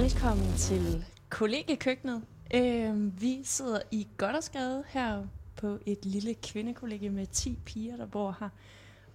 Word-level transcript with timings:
Velkommen 0.00 0.52
til 0.56 1.04
kollegekøkkenet. 1.30 2.22
Øh, 2.54 3.20
vi 3.20 3.40
sidder 3.44 3.80
i 3.90 4.08
Goddersgade 4.16 4.84
her 4.88 5.26
på 5.56 5.78
et 5.86 6.04
lille 6.04 6.34
kvindekollegie 6.34 7.10
med 7.10 7.26
10 7.26 7.58
piger, 7.66 7.96
der 7.96 8.06
bor 8.06 8.36
her. 8.40 8.48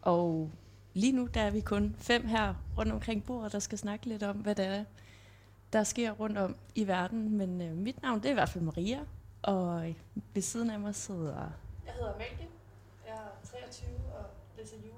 Og 0.02 0.52
lige 0.94 1.12
nu 1.12 1.28
der 1.34 1.42
er 1.42 1.52
vi 1.52 1.62
kun 1.62 1.96
fem 1.98 2.28
her 2.28 2.54
rundt 2.78 2.92
omkring 2.92 3.24
bordet, 3.24 3.52
der 3.52 3.60
skal 3.60 3.78
snakke 3.78 4.06
lidt 4.06 4.24
om, 4.24 4.36
hvad 4.36 4.56
der 4.56 4.64
er, 4.64 4.84
der 5.74 5.84
sker 5.84 6.12
rundt 6.12 6.38
om 6.38 6.56
i 6.76 6.88
verden. 6.88 7.38
Men 7.38 7.62
øh, 7.62 7.78
mit 7.78 8.02
navn 8.02 8.20
det 8.20 8.26
er 8.26 8.32
i 8.32 8.34
hvert 8.34 8.50
fald 8.50 8.64
Maria, 8.64 9.00
og 9.42 9.94
ved 10.34 10.42
siden 10.42 10.70
af 10.70 10.80
mig 10.80 10.96
sidder... 10.96 11.52
Jeg 11.86 11.94
hedder 11.94 12.18
Mælke, 12.18 12.50
Jeg 13.08 13.14
er 13.14 13.48
23 13.48 13.90
og 14.20 14.26
læser 14.58 14.78
jul 14.86 14.95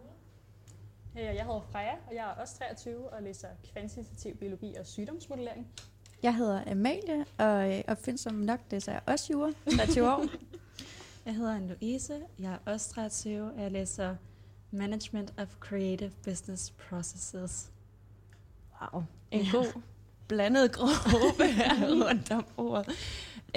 Øh, 1.18 1.24
Jeg 1.24 1.46
hedder 1.46 1.68
Freja, 1.72 1.94
og 2.08 2.16
jeg 2.16 2.30
er 2.30 2.42
også 2.42 2.58
23 2.58 3.10
og 3.10 3.24
læser 3.24 3.48
kvantitativ 3.74 4.36
biologi 4.36 4.76
og 4.80 4.86
sygdomsmodellering. 4.86 5.68
Jeg 6.24 6.36
hedder 6.36 6.72
Amalie, 6.72 7.26
og 7.38 7.78
øh, 7.78 7.84
opfindsom 7.88 8.34
nok, 8.34 8.60
det 8.72 8.84
så 8.84 8.92
er 8.92 8.96
jeg 8.96 9.02
også 9.06 9.34
jura, 9.34 9.52
23 9.78 10.12
år. 10.14 10.26
Jeg 11.26 11.36
hedder 11.36 11.58
Anne-Louise, 11.60 12.14
jeg 12.40 12.54
er 12.54 12.72
også 12.72 12.90
23, 12.94 13.52
og 13.52 13.62
jeg 13.62 13.72
læser 13.72 14.16
Management 14.72 15.34
of 15.38 15.48
Creative 15.60 16.12
Business 16.24 16.72
Processes. 16.90 17.72
Wow, 18.94 19.04
en 19.32 19.46
god 19.52 19.82
blandet 20.28 20.72
gruppe 20.72 21.44
her 21.46 22.06
rundt 22.06 22.32
om 22.32 22.46
bordet. 22.56 22.88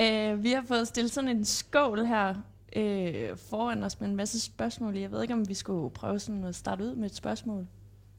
Uh, 0.01 0.45
vi 0.45 0.53
har 0.53 0.63
fået 0.67 0.89
stillet 0.89 1.13
sådan 1.13 1.31
en 1.31 1.45
skål 1.45 2.05
her 2.07 2.35
uh, 2.77 3.39
foran 3.39 3.83
os 3.83 4.01
med 4.01 4.09
en 4.09 4.17
masse 4.17 4.41
spørgsmål. 4.41 4.97
Jeg 4.97 5.13
ved 5.13 5.23
ikke, 5.23 5.35
om 5.35 5.49
vi 5.49 5.55
skulle 5.55 5.91
prøve 5.91 6.19
sådan 6.19 6.45
at 6.45 6.55
starte 6.55 6.85
ud 6.85 6.95
med 6.95 7.11
et 7.11 7.15
spørgsmål. 7.17 7.67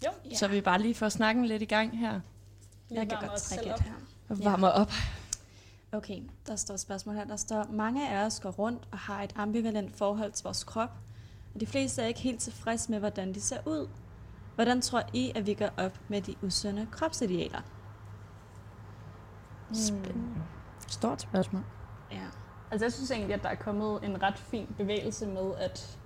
Jo, 0.05 0.09
Ja. 0.31 0.35
Så 0.35 0.47
vi 0.47 0.61
bare 0.61 0.81
lige 0.81 0.95
får 0.95 1.09
snakken 1.09 1.45
lidt 1.45 1.61
i 1.61 1.65
gang 1.65 1.99
her 1.99 2.19
vi 2.89 2.95
Jeg 2.95 3.09
kan 3.09 3.17
godt 3.27 3.41
trække 3.41 3.69
et 3.69 3.79
her. 3.79 3.93
og 4.29 4.37
Ja. 4.37 4.49
varmer 4.49 4.67
op. 4.67 4.91
Okay, 5.91 6.21
der 6.47 6.55
står 6.55 6.73
et 6.73 6.79
spørgsmål 6.79 7.15
her. 7.15 7.23
Der 7.25 7.35
står, 7.35 7.65
mange 7.71 8.09
af 8.09 8.25
os 8.25 8.39
går 8.39 8.49
rundt 8.51 8.87
og 8.91 8.97
har 8.97 9.23
et 9.23 9.33
ambivalent 9.35 9.95
forhold 9.97 10.31
til 10.31 10.43
vores 10.43 10.63
krop, 10.63 10.89
og 11.53 11.59
de 11.61 11.65
fleste 11.65 12.01
er 12.01 12.05
ikke 12.05 12.19
helt 12.19 12.39
tilfredse 12.39 12.91
med, 12.91 12.99
hvordan 12.99 13.33
de 13.33 13.41
ser 13.41 13.57
ud. 13.67 13.89
Hvordan 14.55 14.81
tror 14.81 15.03
I, 15.13 15.31
at 15.35 15.45
vi 15.45 15.53
gør 15.53 15.69
op 15.77 15.99
med 16.07 16.21
de 16.21 16.35
usunde 16.43 16.87
kropsidealer? 16.91 17.61
Spændende. 19.73 20.41
Stort 20.87 21.21
spørgsmål. 21.21 21.63
Ja. 22.11 22.25
Altså 22.71 22.85
jeg 22.85 22.93
synes 22.93 23.11
egentlig, 23.11 23.35
at 23.35 23.43
der 23.43 23.49
er 23.49 23.55
kommet 23.55 24.03
en 24.03 24.23
ret 24.23 24.37
fin 24.37 24.67
bevægelse 24.77 25.27
med, 25.27 25.51
at 25.59 25.97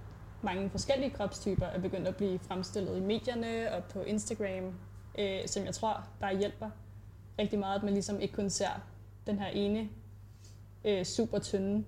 mange 0.41 0.69
forskellige 0.69 1.09
kropstyper 1.09 1.65
er 1.65 1.79
begyndt 1.79 2.07
at 2.07 2.15
blive 2.15 2.39
fremstillet 2.39 2.97
i 2.97 2.99
medierne 2.99 3.73
og 3.73 3.83
på 3.83 4.01
Instagram, 4.01 4.73
øh, 5.19 5.47
som 5.47 5.65
jeg 5.65 5.73
tror 5.73 6.07
bare 6.19 6.37
hjælper 6.37 6.69
rigtig 7.39 7.59
meget, 7.59 7.75
at 7.75 7.83
man 7.83 7.93
ligesom 7.93 8.19
ikke 8.19 8.33
kun 8.33 8.49
ser 8.49 8.83
den 9.27 9.39
her 9.39 9.47
ene 9.47 9.89
øh, 10.85 11.05
super 11.05 11.39
tynde 11.39 11.85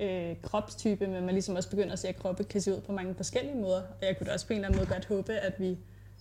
øh, 0.00 0.36
kropstype, 0.42 1.06
men 1.06 1.24
man 1.24 1.34
ligesom 1.34 1.56
også 1.56 1.70
begynder 1.70 1.92
at 1.92 1.98
se, 1.98 2.08
at 2.08 2.16
kroppe 2.16 2.44
kan 2.44 2.60
se 2.60 2.76
ud 2.76 2.80
på 2.80 2.92
mange 2.92 3.14
forskellige 3.14 3.56
måder. 3.56 3.82
Og 3.82 4.06
jeg 4.06 4.18
kunne 4.18 4.26
da 4.26 4.32
også 4.32 4.46
på 4.46 4.52
en 4.52 4.56
eller 4.58 4.68
anden 4.68 4.80
måde 4.80 4.94
godt 4.94 5.06
håbe, 5.06 5.32
at 5.32 5.60
vi 5.60 5.78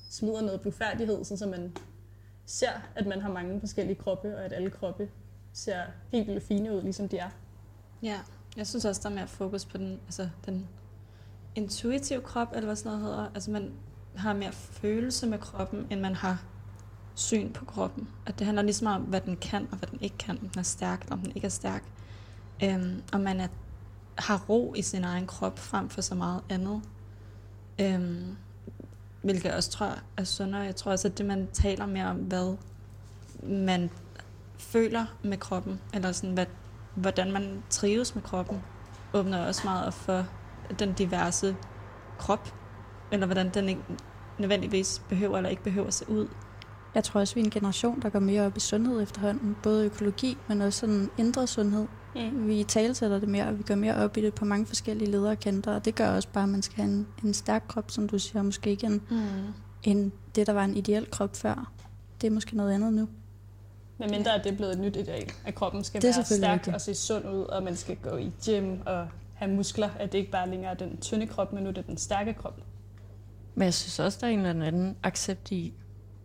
smider 0.09 0.41
noget 0.41 0.61
blufærdighed, 0.61 1.23
så 1.23 1.47
man 1.47 1.77
ser, 2.45 2.91
at 2.95 3.07
man 3.07 3.21
har 3.21 3.31
mange 3.31 3.59
forskellige 3.59 3.95
kroppe, 3.95 4.37
og 4.37 4.45
at 4.45 4.53
alle 4.53 4.69
kroppe 4.69 5.09
ser 5.53 5.81
helt 6.11 6.27
vildt 6.27 6.43
fine 6.43 6.75
ud, 6.75 6.81
ligesom 6.81 7.09
de 7.09 7.17
er. 7.17 7.29
Ja, 8.03 8.19
jeg 8.57 8.67
synes 8.67 8.85
også, 8.85 9.01
der 9.03 9.09
er 9.09 9.13
mere 9.13 9.27
fokus 9.27 9.65
på 9.65 9.77
den, 9.77 9.99
altså 10.05 10.29
den 10.45 10.67
intuitive 11.55 12.21
krop, 12.21 12.47
eller 12.55 12.65
hvad 12.65 12.75
sådan 12.75 12.91
noget 12.91 13.05
hedder. 13.05 13.31
Altså 13.33 13.51
man 13.51 13.71
har 14.15 14.33
mere 14.33 14.51
følelse 14.51 15.27
med 15.27 15.39
kroppen, 15.39 15.87
end 15.89 15.99
man 15.99 16.15
har 16.15 16.43
syn 17.15 17.53
på 17.53 17.65
kroppen. 17.65 18.07
At 18.25 18.39
det 18.39 18.45
handler 18.45 18.63
ligesom 18.63 18.87
om, 18.87 19.01
hvad 19.01 19.21
den 19.21 19.37
kan, 19.37 19.67
og 19.71 19.77
hvad 19.77 19.89
den 19.91 20.01
ikke 20.01 20.17
kan. 20.17 20.39
Om 20.41 20.49
den 20.49 20.59
er 20.59 20.63
stærk, 20.63 21.01
eller 21.01 21.13
om 21.13 21.21
den 21.21 21.31
ikke 21.35 21.45
er 21.45 21.49
stærk. 21.49 21.83
Øhm, 22.63 23.03
og 23.13 23.21
man 23.21 23.39
er, 23.39 23.47
har 24.17 24.45
ro 24.49 24.73
i 24.73 24.81
sin 24.81 25.03
egen 25.03 25.27
krop, 25.27 25.59
frem 25.59 25.89
for 25.89 26.01
så 26.01 26.15
meget 26.15 26.41
andet. 26.49 26.81
Øhm, 27.81 28.37
hvilket 29.21 29.45
jeg 29.45 29.53
også 29.53 29.71
tror 29.71 29.99
er 30.17 30.23
sundere. 30.23 30.61
Jeg 30.61 30.75
tror 30.75 30.91
også, 30.91 31.07
at 31.07 31.17
det, 31.17 31.25
man 31.25 31.47
taler 31.53 31.85
mere 31.85 32.05
om, 32.05 32.17
hvad 32.17 32.57
man 33.43 33.89
føler 34.57 35.05
med 35.23 35.37
kroppen, 35.37 35.81
eller 35.93 36.11
sådan, 36.11 36.33
hvad, 36.33 36.45
hvordan 36.95 37.31
man 37.31 37.63
trives 37.69 38.15
med 38.15 38.23
kroppen, 38.23 38.61
åbner 39.13 39.45
også 39.47 39.61
meget 39.65 39.87
op 39.87 39.93
for 39.93 40.25
den 40.79 40.93
diverse 40.93 41.55
krop, 42.17 42.53
eller 43.11 43.25
hvordan 43.25 43.49
den 43.49 43.69
ikke 43.69 43.81
nødvendigvis 44.39 45.01
behøver 45.09 45.37
eller 45.37 45.49
ikke 45.49 45.63
behøver 45.63 45.87
at 45.87 45.93
se 45.93 46.09
ud. 46.09 46.27
Jeg 46.95 47.03
tror 47.03 47.19
også, 47.19 47.35
vi 47.35 47.41
er 47.41 47.45
en 47.45 47.51
generation, 47.51 48.01
der 48.01 48.09
går 48.09 48.19
mere 48.19 48.45
op 48.45 48.57
i 48.57 48.59
sundhed 48.59 49.01
efterhånden. 49.01 49.55
Både 49.63 49.85
økologi, 49.85 50.37
men 50.47 50.61
også 50.61 50.79
sådan 50.79 51.09
indre 51.17 51.47
sundhed. 51.47 51.87
Mm. 52.15 52.47
Vi 52.47 52.63
talsætter 52.63 53.19
det 53.19 53.29
mere, 53.29 53.45
og 53.47 53.57
vi 53.57 53.63
går 53.63 53.75
mere 53.75 53.95
op 53.95 54.17
i 54.17 54.21
det 54.21 54.33
på 54.33 54.45
mange 54.45 54.65
forskellige 54.65 55.11
lederkanter. 55.11 55.75
Og 55.75 55.85
det 55.85 55.95
gør 55.95 56.09
også 56.15 56.27
bare, 56.33 56.43
at 56.43 56.49
man 56.49 56.61
skal 56.61 56.75
have 56.83 56.93
en, 56.93 57.07
en 57.23 57.33
stærk 57.33 57.63
krop, 57.67 57.91
som 57.91 58.09
du 58.09 58.19
siger. 58.19 58.41
Måske 58.43 58.69
ikke 58.69 58.87
en, 58.87 59.01
Mm. 59.09 59.17
en, 59.83 60.11
det, 60.35 60.47
der 60.47 60.53
var 60.53 60.63
en 60.63 60.77
ideel 60.77 61.07
krop 61.11 61.35
før. 61.35 61.71
Det 62.21 62.27
er 62.27 62.31
måske 62.31 62.57
noget 62.57 62.71
andet 62.73 62.93
nu. 62.93 63.07
Men 64.01 64.11
mindre 64.11 64.35
at 64.35 64.43
det 64.43 64.51
er 64.51 64.55
blevet 64.55 64.73
et 64.73 64.79
nyt 64.79 64.95
ideal, 64.95 65.31
at 65.45 65.55
kroppen 65.55 65.83
skal 65.83 66.01
Det 66.01 66.15
være 66.17 66.25
stærk 66.25 66.53
rigtigt. 66.53 66.75
og 66.75 66.81
se 66.81 66.95
sund 66.95 67.29
ud, 67.29 67.43
og 67.43 67.63
man 67.63 67.75
skal 67.75 67.95
gå 67.95 68.17
i 68.17 68.31
gym 68.45 68.77
og 68.85 69.07
have 69.33 69.51
muskler, 69.51 69.89
at 69.99 70.11
det 70.11 70.17
ikke 70.17 70.31
bare 70.31 70.49
længere 70.49 70.71
er 70.71 70.75
den 70.75 70.97
tynde 70.97 71.27
krop, 71.27 71.53
men 71.53 71.63
nu 71.63 71.69
er 71.69 71.73
det 71.73 71.87
den 71.87 71.97
stærke 71.97 72.33
krop. 72.33 72.61
Men 73.55 73.65
jeg 73.65 73.73
synes 73.73 73.99
også, 73.99 74.17
der 74.21 74.27
er 74.27 74.31
en 74.31 74.45
eller 74.45 74.65
anden 74.67 74.95
accept 75.03 75.51
i, 75.51 75.73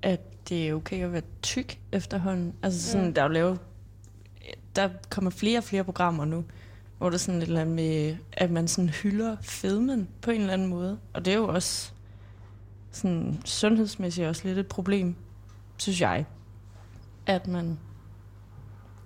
at 0.03 0.49
det 0.49 0.69
er 0.69 0.75
okay 0.75 1.05
at 1.05 1.13
være 1.13 1.23
tyk 1.43 1.79
efterhånden. 1.93 2.55
Altså 2.63 2.91
sådan, 2.91 3.07
Mm. 3.07 3.15
der 3.15 3.23
er 3.23 3.27
jo 3.27 3.33
lavet, 3.33 3.59
der 4.77 4.89
kommer 5.11 5.31
flere 5.31 5.59
og 5.59 5.65
flere 5.65 5.85
programmer 5.85 6.25
nu, 6.25 6.45
hvor 6.99 7.09
der 7.11 7.15
er 7.15 7.19
sådan 7.19 7.43
et 7.43 7.47
eller 7.47 7.61
andet 7.61 7.75
med, 7.77 8.17
at 8.33 8.51
man 8.51 8.69
sådan 8.69 8.89
hylder 8.89 9.37
fedmen 9.43 10.09
på 10.23 10.31
en 10.31 10.41
eller 10.41 10.53
anden 10.53 10.69
måde. 10.69 10.99
Og 11.15 11.25
det 11.25 11.33
er 11.33 11.37
jo 11.37 11.49
også 11.49 11.93
sådan 12.93 13.41
sundhedsmæssigt 13.45 14.27
også 14.29 14.43
lidt 14.45 14.59
et 14.59 14.67
problem, 14.67 15.15
synes 15.77 16.01
jeg. 16.01 16.25
At 17.27 17.47
man 17.49 17.79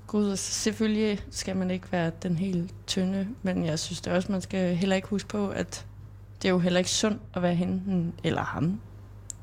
Gud, 0.06 0.36
selvfølgelig 0.36 1.20
skal 1.30 1.56
man 1.56 1.70
ikke 1.70 1.92
være 1.92 2.10
den 2.22 2.36
helt 2.36 2.74
tynde, 2.86 3.28
men 3.42 3.64
jeg 3.64 3.78
synes 3.78 4.00
det 4.00 4.12
også, 4.12 4.32
man 4.32 4.40
skal 4.40 4.76
heller 4.76 4.96
ikke 4.96 5.08
huske 5.08 5.28
på, 5.28 5.48
at 5.48 5.86
det 6.42 6.48
er 6.48 6.52
jo 6.52 6.58
heller 6.58 6.78
ikke 6.78 6.90
sundt 6.90 7.22
at 7.34 7.42
være 7.42 7.54
hende 7.54 8.12
eller 8.24 8.42
ham, 8.42 8.80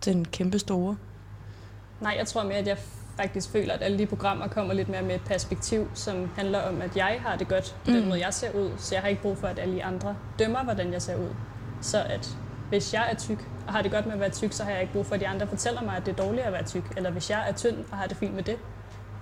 den 0.05 0.25
kæmpe 0.25 0.59
store. 0.59 0.97
Nej, 2.01 2.15
jeg 2.17 2.27
tror 2.27 2.43
mere, 2.43 2.55
at 2.57 2.67
jeg 2.67 2.77
faktisk 3.17 3.49
føler, 3.49 3.73
at 3.73 3.81
alle 3.83 3.97
de 3.97 4.05
programmer 4.05 4.47
kommer 4.47 4.73
lidt 4.73 4.89
mere 4.89 5.01
med 5.01 5.15
et 5.15 5.21
perspektiv, 5.25 5.87
som 5.93 6.29
handler 6.35 6.61
om, 6.61 6.81
at 6.81 6.95
jeg 6.97 7.17
har 7.25 7.35
det 7.35 7.47
godt 7.47 7.75
på 7.85 7.91
den 7.91 8.01
Mm. 8.01 8.07
måde, 8.07 8.19
jeg 8.25 8.33
ser 8.33 8.51
ud. 8.51 8.71
Så 8.77 8.95
jeg 8.95 9.01
har 9.01 9.07
ikke 9.09 9.21
brug 9.21 9.37
for, 9.37 9.47
at 9.47 9.59
alle 9.59 9.83
andre 9.83 10.15
dømmer, 10.39 10.63
hvordan 10.63 10.93
jeg 10.93 11.01
ser 11.01 11.15
ud. 11.15 11.29
Så 11.81 12.03
at 12.03 12.37
hvis 12.69 12.93
jeg 12.93 13.07
er 13.11 13.15
tyk 13.15 13.47
og 13.67 13.73
har 13.73 13.81
det 13.81 13.91
godt 13.91 14.05
med 14.05 14.13
at 14.13 14.19
være 14.19 14.29
tyk, 14.29 14.53
så 14.53 14.63
har 14.63 14.71
jeg 14.71 14.81
ikke 14.81 14.93
brug 14.93 15.05
for, 15.05 15.15
at 15.15 15.21
de 15.21 15.27
andre 15.27 15.47
fortæller 15.47 15.81
mig, 15.81 15.97
at 15.97 16.05
det 16.05 16.19
er 16.19 16.23
dårligt 16.23 16.45
at 16.45 16.53
være 16.53 16.63
tyk. 16.63 16.97
Eller 16.97 17.11
hvis 17.11 17.29
jeg 17.29 17.49
er 17.49 17.53
tynd 17.53 17.85
og 17.91 17.97
har 17.97 18.07
det 18.07 18.17
fint 18.17 18.33
med 18.33 18.43
det. 18.43 18.57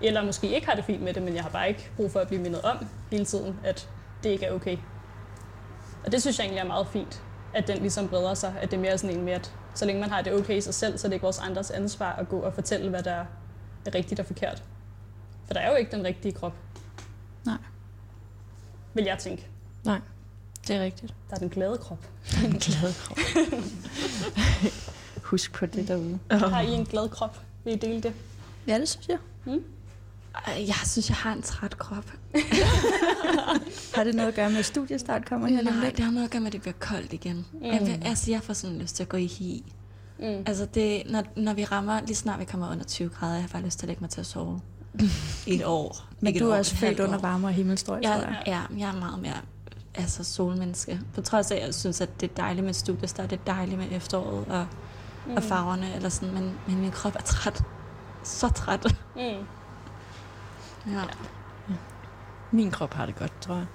Eller 0.01 0.25
måske 0.25 0.55
ikke 0.55 0.67
har 0.67 0.75
det 0.75 0.85
fint 0.85 1.01
med 1.01 1.13
det, 1.13 1.23
men 1.23 1.35
jeg 1.35 1.43
har 1.43 1.49
bare 1.49 1.69
ikke 1.69 1.91
brug 1.95 2.11
for 2.11 2.19
at 2.19 2.27
blive 2.27 2.41
mindet 2.41 2.61
om 2.61 2.77
hele 3.11 3.25
tiden, 3.25 3.59
at 3.63 3.89
det 4.23 4.29
ikke 4.29 4.45
er 4.45 4.53
okay. 4.53 4.77
Og 6.05 6.11
det 6.11 6.21
synes 6.21 6.39
jeg 6.39 6.45
egentlig 6.45 6.61
er 6.61 6.67
meget 6.67 6.87
fint, 6.87 7.23
at 7.53 7.67
den 7.67 7.77
ligesom 7.77 8.07
breder 8.07 8.33
sig. 8.33 8.55
At 8.61 8.71
det 8.71 8.77
er 8.77 8.81
mere 8.81 8.97
sådan 8.97 9.17
en 9.17 9.25
med, 9.25 9.33
at 9.33 9.53
så 9.75 9.85
længe 9.85 10.01
man 10.01 10.09
har 10.09 10.21
det 10.21 10.33
okay 10.33 10.57
i 10.57 10.61
sig 10.61 10.73
selv, 10.73 10.97
så 10.97 11.07
er 11.07 11.09
det 11.09 11.13
ikke 11.13 11.23
vores 11.23 11.39
andres 11.39 11.71
ansvar 11.71 12.13
at 12.13 12.29
gå 12.29 12.39
og 12.39 12.53
fortælle, 12.53 12.89
hvad 12.89 13.03
der 13.03 13.25
er 13.85 13.95
rigtigt 13.95 14.19
og 14.19 14.25
forkert. 14.25 14.63
For 15.45 15.53
der 15.53 15.59
er 15.59 15.69
jo 15.69 15.75
ikke 15.75 15.91
den 15.91 16.05
rigtige 16.05 16.31
krop. 16.31 16.53
Nej. 17.45 17.57
Vil 18.93 19.05
jeg 19.05 19.17
tænke. 19.17 19.47
Nej, 19.83 19.99
det 20.67 20.75
er 20.75 20.83
rigtigt. 20.83 21.13
Der 21.29 21.35
er 21.35 21.39
den 21.39 21.49
glade 21.49 21.77
krop. 21.77 22.07
En 22.45 22.51
glad 22.51 22.93
krop. 23.03 23.17
Husk 25.23 25.53
på 25.53 25.65
det 25.65 25.87
derude. 25.87 26.19
Har 26.31 26.61
I 26.61 26.71
en 26.71 26.85
glad 26.85 27.09
krop? 27.09 27.39
Vil 27.63 27.73
I 27.73 27.77
dele 27.77 28.01
det? 28.01 28.13
Ja, 28.67 28.79
det 28.79 28.89
synes 28.89 29.07
jeg. 29.07 29.17
Ej, 30.47 30.63
Jeg 30.67 30.75
synes, 30.85 31.09
jeg 31.09 31.17
har 31.17 31.33
en 31.33 31.41
træt 31.41 31.77
krop. 31.77 32.05
Har 33.95 34.03
det 34.03 34.15
noget 34.15 34.27
at 34.29 34.35
gøre 34.35 34.49
med, 34.49 34.59
at 34.59 34.65
studiestart 34.65 35.25
kommer 35.25 35.47
her 35.47 35.61
Nej, 35.63 35.89
det 35.89 35.99
har 36.05 36.11
noget 36.11 36.25
at 36.25 36.31
gøre 36.31 36.39
med, 36.41 36.47
at 36.47 36.53
det 36.53 36.61
bliver 36.61 36.73
koldt 36.79 37.13
igen. 37.13 37.45
Mm. 37.53 37.63
Jeg, 37.65 37.81
vil- 37.81 38.01
altså, 38.05 38.31
jeg 38.31 38.41
får 38.43 38.53
sådan 38.53 38.77
lyst 38.77 38.95
til 38.95 39.03
at 39.03 39.09
gå 39.09 39.17
i 39.17 39.25
hi. 39.25 39.73
Mm. 40.19 40.25
Altså, 40.45 40.65
det, 40.73 41.03
når, 41.09 41.23
når 41.35 41.53
vi 41.53 41.63
rammer, 41.63 42.01
lige 42.01 42.15
snart 42.15 42.39
vi 42.39 42.45
kommer 42.45 42.71
under 42.71 42.83
20 42.85 43.09
grader, 43.09 43.33
jeg 43.33 43.43
har 43.43 43.49
bare 43.49 43.61
lyst 43.61 43.79
til 43.79 43.85
at 43.85 43.87
lægge 43.87 44.01
mig 44.01 44.09
til 44.09 44.19
at 44.19 44.25
sove. 44.25 44.61
I 45.47 45.55
et 45.55 45.65
år. 45.65 46.05
Men 46.19 46.39
du 46.39 46.49
er 46.49 46.57
også 46.57 46.75
født 46.75 46.99
under 46.99 47.17
år. 47.17 47.21
varme 47.21 47.47
og 47.47 47.53
himmelstrøg, 47.53 48.03
tror 48.03 48.11
Jeg, 48.11 48.21
jeg. 48.27 48.43
ja, 48.47 48.77
jeg 48.79 48.89
er 48.95 48.99
meget 48.99 49.19
mere 49.19 49.33
altså, 49.97 50.23
solmenneske. 50.23 50.99
På 51.13 51.21
trods 51.21 51.51
af, 51.51 51.55
at 51.55 51.65
jeg 51.65 51.73
synes, 51.75 52.01
at 52.01 52.21
det 52.21 52.31
er 52.31 52.35
dejligt 52.35 52.65
med 52.65 52.73
studiestart, 52.73 53.29
det 53.29 53.39
er 53.39 53.53
dejligt 53.53 53.77
med 53.77 53.87
efteråret 53.91 54.45
og, 54.47 54.67
mm. 55.25 55.35
og 55.35 55.43
farverne, 55.43 55.95
eller 55.95 56.09
sådan, 56.09 56.33
men, 56.33 56.59
men 56.67 56.81
min 56.81 56.91
krop 56.91 57.15
er 57.15 57.21
træt. 57.21 57.63
Så 58.23 58.49
træt. 58.49 58.85
Mm. 59.15 59.21
Ja. 60.87 61.01
Min 62.51 62.71
krop 62.71 62.93
har 62.93 63.05
det 63.05 63.15
godt, 63.15 63.41
tror 63.41 63.55
jeg. 63.55 63.65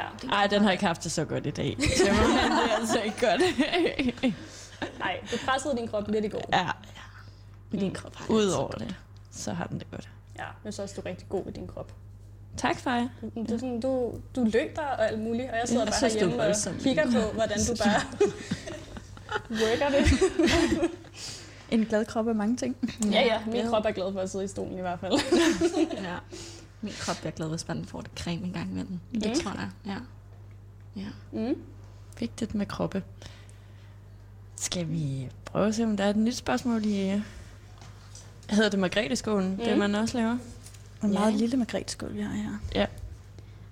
Ja. 0.00 0.28
Ej, 0.36 0.46
den 0.46 0.62
har 0.62 0.70
ikke 0.70 0.86
haft 0.86 1.04
det 1.04 1.12
så 1.12 1.24
godt 1.24 1.46
i 1.46 1.50
dag. 1.50 1.76
Så 1.98 2.04
må 2.12 2.22
det 2.22 2.70
er 2.70 2.76
altså 2.80 3.00
ikke 3.00 3.26
godt. 3.26 3.42
Nej, 4.98 5.20
du 5.30 5.36
pressede 5.46 5.76
din 5.76 5.88
krop 5.88 6.08
lidt 6.08 6.24
i 6.24 6.28
går. 6.28 6.42
ja, 6.52 6.70
Men 7.70 7.80
din 7.80 7.94
krop 7.94 8.16
har 8.16 8.26
det 8.26 8.34
ud 8.34 8.50
så 8.50 8.56
over 8.58 8.70
godt. 8.70 8.80
det, 8.80 8.96
så 9.30 9.52
har 9.52 9.66
den 9.66 9.78
det 9.78 9.90
godt. 9.90 10.08
Ja, 10.36 10.42
jeg 10.42 10.52
synes 10.72 10.78
også, 10.78 10.94
du 10.94 11.00
er 11.00 11.06
rigtig 11.10 11.28
god 11.28 11.46
i 11.46 11.50
din 11.50 11.66
krop. 11.66 11.92
Tak, 12.56 12.78
Freja. 12.80 13.08
Du, 13.22 13.42
du, 13.42 13.58
sådan, 13.58 13.80
du, 13.80 14.12
du 14.36 14.44
løber 14.44 14.82
og 14.82 15.08
alt 15.08 15.20
muligt, 15.20 15.50
og 15.50 15.56
jeg 15.56 15.62
sidder 15.68 15.82
Jeg 15.82 15.86
bare 15.92 15.96
synes, 15.96 16.14
er 16.14 16.18
herhjemme 16.18 16.42
og 16.76 16.82
kigger 16.82 17.04
på, 17.28 17.32
hvordan 17.34 17.58
du 17.68 17.74
bare 17.84 18.00
worker 19.60 19.88
det. 19.88 20.90
En 21.70 21.84
glad 21.84 22.04
krop 22.04 22.28
af 22.28 22.34
mange 22.34 22.56
ting. 22.56 22.76
Ja, 23.04 23.20
ja, 23.20 23.40
min 23.46 23.54
Ja. 23.54 23.68
krop 23.68 23.84
er 23.86 23.90
glad 23.90 24.12
for 24.12 24.20
at 24.20 24.30
sidde 24.30 24.44
i 24.44 24.48
stolen 24.48 24.78
i 24.78 24.80
hvert 24.80 25.00
fald. 25.00 25.12
Ja. 26.04 26.14
Min 26.80 26.92
krop 27.00 27.16
bliver 27.16 27.30
glad, 27.32 27.48
hvis 27.48 27.68
man 27.68 27.84
får 27.84 28.00
det 28.00 28.10
creme 28.18 28.46
en 28.46 28.52
gang 28.52 28.70
imellem. 28.70 28.98
Det 29.14 29.26
Mm. 29.28 29.34
tror 29.34 29.52
jeg. 29.52 29.68
Ja. 29.86 29.96
ja. 31.00 31.06
Mm. 31.32 31.56
Vigtigt 32.18 32.54
med 32.54 32.66
kroppe. 32.66 33.02
Skal 34.56 34.88
vi 34.90 35.28
prøve 35.44 35.68
at 35.68 35.74
se, 35.74 35.84
om 35.84 35.96
der 35.96 36.04
er 36.04 36.10
et 36.10 36.16
nyt 36.16 36.34
spørgsmål 36.36 36.84
i... 36.84 37.22
Hedder 38.50 38.68
det 38.70 38.78
Margrethe-skolen, 38.78 39.50
mm. 39.50 39.56
det 39.56 39.72
Mm. 39.72 39.78
man 39.78 39.94
også 39.94 40.16
laver? 40.18 40.38
En 41.04 41.12
Ja, 41.12 41.18
meget 41.18 41.30
ikke? 41.32 41.40
lille 41.40 41.56
margretskål, 41.56 42.14
vi 42.14 42.20
har 42.20 42.32
her. 42.34 42.50
Ja. 42.74 42.86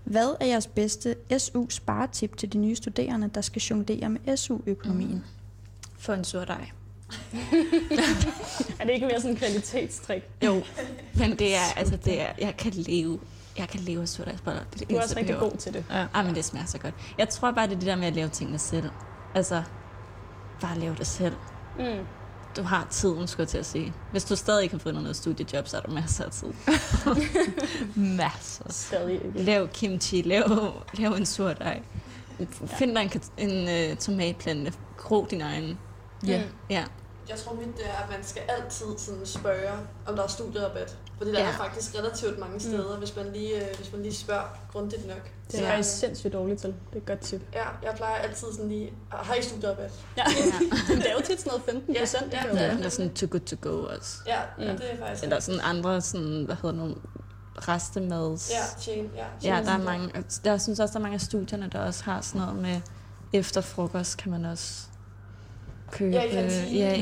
Hvad 0.05 0.35
er 0.41 0.47
jeres 0.47 0.67
bedste 0.67 1.17
SU-sparetip 1.39 2.37
til 2.37 2.53
de 2.53 2.59
nye 2.59 2.77
studerende, 2.77 3.31
der 3.35 3.41
skal 3.41 3.63
jonglere 3.63 4.09
med 4.09 4.37
SU-økonomien? 4.37 5.25
Få 5.99 6.13
en 6.13 6.25
sur 6.25 6.45
dej. 6.45 6.71
Er 8.81 8.85
det 8.85 8.93
ikke 8.95 9.07
mere 9.07 9.17
sådan 9.21 9.31
en 9.31 9.37
kvalitetstrik? 9.37 10.23
Jo, 10.45 10.63
men 11.15 11.31
det 11.39 11.55
er, 11.55 11.73
altså 11.77 11.97
det 11.97 12.21
er, 12.21 12.27
jeg 12.39 12.57
kan 12.57 12.73
leve, 12.73 13.19
jeg 13.59 13.69
kan 13.69 13.81
leve 13.81 14.03
af 14.03 14.09
surdejsboller. 14.09 14.61
Det 14.61 14.75
er 14.75 14.79
det 14.79 14.91
Du 14.91 14.95
er 14.97 15.03
også 15.03 15.17
rigtig 15.17 15.37
god 15.39 15.53
til 15.57 15.73
det. 15.73 15.85
Ja. 15.91 16.07
Ej, 16.15 16.23
men 16.23 16.35
det 16.35 16.45
smager 16.45 16.67
så 16.67 16.79
godt. 16.79 16.95
Jeg 17.19 17.29
tror 17.29 17.51
bare, 17.53 17.67
det 17.67 17.75
er 17.75 17.79
det 17.79 17.87
der 17.87 17.97
med 17.97 18.07
at 18.07 18.15
lave 18.15 18.29
tingene 18.29 18.59
selv. 18.59 18.91
Altså, 19.35 19.63
bare 20.61 20.79
lave 20.79 20.95
det 20.95 21.07
selv. 21.07 21.35
Mm. 21.79 21.85
Du 22.57 22.63
har 22.63 22.87
tiden, 22.91 23.27
skulle 23.29 23.45
jeg 23.45 23.49
til 23.49 23.59
at 23.59 23.67
sige. 23.67 23.93
Hvis 24.11 24.25
du 24.25 24.37
stadig 24.37 24.63
ikke 24.63 24.75
har 24.75 24.81
fundet 24.81 25.03
noget 25.03 25.17
studiejob, 25.17 25.69
så 25.69 25.77
er 25.77 25.81
der 25.81 25.93
masser 25.93 26.25
af 26.25 26.31
tid. 26.31 26.49
Masser. 28.19 28.65
Stadig 28.69 29.15
ikke. 29.15 29.43
Lav 29.43 29.69
kimchi, 29.69 30.23
lav, 30.23 30.73
lav 30.99 31.13
en 31.13 31.27
surdej. 31.27 31.83
Find 32.67 32.97
dig 32.97 33.11
en, 33.39 33.51
en 33.51 33.91
uh, 33.91 33.99
tomatplante. 33.99 34.73
Gro 34.97 35.27
din 35.31 35.41
egen. 35.41 35.79
Ja. 36.27 36.43
Mm. 36.43 36.51
Ja. 36.71 36.85
Jeg 37.33 37.41
tror 37.41 37.55
mit 37.55 37.77
det 37.77 37.87
er, 37.87 38.03
at 38.05 38.11
man 38.11 38.25
skal 38.25 38.43
altid 38.49 38.87
sådan 38.99 39.27
spørge, 39.27 39.71
om 40.07 40.17
der 40.17 40.23
er 40.23 40.27
studierabat. 40.27 40.99
Fordi 41.19 41.33
der 41.33 41.41
Ja. 41.41 41.49
er 41.49 41.53
faktisk 41.57 41.99
relativt 41.99 42.39
mange 42.39 42.61
steder, 42.61 42.97
hvis, 42.99 43.17
man 43.17 43.33
lige, 43.33 43.57
øh, 43.71 43.77
hvis 43.77 43.93
man 43.93 44.03
lige 44.03 44.15
spørger 44.15 44.59
grundigt 44.73 45.07
nok. 45.09 45.31
Det 45.53 45.61
er 45.61 45.65
Ja. 45.69 45.75
jeg 45.75 45.85
sindssygt 45.85 46.33
dårligt 46.33 46.61
til. 46.61 46.69
Det 46.71 46.77
er 46.93 46.97
et 46.97 47.07
godt 47.07 47.21
tip. 47.21 47.41
Ja, 47.53 47.65
jeg 47.83 47.93
plejer 47.97 48.15
altid 48.15 48.47
sådan 48.53 48.69
lige, 48.69 48.93
"Ah, 49.13 49.27
har 49.27 49.35
I 49.35 49.43
studierabat? 49.43 49.93
Ja. 50.17 50.23
ja. 50.29 50.59
Men 50.89 50.97
det 50.99 51.11
er 51.11 51.15
jo 51.15 51.21
tit 51.25 51.41
sådan 51.41 51.51
noget 51.51 51.63
15 51.65 51.95
procent. 52.01 52.33
Ja, 52.33 52.47
ja. 52.47 52.53
det 52.53 52.61
Ja, 52.61 52.71
eller 52.71 52.89
sådan 52.89 53.15
too 53.15 53.29
good 53.31 53.41
to 53.41 53.57
go 53.71 53.87
også. 53.97 54.17
Ja, 54.27 54.41
ja 54.59 54.73
Mm. 54.73 54.79
det 54.79 54.93
er 54.93 54.99
faktisk... 54.99 55.23
Eller 55.23 55.41
sådan 55.41 55.61
andre, 55.65 56.01
sådan, 56.01 56.45
hvad 56.45 56.57
hedder 56.63 56.77
nogle 56.77 56.95
restemads. 57.69 58.51
Ja, 58.51 58.81
chain, 58.81 59.11
ja. 59.17 59.21
Ja, 59.21 59.27
chain 59.41 59.65
der 59.67 59.73
er 59.73 59.79
mange, 59.79 60.25
der 60.45 60.51
jeg 60.51 60.61
synes 60.61 60.81
også, 60.81 60.93
der 60.93 60.99
er 60.99 61.03
mange 61.03 61.15
af 61.15 61.21
studierne, 61.21 61.69
der 61.73 61.79
også 61.79 62.05
har 62.05 62.21
sådan 62.21 62.41
noget 62.41 62.57
med 62.63 62.81
efter 63.33 63.61
frokost 63.61 64.17
kan 64.19 64.31
man 64.31 64.45
også 64.45 64.83
købe. 65.93 66.17
Ja, 66.17 66.23
i 66.23 66.29
kantinen. 66.31 66.75
Ja, 66.77 66.95
i 66.95 67.01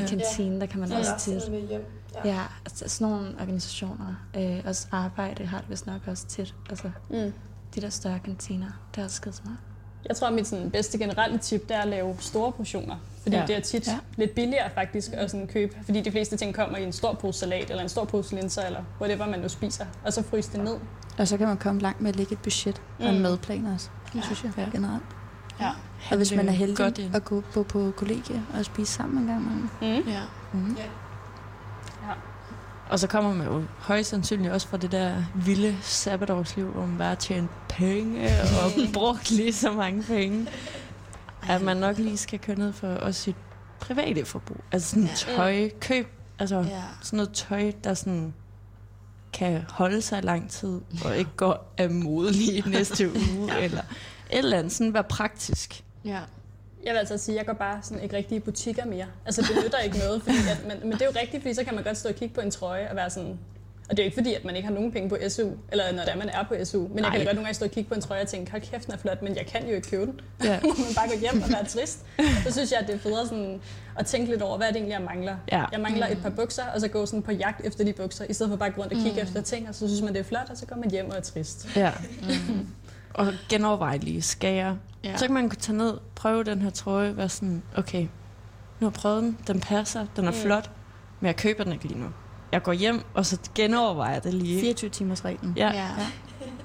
Ja. 0.55 0.59
der 0.61 0.67
kan 0.67 0.81
man 0.81 0.89
Ja, 0.91 0.99
også 0.99 1.11
der 1.11 1.19
tit. 1.19 1.69
hjem. 1.69 1.85
Ja. 2.25 2.29
Ja, 2.35 2.41
altså 2.65 2.89
sådan 2.89 3.13
nogle 3.13 3.35
organisationer, 3.41 4.15
øh, 4.37 4.61
også 4.65 4.87
arbejde 4.93 5.47
har 5.47 5.59
det 5.59 5.71
vist 5.71 5.87
nok 5.87 6.01
også 6.07 6.27
tit. 6.27 6.55
Altså 6.71 6.91
Mm. 7.11 7.33
de 7.75 7.81
der 7.81 7.91
større 7.91 8.19
kantiner, 8.25 8.67
det 8.95 9.01
er 9.01 9.05
også 9.05 9.17
skide 9.17 9.35
smart. 9.35 9.57
Jeg 10.09 10.17
tror, 10.17 10.27
at 10.29 10.33
mit 10.35 10.47
sådan, 10.47 10.71
bedste 10.71 10.99
generelle 10.99 11.39
tip 11.39 11.69
det 11.69 11.77
er 11.77 11.81
at 11.81 11.89
lave 11.89 12.17
store 12.21 12.53
portioner. 12.53 12.97
Fordi 13.23 13.37
Ja. 13.37 13.41
ja. 13.41 13.47
det 13.47 13.57
er 13.57 13.61
tit 13.61 13.87
Ja. 13.87 13.93
ja. 13.93 13.99
lidt 14.17 14.35
billigere 14.35 14.71
faktisk 14.75 15.11
at 15.13 15.31
sådan 15.31 15.47
købe. 15.47 15.77
Fordi 15.85 16.01
de 16.01 16.11
fleste 16.11 16.37
ting 16.37 16.55
kommer 16.55 16.79
i 16.79 16.83
en 16.85 16.93
stor 16.93 17.13
pose 17.15 17.39
salat, 17.39 17.71
eller 17.71 17.83
en 17.83 17.89
stor 17.89 18.05
pose 18.05 18.35
linser, 18.35 18.63
eller 18.63 18.81
whatever 19.01 19.27
man 19.27 19.41
nu 19.41 19.49
spiser. 19.49 19.85
Og 20.05 20.13
så 20.13 20.23
fryse 20.23 20.53
det 20.53 20.65
ned. 20.65 20.77
Og 21.19 21.29
så 21.29 21.37
kan 21.37 21.47
man 21.49 21.57
komme 21.57 21.81
langt 21.81 22.01
med 22.01 22.09
at 22.09 22.17
lægge 22.17 22.33
et 22.33 22.39
budget 22.43 22.83
og 22.99 23.07
en 23.09 23.15
Mm. 23.15 23.21
madplan 23.21 23.67
også, 23.67 23.89
det 24.13 24.25
synes 24.25 24.45
jeg 24.45 24.53
Ja. 24.57 24.69
generelt. 24.73 25.03
Ja. 25.61 25.71
Og 26.11 26.17
hvis 26.17 26.31
man 26.35 26.49
er 26.49 26.59
Godt 26.59 26.79
heldig 26.79 27.05
ind. 27.05 27.15
at 27.17 27.25
gå 27.25 27.43
på, 27.53 27.63
på 27.63 27.93
kollegie 27.97 28.43
og 28.55 28.65
spise 28.65 28.93
sammen 28.93 29.19
en 29.23 29.27
gang 29.27 29.41
imellem. 29.81 30.03
Mm. 30.05 30.11
Ja. 30.11 30.21
Mm. 30.53 30.77
Ja. 30.79 30.85
Og 32.89 32.99
så 32.99 33.07
kommer 33.07 33.35
man 33.35 33.47
jo 33.47 33.63
højst 33.79 34.11
sandsynligt 34.11 34.53
også 34.53 34.69
fra 34.69 34.77
det 34.77 34.93
der 34.93 35.25
vilde 35.35 35.77
sabbatårsliv, 35.83 36.67
hvor 36.67 36.87
man 36.87 36.99
bare 36.99 37.17
tjener 37.17 37.49
penge 37.69 38.29
og 38.65 38.71
brugt 38.95 39.31
lige 39.31 39.53
så 39.53 39.73
mange 39.73 40.03
penge. 40.03 40.47
At 41.49 41.63
man 41.63 41.77
nok 41.77 41.99
lige 41.99 42.17
skal 42.17 42.39
køre 42.39 42.59
ned 42.59 42.73
for 42.73 42.89
også 42.89 43.21
sit 43.23 43.37
private 43.81 44.25
forbrug. 44.25 44.61
Altså 44.73 44.89
sådan 44.91 45.05
Ja. 45.05 45.15
tøj, 45.15 45.71
køb, 45.81 46.07
altså 46.39 46.57
ja. 46.57 46.83
sådan 47.03 47.17
noget 47.17 47.33
tøj, 47.33 47.73
der 47.85 47.95
sådan 47.95 48.35
kan 49.33 49.63
holde 49.69 50.03
sig 50.03 50.25
lang 50.25 50.51
tid, 50.51 50.81
og 51.05 51.17
ikke 51.17 51.31
går 51.37 51.73
af 51.79 51.91
mode 51.91 52.33
lige 52.33 52.71
næste 52.71 53.11
uge, 53.39 53.59
eller 53.61 53.83
et 54.33 54.39
eller 54.39 54.59
andet, 54.59 54.73
sådan 54.73 54.95
være 54.95 55.05
praktisk. 55.05 55.85
ja. 56.05 56.21
Jeg 56.85 56.93
vil 56.93 56.99
altså 56.99 57.19
sige, 57.19 57.35
at 57.35 57.39
jeg 57.39 57.47
går 57.47 57.53
bare 57.53 57.79
sådan 57.83 58.03
ikke 58.03 58.17
rigtig 58.17 58.37
i 58.37 58.41
butikker 58.41 58.85
mere. 58.85 59.07
Altså 59.27 59.43
det 59.43 59.65
nytter 59.65 59.79
ikke 59.79 59.99
noget, 59.99 60.23
fordi 60.23 60.37
at, 60.51 60.65
men, 60.69 60.77
men 60.83 60.93
det 60.93 61.03
er 61.03 61.07
jo 61.07 61.13
rigtigt, 61.21 61.43
fordi 61.43 61.55
så 61.55 61.65
kan 61.65 61.75
man 61.75 61.85
godt 61.85 61.97
stå 61.97 62.09
og 62.09 62.15
kigge 62.15 62.35
på 62.35 62.41
en 62.41 62.51
trøje 62.51 62.91
og 62.91 62.97
være 62.97 63.11
sådan, 63.11 63.39
og 63.91 63.97
det 63.97 63.99
er 63.99 64.05
jo 64.05 64.07
ikke 64.07 64.15
fordi, 64.17 64.35
at 64.35 64.45
man 64.45 64.57
ikke 64.57 64.69
har 64.69 64.75
nogen 64.75 64.93
penge 64.93 65.09
på 65.09 65.17
SU, 65.29 65.51
eller 65.73 65.93
når 65.93 66.03
det 66.03 66.13
er, 66.13 66.17
man 66.17 66.29
er 66.29 66.43
på 66.43 66.55
SU, 66.65 66.79
men 66.79 66.91
jeg 66.95 67.03
Nej. 67.03 67.11
kan 67.11 67.21
da 67.21 67.25
godt 67.25 67.35
nogle 67.35 67.47
gange 67.47 67.55
stå 67.55 67.65
og 67.65 67.71
kigge 67.71 67.89
på 67.89 67.95
en 67.95 68.01
trøje 68.01 68.23
og 68.23 68.29
tænke, 68.29 68.51
hold 68.51 68.63
kæft, 68.63 68.87
den 68.87 68.95
er 68.95 68.99
flot, 68.99 69.23
men 69.23 69.37
jeg 69.37 69.47
kan 69.47 69.69
jo 69.69 69.75
ikke 69.75 69.89
købe 69.91 70.07
den. 70.07 70.21
Ja. 70.45 70.61
men 70.85 70.95
bare 70.97 71.09
gå 71.09 71.15
hjem 71.21 71.43
og 71.43 71.49
være 71.53 71.65
trist. 71.65 71.99
Så 72.45 72.53
synes 72.53 72.73
jeg, 72.73 72.81
at 72.81 72.87
det 72.87 72.95
er 72.95 72.99
federe 72.99 73.27
sådan 73.27 73.61
at 73.99 74.07
tænke 74.07 74.31
lidt 74.31 74.43
over, 74.43 74.57
hvad 74.57 74.69
det 74.69 74.77
egentlig, 74.77 74.93
jeg 74.93 75.03
mangler. 75.03 75.37
Ja. 75.53 75.65
Jeg 75.73 75.81
mangler 75.81 76.07
et 76.07 76.19
par 76.23 76.31
bukser, 76.31 76.65
og 76.75 76.81
så 76.81 76.89
gå 76.89 77.07
sådan 77.07 77.23
på 77.23 77.33
jagt 77.33 77.67
efter 77.67 77.85
de 77.85 77.93
bukser, 77.93 78.25
i 78.29 78.33
stedet 78.33 78.51
for 78.51 78.57
bare 78.57 78.69
at 78.69 78.75
gå 78.75 78.81
rundt 78.83 78.93
og 78.93 78.99
kigge 78.99 79.21
mm. 79.21 79.27
efter 79.27 79.41
ting, 79.43 79.69
og 79.69 79.75
så 79.75 79.89
synes 79.89 80.03
man, 80.03 80.13
det 80.13 80.21
er 80.21 80.25
flot, 80.25 80.51
og 80.51 80.57
så 80.57 80.67
går 80.67 80.77
man 80.77 80.91
hjem 80.91 81.11
og 81.11 81.17
er 81.17 81.21
trist. 81.21 81.69
Ja. 81.77 81.93
Og 83.15 83.33
genoverveje 83.49 83.99
lige, 83.99 84.23
skal 84.23 84.55
jeg? 84.55 84.77
Ja. 85.05 85.11
Ja. 85.11 85.17
Så 85.17 85.27
kan 85.27 85.35
man 85.35 85.51
tage 85.51 85.79
ned, 85.79 85.99
prøve 86.15 86.45
den 86.45 86.63
her 86.63 86.71
trøje, 86.71 87.17
være 87.17 87.29
sådan, 87.29 87.63
okay, 87.77 88.03
nu 88.03 88.09
har 88.81 88.87
jeg 88.87 88.93
prøvet 88.93 89.23
den, 89.23 89.39
den 89.47 89.61
passer, 89.61 90.07
den 90.17 90.25
er 90.25 90.31
Mm. 90.31 90.37
flot, 90.37 90.71
men 91.21 91.27
jeg 91.27 91.37
køber 91.37 91.65
den 91.65 91.73
ikke 91.73 91.85
lige 91.85 91.99
nu. 92.01 92.07
Jeg 92.53 92.63
går 92.63 92.73
hjem, 92.73 93.03
og 93.15 93.27
så 93.27 93.39
genovervejer 93.55 94.13
jeg 94.13 94.25
det 94.25 94.35
lige. 94.35 94.61
24 94.61 94.91
timers 94.91 95.25
reglen. 95.25 95.53
Ja, 95.57 95.73
ja. 95.75 95.87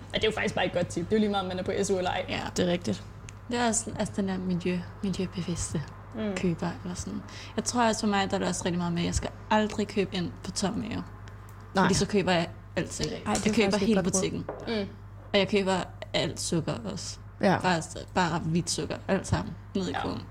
Og 0.08 0.14
det 0.14 0.24
er 0.24 0.28
jo 0.28 0.32
faktisk 0.36 0.56
bare 0.56 0.66
et 0.66 0.74
godt 0.74 0.88
tip. 0.88 1.06
Det 1.06 1.14
er 1.14 1.18
jo 1.18 1.20
lige 1.20 1.30
meget, 1.30 1.42
om 1.44 1.48
man 1.48 1.60
er 1.60 1.64
på 1.64 1.72
SU 1.84 1.98
eller 1.98 2.12
ej. 2.12 2.26
ja. 2.30 2.40
det 2.58 2.68
er 2.68 2.72
rigtigt. 2.72 3.04
Det 3.52 3.60
er 3.60 3.68
også 3.68 3.92
altså 4.00 4.14
den 4.18 4.28
der 4.28 4.38
miljø, 4.38 4.80
miljøbevidste 5.04 5.82
Mm. 6.16 6.36
køber 6.36 6.70
eller 6.84 6.96
sådan. 6.96 7.22
Jeg 7.56 7.64
tror 7.64 7.88
også 7.88 8.00
for 8.02 8.08
mig, 8.08 8.30
der 8.30 8.36
er 8.36 8.40
det 8.40 8.48
også 8.48 8.62
rigtig 8.66 8.78
meget 8.78 8.94
med, 8.94 9.02
at 9.02 9.06
jeg 9.06 9.16
skal 9.16 9.30
aldrig 9.52 9.88
købe 9.88 10.16
ind 10.16 10.32
på 10.44 10.52
tom 10.52 10.74
mave. 10.74 10.90
Nej. 11.76 11.84
Fordi 11.84 11.94
så 11.94 12.06
køber 12.08 12.32
jeg 12.32 12.48
alting. 12.76 13.10
Ej, 13.26 13.34
det 13.34 13.46
jeg 13.46 13.56
køber 13.56 13.78
hele 13.78 14.04
butikken. 14.04 14.46
Mm. 14.68 14.74
Og 15.34 15.40
jeg 15.40 15.50
køber 15.50 15.74
alt 16.16 16.42
sukker 16.42 16.74
også. 16.92 17.18
Ja, 17.42 17.58
Bare, 17.62 17.82
bare 18.14 18.40
hvidt 18.40 18.70
sukker. 18.70 18.96
Alt 19.08 19.28
sammen. 19.28 19.54
Ned 19.76 19.88
i 19.88 19.92
Ja. 19.92 20.02
kurven. 20.02 20.22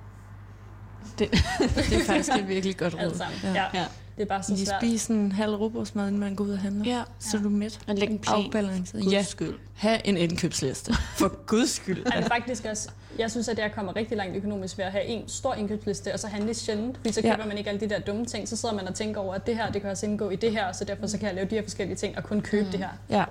det 1.18 1.28
er 1.32 2.04
faktisk 2.06 2.30
et 2.38 2.48
virkelig 2.48 2.76
godt 2.76 2.94
Alt 2.98 3.12
råd. 3.12 3.18
sammen. 3.18 3.38
Ja. 3.44 3.52
Ja. 3.54 3.64
Ja. 3.74 3.84
Det 4.16 4.22
er 4.22 4.26
bare 4.26 4.42
så 4.42 4.52
Lige 4.54 4.66
svært. 4.66 4.80
spise 4.80 5.12
en 5.12 5.32
halv 5.32 5.54
robotsmad, 5.54 6.06
inden 6.06 6.20
man 6.20 6.34
går 6.34 6.44
ud 6.44 6.50
og 6.50 6.58
handler. 6.58 6.84
Ja. 6.92 7.02
Så 7.18 7.36
er 7.36 7.42
du 7.42 7.48
midt. 7.48 7.80
Og 7.88 7.94
lægge 7.94 8.12
en 8.14 8.18
plan. 8.20 8.44
Afbalanceret. 8.44 9.02
Guds 9.02 9.12
Ja, 9.12 9.22
skyld. 9.22 9.54
have 9.74 10.06
en 10.06 10.16
indkøbsliste. 10.16 10.94
For 11.16 11.44
guds 11.46 11.70
skyld. 11.70 12.04
Men 12.14 12.24
faktisk 12.24 12.64
også, 12.64 12.88
jeg 13.18 13.30
synes, 13.30 13.48
at 13.48 13.58
jeg 13.58 13.72
kommer 13.74 13.96
rigtig 13.96 14.16
langt 14.16 14.36
økonomisk 14.36 14.78
ved 14.78 14.84
at 14.84 14.92
have 14.92 15.04
en 15.04 15.28
stor 15.28 15.54
indkøbsliste, 15.54 16.12
og 16.12 16.20
så 16.20 16.26
handle 16.28 16.54
sjældent, 16.54 16.96
fordi 16.96 17.12
så 17.12 17.20
Ja. 17.24 17.36
køber 17.36 17.48
man 17.48 17.58
ikke 17.58 17.70
alle 17.70 17.80
de 17.80 17.88
der 17.88 17.98
dumme 17.98 18.26
ting. 18.26 18.48
Så 18.48 18.56
sidder 18.56 18.74
man 18.74 18.88
og 18.88 18.94
tænker 18.94 19.20
over, 19.20 19.34
at 19.34 19.46
det 19.46 19.56
her, 19.56 19.70
det 19.72 19.80
kan 19.82 19.90
også 19.90 20.06
indgå 20.06 20.30
i 20.30 20.36
det 20.36 20.52
her, 20.52 20.72
så 20.72 20.84
derfor 20.84 21.06
så 21.06 21.18
kan 21.18 21.26
jeg 21.26 21.34
lave 21.34 21.46
de 21.50 21.54
her 21.54 21.62
forskellige 21.62 21.96
ting 21.96 22.16
og 22.18 22.24
kun 22.24 22.40
købe 22.40 22.64
mm. 22.64 22.70
det 22.70 22.80
her. 22.80 22.88
Ja, 23.10 23.24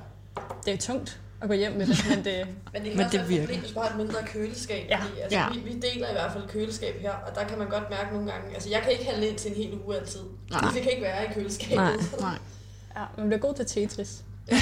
Det 0.66 0.74
er 0.74 0.78
tungt 0.78 1.20
at 1.44 1.50
gå 1.50 1.54
hjem 1.56 1.72
med 1.72 1.86
det, 1.88 2.06
men 2.10 2.26
det, 2.26 2.48
Men 2.74 2.84
det 2.84 2.92
kan 2.92 2.98
Men 2.98 3.06
også 3.06 3.18
det 3.18 3.30
virker. 3.30 3.44
problem, 3.44 3.60
hvis 3.62 3.76
man 3.76 3.84
har 3.84 3.92
et 3.92 3.98
mindre 3.98 4.20
køleskab. 4.26 4.86
Ja. 4.90 5.00
Fordi, 5.02 5.20
altså, 5.20 5.38
Ja. 5.40 5.46
vi, 5.54 5.60
vi, 5.60 5.74
deler 5.80 6.10
i 6.10 6.12
hvert 6.14 6.32
fald 6.34 6.48
køleskab 6.48 7.02
her, 7.02 7.12
og 7.12 7.36
der 7.36 7.44
kan 7.44 7.58
man 7.58 7.70
godt 7.70 7.90
mærke 7.90 8.14
nogle 8.14 8.32
gange, 8.32 8.54
altså 8.54 8.70
jeg 8.70 8.82
kan 8.82 8.92
ikke 8.92 9.06
handle 9.06 9.28
ind 9.28 9.38
til 9.38 9.52
en 9.52 9.58
hel 9.58 9.80
uge 9.86 9.96
altid. 10.00 10.20
Nej. 10.52 10.62
Det 10.74 10.82
kan 10.82 10.92
ikke 10.92 11.04
være 11.04 11.24
i 11.30 11.34
køleskabet. 11.34 11.76
Nej. 11.78 11.94
Nej. 12.20 12.38
ja, 12.98 13.02
man 13.18 13.28
bliver 13.28 13.40
god 13.40 13.54
til 13.54 13.66
Tetris. 13.66 14.24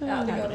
ja, 0.00 0.06
det 0.26 0.34
gør 0.36 0.48
du. 0.48 0.54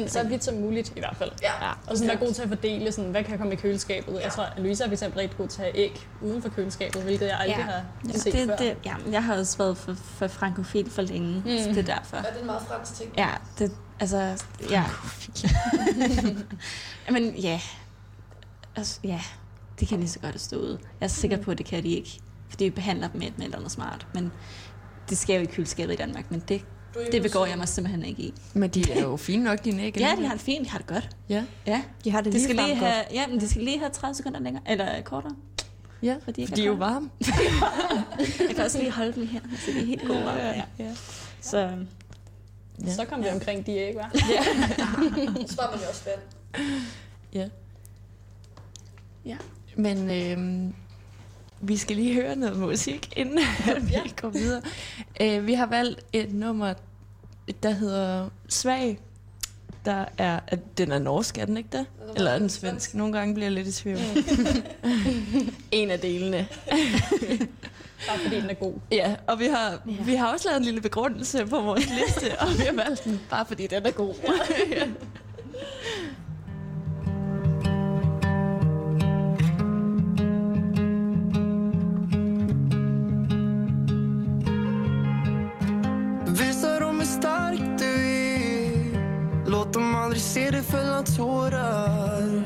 Men 0.00 0.08
så 0.08 0.24
vidt 0.28 0.44
som 0.44 0.54
muligt 0.54 0.92
i 0.96 0.98
hvert 1.00 1.16
fald. 1.16 1.30
Ja. 1.42 1.66
Ja. 1.66 1.72
Og 1.86 1.96
sådan 1.96 2.08
være 2.08 2.16
god 2.26 2.32
til 2.32 2.42
at 2.42 2.48
fordele, 2.48 2.92
sådan, 2.92 3.10
hvad 3.10 3.24
kan 3.24 3.38
komme 3.38 3.52
i 3.52 3.56
køleskabet. 3.56 4.20
Jeg 4.24 4.32
tror, 4.32 4.44
at 4.44 4.58
Louise 4.62 4.84
er 4.84 4.88
for 4.88 4.92
eksempel 4.92 5.18
rigtig 5.20 5.38
god 5.38 5.48
til 5.48 5.62
at 5.62 5.64
have 5.66 5.76
æg 5.76 6.08
uden 6.22 6.42
for 6.42 6.48
køleskabet, 6.48 7.02
hvilket 7.02 7.26
jeg 7.26 7.38
aldrig 7.40 7.56
Ja. 7.58 7.62
har 7.64 7.82
Ja, 8.08 8.18
set 8.18 8.32
det, 8.32 8.46
før. 8.48 8.56
det, 8.56 8.76
ja, 8.84 8.94
jeg 9.10 9.24
har 9.24 9.38
også 9.38 9.58
været 9.58 9.76
for, 9.78 9.94
for 9.94 10.26
frankofil 10.28 10.90
for 10.90 11.02
længe, 11.02 11.34
mm. 11.34 11.42
så 11.44 11.68
det 11.68 11.78
er 11.78 11.94
derfor. 11.96 12.16
Ja, 12.16 12.22
det 12.22 12.36
er 12.36 12.40
en 12.40 12.46
meget 12.46 12.62
fransk 12.68 12.94
ting. 12.94 13.10
Ja, 13.18 13.28
det, 13.58 13.72
altså, 14.00 14.44
ja. 14.70 14.84
Men 17.12 17.34
ja, 17.36 17.60
altså, 18.76 19.00
ja, 19.04 19.20
det 19.80 19.88
kan 19.88 19.98
lige 20.00 20.08
så 20.10 20.18
godt 20.18 20.40
stå 20.40 20.56
ude. 20.56 20.78
Jeg 21.00 21.06
er 21.06 21.10
sikker 21.10 21.36
på, 21.42 21.50
at 21.50 21.58
det 21.58 21.66
kan 21.66 21.82
de 21.82 21.88
ikke, 21.88 22.20
fordi 22.48 22.64
vi 22.64 22.70
behandler 22.70 23.08
dem 23.08 23.18
med 23.20 23.28
et 23.28 23.34
eller 23.44 23.56
andet 23.56 23.72
smart. 23.72 24.06
Men 24.14 24.32
det 25.10 25.18
sker 25.18 25.34
jo 25.36 25.42
i 25.42 25.44
køleskabet 25.46 25.92
i 25.92 25.96
Danmark, 25.96 26.30
men 26.30 26.40
det, 26.48 26.56
er 26.56 26.60
det 27.12 27.22
begår 27.22 27.46
jeg 27.46 27.58
mig 27.58 27.68
simpelthen 27.68 28.04
ikke 28.04 28.22
i. 28.22 28.34
men 28.54 28.70
de 28.70 28.92
er 28.92 29.00
jo 29.02 29.16
fine 29.16 29.44
nok, 29.44 29.64
dine 29.64 29.82
æg. 29.82 29.96
Ja, 29.96 30.14
de 30.18 30.26
har 30.26 30.32
det 30.32 30.40
fint, 30.42 30.64
de 30.64 30.70
har 30.70 30.78
det 30.78 30.86
godt. 30.86 31.08
Ja. 31.28 31.44
Ja, 31.66 31.82
De 32.04 32.10
har 32.10 32.20
det 32.20 32.32
de 32.32 32.38
lige 32.38 32.44
skal 32.44 32.56
lige 32.56 32.68
godt. 32.68 32.78
have, 32.78 33.04
ja, 33.12 33.26
men 33.26 33.40
de 33.40 33.48
skal 33.48 33.62
lige 33.62 33.78
have 33.78 33.90
30 33.90 34.14
sekunder 34.14 34.40
længere, 34.40 34.62
eller 34.66 35.02
kortere. 35.02 35.32
Ja, 36.02 36.16
Fordi 36.24 36.40
jeg 36.40 36.56
de 36.56 36.62
er 36.62 36.66
jo 36.66 36.74
varme. 36.86 37.10
Jeg 38.48 38.54
kan 38.56 38.64
også 38.64 38.78
lige 38.78 38.90
holde 38.92 39.12
dem 39.12 39.26
her, 39.26 39.40
så 39.66 39.70
de 39.72 39.80
er 39.80 39.86
helt 39.86 40.06
gode. 40.06 40.18
Ja, 40.18 40.46
ja. 40.48 40.62
ja. 40.78 40.90
Så 41.40 41.70
Ja. 42.86 42.94
Så 42.94 43.04
kom 43.04 43.22
vi 43.24 43.28
omkring 43.28 43.66
de 43.66 43.72
æg, 43.72 43.94
hva'? 43.96 44.10
Så 45.52 45.56
var 45.56 45.70
man 45.70 45.80
jo 45.80 45.88
også 45.88 46.02
vand. 46.06 46.64
ja. 47.32 47.48
Ja. 49.24 49.36
Men 49.76 50.10
øhm, 50.10 50.74
vi 51.60 51.76
skal 51.76 51.96
lige 51.96 52.14
høre 52.14 52.36
noget 52.36 52.58
musik, 52.58 53.12
inden 53.16 53.38
vi 53.88 53.94
går 54.20 54.28
videre. 54.28 54.62
Øh, 55.20 55.46
vi 55.46 55.54
har 55.54 55.66
valgt 55.66 56.00
et 56.12 56.34
nummer, 56.34 56.74
der 57.62 57.70
hedder 57.70 58.28
Svag. 58.48 58.98
Der 59.84 60.04
er, 60.18 60.40
at 60.48 60.78
den 60.78 60.92
er 60.92 60.98
norsk, 60.98 61.38
er 61.38 61.44
den 61.44 61.56
ikke 61.56 61.68
det? 61.72 61.86
Eller 62.16 62.30
er 62.30 62.38
den 62.38 62.48
svensk? 62.48 62.94
Nogle 62.94 63.12
gange 63.18 63.34
bliver 63.34 63.44
jeg 63.46 63.52
lidt 63.52 63.68
i 63.68 63.72
tvivl. 63.72 63.98
en 65.72 65.90
af 65.90 66.00
delene. 66.00 66.48
Bare 68.08 68.18
fordi 68.18 68.40
den 68.40 68.50
er 68.50 68.54
god. 68.54 68.74
Ja, 68.92 69.14
og 69.26 69.38
vi 69.38 69.44
har, 69.46 69.70
Ja. 69.86 70.02
vi 70.04 70.14
har 70.14 70.32
også 70.32 70.48
lavet 70.48 70.58
en 70.58 70.64
lille 70.64 70.80
begrundelse 70.80 71.46
på 71.46 71.60
vores 71.60 71.86
liste, 71.88 72.38
og 72.40 72.48
vi 72.58 72.62
har 72.64 72.72
valgt 72.72 73.04
den, 73.04 73.20
bare 73.30 73.46
fordi 73.46 73.66
den 73.66 73.86
er 73.86 73.90
god. 73.90 74.14
Aldrig 90.56 90.64
se 90.64 90.76
dig 90.76 91.16
tårar 91.16 92.42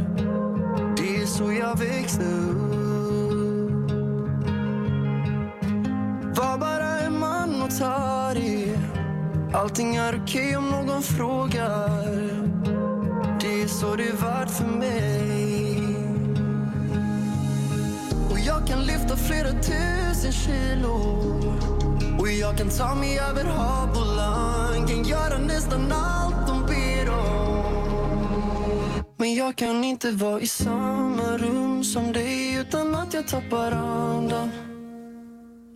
Det 0.97 1.23
är 1.23 1.27
så 1.27 1.53
jag 1.53 1.79
växte 1.79 2.25
Var 6.37 6.59
bara 6.59 7.01
en 7.01 7.19
man 7.19 7.63
och 7.63 7.79
ta 7.79 8.33
det 8.35 8.79
Allting 9.53 9.97
är 9.97 10.21
okej 10.25 10.57
om 10.57 10.71
någon 10.71 11.03
frågar 11.03 12.21
Det 13.41 13.63
är 13.63 13.69
så 13.69 13.97
det 13.97 14.09
är 14.09 14.13
värt 14.13 14.51
för 14.51 14.65
mig. 14.65 15.83
Och 18.31 18.39
jag 18.39 18.67
kan 18.67 18.83
lyfta 18.83 19.17
flera 19.17 19.51
tusen 19.51 20.33
kilo. 20.33 20.95
Och 22.19 22.29
jag 22.29 22.59
kan 22.59 22.69
ta 22.69 22.95
mig 22.95 23.19
över 23.19 23.45
hav 23.45 23.91
och 23.91 24.17
land 24.17 24.89
Kan 24.89 25.05
göra 25.05 25.39
nästan 25.39 25.93
allt 25.93 26.20
men 29.21 29.35
jag 29.35 29.57
kan 29.57 29.85
inte 29.85 30.11
vara 30.11 30.41
i 30.41 30.47
samma 30.47 31.39
rum 31.39 31.85
som 31.85 32.13
dig 32.13 32.55
utan 32.55 32.95
att 32.95 33.15
jag 33.15 33.29
tappar 33.29 33.73
andan. 33.73 34.51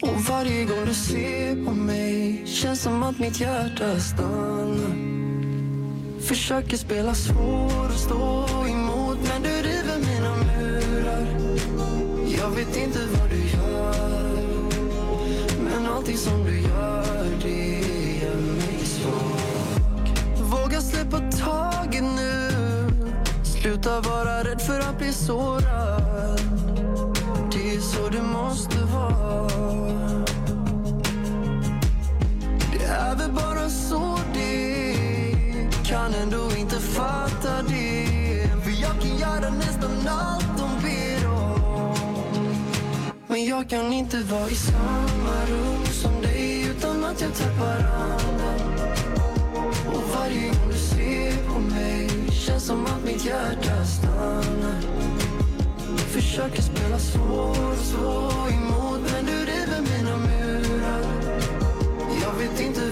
Och 0.02 0.20
varje 0.28 0.64
gång 0.64 0.86
du 0.86 0.94
ser 0.94 1.64
på 1.64 1.70
mig 1.70 2.42
känns 2.46 2.82
som 2.82 3.02
att 3.02 3.18
mitt 3.18 3.40
hjärta 3.40 4.00
stannar. 4.00 4.96
Försöker 6.20 6.76
spela 6.76 7.14
svår 7.14 7.86
och 7.86 8.00
stå 8.00 8.46
emot 8.68 9.18
men 9.28 9.42
du 9.42 9.48
river 9.48 9.98
mina 9.98 10.36
murar. 10.36 11.26
Jag 12.40 12.50
vet 12.50 12.76
inte 12.76 12.98
vad 12.98 13.30
du 13.30 13.36
gör 13.36 14.34
men 15.64 15.86
allting 15.86 16.16
som 16.16 16.44
du 16.44 16.60
gör, 16.60 17.26
det 17.42 17.80
gör 18.22 18.36
mig 18.36 18.84
svag. 18.84 20.18
Våga 20.38 20.80
släppa 20.80 21.18
taget 21.18 22.02
nu 22.02 22.33
Sluta 23.64 24.00
vara 24.00 24.44
rädd 24.44 24.60
för 24.62 24.80
att 24.80 24.98
bli 24.98 25.12
sårad. 25.12 26.40
Det 27.52 27.74
är 27.74 27.80
så 27.80 28.08
det 28.08 28.22
måste 28.22 28.78
vara. 28.78 29.48
Det 32.72 32.84
är 32.84 33.16
väl 33.16 33.32
bara 33.32 33.68
så 33.68 34.18
det. 34.34 34.96
Kan 35.84 36.14
ändå 36.14 36.50
inte 36.58 36.76
fatta 36.80 37.62
det. 37.68 38.48
För 38.64 38.82
jag 38.82 39.00
kan 39.00 39.18
göra 39.18 39.50
nästan 39.50 40.08
allt 40.08 40.58
de 40.58 40.82
ber 40.82 41.28
om. 41.28 41.94
Men 43.26 43.44
jag 43.44 43.68
kan 43.68 43.92
inte 43.92 44.18
vara 44.18 44.48
i 44.48 44.54
samma 44.54 45.44
rum 45.48 45.86
som 45.86 46.22
dig 46.22 46.62
utan 46.70 47.04
att 47.04 47.20
jag 47.20 47.34
tappar 47.34 47.78
andan. 47.94 48.74
Och 49.86 50.02
varje 50.16 50.48
gång 50.48 50.68
du 50.72 50.78
ser 50.78 51.48
på 51.48 51.58
mig 51.60 52.24
känns 52.46 52.66
som 52.66 52.86
att 52.86 53.04
mitt 53.04 53.24
hjärta 53.24 53.53
stannar 54.24 54.80
Försöker 55.96 56.62
spela 56.62 56.98
svår 56.98 57.72
och 57.72 57.78
stå 57.78 58.48
emot 58.48 59.00
men 59.12 59.26
du 59.26 59.32
river 59.32 59.80
mine 59.80 60.16
mure 60.16 60.96
Jeg 62.20 62.32
vet 62.38 62.60
ikke 62.60 62.83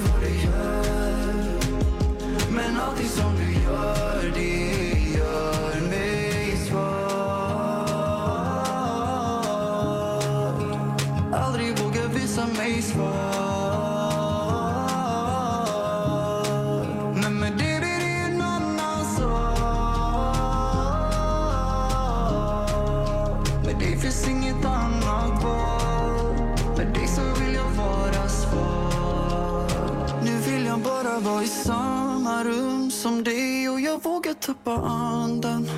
som 33.02 33.24
dig 33.24 33.68
och 33.68 33.80
jag 33.80 34.02
vågar 34.02 34.34
tappa 34.34 34.72
andan 34.72 35.68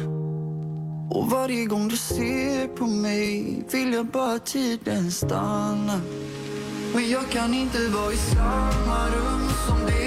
och 1.11 1.31
varje 1.31 1.65
gång 1.65 1.89
du 1.89 1.97
ser 1.97 2.69
på 2.69 2.87
mig 2.87 3.65
vill 3.73 3.93
jag 3.93 4.07
bara 4.07 4.39
tiden 4.39 5.11
stanna 5.11 6.01
Men 6.95 7.11
jag 7.11 7.31
kan 7.31 7.55
inte 7.55 7.89
vara 7.89 8.13
i 8.13 8.17
samma 8.17 9.07
rum 9.07 9.49
som 9.69 9.87
dig 9.87 10.04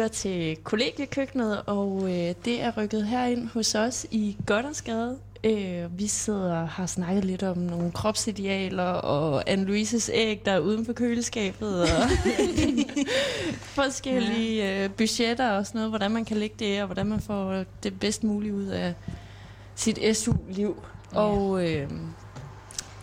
lytter 0.00 0.14
til 0.14 0.56
kollegiekøkkenet, 0.56 1.62
og 1.66 2.02
øh, 2.02 2.34
det 2.44 2.62
er 2.62 2.72
rykket 2.76 3.06
herind 3.06 3.48
hos 3.48 3.74
os 3.74 4.06
i 4.10 4.36
Goddersgade. 4.46 5.18
Øh, 5.44 5.98
vi 5.98 6.06
sidder 6.06 6.60
og 6.60 6.68
har 6.68 6.86
snakket 6.86 7.24
lidt 7.24 7.42
om 7.42 7.58
nogle 7.58 7.92
kropsidealer 7.92 8.84
og 8.84 9.50
Anne-Louises 9.50 10.10
æg, 10.12 10.42
der 10.44 10.52
er 10.52 10.58
uden 10.58 10.86
for 10.86 10.92
køleskabet, 10.92 11.82
og 11.82 11.88
forskellige 13.80 14.84
øh, 14.84 14.90
budgetter 14.90 15.50
og 15.50 15.66
sådan 15.66 15.78
noget, 15.78 15.90
hvordan 15.90 16.10
man 16.10 16.24
kan 16.24 16.36
lægge 16.36 16.56
det, 16.58 16.80
og 16.80 16.86
hvordan 16.86 17.06
man 17.06 17.20
får 17.20 17.64
det 17.82 18.00
bedst 18.00 18.24
mulige 18.24 18.54
ud 18.54 18.66
af 18.66 18.94
sit 19.74 20.16
SU-liv. 20.16 20.82
Ja. 21.12 21.18
Og 21.18 21.68
øh, 21.70 21.90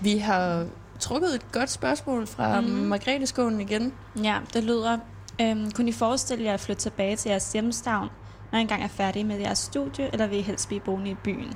vi 0.02 0.18
har 0.18 0.66
trukket 1.00 1.36
et 1.36 1.52
godt 1.52 1.70
spørgsmål 1.70 2.28
fra 2.28 2.62
mm. 2.62 2.68
Margrethe 2.68 3.28
Skånen 3.28 3.62
igen. 3.62 3.94
Ja, 4.24 4.38
det 4.54 4.64
lyder, 4.64 4.98
øhm, 5.42 5.72
kunne 5.72 5.90
I 5.90 5.94
forestille 5.94 6.44
jer 6.46 6.54
at 6.54 6.60
flytte 6.60 6.82
tilbage 6.82 7.16
til 7.16 7.30
jeres 7.30 7.54
hjemstavn, 7.54 8.10
når 8.52 8.60
I 8.60 8.62
engang 8.62 8.84
er 8.84 8.88
færdige 8.88 9.24
med 9.24 9.40
jeres 9.40 9.58
studie, 9.60 10.10
eller 10.14 10.28
vil 10.28 10.38
I 10.38 10.42
helst 10.42 10.68
blive 10.68 10.82
boende 10.82 11.10
i 11.12 11.16
byen? 11.16 11.54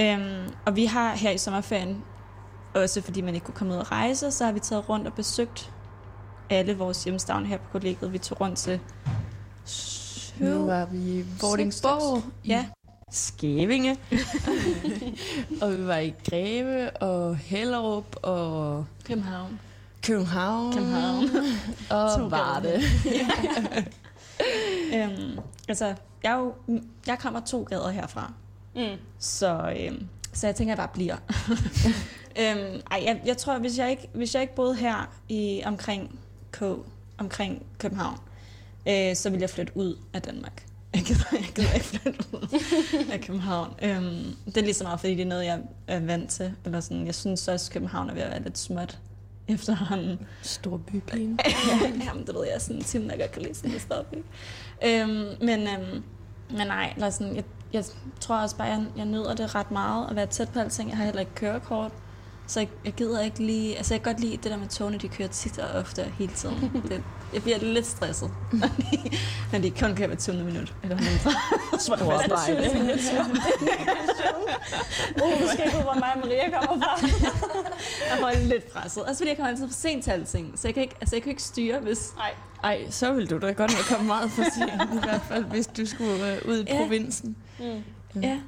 Øhm, 0.00 0.52
og 0.66 0.76
vi 0.76 0.84
har 0.84 1.14
her 1.14 1.30
i 1.30 1.38
sommerferien, 1.38 2.04
også 2.74 3.02
fordi 3.02 3.20
man 3.20 3.34
ikke 3.34 3.44
kunne 3.46 3.54
komme 3.54 3.72
ud 3.74 3.78
og 3.78 3.92
rejse, 3.92 4.30
så 4.30 4.44
har 4.44 4.52
vi 4.52 4.60
taget 4.60 4.88
rundt 4.88 5.06
og 5.06 5.12
besøgt 5.12 5.72
alle 6.50 6.76
vores 6.76 7.04
hjemstavne 7.04 7.46
her 7.46 7.56
på 7.56 7.64
kollegiet. 7.72 8.12
Vi 8.12 8.18
tog 8.18 8.40
rundt 8.40 8.58
til 8.58 8.80
Nu 10.40 10.66
var 10.66 10.86
vi 10.86 10.98
i 10.98 11.24
Vordingborg, 11.40 12.22
i 12.44 12.48
Ja. 12.48 12.66
Skævinge, 13.10 13.96
og 15.62 15.78
vi 15.78 15.86
var 15.86 15.98
i 15.98 16.14
Greve 16.30 16.90
og 16.90 17.36
Hellerup 17.36 18.16
og 18.22 18.86
København. 19.04 19.60
København, 20.04 20.72
København. 20.72 21.28
og 21.90 22.10
To 22.18 22.24
Varde. 22.26 22.74
øhm, 24.94 25.38
altså, 25.68 25.94
jeg, 26.22 26.36
jo, 26.38 26.54
jeg 27.06 27.18
kommer 27.18 27.40
to 27.40 27.62
gader 27.62 27.90
herfra, 27.90 28.32
Mm. 28.76 28.82
så, 29.18 29.74
øhm, 29.80 30.08
så 30.32 30.46
jeg 30.46 30.56
tænker, 30.56 30.74
at 30.74 30.78
jeg 30.78 30.88
bare 30.88 30.94
bliver. 30.94 31.16
øhm, 32.40 32.80
ej, 32.90 33.02
jeg, 33.04 33.20
jeg 33.26 33.36
tror, 33.36 33.58
hvis 33.58 33.78
jeg, 33.78 33.90
ikke, 33.90 34.08
hvis 34.14 34.34
jeg 34.34 34.42
ikke 34.42 34.54
boede 34.54 34.74
her 34.76 35.10
i 35.28 35.62
omkring 35.64 36.18
K, 36.52 36.62
omkring 37.18 37.62
København, 37.78 38.16
øh, 38.88 39.16
så 39.16 39.30
ville 39.30 39.42
jeg 39.42 39.50
flytte 39.50 39.76
ud 39.76 39.98
af 40.12 40.22
Danmark. 40.22 40.66
Jeg 40.94 41.02
gider, 41.02 41.24
jeg 41.32 41.44
gider 41.54 41.72
ikke 41.72 41.86
flytte 41.86 42.24
ud 42.32 42.60
af 43.12 43.20
København. 43.20 43.70
Øhm, 43.82 44.36
det 44.46 44.56
er 44.56 44.62
lige 44.62 44.74
så 44.74 44.84
meget, 44.84 45.00
fordi 45.00 45.14
det 45.14 45.22
er 45.22 45.26
noget, 45.26 45.44
jeg 45.44 45.60
er 45.86 46.00
vant 46.00 46.30
til. 46.30 46.52
Eller 46.64 46.80
sådan, 46.80 47.06
jeg 47.06 47.14
synes 47.14 47.48
også, 47.48 47.68
at 47.68 47.72
København 47.72 48.10
er 48.10 48.14
ved 48.14 48.22
at 48.22 48.30
være 48.30 48.42
lidt 48.42 48.58
småt 48.58 48.98
efterhånden. 49.48 50.18
Stor 50.42 50.76
bypigen. 50.76 51.38
Jamen, 52.06 52.26
det 52.26 52.34
ved 52.34 52.46
jeg, 52.52 52.60
sådan 52.60 53.02
en 53.02 53.10
der 53.10 53.16
godt 53.16 53.32
kan 53.32 53.42
lide 53.42 53.54
sådan 53.54 53.78
storby. 53.78 54.16
Øhm, 54.84 55.26
men, 55.40 55.68
øhm, 55.68 56.02
men 56.50 56.66
nej, 56.66 56.92
eller 56.94 57.10
sådan, 57.10 57.36
jeg, 57.36 57.44
jeg 57.72 57.84
tror 58.20 58.36
også 58.36 58.56
bare, 58.56 58.68
jeg, 58.68 58.86
jeg 58.96 59.04
nyder 59.06 59.34
det 59.34 59.54
ret 59.54 59.70
meget 59.70 60.10
at 60.10 60.16
være 60.16 60.26
tæt 60.26 60.48
på 60.48 60.58
alting. 60.58 60.88
Jeg 60.88 60.96
har 60.96 61.04
heller 61.04 61.20
ikke 61.20 61.34
kørekort. 61.34 61.92
Så 62.46 62.60
jeg, 62.60 62.68
jeg 62.84 62.92
gider 62.92 63.20
ikke 63.20 63.38
lige... 63.38 63.76
Altså, 63.76 63.94
jeg 63.94 64.02
kan 64.02 64.12
godt 64.12 64.20
lide 64.22 64.36
det 64.36 64.44
der 64.44 64.56
med 64.56 64.68
togene, 64.68 64.98
de 64.98 65.08
kører 65.08 65.28
tit 65.28 65.58
og 65.58 65.80
ofte 65.80 66.00
og 66.04 66.10
hele 66.18 66.32
tiden. 66.32 66.70
Det, 66.88 67.02
jeg 67.34 67.42
bliver 67.42 67.58
lidt 67.58 67.86
stresset, 67.86 68.30
når 68.52 68.68
de, 68.78 69.10
når 69.52 69.58
de 69.58 69.70
kun 69.70 69.96
kører 69.96 70.06
hver 70.08 70.16
20 70.16 70.36
minut. 70.44 70.74
Eller 70.82 70.96
mindre. 70.96 71.32
Stor 71.78 71.94
arbejde. 71.94 72.70
Uh, 75.22 75.42
du 75.42 75.48
skal 75.52 75.64
ikke 75.66 75.78
ud, 75.78 75.82
hvor 75.82 75.94
mig 75.94 76.12
og 76.14 76.20
Maria 76.20 76.50
kommer 76.60 76.84
fra. 76.86 77.06
Jeg 78.10 78.18
får 78.20 78.46
lidt 78.48 78.72
presset. 78.72 79.02
Også 79.04 79.18
fordi 79.18 79.28
jeg 79.28 79.36
kommer 79.36 79.50
altid 79.50 79.66
for 79.68 79.74
sent 79.74 80.04
til 80.04 80.10
alting. 80.10 80.52
Så 80.58 80.68
jeg 80.68 80.74
kan 80.74 80.82
ikke, 80.82 80.94
altså, 81.00 81.16
jeg 81.16 81.22
kan 81.22 81.30
ikke 81.30 81.42
styre, 81.42 81.78
hvis... 81.80 82.12
Nej. 82.16 82.30
Ej, 82.64 82.90
så 82.90 83.12
vil 83.12 83.30
du 83.30 83.38
da 83.38 83.46
godt 83.52 83.70
nok 83.70 83.84
komme 83.88 84.06
meget 84.06 84.30
for 84.30 84.42
sent, 84.42 84.94
i 84.94 84.98
hvert 85.04 85.20
fald, 85.28 85.44
hvis 85.44 85.66
du 85.66 85.86
skulle 85.86 86.32
øh, 86.32 86.38
ud 86.48 86.58
i 86.58 86.64
Ja. 86.68 86.76
provinsen. 86.76 87.36
Mm. 87.58 87.82
Ja. 88.22 88.38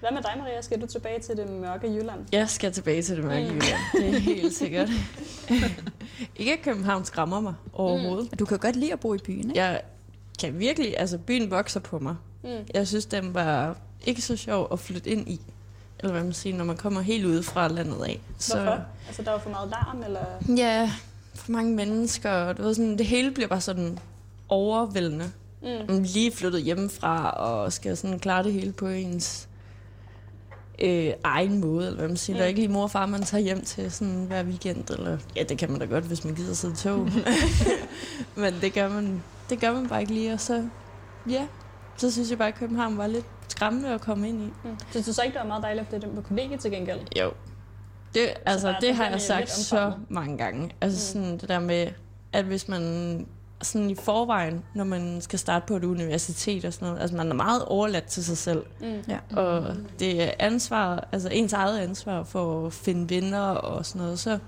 Hvad 0.00 0.10
med 0.12 0.22
dig, 0.22 0.32
Maria? 0.38 0.60
Skal 0.62 0.80
du 0.80 0.86
tilbage 0.86 1.20
til 1.20 1.36
det 1.36 1.50
mørke 1.50 1.86
Jylland? 1.94 2.20
Jeg 2.32 2.48
skal 2.50 2.72
tilbage 2.72 3.02
til 3.02 3.16
det 3.16 3.24
mørke 3.24 3.40
Mm. 3.50 3.54
Jylland. 3.56 3.80
Det 3.94 4.08
er 4.14 4.18
helt 4.18 4.54
sikkert. 4.62 4.88
ikke 6.36 6.52
at 6.52 6.62
København 6.62 7.04
skræmmer 7.04 7.40
mig 7.40 7.54
overhovedet. 7.72 8.38
Du 8.38 8.44
kan 8.44 8.58
godt 8.58 8.76
lide 8.76 8.92
at 8.92 9.00
bo 9.00 9.14
i 9.14 9.18
byen, 9.18 9.38
ikke? 9.50 9.62
Jeg 9.62 9.80
kan 10.40 10.58
virkelig, 10.58 10.98
altså 11.00 11.18
byen 11.18 11.50
vokser 11.50 11.80
på 11.80 11.98
mig. 11.98 12.16
Mm. 12.44 12.50
Jeg 12.74 12.88
synes, 12.88 13.06
den 13.06 13.34
var 13.34 13.76
ikke 14.06 14.22
så 14.22 14.36
sjov 14.36 14.68
at 14.72 14.78
flytte 14.80 15.10
ind 15.10 15.28
i. 15.28 15.40
Eller 15.98 16.12
hvad 16.12 16.22
man 16.24 16.32
siger, 16.32 16.56
når 16.56 16.64
man 16.64 16.76
kommer 16.76 17.00
helt 17.00 17.24
ude 17.24 17.42
fra 17.42 17.68
landet 17.68 18.04
af. 18.04 18.20
Hvorfor? 18.52 18.78
Altså, 19.06 19.22
der 19.22 19.30
var 19.30 19.38
for 19.38 19.50
meget 19.50 19.70
larm, 19.70 20.02
eller? 20.02 20.24
Ja, 20.56 20.92
for 21.34 21.52
mange 21.52 21.74
mennesker. 21.76 22.30
og 22.30 22.56
Du 22.58 22.62
ved, 22.62 22.74
sådan, 22.74 22.98
det 22.98 23.06
hele 23.06 23.30
bliver 23.30 23.48
bare 23.48 23.60
sådan 23.60 23.98
overvældende. 24.48 25.30
Mm. 25.62 25.68
Man 25.88 26.02
lige 26.02 26.32
flyttet 26.32 26.62
hjemmefra 26.62 27.30
og 27.30 27.72
skal 27.72 27.96
sådan 27.96 28.18
klare 28.18 28.42
det 28.42 28.52
hele 28.52 28.72
på 28.72 28.86
ens 28.88 29.48
øh, 30.80 31.12
egen 31.24 31.60
måde, 31.60 31.86
eller 31.86 31.98
hvad 31.98 32.08
man 32.08 32.16
siger. 32.16 32.36
Der 32.36 32.42
er 32.44 32.48
ikke 32.48 32.60
lige 32.60 32.72
mor 32.72 32.82
og 32.82 32.90
far, 32.90 33.06
man 33.06 33.22
tager 33.22 33.42
hjem 33.42 33.60
til 33.64 33.90
sådan 33.92 34.24
hver 34.24 34.44
weekend. 34.44 34.90
Eller, 34.90 35.18
ja, 35.36 35.42
det 35.42 35.58
kan 35.58 35.70
man 35.70 35.80
da 35.80 35.86
godt, 35.86 36.04
hvis 36.04 36.24
man 36.24 36.34
gider 36.34 36.54
sidde 36.54 36.74
i 36.74 36.76
tog. 36.76 37.08
Men 38.42 38.54
det 38.60 38.72
gør, 38.74 38.88
man, 38.88 39.22
det 39.50 39.60
gør 39.60 39.72
man 39.72 39.88
bare 39.88 40.00
ikke 40.00 40.14
lige. 40.14 40.32
Og 40.32 40.40
så, 40.40 40.68
ja, 41.30 41.46
så 41.96 42.10
synes 42.12 42.30
jeg 42.30 42.38
bare, 42.38 42.48
at 42.48 42.54
København 42.54 42.98
var 42.98 43.06
lidt 43.06 43.24
skræmmende 43.48 43.88
at 43.94 44.00
komme 44.00 44.28
ind 44.28 44.42
i. 44.42 44.46
Mm. 44.64 44.76
Synes 44.90 45.06
du 45.06 45.12
så 45.12 45.22
ikke, 45.22 45.34
det 45.34 45.40
var 45.40 45.48
meget 45.48 45.62
dejligt 45.62 45.82
at 45.82 45.88
flytte 45.90 46.08
på 46.16 46.20
kollegiet 46.28 46.60
til 46.60 46.70
gengæld? 46.70 46.98
Jo. 47.20 47.32
Det, 48.14 48.28
altså, 48.46 48.68
er 48.68 48.78
det 48.80 48.94
har 48.94 49.08
jeg 49.08 49.20
sagt 49.20 49.50
så 49.50 49.92
mange 50.08 50.38
gange. 50.38 50.70
Altså 50.80 51.18
Mm. 51.18 51.22
sådan 51.24 51.38
det 51.38 51.48
der 51.48 51.60
med, 51.60 51.88
at 52.32 52.44
hvis 52.44 52.68
man 52.68 53.26
sådan 53.62 53.90
i 53.90 53.94
forvejen, 53.94 54.64
når 54.74 54.84
man 54.84 55.20
skal 55.20 55.38
starte 55.38 55.66
på 55.66 55.76
et 55.76 55.84
universitet 55.84 56.64
og 56.64 56.72
sådan 56.72 56.88
noget, 56.88 57.00
altså 57.00 57.16
man 57.16 57.30
er 57.30 57.34
meget 57.34 57.64
overladt 57.64 58.04
til 58.04 58.24
sig 58.24 58.38
selv. 58.38 58.62
Mm. 58.80 59.02
Ja. 59.08 59.18
Og 59.36 59.76
det 59.98 60.22
er 60.22 60.30
ansvar, 60.38 61.08
altså 61.12 61.28
ens 61.28 61.52
eget 61.52 61.78
ansvar 61.78 62.22
for 62.22 62.66
at 62.66 62.72
finde 62.72 63.14
venner 63.14 63.40
og 63.40 63.86
sådan 63.86 64.02
noget, 64.02 64.18
så 64.18 64.38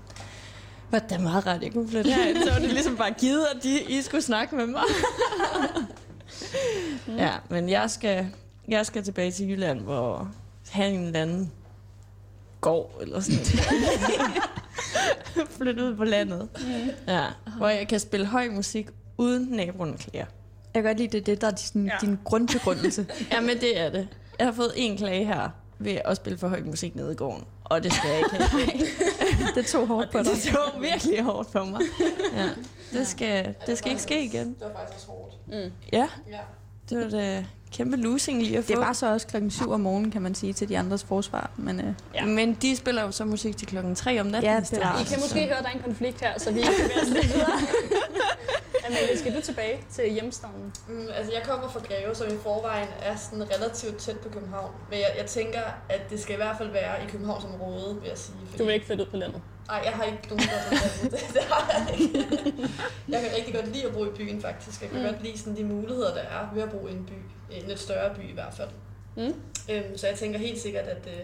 var 0.91 0.99
det 0.99 1.21
meget 1.21 1.45
ret, 1.45 1.63
jeg 1.63 1.73
kunne 1.73 1.89
flytte 1.89 2.11
herind. 2.11 2.43
Så 2.43 2.51
var 2.51 2.59
det 2.59 2.69
ligesom 2.69 2.97
bare 2.97 3.11
givet, 3.11 3.45
at 3.55 3.63
de, 3.63 3.81
I 3.81 4.01
skulle 4.01 4.21
snakke 4.21 4.55
med 4.55 4.67
mig. 4.67 4.83
ja, 7.23 7.31
men 7.49 7.69
jeg 7.69 7.89
skal, 7.89 8.27
jeg 8.67 8.85
skal 8.85 9.03
tilbage 9.03 9.31
til 9.31 9.49
Jylland, 9.49 9.79
hvor 9.79 10.31
have 10.69 10.89
en 10.89 11.05
eller 11.05 11.21
anden 11.21 11.51
gård 12.61 12.97
eller 13.01 13.19
sådan 13.19 13.45
Flytte 15.57 15.83
ud 15.83 15.95
på 15.95 16.03
landet. 16.03 16.49
Ja, 17.07 17.25
hvor 17.57 17.67
jeg 17.67 17.87
kan 17.87 17.99
spille 17.99 18.25
høj 18.25 18.49
musik 18.49 18.89
uden 19.17 19.47
naboen 19.51 19.97
klager. 19.97 20.25
Jeg 20.73 20.83
kan 20.83 20.89
godt 20.89 20.97
lide, 20.97 21.07
det 21.17 21.25
det, 21.25 21.41
der 21.41 21.47
er 21.47 21.51
din, 21.73 21.85
Ja. 21.85 21.93
din 22.01 22.17
grundbegrundelse. 22.23 23.05
Ja, 23.31 23.41
men 23.41 23.57
det 23.59 23.79
er 23.79 23.89
det. 23.89 24.07
Jeg 24.39 24.47
har 24.47 24.53
fået 24.53 24.71
en 24.75 24.97
klage 24.97 25.25
her 25.25 25.49
ved 25.79 25.97
at 26.05 26.17
spille 26.17 26.39
for 26.39 26.47
høj 26.47 26.61
musik 26.65 26.95
nede 26.95 27.11
i 27.11 27.15
gården. 27.15 27.43
Og 27.63 27.83
det 27.83 27.93
skal 27.93 28.09
jeg 28.09 28.17
ikke 28.19 28.29
have. 28.45 28.71
det 29.55 29.65
tog 29.65 29.87
hårdt 29.87 30.11
på 30.11 30.17
dig. 30.17 30.25
det 30.25 30.41
tog 30.53 30.81
virkelig 30.81 31.23
hårdt 31.23 31.51
for 31.51 31.63
mig. 31.65 31.81
Ja, 32.35 32.49
det 32.97 33.07
skal, 33.07 33.55
det 33.67 33.77
skal 33.77 33.91
ikke 33.91 34.01
ske 34.03 34.23
igen. 34.25 34.47
Det 34.47 34.55
var 34.61 34.71
faktisk 34.79 34.95
også 34.95 35.07
hårdt. 35.07 35.33
Mm. 35.47 35.71
Ja, 35.93 36.07
Ja. 36.31 36.37
det 36.89 36.97
var 36.97 37.09
da 37.09 37.45
kæmpe 37.71 37.97
losing 37.97 38.43
lige 38.43 38.57
at 38.57 38.63
få. 38.63 38.67
Det 38.67 38.77
var 38.79 38.93
så 38.93 39.11
også 39.13 39.27
klokken 39.27 39.51
7 39.51 39.71
om 39.71 39.79
morgenen, 39.79 40.11
kan 40.11 40.21
man 40.21 40.35
sige, 40.35 40.53
til 40.53 40.69
de 40.69 40.77
andres 40.77 41.03
forsvar. 41.03 41.51
Men 41.57 41.79
øh, 41.79 41.93
Ja. 42.15 42.25
Men 42.25 42.53
de 42.61 42.75
spiller 42.75 43.01
jo 43.03 43.11
så 43.11 43.25
musik 43.25 43.57
til 43.57 43.67
klokken 43.67 43.95
3 43.95 44.19
om 44.21 44.25
natten. 44.27 44.51
Ja, 44.51 44.59
det 44.59 44.73
er. 44.73 45.01
I 45.01 45.03
kan 45.03 45.19
måske 45.21 45.39
høre, 45.45 45.57
at 45.57 45.63
der 45.63 45.69
er 45.69 45.73
en 45.73 45.81
konflikt 45.85 46.21
her, 46.21 46.39
så 46.39 46.51
vi 46.51 46.61
kan 46.61 46.71
videre. 47.05 47.59
Amalie, 48.87 49.17
skal 49.19 49.35
du 49.35 49.41
tilbage 49.41 49.83
til 49.91 50.11
hjemstavnen? 50.11 50.73
Mm, 50.87 51.07
altså, 51.17 51.31
jeg 51.33 51.41
kommer 51.43 51.69
fra 51.69 51.79
Greve, 51.79 52.15
som 52.15 52.27
i 52.27 52.37
forvejen 52.43 52.87
er 53.01 53.15
sådan 53.15 53.43
relativt 53.55 53.97
tæt 53.97 54.17
på 54.19 54.29
København. 54.29 54.71
Men 54.89 54.99
jeg, 54.99 55.09
jeg 55.17 55.25
tænker, 55.25 55.61
at 55.89 56.01
det 56.09 56.19
skal 56.21 56.33
i 56.33 56.37
hvert 56.37 56.57
fald 56.57 56.71
være 56.71 57.03
i 57.03 57.07
Københavnsområdet, 57.09 58.01
vil 58.01 58.07
jeg 58.09 58.17
sige. 58.17 58.35
Du 58.57 58.63
vil 58.65 58.73
ikke 58.73 58.85
flytte 58.85 59.03
ud 59.03 59.09
på 59.09 59.17
landet? 59.17 59.41
Nej, 59.67 59.81
jeg 59.85 59.93
har 59.93 60.03
ikke 60.03 60.27
nogen 60.29 60.43
godt 60.47 60.81
det, 61.11 61.11
det 61.33 61.41
har 61.43 61.73
jeg 61.89 61.99
ikke. 62.01 62.27
Jeg 63.09 63.21
kan 63.21 63.29
rigtig 63.37 63.53
godt 63.55 63.67
lide 63.73 63.85
at 63.85 63.93
bo 63.93 64.05
i 64.05 64.09
byen, 64.09 64.41
faktisk. 64.41 64.81
Jeg 64.81 64.89
kan 64.89 64.99
Mm. 64.99 65.05
godt 65.05 65.23
lide 65.23 65.37
sådan, 65.39 65.55
de 65.57 65.63
muligheder, 65.63 66.13
der 66.13 66.21
er 66.21 66.49
ved 66.53 66.63
at 66.63 66.71
bo 66.71 66.87
i 66.87 66.91
en 66.91 67.05
by. 67.05 67.13
En 67.55 67.63
lidt 67.67 67.79
større 67.79 68.15
by 68.15 68.29
i 68.29 68.33
hvert 68.33 68.53
fald. 68.57 68.69
Mm. 69.17 69.33
Øhm, 69.71 69.97
så 69.97 70.07
jeg 70.07 70.15
tænker 70.17 70.39
helt 70.39 70.61
sikkert, 70.61 70.83
at 70.85 71.07
øh, 71.07 71.19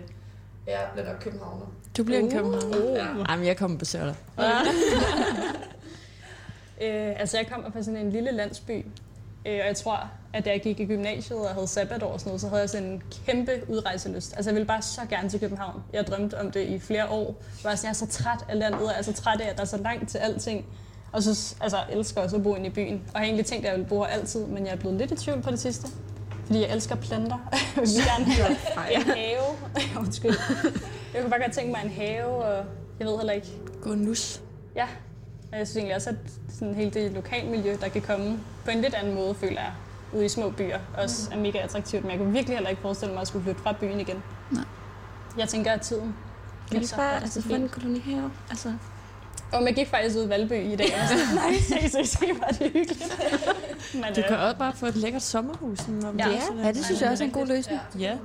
jeg 0.68 0.88
bliver 0.94 1.08
nok 1.14 1.22
københavner. 1.22 1.66
Du 1.98 2.04
bliver 2.04 2.20
en 2.20 2.26
Uh. 2.26 2.32
københavn. 2.32 2.74
Uh. 2.90 2.94
Ja. 2.96 3.06
Jamen, 3.30 3.46
jeg 3.46 3.58
kommer 3.58 3.76
og 3.76 3.80
besøger 3.80 4.06
dig. 4.06 4.16
Øh, 6.82 7.20
altså, 7.20 7.38
jeg 7.38 7.48
kommer 7.48 7.72
fra 7.72 7.82
sådan 7.82 8.00
en 8.00 8.12
lille 8.12 8.32
landsby, 8.32 8.86
øh, 9.46 9.60
og 9.62 9.68
jeg 9.68 9.76
tror, 9.76 10.10
at 10.34 10.46
da 10.46 10.50
jeg 10.50 10.62
gik 10.62 10.80
i 10.80 10.86
gymnasiet 10.86 11.40
og 11.40 11.50
havde 11.50 11.68
sabbatår 11.68 12.08
og 12.08 12.20
sådan 12.20 12.30
noget, 12.30 12.42
så 12.42 12.48
havde 12.48 12.62
jeg 12.62 12.70
sådan 12.70 12.88
en 12.88 13.04
kæmpe 13.26 13.52
udrejseløst. 13.68 14.34
Altså, 14.36 14.50
jeg 14.50 14.56
ville 14.56 14.68
bare 14.68 14.82
så 14.82 15.02
gerne 15.10 15.30
til 15.30 15.40
København. 15.40 15.84
Jeg 15.94 16.08
drømte 16.08 16.40
om 16.40 16.52
det 16.52 16.62
i 16.68 16.80
flere 16.80 17.08
år. 17.10 17.26
Jeg 17.64 17.70
var 17.70 17.76
sådan, 17.76 17.88
jeg 17.88 17.90
er 17.90 17.94
så 17.94 18.08
træt 18.08 18.46
af 18.50 18.60
landet, 18.60 18.82
og 18.82 18.88
jeg 18.88 18.98
er 18.98 19.02
så 19.02 19.14
træt 19.14 19.42
af, 19.42 19.50
at 19.50 19.56
der 19.56 19.62
er 19.62 19.68
så 19.68 19.78
langt 19.78 20.10
til 20.10 20.18
alting. 20.18 20.66
Og 21.12 21.24
så 21.24 21.56
altså, 21.62 21.78
jeg 21.78 21.98
elsker 21.98 22.22
også 22.22 22.36
at 22.36 22.44
bo 22.44 22.56
inde 22.56 22.68
i 22.68 22.70
byen. 22.70 22.94
Og 22.94 23.14
jeg 23.14 23.20
har 23.20 23.26
egentlig 23.26 23.46
tænkt, 23.46 23.66
at 23.66 23.70
jeg 23.72 23.78
ville 23.78 23.90
bo 23.90 24.04
her 24.04 24.08
altid, 24.08 24.46
men 24.46 24.66
jeg 24.66 24.74
er 24.74 24.78
blevet 24.78 24.98
lidt 24.98 25.12
i 25.12 25.16
tvivl 25.16 25.42
på 25.42 25.52
det 25.52 25.60
sidste. 25.60 25.88
Fordi 26.46 26.62
jeg 26.62 26.72
elsker 26.74 26.96
planter. 26.96 27.38
Jeg 27.76 27.82
vil 27.82 27.88
gerne 27.88 28.26
have 28.78 28.96
en 28.96 29.02
have. 29.02 30.00
Undskyld. 30.06 30.36
Jeg 31.14 31.22
kunne 31.22 31.30
bare 31.30 31.42
godt 31.42 31.52
tænke 31.52 31.72
mig 31.72 31.82
en 31.84 31.92
have, 31.92 32.26
og 32.26 32.66
jeg 33.00 33.08
ved 33.08 33.18
heller 33.18 33.34
ikke, 33.34 33.48
Gå 33.82 33.90
nus. 33.96 34.42
Ja, 34.76 34.88
og 35.52 35.58
jeg 35.58 35.68
synes 35.68 35.78
egentlig 35.78 35.96
også, 35.96 36.10
at 36.10 36.16
sådan 36.60 36.74
hele 36.76 36.92
det 36.92 37.12
lokalmiljø, 37.12 37.76
der 37.82 37.90
kan 37.90 38.02
komme 38.02 38.40
på 38.66 38.72
en 38.72 38.82
lidt 38.82 38.94
anden 38.94 39.16
måde, 39.16 39.36
føler 39.36 39.62
jeg, 39.62 39.72
ude 40.14 40.26
i 40.26 40.30
små 40.30 40.50
byer, 40.50 40.80
også 40.98 41.30
er 41.32 41.38
mega 41.38 41.58
attraktivt. 41.60 42.04
Men 42.04 42.12
jeg 42.12 42.20
kunne 42.20 42.32
virkelig 42.32 42.56
heller 42.56 42.70
ikke 42.70 42.82
forestille 42.82 43.14
mig 43.14 43.22
at 43.22 43.28
skulle 43.28 43.44
flytte 43.44 43.62
fra 43.62 43.72
byen 43.72 44.00
igen. 44.00 44.24
Nej. 44.52 44.64
Jeg 45.38 45.50
tænker, 45.50 45.72
at 45.72 45.82
tiden 45.82 46.16
Kan 46.72 46.80
vi 46.80 46.86
så 46.86 46.96
bare 46.96 47.22
altså, 47.22 47.42
få 47.42 47.54
en 47.54 47.70
kolonihave? 47.70 48.32
Altså, 48.50 48.74
Og 49.52 49.66
jeg 49.66 49.76
gik 49.76 49.88
faktisk 49.88 50.18
ud 50.18 50.26
i 50.26 50.30
Valby 50.30 50.54
i 50.74 50.76
dag, 50.76 50.88
og 50.94 51.00
var 51.00 51.36
nej, 51.50 51.58
se, 51.60 51.90
se, 51.90 52.06
se, 52.18 52.26
er 52.48 52.52
det 52.52 52.72
hyggeligt. 52.72 53.04
Men, 53.94 54.04
Du 54.16 54.22
øh, 54.22 54.28
kan 54.28 54.38
også 54.38 54.58
bare 54.58 54.74
få 54.74 54.86
et 54.86 54.96
lækkert 54.96 55.22
sommerhus. 55.22 55.80
Om 55.80 55.96
Ja. 56.04 56.08
det 56.10 56.18
ja, 56.18 56.26
er 56.26 56.66
ja, 56.66 56.72
det 56.72 56.86
synes 56.86 57.02
jeg 57.02 57.10
også 57.12 57.24
er 57.24 57.28
en 57.28 57.34
god 57.34 57.46
løsning. 57.48 57.80
Ja. 58.00 58.18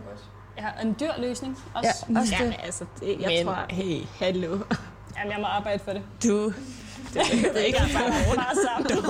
jeg 0.56 0.64
har 0.64 0.80
en 0.82 0.96
dyr 1.00 1.10
løsning 1.18 1.58
også. 1.74 2.06
Ja, 2.14 2.20
også 2.20 2.32
ja, 2.34 2.44
det. 2.44 2.50
men 2.50 2.60
altså, 2.64 2.84
det, 3.00 3.16
jeg 3.20 3.28
Men 3.28 3.46
tror... 3.46 3.66
hey, 3.70 4.00
Hallo. 4.18 4.58
Jamen, 5.18 5.32
jeg 5.32 5.40
må 5.40 5.46
arbejde 5.46 5.78
for 5.84 5.92
det. 5.92 6.02
du... 6.24 6.52
Det, 7.14 7.22
det 7.54 7.60
er 7.60 7.64
ikke 7.64 7.78
bare, 7.78 8.54
sammen. 8.64 8.92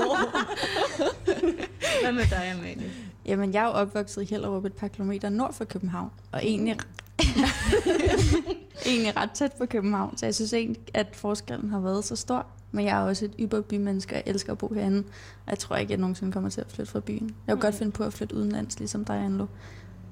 Hvad 2.02 2.12
med 2.12 2.24
dig, 2.30 2.52
Amalie? 2.58 2.90
Jamen, 3.26 3.52
jeg 3.54 3.62
er 3.62 3.66
jo 3.66 3.72
opvokset 3.72 4.22
i 4.22 4.24
Hellerup 4.24 4.64
et 4.64 4.72
par 4.72 4.88
kilometer 4.88 5.28
nord 5.28 5.54
for 5.54 5.64
København, 5.64 6.10
og 6.32 6.44
egentlig, 6.44 6.76
egentlig 8.86 9.16
ret 9.16 9.30
tæt 9.30 9.52
på 9.58 9.66
København, 9.66 10.16
så 10.16 10.26
jeg 10.26 10.34
synes 10.34 10.52
egentlig, 10.52 10.82
at 10.94 11.06
forskellen 11.12 11.70
har 11.70 11.80
været 11.80 12.04
så 12.04 12.16
stor. 12.16 12.46
Men 12.72 12.84
jeg 12.84 13.00
er 13.00 13.04
også 13.04 13.24
et 13.24 13.34
yberbymenneske, 13.40 14.14
og 14.14 14.16
jeg 14.16 14.22
elsker 14.26 14.52
at 14.52 14.58
bo 14.58 14.74
herinde, 14.74 14.98
og 15.46 15.50
jeg 15.50 15.58
tror 15.58 15.76
ikke, 15.76 15.86
at 15.86 15.90
jeg 15.90 15.98
nogensinde 15.98 16.32
kommer 16.32 16.50
til 16.50 16.60
at 16.60 16.72
flytte 16.72 16.92
fra 16.92 17.00
byen. 17.00 17.34
Jeg 17.46 17.52
kunne 17.54 17.62
godt 17.62 17.74
finde 17.74 17.92
på 17.92 18.04
at 18.04 18.12
flytte 18.12 18.36
udenlands, 18.36 18.78
ligesom 18.78 19.04
dig, 19.04 19.16
Anlo. 19.16 19.46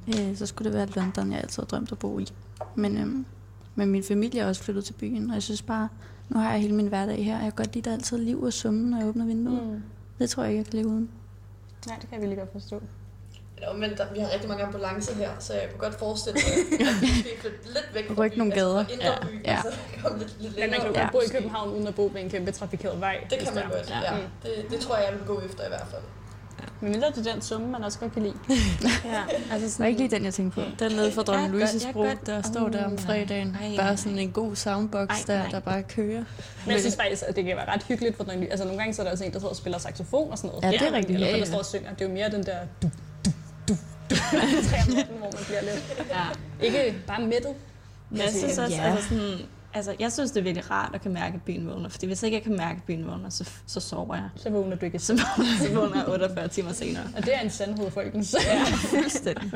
Øh, 0.09 0.37
så 0.37 0.47
skulle 0.47 0.71
det 0.71 0.79
være 0.79 0.87
London, 0.87 1.33
jeg 1.33 1.41
altid 1.41 1.63
har 1.63 1.67
drømt 1.67 1.93
at 1.93 1.99
bo 1.99 2.19
i. 2.19 2.27
Men, 2.75 2.97
øhm, 2.97 3.27
men 3.75 3.91
min 3.91 4.03
familie 4.03 4.41
er 4.41 4.49
også 4.49 4.63
flyttet 4.63 4.85
til 4.85 4.93
byen, 4.93 5.31
og 5.31 5.35
jeg 5.35 5.43
synes 5.43 5.63
bare, 5.63 5.89
nu 6.35 6.39
har 6.41 6.51
jeg 6.53 6.61
hele 6.61 6.75
min 6.75 6.87
hverdag 6.87 7.25
her, 7.25 7.37
og 7.37 7.45
jeg 7.45 7.53
kan 7.53 7.65
godt 7.65 7.75
lide, 7.75 7.79
at 7.81 7.85
der 7.85 7.91
er 7.91 7.95
altid 7.97 8.19
liv 8.19 8.43
og 8.43 8.53
summen, 8.53 8.91
når 8.91 8.99
jeg 8.99 9.07
åbner 9.07 9.27
vinduet. 9.27 9.63
Mm. 9.63 9.83
Det 10.19 10.31
tror 10.31 10.43
jeg 10.43 10.53
ikke, 10.53 10.59
jeg 10.59 10.67
kan 10.67 10.75
leve 10.79 10.89
uden. 10.89 11.11
Nej, 11.87 11.97
det 12.01 12.09
kan 12.09 12.13
jeg 12.15 12.21
virkelig 12.21 12.39
godt 12.39 12.53
forstå. 12.53 12.83
Eller 13.57 13.69
omvendt, 13.75 13.99
der, 13.99 14.05
vi 14.15 14.19
har 14.19 14.29
rigtig 14.33 14.49
mange 14.49 14.65
ambulancer 14.65 15.15
her, 15.15 15.31
så 15.39 15.53
jeg 15.53 15.69
kunne 15.71 15.81
godt 15.81 15.95
forestille 15.99 16.39
mig, 16.45 16.81
at 16.89 16.95
vi 17.03 17.07
skal 17.07 17.33
flytte 17.41 17.59
lidt 17.65 17.89
væk 17.95 18.07
fra 18.09 18.15
Rykke 18.23 18.39
nogle 18.39 18.53
gader. 18.53 18.79
Altså 18.79 18.95
indre 18.95 19.15
by, 19.27 19.45
Ja. 19.45 19.53
ja. 19.53 19.63
så 19.63 19.69
komme 20.03 20.19
lidt, 20.19 20.43
lidt 20.43 20.55
Men 20.61 20.71
man 20.71 20.81
kan 20.81 20.89
jo 20.89 20.93
længere 20.93 21.07
ud. 21.07 21.13
bo 21.13 21.19
i 21.21 21.31
København 21.37 21.69
uden 21.75 21.87
at 21.87 21.95
bo 21.95 22.11
ved 22.15 22.21
en 22.21 22.31
kæmpe 22.31 22.51
trafikeret 22.53 23.01
vej. 23.01 23.27
Det 23.31 23.39
kan 23.39 23.55
man 23.55 23.65
godt, 23.71 23.91
ja. 23.91 24.13
Mm. 24.17 24.23
Det, 24.43 24.51
det 24.71 24.81
tror 24.81 24.97
jeg, 24.97 25.05
jeg 25.11 25.19
vil 25.19 25.27
gå 25.27 25.41
efter 25.41 25.65
i 25.65 25.69
hvert 25.69 25.87
fald. 25.91 26.03
Men 26.81 26.91
mindre 26.91 27.09
det 27.15 27.27
er 27.27 27.33
den 27.33 27.43
summe, 27.43 27.67
man 27.69 27.85
også 27.85 27.99
godt 27.99 28.13
kan 28.13 28.23
lide. 28.23 28.35
Ja, 29.05 29.23
altså 29.53 29.67
Det 29.69 29.79
var 29.79 29.87
ikke 29.87 30.01
lige 30.01 30.11
den, 30.11 30.25
jeg 30.25 30.35
tænkte 30.35 30.61
på. 30.61 30.67
Den 30.85 30.93
nede 30.93 31.13
fra 31.13 31.23
Dronning 31.23 31.53
Ja, 31.53 31.59
Louises 31.59 31.87
bro, 31.93 32.07
der 32.27 32.43
står 32.43 32.69
der 32.69 32.85
om 32.85 32.93
Uh, 32.93 32.99
fredagen. 32.99 33.57
ej, 33.63 33.77
Bare 33.77 33.97
sådan 33.97 34.19
en 34.19 34.31
god 34.31 34.57
soundbox 34.57 35.09
Ej, 35.09 35.17
der, 35.27 35.39
nej. 35.39 35.49
der 35.51 35.61
bare 35.61 35.83
kører. 35.83 36.25
Men 36.67 36.73
jeg 36.73 36.81
synes 36.81 36.97
faktisk, 36.97 37.23
at 37.29 37.37
det 37.37 37.45
kan 37.45 37.57
være 37.57 37.69
ret 37.75 37.83
hyggeligt 37.83 38.17
for 38.17 38.25
den 38.25 38.43
Altså 38.43 38.65
nogle 38.65 38.79
gange 38.79 38.95
så 38.95 39.03
er 39.03 39.05
der 39.05 39.13
også 39.13 39.25
en, 39.25 39.33
der 39.33 39.39
sidder 39.39 39.51
og 39.51 39.57
spiller 39.57 39.79
saxofon 39.79 40.31
og 40.31 40.39
sådan 40.39 40.51
noget. 40.51 40.63
Ja, 40.65 40.71
det 40.85 40.89
er 40.89 40.97
rigtigt. 40.97 41.15
Eller 41.15 41.27
Ja, 41.27 41.33
ja, 41.33 41.37
ja. 41.39 41.45
der 41.45 41.49
står 41.51 41.59
og 41.59 41.67
synger. 41.67 41.91
Det 41.91 42.01
er 42.01 42.09
jo 42.09 42.15
mere 42.15 42.31
den 42.31 42.47
der 42.47 42.57
du, 42.83 42.91
du, 43.29 43.33
du, 43.69 43.75
du, 44.11 44.15
hvor 45.19 45.31
man 45.33 45.45
bliver 45.47 45.61
lidt... 45.63 46.05
Ja. 46.11 46.67
Ikke 46.67 46.95
bare 47.07 47.23
mættet. 47.23 47.53
Jeg 48.17 48.29
synes 48.31 48.59
også, 48.59 48.77
Ja. 48.77 48.83
altså 48.83 49.09
sådan, 49.09 49.39
altså, 49.75 49.95
jeg 49.99 50.13
synes, 50.13 50.31
det 50.31 50.41
er 50.41 50.45
virkelig 50.45 50.71
rart 50.71 50.95
at 50.95 51.01
kan 51.01 51.13
mærke, 51.13 51.35
at 51.35 51.43
byen 51.43 51.69
vågner. 51.69 51.89
Fordi 51.89 52.07
hvis 52.07 52.23
ikke 52.23 52.35
jeg 52.35 52.43
kan 52.43 52.57
mærke, 52.57 52.77
at 52.77 52.83
byen 52.83 53.07
vågner, 53.07 53.31
så, 53.31 53.51
så 53.67 53.81
sover 53.81 54.15
jeg. 54.15 54.29
Så 54.37 54.51
vågner 54.51 54.77
du 54.77 54.87
ikke. 54.87 54.99
Så, 54.99 55.17
så 55.59 55.75
vågner 55.75 55.97
jeg 55.97 56.09
48 56.09 56.49
timer 56.49 56.73
senere. 56.73 57.05
Og 57.17 57.25
det 57.25 57.35
er 57.35 57.41
en 57.41 57.51
sandhed, 57.51 57.91
folkens. 57.91 58.35
Ja, 58.47 58.65
fuldstændig. 58.65 59.53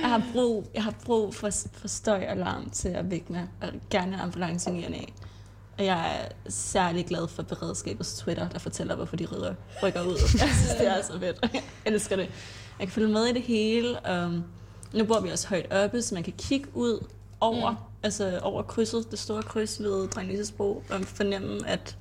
Jeg 0.00 0.08
har 0.08 0.22
brug, 0.32 0.66
jeg 0.74 0.84
har 0.84 0.94
brug 1.04 1.34
for, 1.34 1.50
for 1.72 1.88
støj 1.88 2.26
og 2.28 2.36
larm 2.36 2.70
til 2.70 2.88
at 2.88 3.10
vække 3.10 3.32
mig, 3.32 3.48
og 3.62 3.68
gerne 3.90 4.14
en 4.14 4.20
ambulance 4.20 4.70
i 4.70 4.84
og 4.84 4.90
næ. 4.90 5.00
Og 5.78 5.84
jeg 5.84 6.16
er 6.16 6.50
særlig 6.50 7.06
glad 7.06 7.28
for 7.28 7.42
beredskabets 7.42 8.16
Twitter, 8.18 8.48
der 8.48 8.58
fortæller, 8.58 8.96
hvorfor 8.96 9.16
de 9.16 9.26
rydder, 9.26 9.54
rykker 9.82 10.02
ud. 10.02 10.16
Jeg 10.20 10.50
synes, 10.54 10.74
det 10.78 10.86
er 10.86 11.02
så 11.02 11.18
fedt. 11.20 11.38
Jeg 11.52 11.62
elsker 11.86 12.16
det. 12.16 12.28
Jeg 12.78 12.86
kan 12.86 12.88
følge 12.88 13.08
med 13.08 13.24
i 13.24 13.32
det 13.32 13.42
hele. 13.42 13.96
Um, 14.12 14.44
nu 14.92 15.04
bor 15.04 15.20
vi 15.20 15.30
også 15.30 15.48
højt 15.48 15.72
oppe, 15.72 16.02
så 16.02 16.14
man 16.14 16.24
kan 16.24 16.32
kigge 16.38 16.68
ud 16.74 17.06
over, 17.40 17.70
mm. 17.70 17.76
Altså 18.06 18.38
over 18.42 18.62
krydset, 18.62 19.10
det 19.10 19.18
store 19.18 19.42
kryds 19.42 19.82
ved 19.82 20.08
Drengelysesbro, 20.08 20.82
og 20.90 21.04
fornemme, 21.04 21.68
at, 21.68 21.96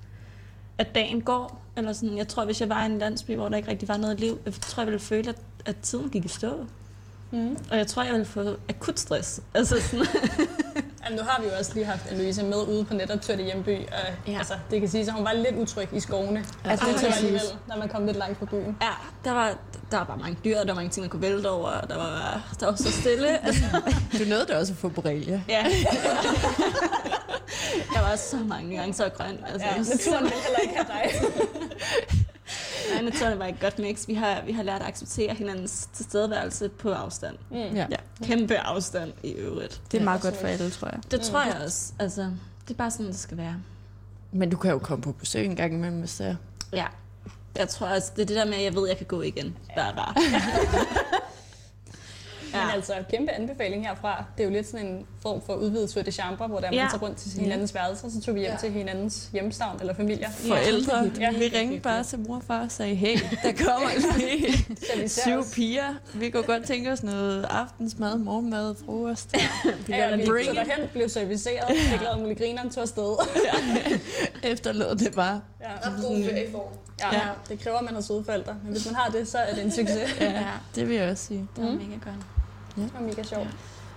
at 0.77 0.95
dagen 0.95 1.21
går. 1.21 1.61
Eller 1.77 1.93
sådan, 1.93 2.17
jeg 2.17 2.27
tror, 2.27 2.45
hvis 2.45 2.61
jeg 2.61 2.69
var 2.69 2.83
i 2.83 2.85
en 2.85 2.97
landsby, 2.97 3.35
hvor 3.35 3.49
der 3.49 3.57
ikke 3.57 3.69
rigtig 3.69 3.87
var 3.87 3.97
noget 3.97 4.19
liv, 4.19 4.39
jeg 4.45 4.53
tror, 4.53 4.83
jeg 4.83 4.87
ville 4.87 4.99
føle, 4.99 5.29
at, 5.29 5.37
at 5.65 5.75
tiden 5.81 6.09
gik 6.09 6.25
i 6.25 6.27
stå. 6.27 6.65
Mm. 7.31 7.57
Og 7.71 7.77
jeg 7.77 7.87
tror, 7.87 8.03
jeg 8.03 8.11
ville 8.11 8.25
få 8.25 8.55
akut 8.69 8.99
stress. 8.99 9.41
Altså 9.53 9.81
sådan, 9.81 10.05
Jamen, 11.05 11.19
nu 11.19 11.23
har 11.25 11.41
vi 11.41 11.47
jo 11.47 11.51
også 11.59 11.71
lige 11.73 11.85
haft 11.85 12.11
Louise 12.11 12.43
med 12.43 12.57
ude 12.57 12.85
på 12.85 12.93
netop 12.93 13.21
Tur 13.21 13.35
til 13.35 13.45
Hjemby. 13.45 13.77
Og, 13.79 13.85
Ja. 14.27 14.37
altså, 14.37 14.53
det 14.71 14.79
kan 14.79 14.89
sige, 14.89 15.03
at 15.07 15.11
hun 15.13 15.25
var 15.25 15.33
lidt 15.33 15.55
utryg 15.55 15.89
i 15.93 15.99
skovene. 15.99 16.45
Ja, 16.65 16.69
Altså, 16.69 16.85
det 16.85 16.95
præcis. 16.95 17.15
alligevel, 17.17 17.41
når 17.67 17.77
man 17.77 17.89
kom 17.89 18.05
lidt 18.05 18.17
langt 18.17 18.39
fra 18.39 18.45
byen. 18.45 18.77
ja, 18.81 18.89
der 19.23 19.31
var, 19.31 19.53
der 19.91 19.97
var 19.97 20.03
bare 20.03 20.17
mange 20.17 20.37
dyr, 20.45 20.59
og 20.59 20.65
der 20.67 20.73
var 20.73 20.81
mange 20.81 20.89
ting, 20.91 21.03
man 21.03 21.09
kunne 21.09 21.21
vælte 21.21 21.49
over, 21.49 21.67
og 21.69 21.89
der 21.89 21.95
var, 21.97 22.41
der 22.59 22.65
var 22.65 22.75
så 22.75 22.91
stille. 22.91 23.27
Altså, 23.47 23.63
Du 24.19 24.23
nåede 24.29 24.45
da 24.45 24.57
også 24.59 24.73
at 24.73 24.77
få 24.79 24.89
borrelia. 24.89 25.41
ja. 25.49 25.63
der 27.93 28.01
var 28.09 28.15
så 28.15 28.37
mange 28.37 28.75
nuancer 28.75 29.05
af 29.05 29.13
grøn. 29.13 29.39
Altså, 29.53 29.67
Ja, 29.67 29.77
naturen 29.77 30.23
vil 30.23 30.33
heller 30.45 30.59
ikke 30.63 30.75
have 30.75 30.87
dig. 30.87 31.11
Nej, 32.93 33.01
naturen 33.01 33.39
var 33.39 33.45
et 33.45 33.59
godt 33.59 33.79
mix. 33.79 34.07
Vi 34.07 34.13
har, 34.13 34.41
vi 34.45 34.51
har 34.51 34.63
lært 34.63 34.81
at 34.81 34.87
acceptere 34.87 35.33
hinandens 35.35 35.89
tilstedeværelse 35.93 36.69
på 36.69 36.91
afstand. 36.91 37.35
Mm. 37.51 37.55
Ja. 37.57 37.87
Ja, 37.91 37.95
kæmpe 38.23 38.57
afstand 38.57 39.13
i 39.23 39.31
øvrigt. 39.31 39.81
Det 39.91 39.99
er 39.99 40.03
meget 40.03 40.19
Ja, 40.23 40.27
godt 40.29 40.37
for 40.39 40.47
alle, 40.47 40.69
tror 40.69 40.87
jeg. 40.87 40.99
Det 41.11 41.21
tror 41.21 41.41
jeg 41.43 41.55
også. 41.65 41.93
Altså, 41.99 42.21
det 42.67 42.73
er 42.73 42.77
bare 42.77 42.91
sådan, 42.91 43.05
det 43.05 43.19
skal 43.19 43.37
være. 43.37 43.55
Men 44.31 44.49
du 44.49 44.57
kan 44.57 44.71
jo 44.71 44.77
komme 44.79 45.01
på 45.03 45.11
besøg 45.11 45.45
en 45.45 45.55
gang 45.55 45.73
imellem, 45.73 45.99
hvis 45.99 46.15
det 46.15 46.27
er. 46.27 46.35
Ja. 46.73 46.85
Jeg 47.57 47.69
tror 47.69 47.87
også, 47.87 48.11
det 48.15 48.21
er 48.21 48.25
det 48.25 48.35
der 48.35 48.45
med, 48.45 48.53
at 48.53 48.63
jeg 48.63 48.75
ved, 48.75 48.83
at 48.83 48.89
jeg 48.89 48.97
kan 48.97 49.07
gå 49.07 49.21
igen. 49.21 49.57
Er 49.69 49.83
rart. 49.97 50.17
Ja. 52.55 52.65
Men 52.65 52.73
altså, 52.75 52.93
kæmpe 53.11 53.31
anbefaling 53.31 53.87
herfra. 53.87 54.23
Det 54.37 54.43
er 54.43 54.47
jo 54.47 54.53
lidt 54.53 54.67
sådan 54.67 54.85
en 54.85 55.05
form 55.21 55.41
for 55.45 55.53
udvidet 55.53 56.05
de 56.05 56.11
chambre, 56.11 56.47
hvor 56.47 56.59
der 56.59 56.69
Ja. 56.71 56.81
man 56.83 56.91
tager 56.91 57.01
rundt 57.01 57.17
til 57.17 57.31
hinandens 57.41 57.73
værelser, 57.75 58.09
så 58.09 58.21
tog 58.21 58.35
vi 58.35 58.39
hjem 58.39 58.51
Ja. 58.51 58.57
til 58.57 58.71
hinandens 58.71 59.29
hjemstavn 59.33 59.77
eller 59.79 59.93
familier. 59.93 60.29
Forældre. 60.31 61.11
Ja. 61.19 61.31
Vi 61.31 61.47
ringede 61.57 61.79
bare 61.79 62.03
til 62.03 62.19
mor 62.19 62.35
og 62.35 62.43
far 62.47 62.61
og 62.63 62.71
sagde, 62.71 62.95
hey, 62.95 63.17
der 63.43 63.51
kommer 63.65 64.17
lige 64.17 64.57
Så 64.93 65.01
vi 65.01 65.07
ser 65.07 65.21
syv 65.21 65.43
piger. 65.55 65.93
Vi 66.13 66.29
kunne 66.29 66.43
godt 66.43 66.65
tænke 66.65 66.91
os 66.91 67.03
noget 67.03 67.45
aftensmad, 67.49 68.17
morgenmad, 68.17 68.75
frokost. 68.85 69.35
Vi 69.87 69.93
Ja, 69.93 70.05
og 70.11 70.17
vil 70.17 70.25
vi 70.25 70.29
bring 70.31 70.45
tog 70.47 70.55
derhen, 70.55 70.87
blev 70.93 71.09
serviceret, 71.09 71.77
fik 71.77 72.01
lavet 72.01 72.19
mulige 72.19 72.35
grineren, 72.35 72.69
tog 72.69 72.81
afsted. 72.81 73.15
Efterlod 74.43 74.95
det 74.95 75.13
bare. 75.15 75.41
Ja. 75.61 75.89
Ret 75.89 76.03
god 76.07 76.23
ferieform. 76.23 76.61
Ja, 76.99 77.07
Ja. 77.15 77.17
ja. 77.17 77.29
det 77.49 77.59
kræver, 77.59 77.77
at 77.77 77.85
man 77.85 77.93
har 77.93 78.01
søde 78.01 78.23
forældre. 78.25 78.55
Men 78.63 78.71
hvis 78.71 78.85
man 78.85 78.95
har 78.95 79.09
det, 79.11 79.27
så 79.27 79.37
er 79.37 79.55
det 79.55 79.63
en 79.63 79.71
succes. 79.71 80.15
Ja, 80.21 80.43
det 80.75 80.89
vil 80.89 80.95
jeg 80.95 81.11
også 81.11 81.25
sige. 81.25 81.47
Det 81.55 81.63
var 81.63 81.69
Mm. 81.71 81.77
mega 81.77 81.93
godt. 82.03 82.15
Det 82.75 82.91
var 82.93 83.01
mega 83.01 83.23
sjovt. 83.23 83.47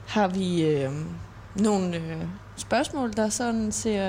Har 0.06 0.28
vi 0.28 0.66
øh, 0.66 0.92
nogle 1.54 1.96
øh, 1.96 2.22
spørgsmål, 2.56 3.12
der 3.12 3.28
sådan 3.28 3.72
ser... 3.72 4.02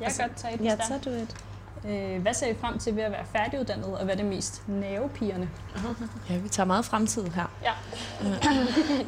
Jeg 0.00 0.12
kan 0.16 0.28
godt 0.28 0.36
tage 0.36 0.54
et, 0.54 0.60
Ja, 0.64 0.76
tager 0.88 1.00
du 1.00 1.10
et. 1.10 1.36
er. 1.84 2.14
øh, 2.14 2.22
Hvad 2.22 2.34
ser 2.34 2.46
I 2.46 2.54
frem 2.60 2.78
til 2.78 2.96
ved 2.96 3.02
at 3.02 3.12
være 3.12 3.24
færdiguddannet, 3.32 3.86
og 3.86 4.04
hvad 4.04 4.14
er 4.14 4.18
det 4.18 4.26
mest 4.26 4.62
nervepigerne? 4.68 5.50
Ja, 6.30 6.36
vi 6.38 6.48
tager 6.48 6.66
meget 6.66 6.84
fremtid 6.84 7.24
her. 7.24 7.50
Ja. 7.62 7.72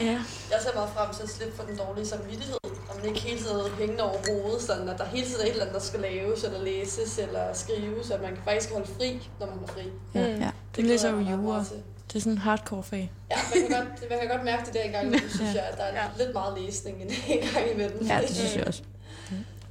Ja. 0.07 0.13
Jeg 0.51 0.59
ser 0.63 0.75
meget 0.75 0.91
frem 0.97 1.15
til 1.15 1.23
at 1.23 1.29
slippe 1.29 1.57
for 1.57 1.63
den 1.63 1.77
dårlige 1.77 2.07
samvittighed, 2.07 2.57
og 2.65 2.97
man 2.97 3.05
ikke 3.09 3.21
hele 3.21 3.39
tiden 3.39 3.57
er 3.57 3.77
hængende 3.79 4.03
over 4.03 4.19
hovedet, 4.31 4.63
sådan 4.63 4.89
at 4.89 4.99
der 4.99 5.05
hele 5.05 5.27
tiden 5.27 5.41
er 5.41 5.45
et 5.47 5.51
eller 5.51 5.63
andet, 5.65 5.75
der 5.75 5.81
skal 5.81 6.01
laves, 6.01 6.45
eller 6.45 6.63
læses, 6.65 7.19
eller 7.19 7.45
skrives, 7.55 8.11
at 8.11 8.21
man 8.23 8.31
kan 8.35 8.45
faktisk 8.45 8.73
holde 8.73 8.87
fri, 8.99 9.31
når 9.41 9.47
man 9.47 9.59
har 9.59 9.67
fri. 9.67 9.83
Ja. 10.15 10.35
Mm. 10.35 10.41
ja. 10.43 10.47
Du 10.47 10.51
Det 10.77 10.85
læser 10.85 11.11
jo 11.11 11.19
jura. 11.19 11.65
Det 12.13 12.19
er 12.19 12.21
sådan 12.21 12.33
en 12.33 12.39
hardcore 12.39 12.83
fag. 12.83 13.13
Ja, 13.31 13.37
man 13.55 13.69
kan 13.69 13.79
godt, 13.79 14.01
det, 14.01 14.11
man 14.11 14.19
kan 14.19 14.29
godt 14.29 14.45
mærke 14.45 14.67
det 14.67 14.75
der 14.75 14.83
en 14.83 14.93
gang 14.93 15.07
imellem, 15.09 15.29
synes 15.31 15.55
Ja. 15.55 15.63
jeg, 15.63 15.71
at 15.73 15.79
der 15.79 15.85
er 15.85 15.95
Ja. 16.03 16.25
lidt 16.25 16.33
meget 16.35 16.59
læsning 16.63 17.03
en, 17.03 17.09
gang 17.55 17.71
imellem. 17.75 18.07
Ja, 18.07 18.19
det 18.21 18.37
synes 18.37 18.57
jeg 18.57 18.67
også. 18.67 18.83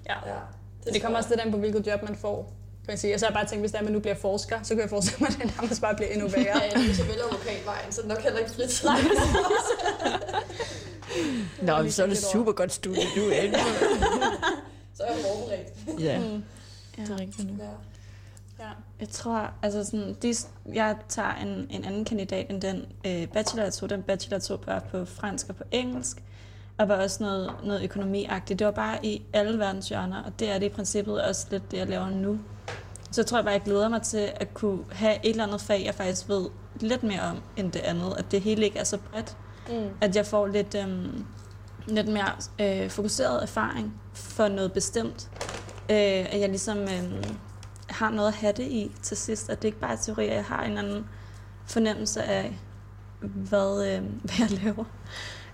Ja. 0.09 0.13
Ja, 0.25 0.35
Så 0.83 0.89
det 0.93 1.01
kommer 1.01 1.17
også 1.17 1.29
lidt 1.29 1.41
an 1.41 1.51
på, 1.51 1.57
hvilket 1.57 1.87
job 1.87 2.03
man 2.03 2.15
får. 2.15 2.53
Kan 2.85 2.91
jeg 2.91 2.99
sige. 2.99 3.13
Og 3.13 3.19
så 3.19 3.25
har 3.25 3.31
jeg 3.31 3.35
bare 3.39 3.45
tænkt, 3.49 3.61
hvis 3.61 3.71
det 3.71 3.75
er, 3.77 3.79
at 3.79 3.85
man 3.85 3.93
nu 3.93 3.99
bliver 3.99 4.15
forsker, 4.15 4.59
så 4.63 4.69
kan 4.69 4.81
jeg 4.81 4.89
forestille 4.89 5.17
mig, 5.19 5.27
at 5.29 5.35
det 5.47 5.61
nærmest 5.61 5.81
bare 5.81 5.95
bliver 5.95 6.09
endnu 6.11 6.27
værre. 6.27 6.43
Ja, 6.63 6.79
ja, 6.79 6.85
hvis 6.85 6.99
jeg 6.99 7.07
vælger 7.07 7.23
advokatvejen, 7.23 7.91
så 7.91 8.01
er 8.01 8.05
det 8.05 8.09
nok 8.15 8.23
heller 8.23 8.39
ikke 8.39 8.51
fritid. 8.51 8.87
Nej. 8.87 8.99
Nå, 11.75 11.81
lige 11.81 11.91
så 11.91 12.03
er 12.03 12.07
det 12.07 12.17
super 12.17 12.51
godt 12.51 12.73
studie, 12.73 13.03
du 13.15 13.21
er 13.29 13.41
inde 13.41 13.59
så 14.97 15.03
er 15.03 15.13
jeg 15.13 15.21
forberedt. 15.25 15.99
Ja, 16.01 16.19
Mm. 16.19 16.43
det 16.95 17.09
er 17.11 17.19
rigtigt 17.19 17.47
nu. 17.47 17.63
Ja. 17.63 17.69
Ja. 18.61 18.69
Jeg 18.99 19.09
tror, 19.09 19.49
altså 19.61 19.83
sådan, 19.83 20.15
de, 20.21 20.33
jeg 20.73 20.95
tager 21.09 21.35
en, 21.35 21.67
en 21.69 21.85
anden 21.85 22.05
kandidat 22.05 22.45
end 22.49 22.61
den 22.61 22.85
øh, 23.05 23.27
bachelor, 23.27 23.63
jeg 23.63 23.73
tog. 23.73 23.89
Den 23.89 24.03
bachelor 24.03 24.35
jeg 24.35 24.43
tog 24.43 24.61
bare 24.61 24.81
på 24.91 25.05
fransk 25.05 25.49
og 25.49 25.55
på 25.55 25.63
engelsk, 25.71 26.23
og 26.77 26.87
var 26.87 26.95
også 27.03 27.23
noget, 27.23 27.53
noget 27.63 27.83
økonomiagtigt. 27.83 28.59
Det 28.59 28.65
var 28.65 28.71
bare 28.71 29.05
i 29.05 29.21
alle 29.33 29.59
verdens 29.59 29.89
hjørner, 29.89 30.23
og 30.23 30.39
det 30.39 30.51
er 30.51 30.59
det 30.59 30.65
i 30.65 30.69
princippet 30.69 31.23
også 31.23 31.47
lidt 31.51 31.71
det, 31.71 31.77
jeg 31.77 31.87
laver 31.87 32.09
nu. 32.09 32.39
Så 33.11 33.21
jeg 33.21 33.25
tror 33.25 33.37
jeg 33.37 33.45
bare, 33.45 33.53
jeg 33.53 33.61
glæder 33.61 33.89
mig 33.89 34.01
til 34.01 34.31
at 34.35 34.53
kunne 34.53 34.79
have 34.91 35.15
et 35.25 35.29
eller 35.29 35.43
andet 35.43 35.61
fag, 35.61 35.83
jeg 35.85 35.95
faktisk 35.95 36.29
ved 36.29 36.49
lidt 36.79 37.03
mere 37.03 37.21
om 37.21 37.37
end 37.57 37.71
det 37.71 37.79
andet. 37.79 38.15
At 38.17 38.31
det 38.31 38.41
hele 38.41 38.65
ikke 38.65 38.79
er 38.79 38.83
så 38.83 38.97
bredt. 38.97 39.37
Mm. 39.69 39.89
At 40.01 40.15
jeg 40.15 40.25
får 40.25 40.47
lidt, 40.47 40.75
øhm, 40.75 41.25
lidt 41.87 42.07
mere 42.07 42.31
øh, 42.59 42.89
fokuseret 42.89 43.43
erfaring 43.43 43.93
for 44.13 44.47
noget 44.47 44.73
bestemt. 44.73 45.29
Øh, 45.89 46.33
at 46.33 46.39
jeg 46.39 46.49
ligesom 46.49 46.77
øh, 46.77 47.23
har 47.91 48.09
noget 48.09 48.27
at 48.27 48.33
have 48.33 48.53
det 48.53 48.63
i 48.63 48.91
til 49.01 49.17
sidst. 49.17 49.49
At 49.49 49.61
det 49.61 49.67
ikke 49.67 49.79
bare 49.79 49.91
er 49.91 49.95
teori, 49.97 50.27
jeg 50.33 50.45
har 50.45 50.63
en 50.63 50.67
eller 50.77 50.83
anden 50.83 51.05
fornemmelse 51.65 52.23
af, 52.23 52.59
hvad, 53.21 53.87
øh, 53.95 54.03
hvad 54.23 54.35
jeg 54.39 54.51
laver. 54.63 54.83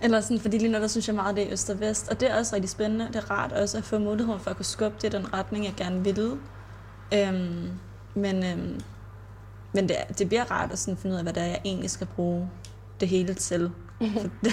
Eller 0.00 0.20
sådan, 0.20 0.40
fordi 0.40 0.58
lige 0.58 0.72
nu, 0.72 0.78
der 0.78 0.86
synes 0.88 1.06
jeg 1.08 1.14
meget, 1.14 1.36
det 1.36 1.46
er 1.46 1.52
øst 1.52 1.70
og 1.70 1.80
vest. 1.80 2.08
Og 2.08 2.20
det 2.20 2.30
er 2.30 2.38
også 2.38 2.54
rigtig 2.54 2.70
spændende. 2.70 3.06
Det 3.06 3.16
er 3.16 3.30
rart 3.30 3.52
også 3.52 3.78
at 3.78 3.84
få 3.84 3.98
muligheden 3.98 4.40
for 4.40 4.50
at 4.50 4.56
kunne 4.56 4.64
skubbe 4.64 4.96
det 5.02 5.14
i 5.14 5.16
den 5.16 5.34
retning, 5.34 5.64
jeg 5.64 5.74
gerne 5.76 6.04
ville. 6.04 6.32
Øhm, 7.14 7.70
men 8.14 8.44
øhm, 8.44 8.80
men 9.72 9.88
det, 9.88 9.96
det 10.18 10.28
bliver 10.28 10.50
rart 10.50 10.72
at 10.72 10.78
sådan 10.78 10.96
finde 10.96 11.14
ud 11.14 11.18
af, 11.18 11.22
hvad 11.24 11.32
det 11.32 11.42
er, 11.42 11.46
jeg 11.46 11.60
egentlig 11.64 11.90
skal 11.90 12.06
bruge 12.06 12.50
det 13.00 13.08
hele 13.08 13.34
til. 13.34 13.70
For, 14.12 14.50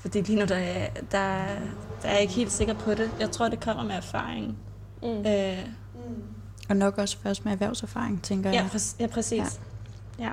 fordi 0.00 0.20
lige 0.20 0.38
nu, 0.38 0.44
der 0.44 0.56
er, 0.56 0.88
der, 1.12 1.18
er- 1.18 1.58
der 2.02 2.08
er 2.08 2.12
jeg 2.12 2.20
ikke 2.22 2.34
helt 2.34 2.52
sikker 2.52 2.74
på 2.74 2.94
det. 2.94 3.10
Jeg 3.20 3.30
tror, 3.30 3.48
det 3.48 3.60
kommer 3.60 3.84
med 3.84 3.94
erfaring. 3.94 4.58
Mm. 5.02 5.08
Øh. 5.26 5.66
Og 6.72 6.76
nok 6.76 6.98
også 6.98 7.16
først 7.22 7.44
med 7.44 7.52
erhvervserfaring, 7.52 8.22
tænker 8.22 8.50
ja, 8.50 8.56
jeg. 8.56 8.68
præ- 8.74 8.94
ja, 9.00 9.06
præcis. 9.06 9.60
Ja. 10.18 10.24
Ja. 10.24 10.30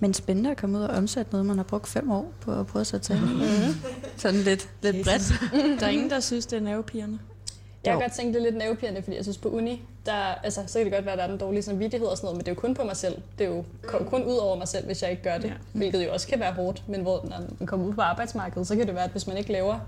Men 0.00 0.14
spændende 0.14 0.50
at 0.50 0.56
komme 0.56 0.78
ud 0.78 0.82
og 0.82 0.96
omsætte 0.96 1.32
noget, 1.32 1.46
man 1.46 1.56
har 1.56 1.64
brugt 1.64 1.88
fem 1.88 2.10
år 2.10 2.32
på 2.40 2.52
at 2.60 2.66
prøve 2.66 2.80
at 2.80 2.86
sætte 2.86 3.06
sig 3.06 3.16
ind 3.16 3.24
i. 3.30 3.32
Mm-hmm. 3.34 3.74
Sådan 4.16 4.40
lidt, 4.40 4.68
lidt 4.82 5.04
bredt. 5.04 5.32
Der 5.80 5.86
er 5.86 5.90
ingen, 5.90 6.10
der 6.10 6.20
synes, 6.20 6.46
det 6.46 6.56
er 6.56 6.60
nervepigerne. 6.60 7.18
Jeg 7.84 7.92
har 7.92 8.00
godt 8.00 8.12
tænkt 8.12 8.34
det 8.34 8.40
er 8.40 8.44
lidt 8.44 8.56
nervepirrende, 8.56 9.02
fordi 9.02 9.16
jeg 9.16 9.24
synes 9.24 9.38
på 9.38 9.48
uni, 9.48 9.82
der, 10.06 10.12
altså, 10.12 10.60
så 10.66 10.78
kan 10.78 10.84
det 10.86 10.92
godt 10.94 11.04
være, 11.04 11.12
at 11.12 11.18
der 11.18 11.24
er 11.24 11.28
den 11.28 11.38
dårlige 11.38 11.62
samvittighed 11.62 12.08
og 12.08 12.16
sådan 12.16 12.26
noget, 12.26 12.36
men 12.36 12.44
det 12.44 12.50
er 12.50 12.54
jo 12.54 12.60
kun 12.60 12.74
på 12.74 12.84
mig 12.84 12.96
selv. 12.96 13.14
Det 13.38 13.46
er 13.46 13.50
jo 13.50 13.64
kun 14.06 14.24
ud 14.24 14.36
over 14.36 14.56
mig 14.56 14.68
selv, 14.68 14.86
hvis 14.86 15.02
jeg 15.02 15.10
ikke 15.10 15.22
gør 15.22 15.38
det. 15.38 15.44
Ja. 15.48 15.52
Hvilket 15.72 16.04
jo 16.06 16.12
også 16.12 16.28
kan 16.28 16.40
være 16.40 16.52
hårdt, 16.52 16.82
men 16.88 17.00
hvor, 17.00 17.20
når 17.24 17.36
man 17.58 17.66
kommer 17.66 17.86
ud 17.86 17.92
på 17.92 18.00
arbejdsmarkedet, 18.00 18.66
så 18.68 18.76
kan 18.76 18.86
det 18.86 18.94
være, 18.94 19.04
at 19.04 19.10
hvis 19.10 19.26
man 19.26 19.36
ikke 19.36 19.52
laver 19.52 19.78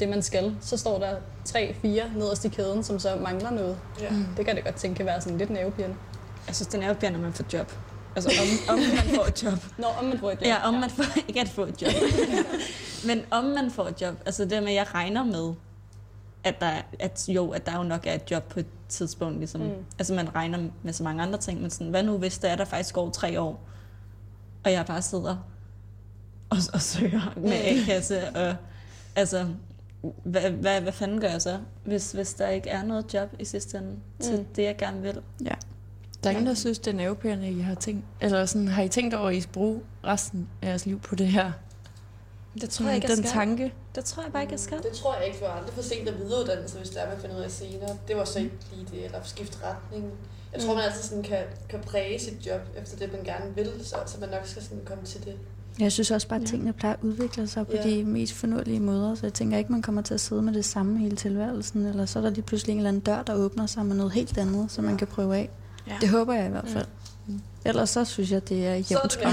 det, 0.00 0.08
man 0.08 0.22
skal, 0.22 0.56
så 0.60 0.76
står 0.76 0.98
der 0.98 1.16
tre, 1.44 1.74
fire 1.82 2.04
nederst 2.14 2.44
i 2.44 2.48
kæden, 2.48 2.84
som 2.84 2.98
så 2.98 3.16
mangler 3.22 3.50
noget. 3.50 3.78
Ja. 4.00 4.08
Det 4.36 4.46
kan 4.46 4.56
det 4.56 4.64
godt 4.64 4.74
tænke 4.74 4.96
kan 4.96 5.06
være 5.06 5.20
sådan 5.20 5.38
lidt 5.38 5.50
nervepirrende. 5.50 5.96
Jeg 6.46 6.54
synes, 6.54 6.66
det 6.66 6.74
er 6.74 6.82
nervepirrende, 6.82 7.18
når 7.18 7.26
man 7.26 7.34
får 7.34 7.44
job. 7.52 7.72
Altså, 8.16 8.30
om, 8.40 8.46
om 8.74 8.78
man 8.78 9.14
får 9.16 9.24
et 9.24 9.42
job. 9.42 9.58
Nå, 9.78 9.86
om 9.86 10.04
man 10.04 10.18
får 10.18 10.30
et 10.30 10.38
job. 10.40 10.46
Ja, 10.46 10.68
om 10.68 10.74
man 10.74 10.90
får, 10.90 11.04
ikke 11.28 11.40
at 11.40 11.48
få 11.48 11.62
et 11.62 11.82
job. 11.82 11.92
Men 13.08 13.22
om 13.30 13.44
man 13.44 13.70
får 13.70 13.84
et 13.84 14.02
job. 14.02 14.14
Altså 14.26 14.44
det 14.44 14.62
med, 14.62 14.68
at 14.68 14.74
jeg 14.74 14.94
regner 14.94 15.24
med, 15.24 15.54
at 16.44 16.60
der, 16.60 16.72
at 16.98 17.24
jo, 17.28 17.50
at 17.50 17.66
der 17.66 17.76
jo 17.76 17.82
nok 17.82 18.06
er 18.06 18.14
et 18.14 18.30
job 18.30 18.42
på 18.42 18.60
et 18.60 18.66
tidspunkt. 18.88 19.38
Ligesom. 19.38 19.60
Mm. 19.60 19.66
Mm. 19.66 19.84
Altså 19.98 20.14
man 20.14 20.34
regner 20.34 20.58
med 20.82 20.92
så 20.92 21.02
mange 21.02 21.22
andre 21.22 21.38
ting, 21.38 21.60
men 21.60 21.70
sådan, 21.70 21.88
hvad 21.90 22.02
nu 22.02 22.18
hvis 22.18 22.38
der 22.38 22.48
er, 22.48 22.56
der 22.56 22.64
faktisk 22.64 22.94
går 22.94 23.10
tre 23.10 23.40
år, 23.40 23.60
og 24.64 24.72
jeg 24.72 24.86
bare 24.86 25.02
sidder 25.02 25.36
og, 26.50 26.58
og 26.72 26.80
søger 26.80 27.32
med 27.36 27.52
A-kasse, 27.52 28.28
og 28.28 28.56
altså, 29.16 29.46
hvad, 30.24 30.50
hvad, 30.50 30.80
hvad 30.80 30.92
fanden 30.92 31.20
gør 31.20 31.28
jeg 31.28 31.42
så, 31.42 31.58
hvis, 31.84 32.12
hvis 32.12 32.34
der 32.34 32.48
ikke 32.48 32.68
er 32.70 32.82
noget 32.82 33.14
job 33.14 33.28
i 33.38 33.44
sidste 33.44 33.78
ende 33.78 33.96
til 34.20 34.38
Mm. 34.38 34.44
det, 34.44 34.62
jeg 34.62 34.76
gerne 34.76 35.02
vil? 35.02 35.20
Der 36.24 36.30
er 36.30 36.30
ingen, 36.30 36.46
der 36.46 36.54
synes, 36.54 36.78
det 36.78 36.90
er 36.92 36.96
nervepirrende, 36.96 37.50
I 37.50 37.60
har 37.60 37.74
tænkt. 37.74 38.04
Eller 38.20 38.46
sådan, 38.46 38.68
har 38.68 38.82
I 38.82 38.88
tænkt 38.88 39.14
over, 39.14 39.28
at 39.28 39.34
I 39.34 39.40
skal 39.40 39.52
bruge 39.52 39.80
resten 40.04 40.48
af 40.62 40.68
jeres 40.68 40.86
liv 40.86 41.00
på 41.00 41.14
det 41.14 41.26
her? 41.26 41.52
Det 42.60 42.70
tror 42.70 42.86
jeg 42.86 42.94
ikke, 42.94 43.08
jeg 43.08 43.16
Den 43.16 43.24
skal. 43.26 43.38
tanke. 43.38 43.72
Det 43.94 44.04
tror 44.04 44.22
jeg 44.22 44.32
bare 44.32 44.42
ikke, 44.42 44.52
jeg 44.52 44.60
skal. 44.60 44.82
Det 44.82 44.92
tror 44.92 45.14
jeg 45.16 45.26
ikke, 45.26 45.38
for 45.38 45.46
aldrig 45.46 45.74
for 45.74 45.82
sent 45.82 46.08
at 46.08 46.18
videreuddanne 46.18 46.68
sig, 46.68 46.78
hvis 46.80 46.90
det 46.90 47.02
er, 47.02 47.08
man 47.08 47.18
finder 47.20 47.36
ud 47.36 47.42
af 47.42 47.50
senere. 47.50 47.96
Det 48.08 48.16
var 48.16 48.24
så 48.24 48.38
ikke 48.38 48.56
lige 48.74 48.86
det, 48.90 49.04
eller 49.04 49.18
skifte 49.24 49.58
retning. 49.64 50.04
Jeg 50.52 50.60
tror, 50.62 50.74
man 50.74 50.82
altid 50.84 51.02
sådan 51.02 51.22
kan, 51.22 51.38
kan 51.68 51.80
præge 51.80 52.18
sit 52.20 52.46
job 52.46 52.60
efter 52.76 52.96
det, 52.98 53.12
man 53.12 53.22
gerne 53.24 53.54
vil, 53.54 53.72
så, 53.84 53.96
så 54.06 54.20
man 54.20 54.28
nok 54.28 54.40
skal 54.46 54.62
sådan 54.62 54.80
komme 54.84 55.04
til 55.04 55.24
det. 55.24 55.34
Jeg 55.78 55.92
synes 55.92 56.10
også 56.10 56.28
bare, 56.28 56.40
at 56.40 56.46
tingene 56.46 56.72
plejer 56.72 56.94
at 56.94 57.00
udvikle 57.02 57.46
sig 57.46 57.66
på 57.66 57.72
Ja. 57.72 57.82
de 57.82 58.04
mest 58.04 58.32
fornøjelige 58.34 58.80
måder, 58.80 59.14
så 59.14 59.20
jeg 59.26 59.34
tænker 59.34 59.58
ikke, 59.58 59.72
man 59.72 59.82
kommer 59.82 60.02
til 60.02 60.14
at 60.14 60.20
sidde 60.20 60.42
med 60.42 60.52
det 60.52 60.64
samme 60.64 60.98
hele 60.98 61.16
tilværelsen, 61.16 61.86
eller 61.86 62.06
så 62.06 62.18
er 62.18 62.22
der 62.22 62.30
lige 62.30 62.42
pludselig 62.42 62.72
en 62.72 62.78
eller 62.78 62.88
anden 62.88 63.02
dør, 63.02 63.22
der 63.22 63.34
åbner 63.34 63.66
sig 63.66 63.86
med 63.86 63.96
noget 63.96 64.12
helt 64.12 64.38
andet, 64.38 64.70
som 64.70 64.84
man 64.84 64.96
kan 64.96 65.06
prøve 65.06 65.36
af. 65.36 65.50
Ja. 65.88 65.92
Det 66.00 66.08
håber 66.08 66.34
jeg 66.34 66.46
i 66.46 66.50
hvert 66.50 66.68
fald. 66.68 66.86
Ellers 67.64 67.90
så 67.90 68.04
synes 68.04 68.30
jeg, 68.30 68.48
det 68.48 68.66
er 68.66 68.74
jævnt. 68.74 69.18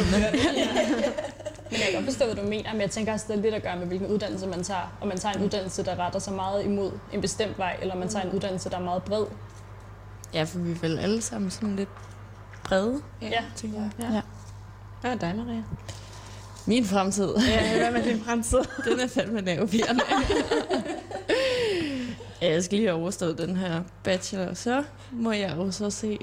Men 1.71 1.79
jeg 1.79 1.87
kan 1.91 1.93
godt 1.95 2.05
forstå, 2.05 2.25
hvad 2.25 2.35
du 2.43 2.49
mener, 2.49 2.71
men 2.71 2.81
jeg 2.81 2.91
tænker 2.91 3.13
også, 3.13 3.25
det 3.29 3.37
er 3.37 3.41
lidt 3.41 3.53
at 3.55 3.63
gøre 3.63 3.77
med, 3.79 3.87
hvilken 3.87 4.07
uddannelse 4.07 4.47
man 4.47 4.63
tager. 4.63 4.97
Og 5.01 5.07
man 5.07 5.17
tager 5.17 5.35
en 5.35 5.43
uddannelse, 5.43 5.83
der 5.83 5.99
retter 5.99 6.19
sig 6.19 6.33
meget 6.33 6.65
imod 6.65 6.91
en 7.13 7.21
bestemt 7.21 7.57
vej, 7.57 7.77
eller 7.81 7.95
man 7.95 8.07
tager 8.09 8.25
en 8.25 8.31
uddannelse, 8.35 8.69
der 8.69 8.77
er 8.77 8.81
meget 8.83 9.03
bred. 9.03 9.25
Ja, 10.33 10.43
for 10.43 10.59
vi 10.59 10.71
er 10.71 10.75
vel 10.75 10.99
alle 10.99 11.21
sammen 11.21 11.51
sådan 11.51 11.75
lidt 11.75 11.89
brede, 12.63 13.01
Ja. 13.21 13.43
tænker 13.55 13.79
jeg. 13.79 13.89
Ja. 13.99 14.13
Ja. 14.15 14.21
Hvad 15.01 15.11
er 15.11 15.15
dig, 15.15 15.33
Maria? 15.37 15.63
Min 16.65 16.85
fremtid, 16.85 17.29
Ja, 17.47 17.77
hvad 17.77 17.91
med 17.91 18.03
din 18.13 18.23
fremtid? 18.23 18.57
den 18.85 18.99
er 18.99 19.07
fandme 19.07 19.41
nervepirrende. 19.41 20.03
Ja, 22.41 22.51
jeg 22.53 22.63
skal 22.63 22.77
lige 22.77 22.87
have 22.89 22.99
overstået 23.01 23.37
den 23.37 23.57
her 23.57 23.81
bachelor, 24.03 24.53
så 24.53 24.83
må 25.11 25.31
jeg 25.31 25.53
jo 25.57 25.71
så 25.71 25.89
se, 25.89 26.19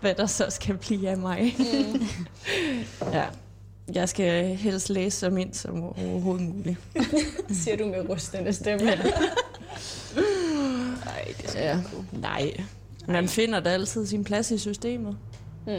hvad 0.00 0.14
der 0.14 0.26
så 0.26 0.46
skal 0.50 0.76
blive 0.76 1.10
af 1.10 1.16
mig. 1.16 1.56
Mm. 1.58 2.02
ja. 3.12 3.24
Jeg 3.94 4.08
skal 4.08 4.56
helst 4.56 4.90
læse 4.90 5.18
så 5.18 5.30
mindst 5.30 5.60
som 5.60 5.82
overhovedet 5.82 6.48
muligt. 6.54 6.78
Siger 7.62 7.76
du 7.76 7.84
med 7.84 8.08
rustende 8.08 8.52
stemme. 8.52 8.90
Ja. 8.90 8.96
Nej, 11.04 11.24
det 11.40 11.50
skal 11.50 11.62
Ja. 11.62 11.78
Nej. 12.12 12.52
Man 13.08 13.28
finder 13.28 13.60
da 13.60 13.70
altid 13.70 14.06
sin 14.06 14.24
plads 14.24 14.50
i 14.50 14.58
systemet. 14.58 15.16
Mm. 15.66 15.72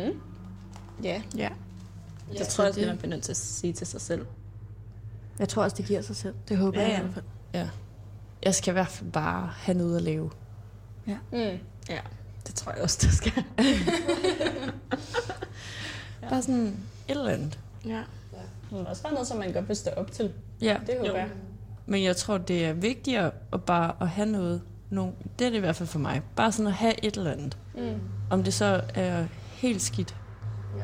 Ja, 1.03 1.21
Ja. 1.37 1.49
Det 2.31 2.39
Ja. 2.39 2.43
tror 2.45 2.63
jeg 2.63 2.69
også, 2.69 2.79
det- 2.79 2.87
man 2.87 2.97
bliver 2.97 3.09
nødt 3.09 3.23
til 3.23 3.31
at 3.31 3.37
sige 3.37 3.73
til 3.73 3.87
sig 3.87 4.01
selv. 4.01 4.25
Jeg 5.39 5.49
tror 5.49 5.63
også, 5.63 5.75
det 5.77 5.85
giver 5.85 6.01
sig 6.01 6.15
selv. 6.15 6.35
Det 6.49 6.57
håber 6.57 6.79
Ja, 6.81 6.87
jeg 6.87 6.91
i 6.91 6.95
ja. 6.95 7.01
hvert 7.01 7.13
fald. 7.13 7.25
Ja. 7.53 7.69
Jeg 8.43 8.55
skal 8.55 8.71
i 8.71 8.73
hvert 8.73 8.87
fald 8.87 9.11
bare 9.11 9.49
have 9.57 9.77
noget 9.77 9.95
at 9.97 10.01
lave. 10.01 10.31
Mm. 11.05 11.13
Ja, 11.89 11.99
det 12.47 12.55
tror 12.55 12.71
jeg 12.71 12.81
også, 12.81 12.97
det 13.01 13.13
skal. 13.13 13.43
Bare 16.29 16.41
sådan 16.41 16.65
et 16.67 16.75
eller 17.07 17.29
andet. 17.29 17.59
Ja. 17.85 18.01
Men 18.71 18.87
også 18.87 19.03
bare 19.03 19.13
noget, 19.13 19.27
som 19.27 19.37
man 19.37 19.53
godt 19.53 19.67
vil 19.67 19.75
stå 19.75 19.89
op 19.91 20.11
til. 20.11 20.31
Ja. 20.61 20.77
Det 20.87 20.95
håber 20.99 21.15
jeg. 21.19 21.29
Men 21.85 22.03
jeg 22.03 22.15
tror, 22.15 22.37
det 22.37 22.65
er 22.65 22.73
vigtigere 22.73 23.31
at 23.53 23.63
bare 23.63 23.95
at 24.01 24.09
have 24.09 24.27
noget. 24.27 24.61
No, 24.89 25.09
det 25.39 25.45
er 25.47 25.49
det 25.49 25.57
i 25.57 25.59
hvert 25.59 25.75
fald 25.75 25.87
for 25.89 25.99
mig. 25.99 26.21
Bare 26.35 26.51
sådan 26.51 26.67
at 26.67 26.73
have 26.73 27.05
et 27.05 27.17
eller 27.17 27.31
andet. 27.31 27.57
Mm. 27.77 27.99
Om 28.29 28.43
det 28.43 28.53
så 28.53 28.81
er 28.93 29.25
helt 29.53 29.81
skidt. 29.81 30.15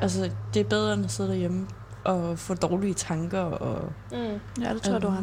Altså, 0.00 0.30
det 0.54 0.60
er 0.60 0.64
bedre 0.68 0.94
end 0.94 1.04
at 1.04 1.10
sidde 1.10 1.28
derhjemme 1.30 1.66
og 2.04 2.38
få 2.38 2.54
dårlige 2.54 2.94
tanker. 2.94 3.40
Og, 3.40 3.92
Mm. 4.12 4.18
Ja, 4.62 4.74
det 4.74 4.82
tror 4.82 4.92
jeg, 4.92 5.02
du 5.02 5.08
har 5.08 5.22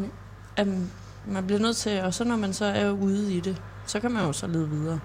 i. 0.58 0.62
um, 0.62 0.90
man 1.28 1.46
bliver 1.46 1.60
nødt 1.60 1.76
til, 1.78 2.02
og 2.02 2.14
så 2.14 2.24
når 2.24 2.38
man 2.38 2.54
så 2.54 2.66
er 2.66 2.92
ude 2.92 3.34
i 3.34 3.40
det, 3.40 3.62
så 3.86 4.00
kan 4.00 4.12
man 4.12 4.26
jo 4.26 4.34
så 4.34 4.48
lede 4.48 4.70
videre. 4.70 5.00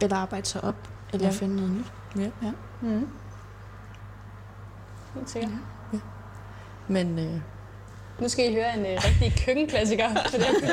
Eller 0.00 0.16
arbejde 0.16 0.46
sig 0.46 0.64
op, 0.64 0.88
eller 1.12 1.26
Ja. 1.26 1.32
finde 1.32 1.56
noget 1.56 1.70
nyt. 1.70 2.32
Mm. 2.82 3.08
Helt 5.14 5.30
sikkert. 5.30 5.50
Men 6.88 7.18
øh, 7.18 7.40
Nu 8.20 8.28
skal 8.28 8.50
I 8.50 8.54
høre 8.54 8.74
en 8.74 8.80
øh, 8.86 8.92
rigtig 9.04 9.44
køkkenklassiker. 9.46 10.08
For 10.14 10.38
det 10.38 10.46
fordi, 10.46 10.72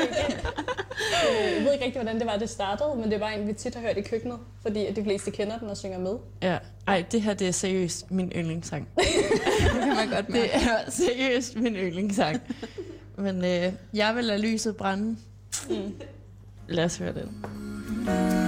øh, 1.28 1.54
jeg 1.56 1.64
ved 1.64 1.72
ikke 1.72 1.84
rigtig, 1.84 2.02
hvordan 2.02 2.18
det 2.18 2.26
var, 2.26 2.36
det 2.36 2.50
startede, 2.50 2.96
men 2.96 3.10
det 3.10 3.20
var 3.20 3.28
en, 3.28 3.46
vi 3.48 3.52
tit 3.52 3.74
har 3.74 3.82
hørt 3.82 3.96
i 3.96 4.00
køkkenet, 4.02 4.38
fordi 4.62 4.86
at 4.86 4.96
de 4.96 5.02
fleste 5.04 5.30
kender 5.30 5.58
den 5.58 5.68
og 5.68 5.76
synger 5.76 5.98
med. 5.98 6.16
ja, 6.42 6.58
ej, 6.86 7.04
det 7.12 7.22
her 7.22 7.34
det 7.34 7.48
er 7.48 7.52
seriøst 7.52 8.10
min 8.10 8.32
yndlingssang. 8.36 8.88
Det 8.96 9.80
kan 9.80 9.96
man 9.96 10.08
godt 10.08 10.28
mærke. 10.28 10.42
Det 10.42 10.54
er 10.54 10.90
seriøst 10.90 11.56
min 11.56 11.76
yndlingssang. 11.76 12.40
Men 13.18 13.44
øh, 13.44 13.72
jeg 13.94 14.14
vil 14.16 14.24
lade 14.24 14.38
lyset 14.40 14.76
brænde. 14.76 15.16
Mm. 15.70 15.94
Lad 16.68 16.84
os 16.84 16.96
høre 16.96 17.12
den. 17.12 17.44
Stille 18.04 18.43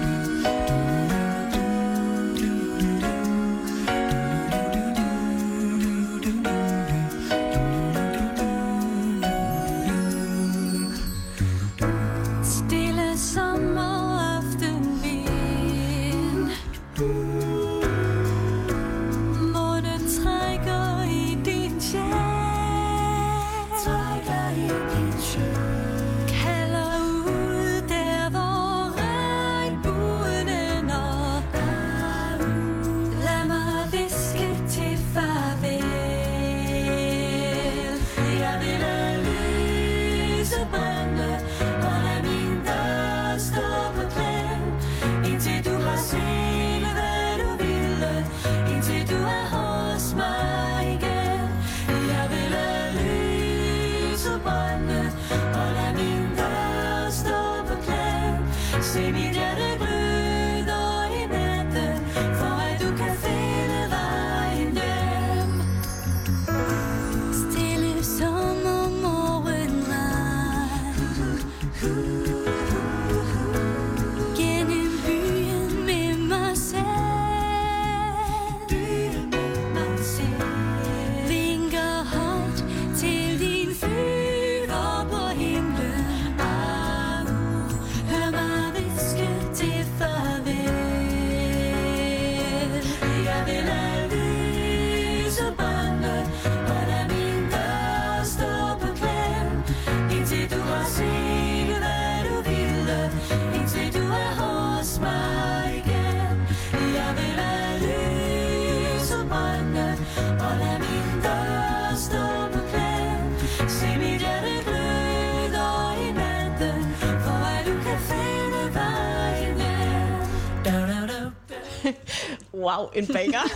Wow, 122.66 122.88
en 122.94 123.06
banger. 123.06 123.42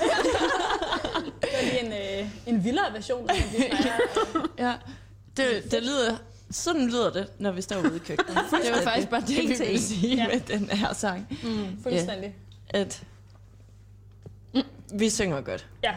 Det 1.42 1.48
var 1.52 1.62
lige 1.62 1.86
en, 1.86 2.22
øh, 2.22 2.30
en 2.46 2.64
vildere 2.64 2.92
version 2.92 3.30
af 3.30 3.34
plejer. 3.56 3.98
Ja, 4.68 4.74
det, 5.36 5.72
det 5.72 5.82
lyder, 5.82 6.16
sådan 6.50 6.86
lyder 6.86 7.10
det, 7.12 7.26
når 7.38 7.50
vi 7.52 7.62
står 7.62 7.76
ude 7.76 7.96
i 7.96 7.98
køkkenet. 7.98 8.36
Det 8.64 8.72
var 8.72 8.82
faktisk 8.82 9.08
bare 9.08 9.20
det, 9.20 9.28
vi 9.28 9.46
ville 9.46 9.80
sige 9.80 10.16
Ja. 10.16 10.26
med 10.28 10.40
den 10.40 10.70
her 10.70 10.94
sang. 10.94 11.38
Fuldstændig. 11.82 12.34
At 12.70 13.02
Vi 14.94 15.10
synger 15.10 15.40
godt. 15.40 15.66
Ja. 15.84 15.94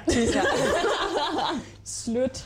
Slut. 1.86 2.46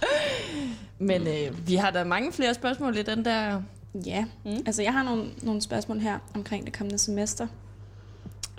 Men 1.00 1.28
øh, 1.28 1.68
vi 1.68 1.76
har 1.76 1.92
da 1.92 2.04
mange 2.04 2.34
flere 2.34 2.54
spørgsmål 2.54 2.98
i 2.98 3.02
den 3.04 3.26
der... 3.26 3.62
Ja, 4.06 4.26
mm. 4.46 4.64
altså 4.66 4.82
jeg 4.82 4.94
har 4.94 5.04
nogle, 5.04 5.30
nogle 5.42 5.62
spørgsmål 5.62 6.00
her 6.00 6.20
omkring 6.36 6.66
det 6.66 6.78
kommende 6.78 6.98
semester. 6.98 7.48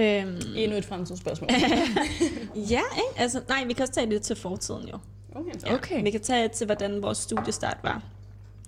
Øhm, 0.01 0.41
Endnu 0.57 0.77
et 0.77 0.85
fremtidsspørgsmål. 0.85 1.51
ja, 2.71 2.81
ikke? 2.97 3.17
Altså, 3.17 3.41
nej, 3.49 3.65
vi 3.65 3.73
kan 3.73 3.83
også 3.83 3.95
tage 3.95 4.11
det 4.11 4.23
til 4.23 4.37
fortiden 4.37 4.89
jo. 4.89 4.99
Okay. 5.35 5.51
Ja. 5.67 5.75
Okay. 5.75 6.03
Vi 6.03 6.11
kan 6.11 6.21
tage 6.21 6.49
til, 6.49 6.67
hvordan 6.67 7.03
vores 7.03 7.19
studiestart 7.19 7.77
var. 7.83 8.03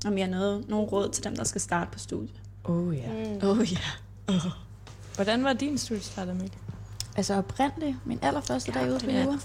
Om 0.07 0.15
vi 0.17 0.21
har 0.21 0.29
noget, 0.29 0.69
nogle 0.69 0.87
råd 0.87 1.09
til 1.09 1.25
dem, 1.25 1.37
der 1.37 1.45
skal 1.45 1.61
starte 1.61 1.91
på 1.93 1.99
studiet. 1.99 2.41
Oh 2.65 2.97
ja. 2.97 3.09
Mm. 3.09 3.49
Oh 3.49 3.73
ja. 3.73 3.79
Hvordan 5.15 5.45
var 5.45 5.53
din 5.53 5.79
studiestart, 5.79 6.29
Amelie? 6.29 6.51
Altså 7.17 7.35
oprindeligt, 7.35 7.97
min 8.05 8.19
allerførste 8.23 8.73
dag 8.73 8.91
ude 8.91 8.99
på 9.01 9.11
Ja. 9.11 9.25
jura. 9.25 9.39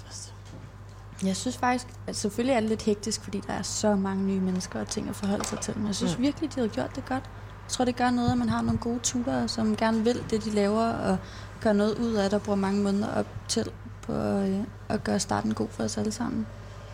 Jeg 1.24 1.36
synes 1.36 1.58
faktisk, 1.58 1.88
at 2.08 2.15
selvfølgelig 2.15 2.54
er 2.56 2.60
det 2.60 2.69
lidt 2.69 2.82
hektisk, 2.82 3.21
fordi 3.24 3.41
der 3.48 3.54
er 3.54 3.62
så 3.62 3.95
mange 3.95 4.24
nye 4.24 4.39
mennesker 4.39 4.80
og 4.80 4.88
ting 4.88 5.10
at 5.10 5.15
forholde 5.15 5.45
sig 5.45 5.60
til. 5.60 5.78
Men 5.78 5.88
jeg 5.88 5.95
synes 5.95 6.12
Ja. 6.15 6.17
virkelig, 6.21 6.56
de 6.56 6.60
har 6.60 6.67
gjort 6.67 6.95
det 6.95 7.06
godt. 7.06 7.24
Jeg 7.65 7.71
tror, 7.71 7.86
det 7.86 7.95
gør 7.95 8.10
noget, 8.10 8.32
at 8.32 8.38
man 8.38 8.49
har 8.49 8.62
nogle 8.62 8.80
gode 8.80 8.99
tutorer, 9.04 9.47
som 9.47 9.75
gerne 9.75 10.04
vil 10.04 10.23
det, 10.30 10.45
de 10.45 10.49
laver, 10.49 10.84
og 10.84 11.17
gør 11.62 11.73
noget 11.73 11.97
ud 11.97 12.13
af 12.13 12.30
det, 12.30 12.34
og 12.34 12.41
bruger 12.41 12.56
mange 12.58 12.84
måneder 12.84 13.15
op 13.15 13.28
til 13.47 13.71
på 14.01 14.13
øh, 14.13 14.60
at 14.89 15.04
gøre 15.04 15.19
starten 15.19 15.54
god 15.54 15.67
for 15.69 15.84
os 15.84 15.97
alle 15.97 16.12
sammen. 16.12 16.47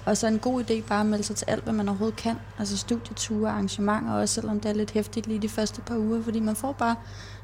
Og 0.06 0.18
så 0.18 0.28
en 0.28 0.40
god 0.40 0.64
idé 0.64 0.88
bare 0.88 1.00
at 1.00 1.06
melde 1.06 1.24
sig 1.24 1.36
til 1.36 1.46
alt, 1.50 1.64
hvad 1.64 1.74
man 1.74 1.90
overhovedet 1.90 2.18
kan. 2.18 2.36
Altså 2.60 2.78
studieture, 2.78 3.50
arrangementer, 3.50 4.14
også 4.14 4.34
selvom 4.34 4.60
det 4.60 4.70
er 4.70 4.74
lidt 4.74 4.92
hæftigt 4.92 5.28
lige 5.28 5.40
de 5.40 5.50
første 5.50 5.82
par 5.82 5.98
uger, 5.98 6.24
fordi 6.24 6.40
man 6.40 6.56
får 6.56 6.72
bare 6.72 6.96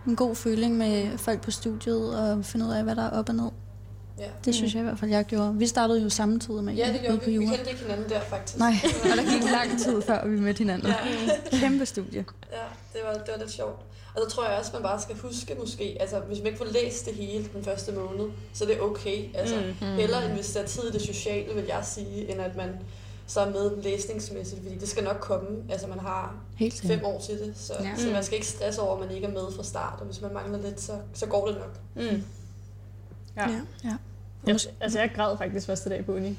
en 0.08 0.16
god 0.16 0.36
føling 0.36 0.78
med 0.78 1.18
folk 1.18 1.42
på 1.42 1.52
studiet, 1.52 2.20
og 2.20 2.46
finde 2.46 2.66
ud 2.66 2.72
af, 2.72 2.84
hvad 2.84 2.96
der 2.96 3.04
er 3.04 3.10
op 3.20 3.30
og 3.30 3.36
ned. 3.36 3.50
Ja. 4.20 4.28
Det 4.46 4.56
synes 4.56 4.74
jeg 4.74 4.80
i 4.80 4.84
hvert 4.84 5.00
fald, 5.00 5.12
jeg 5.12 5.26
gjorde. 5.26 5.56
Vi 5.56 5.68
startede 5.68 6.02
jo 6.04 6.10
samtidig 6.10 6.64
med 6.64 6.74
Ja, 6.74 6.94
det 6.94 7.02
gjorde 7.02 7.26
vi. 7.26 7.38
Vi 7.38 7.46
kendte 7.46 7.70
ikke 7.70 7.82
hinanden 7.82 8.10
der, 8.10 8.22
faktisk. 8.22 8.58
Nej, 8.60 8.74
og 9.12 9.18
der 9.18 9.24
gik 9.34 9.52
lang 9.52 9.80
tid 9.80 10.02
før 10.02 10.28
vi 10.28 10.40
mødte 10.40 10.58
hinanden. 10.58 10.88
Ja, 10.88 11.58
Kæmpe 11.60 11.86
studie. 11.86 12.26
ja 12.52 12.58
det, 12.94 13.02
var, 13.06 13.14
det 13.14 13.34
var 13.34 13.38
lidt 13.40 13.52
sjovt. 13.52 13.82
Og 14.16 14.22
så 14.24 14.36
tror 14.36 14.50
jeg 14.50 14.60
også, 14.60 14.72
man 14.74 14.82
bare 14.84 15.02
skal 15.02 15.16
huske 15.16 15.56
måske, 15.60 15.98
altså 16.00 16.20
hvis 16.20 16.38
man 16.38 16.48
ikke 16.48 16.58
får 16.58 16.66
læst 16.72 17.06
det 17.06 17.14
hele 17.14 17.50
den 17.54 17.64
første 17.64 17.92
måned, 17.92 18.30
så 18.54 18.64
er 18.64 18.68
det 18.68 18.82
okay. 18.82 19.26
Altså, 19.36 19.56
Mm. 19.82 19.88
Hellere 19.88 20.26
end 20.26 20.34
hvis 20.34 20.52
der 20.52 20.62
er 20.62 20.66
tid 20.66 20.84
i 20.84 20.92
det 20.92 21.02
sociale, 21.02 21.54
vil 21.56 21.64
jeg 21.68 21.80
sige, 21.86 22.32
end 22.32 22.42
at 22.42 22.56
man 22.56 22.70
så 23.28 23.40
er 23.40 23.50
med 23.50 23.84
læsningsmæssigt, 23.84 24.62
fordi 24.64 24.78
det 24.78 24.90
skal 24.90 25.04
nok 25.04 25.18
komme. 25.22 25.48
Altså 25.70 25.88
man 25.88 26.00
har 26.00 26.36
Helt 26.56 26.82
fem 26.88 27.00
år 27.06 27.20
til 27.22 27.40
det, 27.40 27.54
så, 27.58 27.74
Ja. 27.80 27.84
ja. 27.90 27.96
så 27.98 28.08
man 28.10 28.24
skal 28.24 28.36
ikke 28.36 28.48
stresse 28.48 28.82
over, 28.82 28.94
at 28.96 29.08
man 29.08 29.16
ikke 29.16 29.28
er 29.28 29.32
med 29.32 29.52
fra 29.56 29.64
start, 29.64 29.96
og 30.00 30.06
hvis 30.06 30.22
man 30.22 30.34
mangler 30.34 30.60
lidt, 30.62 30.82
så, 30.82 30.92
så 31.14 31.26
går 31.26 31.48
det 31.48 31.56
nok. 31.58 31.80
Mm. 31.96 32.24
Ja. 33.38 33.50
Ja. 33.50 33.60
Ja. 33.84 33.96
Jeg, 34.48 34.60
altså, 34.82 35.00
jeg 35.00 35.12
græd 35.16 35.38
faktisk 35.38 35.68
første 35.68 35.90
dag 35.90 36.06
på 36.06 36.12
uni. 36.12 36.38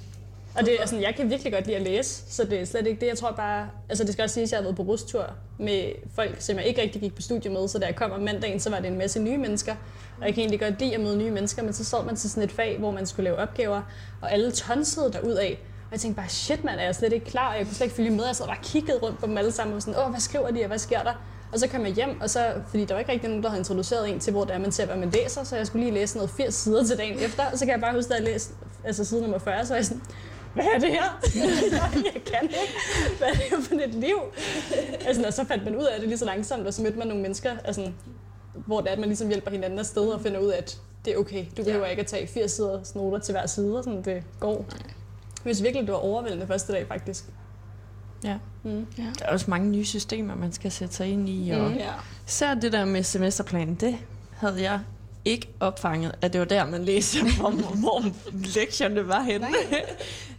Og 0.58 0.64
det, 0.66 0.76
altså, 0.80 0.96
jeg 0.96 1.14
kan 1.14 1.30
virkelig 1.30 1.52
godt 1.52 1.66
lide 1.66 1.76
at 1.76 1.82
læse, 1.82 2.22
så 2.28 2.44
det 2.44 2.60
er 2.60 2.64
slet 2.64 2.86
ikke 2.86 3.00
det. 3.00 3.06
Jeg 3.06 3.18
tror 3.18 3.32
bare, 3.32 3.68
altså 3.88 4.04
det 4.04 4.12
skal 4.12 4.22
også 4.22 4.34
siges, 4.34 4.48
at 4.48 4.52
jeg 4.52 4.58
har 4.58 4.62
været 4.62 4.76
på 4.76 4.82
rustur 4.82 5.30
med 5.58 5.92
folk, 6.14 6.36
som 6.38 6.56
jeg 6.56 6.64
ikke 6.64 6.82
rigtig 6.82 7.00
gik 7.00 7.14
på 7.14 7.22
studie 7.22 7.50
med, 7.50 7.68
så 7.68 7.78
da 7.78 7.86
jeg 7.86 7.96
kom 7.96 8.10
om 8.10 8.20
mandagen, 8.20 8.60
så 8.60 8.70
var 8.70 8.78
det 8.78 8.86
en 8.86 8.98
masse 8.98 9.20
nye 9.20 9.38
mennesker. 9.38 9.74
Og 10.20 10.26
jeg 10.26 10.34
kan 10.34 10.40
egentlig 10.40 10.60
godt 10.60 10.80
lide 10.80 10.94
at 10.94 11.00
møde 11.00 11.16
nye 11.16 11.30
mennesker, 11.30 11.62
men 11.62 11.72
så 11.72 11.84
sad 11.84 12.04
man 12.04 12.16
til 12.16 12.30
sådan 12.30 12.42
et 12.42 12.52
fag, 12.52 12.78
hvor 12.78 12.90
man 12.90 13.06
skulle 13.06 13.24
lave 13.24 13.36
opgaver, 13.36 13.82
og 14.22 14.32
alle 14.32 14.52
tonsede 14.52 15.12
derud 15.12 15.32
af. 15.34 15.58
Og 15.86 15.92
jeg 15.92 16.00
tænkte 16.00 16.16
bare, 16.16 16.28
shit 16.28 16.64
mand, 16.64 16.80
er 16.80 16.84
jeg 16.84 16.94
slet 16.94 17.12
ikke 17.12 17.26
klar, 17.26 17.50
og 17.50 17.58
jeg 17.58 17.66
kunne 17.66 17.74
slet 17.74 17.86
ikke 17.86 17.96
følge 17.96 18.10
med. 18.10 18.26
Jeg 18.26 18.36
sad 18.36 18.46
bare 18.46 18.56
og 18.56 18.64
kiggede 18.64 18.98
rundt 18.98 19.18
på 19.20 19.26
dem 19.26 19.38
alle 19.38 19.52
sammen, 19.52 19.76
og 19.76 19.82
sådan, 19.82 20.00
åh, 20.00 20.10
hvad 20.10 20.20
skriver 20.20 20.50
de, 20.50 20.60
og 20.60 20.66
hvad 20.66 20.78
sker 20.78 21.02
der? 21.02 21.14
Og 21.52 21.58
så 21.58 21.68
kom 21.68 21.84
jeg 21.84 21.92
hjem, 21.92 22.20
og 22.20 22.30
så, 22.30 22.52
fordi 22.68 22.84
der 22.84 22.94
var 22.94 22.98
ikke 22.98 23.12
rigtig 23.12 23.28
nogen, 23.28 23.42
der 23.42 23.48
havde 23.48 23.60
introduceret 23.60 24.10
en 24.10 24.20
til, 24.20 24.32
hvor 24.32 24.44
det 24.44 24.54
er, 24.54 24.58
man 24.58 24.72
ser, 24.72 24.86
hvad 24.86 24.96
man 24.96 25.10
læser, 25.10 25.44
så 25.44 25.56
jeg 25.56 25.66
skulle 25.66 25.84
lige 25.84 25.94
læse 25.94 26.16
noget 26.16 26.30
80 26.30 26.54
sider 26.54 26.84
til 26.84 26.98
dagen 26.98 27.18
efter, 27.18 27.44
og 27.52 27.58
så 27.58 27.64
kan 27.64 27.72
jeg 27.72 27.80
bare 27.80 27.94
huske, 27.94 28.14
at 28.14 28.20
jeg 28.20 28.32
læste 28.32 28.54
altså 28.84 29.04
side 29.04 29.20
nummer 29.20 29.38
40, 29.38 29.66
så 29.66 29.72
er 29.72 29.78
jeg 29.78 29.86
sådan, 29.86 30.02
hvad 30.54 30.64
er 30.74 30.78
det 30.78 30.88
her? 30.88 31.20
jeg 32.14 32.22
kan 32.26 32.42
ikke. 32.42 32.56
Hvad 33.18 33.28
er 33.28 33.32
det 33.32 33.42
her 33.42 33.60
for 33.60 33.74
et 33.74 33.94
liv? 33.94 34.16
Altså, 35.06 35.22
og 35.26 35.32
så 35.32 35.44
fandt 35.44 35.64
man 35.64 35.76
ud 35.76 35.84
af 35.84 36.00
det 36.00 36.08
lige 36.08 36.18
så 36.18 36.24
langsomt, 36.24 36.66
og 36.66 36.74
så 36.74 36.82
mødte 36.82 36.98
man 36.98 37.06
nogle 37.06 37.22
mennesker, 37.22 37.50
altså, 37.64 37.90
hvor 38.66 38.80
det 38.80 38.88
er, 38.88 38.92
at 38.92 38.98
man 38.98 39.08
ligesom 39.08 39.28
hjælper 39.28 39.50
hinanden 39.50 39.78
afsted 39.78 40.08
og 40.08 40.20
finder 40.20 40.40
ud 40.40 40.48
af, 40.48 40.58
at 40.58 40.78
det 41.04 41.12
er 41.12 41.18
okay. 41.18 41.44
Du 41.56 41.64
behøver 41.64 41.86
ikke 41.86 42.00
at 42.00 42.06
tage 42.06 42.26
80 42.26 42.50
sider 42.52 42.80
noter 42.94 43.18
til 43.18 43.32
hver 43.32 43.46
side, 43.46 43.78
og 43.78 43.84
sådan 43.84 44.02
det 44.02 44.22
går. 44.40 44.64
Jeg 45.44 45.54
synes 45.56 45.62
virkelig, 45.62 45.86
det 45.86 45.92
var 45.92 45.98
overvældende 45.98 46.46
første 46.46 46.72
dag, 46.72 46.86
faktisk. 46.88 47.24
Ja. 48.24 48.36
Mm. 48.62 48.86
Der 48.96 49.24
er 49.24 49.32
også 49.32 49.46
mange 49.48 49.68
nye 49.70 49.84
systemer, 49.84 50.34
man 50.34 50.52
skal 50.52 50.70
sætte 50.72 50.94
sig 50.94 51.06
ind 51.06 51.28
i. 51.28 51.50
Og 51.50 51.70
Mm. 51.70 51.76
Ja. 51.76 51.92
Især 52.28 52.54
det 52.54 52.72
der 52.72 52.84
med 52.84 53.02
semesterplanen, 53.02 53.74
det 53.74 53.96
havde 54.36 54.62
jeg 54.62 54.80
ikke 55.24 55.48
opfanget, 55.60 56.12
at 56.22 56.32
det 56.32 56.38
var 56.40 56.44
der, 56.46 56.66
man 56.66 56.84
læste, 56.84 57.18
hvor, 57.38 57.50
hvor 57.50 58.04
lektierne 58.54 59.08
var 59.08 59.22
henne. 59.22 59.46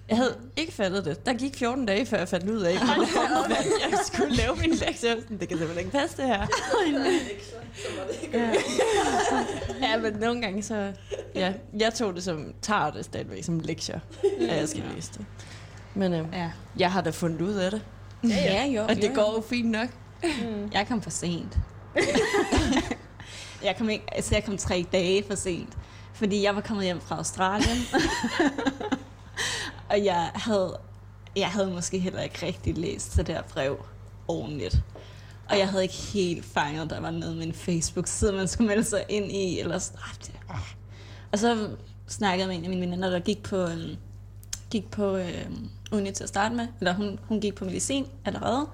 Jeg 0.10 0.18
havde 0.18 0.36
ikke 0.58 0.74
fattet 0.74 1.06
det. 1.06 1.26
Der 1.26 1.34
gik 1.34 1.56
14 1.56 1.86
dage, 1.86 2.06
før 2.06 2.18
jeg 2.18 2.28
fandt 2.28 2.50
ud 2.50 2.62
af, 2.62 2.74
hvordan 2.88 3.64
jeg 3.92 4.00
skulle 4.06 4.36
lave 4.36 4.56
min 4.56 4.70
lektie. 4.72 5.10
Det 5.16 5.48
kan 5.48 5.58
simpelthen 5.58 5.78
ikke 5.78 5.92
passe, 5.92 6.18
det 6.18 6.26
her. 6.26 6.48
Ja. 8.34 8.52
ja, 9.82 9.98
men 9.98 10.14
nogle 10.14 10.42
gange 10.42 10.64
så... 10.64 10.92
Ja, 11.36 11.54
jeg 11.80 11.94
tog 11.94 12.16
det 12.16 12.24
som, 12.24 12.54
tager 12.62 12.92
det 12.92 13.06
stadigvæk 13.06 13.44
som 13.44 13.60
lektier, 13.60 14.00
at 14.50 14.58
jeg 14.58 14.70
skal 14.70 14.84
læse 14.96 15.12
det. 15.18 15.26
Men 15.94 16.14
øh, 16.14 16.26
ja. 16.34 16.52
jeg 16.78 16.92
har 16.92 17.02
da 17.02 17.10
fundet 17.10 17.42
ud 17.42 17.54
af 17.54 17.72
det, 17.72 17.82
Ja, 18.24 18.36
ja, 18.36 18.66
jo. 18.66 18.84
og 18.84 18.96
det 18.96 19.12
går 19.16 19.34
jo 19.36 19.44
fint 19.50 19.72
nok. 19.72 19.90
Mm. 20.24 20.70
Jeg 20.74 20.88
kom 20.88 21.02
for 21.02 21.10
sent. 21.10 21.58
jeg 23.64 23.76
kom 23.78 23.90
ikke, 23.90 24.06
altså 24.12 24.36
jeg 24.36 24.44
kom 24.44 24.58
tre 24.58 24.86
dage 24.92 25.24
for 25.28 25.36
sent, 25.36 25.78
fordi 26.14 26.44
jeg 26.44 26.56
var 26.56 26.62
kommet 26.62 26.86
hjem 26.86 27.02
fra 27.02 27.18
Australien. 27.18 27.78
og 29.90 30.06
jeg 30.06 30.32
havde, 30.36 30.78
jeg 31.36 31.48
havde 31.48 31.68
måske 31.72 32.00
heller 32.00 32.22
ikke 32.22 32.46
rigtig 32.46 32.78
læst 32.78 33.16
det 33.18 33.28
der 33.28 33.42
brev 33.42 33.86
ordentligt. 34.28 34.82
Og 35.50 35.58
jeg 35.58 35.68
havde 35.70 35.84
ikke 35.84 35.96
helt 36.14 36.46
fanget, 36.46 36.82
at 36.82 36.90
der 36.90 37.00
var 37.00 37.12
noget 37.12 37.38
med 37.38 37.46
en 37.46 37.54
Facebook-side, 37.54 38.34
man 38.34 38.48
skulle 38.48 38.68
melde 38.68 38.84
sig 38.84 39.06
ind 39.10 39.32
i. 39.32 39.60
Eller 39.60 39.80
sådan. 39.80 40.00
Og 41.32 41.40
så 41.40 41.70
snakkede 42.08 42.40
jeg 42.40 42.48
med 42.48 42.58
en 42.58 42.64
af 42.64 42.70
mine 42.70 42.82
veninder, 42.82 43.10
der 43.10 43.20
gik 43.20 43.44
på, 43.44 43.56
øhm, 43.56 43.96
gik 44.72 44.92
på 44.92 45.16
øhm, 45.18 45.70
uni 45.92 46.12
til 46.12 46.24
at 46.24 46.30
starte 46.30 46.56
med. 46.56 46.68
Eller 46.80 46.94
hun, 46.94 47.20
hun 47.24 47.42
gik 47.42 47.56
på 47.56 47.66
medicin 47.66 48.06
allerede. 48.26 48.68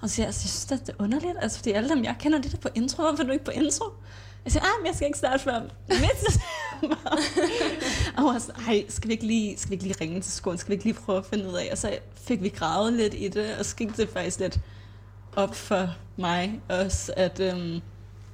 Og 0.00 0.08
så 0.08 0.14
siger 0.14 0.24
jeg, 0.24 0.28
altså, 0.28 0.42
jeg 0.44 0.50
synes, 0.50 0.82
det 0.82 0.88
er 0.88 1.02
underligt, 1.04 1.36
altså, 1.40 1.58
fordi 1.58 1.70
alle 1.70 1.88
dem, 1.88 2.04
jeg 2.04 2.16
kender, 2.18 2.38
det 2.40 2.52
der 2.52 2.58
på 2.58 2.68
intro. 2.74 3.02
Hvorfor 3.02 3.22
er 3.22 3.26
du 3.26 3.32
ikke 3.32 3.44
på 3.44 3.50
intro? 3.50 3.84
Jeg 4.44 4.52
siger, 4.52 4.62
ah, 4.62 4.80
men 4.80 4.86
jeg 4.86 4.94
skal 4.94 5.06
ikke 5.06 5.18
starte 5.18 5.42
før 5.42 5.60
midt 5.88 6.20
december. 6.26 6.96
og 8.16 8.22
hun 8.22 8.32
var 8.32 8.38
sådan, 8.38 8.62
ej, 8.68 8.84
skal 8.88 9.08
vi, 9.08 9.12
ikke 9.12 9.26
lige, 9.26 9.58
skal 9.58 9.70
vi 9.70 9.74
ikke 9.74 9.84
lige 9.84 9.96
ringe 10.00 10.20
til 10.20 10.32
skolen? 10.32 10.58
Skal 10.58 10.68
vi 10.68 10.74
ikke 10.74 10.84
lige 10.84 10.94
prøve 10.94 11.18
at 11.18 11.26
finde 11.26 11.48
ud 11.48 11.54
af? 11.54 11.68
Og 11.72 11.78
så 11.78 11.98
fik 12.14 12.42
vi 12.42 12.48
gravet 12.48 12.92
lidt 12.92 13.14
i 13.14 13.28
det, 13.28 13.56
og 13.58 13.64
så 13.64 13.76
gik 13.76 13.96
det 13.96 14.08
faktisk 14.08 14.40
lidt 14.40 14.60
op 15.36 15.54
for 15.54 15.94
mig 16.16 16.60
også, 16.68 17.12
at, 17.16 17.40
øhm, 17.40 17.80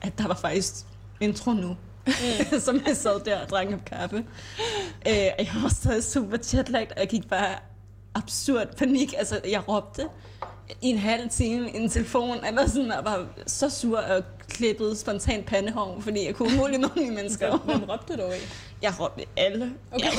at 0.02 0.18
der 0.18 0.26
var 0.26 0.34
faktisk 0.34 0.74
intro 1.20 1.52
nu. 1.52 1.76
Mm. 2.06 2.60
som 2.66 2.82
jeg 2.86 2.96
sad 2.96 3.20
der 3.24 3.40
og 3.40 3.48
drak 3.48 3.68
en 3.68 3.82
kaffe. 3.86 4.16
Øh, 5.06 5.14
jeg 5.14 5.50
var 5.62 5.68
stadig 5.68 6.04
super 6.04 6.36
jetlagt, 6.54 6.92
og 6.92 7.00
jeg 7.00 7.08
gik 7.08 7.28
bare 7.28 7.54
absurd 8.14 8.76
panik. 8.76 9.14
Altså, 9.18 9.40
jeg 9.50 9.68
råbte 9.68 10.02
i 10.82 10.88
en 10.88 10.98
halv 10.98 11.30
time 11.30 11.70
i 11.70 11.76
en 11.76 11.88
telefon, 11.90 12.44
eller 12.46 12.66
sådan, 12.68 12.92
og 12.92 13.04
var 13.04 13.26
så 13.46 13.70
sur 13.70 13.98
og 13.98 14.22
klippede 14.48 14.96
spontant 14.96 15.46
pandehår, 15.46 16.00
fordi 16.00 16.26
jeg 16.26 16.34
kunne 16.34 16.54
umuligt 16.54 16.80
nå 16.80 16.88
nye 16.96 17.10
mennesker. 17.10 17.56
Hvem 17.58 17.82
råbte 17.84 18.16
du 18.16 18.22
af? 18.22 18.38
Jeg 18.82 18.92
råbte 19.00 19.24
alle. 19.36 19.72
Okay. 19.92 20.10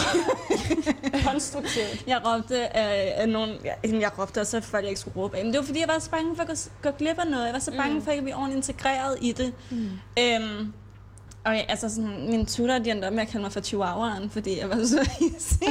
Konstruktivt. 1.26 2.04
Jeg 2.08 2.22
råbte 2.26 2.78
af, 2.78 3.14
af 3.22 3.30
nogen, 3.30 3.50
jeg, 3.64 4.02
jeg 4.02 4.20
råbte 4.20 4.42
også, 4.42 4.58
at 4.58 4.70
jeg 4.74 4.84
ikke 4.88 5.00
skulle 5.00 5.18
råbe 5.18 5.38
af. 5.38 5.44
Men 5.46 5.54
det 5.54 5.60
var 5.60 5.66
fordi, 5.66 5.80
jeg 5.80 5.88
var 5.88 6.00
så 6.00 6.10
bange 6.10 6.36
for 6.36 6.44
at 6.44 6.50
gå, 6.50 6.90
gå 6.90 6.98
glip 6.98 7.20
af 7.20 7.28
noget. 7.28 7.46
Jeg 7.46 7.54
var 7.54 7.60
så 7.60 7.72
bange 7.72 7.94
Mm. 7.96 8.02
for 8.02 8.12
at 8.12 8.16
ikke 8.16 8.24
blive 8.24 8.36
ordentligt 8.38 8.70
integreret 8.70 9.18
i 9.22 9.32
det. 9.32 9.54
Mm. 9.72 9.90
Øhm, 10.20 10.74
og 11.46 11.56
jeg, 11.56 11.66
altså 11.70 11.90
sådan, 11.90 12.30
min 12.30 12.46
tutor, 12.46 12.80
de 12.80 12.92
endte 12.92 13.06
op 13.06 13.14
med 13.14 13.22
at 13.22 13.28
kalde 13.28 13.42
mig 13.42 13.52
for 13.52 13.62
chihuahuaen, 13.62 14.30
fordi 14.30 14.60
jeg 14.60 14.70
var 14.70 14.86
så 14.86 15.10
hissig 15.20 15.68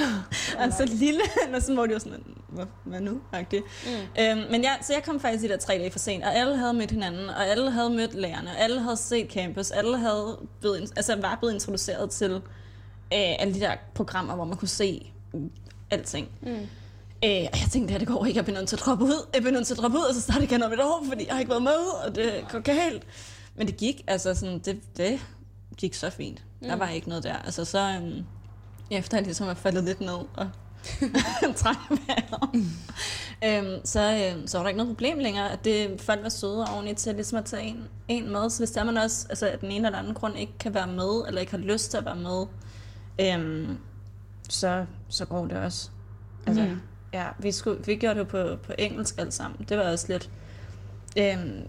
og 0.58 0.72
så 0.72 0.84
lille, 0.84 1.22
og 1.54 1.60
sådan, 1.60 1.74
hvor 1.74 1.86
de 1.86 1.92
var 1.92 1.98
sådan, 1.98 2.24
hvad, 2.48 2.66
hvad 2.84 3.00
nu? 3.00 3.20
-agtigt. 3.34 3.62
Mm. 3.86 4.22
Øhm, 4.22 4.50
men 4.50 4.62
jeg, 4.62 4.78
så 4.82 4.92
jeg 4.92 5.02
kom 5.02 5.20
faktisk 5.20 5.42
de 5.42 5.48
der 5.48 5.56
tre 5.56 5.72
dage 5.78 5.90
for 5.90 5.98
sent, 5.98 6.24
og 6.24 6.36
alle 6.36 6.56
havde 6.56 6.74
mødt 6.74 6.90
hinanden, 6.90 7.28
og 7.28 7.46
alle 7.46 7.70
havde 7.70 7.90
mødt 7.90 8.14
lærerne, 8.14 8.50
og 8.50 8.60
alle 8.60 8.80
havde 8.80 8.96
set 8.96 9.30
campus, 9.30 9.70
alle 9.70 9.98
havde 9.98 10.38
blevet, 10.60 10.92
altså 10.96 11.16
var 11.16 11.36
blevet 11.40 11.54
introduceret 11.54 12.10
til 12.10 12.32
øh, 12.32 12.40
alle 13.10 13.54
de 13.54 13.60
der 13.60 13.74
programmer, 13.94 14.34
hvor 14.34 14.44
man 14.44 14.56
kunne 14.56 14.68
se 14.68 15.12
alting. 15.90 16.28
Mm. 16.42 16.48
Øh, 17.24 17.46
og 17.52 17.58
jeg 17.60 17.68
tænkte, 17.72 17.94
at 17.94 18.00
det 18.00 18.08
går 18.08 18.26
ikke, 18.26 18.36
jeg 18.36 18.44
bliver 18.44 18.58
nødt 18.58 18.68
til 18.68 18.76
at 18.76 18.80
droppe 18.80 19.04
ud, 19.04 19.26
jeg 19.34 19.42
bliver 19.42 19.54
nødt 19.54 19.66
til 19.66 19.74
at 19.74 19.78
droppe 19.78 19.98
ud, 19.98 20.02
og 20.02 20.14
så 20.14 20.20
starte 20.20 20.44
igen 20.44 20.62
om 20.62 20.72
et 20.72 20.80
år, 20.80 21.04
fordi 21.08 21.26
jeg 21.26 21.34
har 21.34 21.40
ikke 21.40 21.50
været 21.50 21.62
med, 21.62 22.04
og 22.06 22.14
det 22.14 22.44
går 22.50 22.60
galt. 22.60 23.02
Men 23.56 23.66
det 23.66 23.76
gik, 23.76 24.04
altså 24.06 24.34
sådan, 24.34 24.58
det, 24.58 24.80
det 24.96 25.20
gik 25.76 25.94
så 25.94 26.10
fint. 26.10 26.44
Mm. 26.60 26.68
Der 26.68 26.76
var 26.76 26.88
ikke 26.88 27.08
noget 27.08 27.24
der. 27.24 27.36
Altså 27.36 27.64
så, 27.64 27.78
øhm, 27.78 28.24
efter 28.90 29.16
jeg 29.16 29.24
ligesom 29.24 29.48
er 29.48 29.54
faldet 29.54 29.84
lidt 29.84 30.00
ned 30.00 30.18
og 30.34 30.50
træk 31.56 31.76
vejret, 31.90 32.66
øhm, 33.44 33.84
så, 33.84 34.30
øhm, 34.34 34.46
så 34.46 34.58
var 34.58 34.62
der 34.62 34.68
ikke 34.68 34.78
noget 34.78 34.96
problem 34.96 35.18
længere, 35.18 35.52
at 35.52 35.64
det, 35.64 36.00
folk 36.00 36.22
var 36.22 36.28
søde 36.28 36.60
ordentligt 36.60 36.98
til 36.98 37.14
ligesom 37.14 37.38
at 37.38 37.44
tage 37.44 37.62
en, 37.62 37.84
en 38.08 38.32
med. 38.32 38.50
Så 38.50 38.58
hvis 38.60 38.70
der 38.70 38.84
man 38.84 38.96
også, 38.96 39.26
altså 39.28 39.46
at 39.46 39.60
den 39.60 39.70
ene 39.70 39.86
eller 39.86 39.98
anden 39.98 40.14
grund 40.14 40.38
ikke 40.38 40.52
kan 40.60 40.74
være 40.74 40.86
med, 40.86 41.26
eller 41.26 41.40
ikke 41.40 41.52
har 41.52 41.58
lyst 41.58 41.90
til 41.90 41.98
at 41.98 42.04
være 42.04 42.16
med, 42.16 42.46
øhm, 43.20 43.78
så, 44.48 44.86
så 45.08 45.24
går 45.24 45.46
det 45.46 45.56
også. 45.56 45.90
Altså, 46.46 46.62
mm. 46.62 46.80
ja, 47.12 47.26
vi, 47.38 47.52
skulle, 47.52 47.84
vi 47.84 47.96
gjorde 47.96 48.18
det 48.18 48.28
på, 48.28 48.56
på 48.62 48.72
engelsk 48.78 49.18
alt 49.18 49.34
sammen. 49.34 49.66
Det 49.68 49.78
var 49.78 49.90
også 49.90 50.06
lidt... 50.08 50.30
Øhm, 51.18 51.64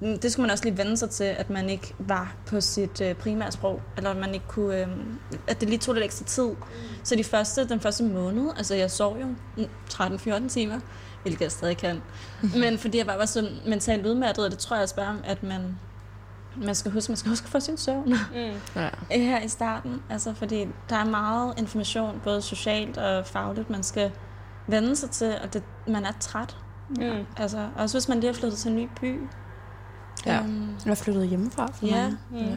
det 0.00 0.32
skulle 0.32 0.44
man 0.46 0.50
også 0.50 0.64
lige 0.64 0.78
vende 0.78 0.96
sig 0.96 1.10
til, 1.10 1.24
at 1.24 1.50
man 1.50 1.70
ikke 1.70 1.94
var 1.98 2.34
på 2.46 2.60
sit 2.60 3.00
øh, 3.00 3.14
primære 3.14 3.52
sprog, 3.52 3.82
eller 3.96 4.10
at 4.10 4.16
man 4.16 4.34
ikke 4.34 4.46
kunne, 4.48 4.76
øh, 4.80 4.88
at 5.48 5.60
det 5.60 5.68
lige 5.68 5.78
tog 5.78 5.94
lidt 5.94 6.04
ekstra 6.04 6.24
tid. 6.24 6.50
Så 7.04 7.16
de 7.16 7.24
første, 7.24 7.68
den 7.68 7.80
første 7.80 8.04
måned, 8.04 8.50
altså 8.56 8.74
jeg 8.74 8.90
sov 8.90 9.18
jo 9.20 9.26
mm, 9.56 9.64
13-14 9.92 10.48
timer, 10.48 10.80
hvilket 11.22 11.40
jeg 11.42 11.52
stadig 11.52 11.76
kan. 11.76 12.02
Men 12.62 12.78
fordi 12.78 12.98
jeg 12.98 13.06
bare 13.06 13.18
var 13.18 13.24
så 13.26 13.48
mentalt 13.66 14.06
udmattet, 14.06 14.44
og 14.44 14.50
det 14.50 14.58
tror 14.58 14.76
jeg 14.76 14.82
også 14.82 14.96
bare, 14.96 15.16
at 15.24 15.42
man, 15.42 15.78
man 16.56 16.74
skal 16.74 16.92
huske, 16.92 17.10
man 17.12 17.16
skal 17.16 17.28
huske 17.28 17.44
at 17.44 17.50
få 17.50 17.60
sin 17.60 17.76
søvn 17.76 18.08
Mm. 18.08 18.16
Ja. 18.76 18.88
her 19.10 19.40
i 19.42 19.48
starten. 19.48 20.02
Altså 20.10 20.34
fordi 20.34 20.68
der 20.90 20.96
er 20.96 21.04
meget 21.04 21.54
information, 21.58 22.20
både 22.24 22.42
socialt 22.42 22.98
og 22.98 23.26
fagligt, 23.26 23.70
man 23.70 23.82
skal 23.82 24.10
vende 24.66 24.96
sig 24.96 25.10
til, 25.10 25.34
og 25.42 25.54
det, 25.54 25.62
man 25.86 26.04
er 26.04 26.12
træt. 26.20 26.56
Mm. 26.90 27.26
Altså, 27.36 27.68
også 27.76 27.94
hvis 27.98 28.08
man 28.08 28.20
lige 28.20 28.32
har 28.32 28.40
flyttet 28.40 28.58
til 28.58 28.70
en 28.70 28.76
ny 28.76 28.88
by. 29.00 29.20
Ja. 30.32 30.40
Øhm, 30.40 30.66
Jeg 30.84 30.90
er 30.90 30.94
flyttet 30.94 31.28
hjemmefra 31.28 31.70
for 31.74 31.86
ja. 31.86 31.92
mange. 32.02 32.16
Mm. 32.30 32.56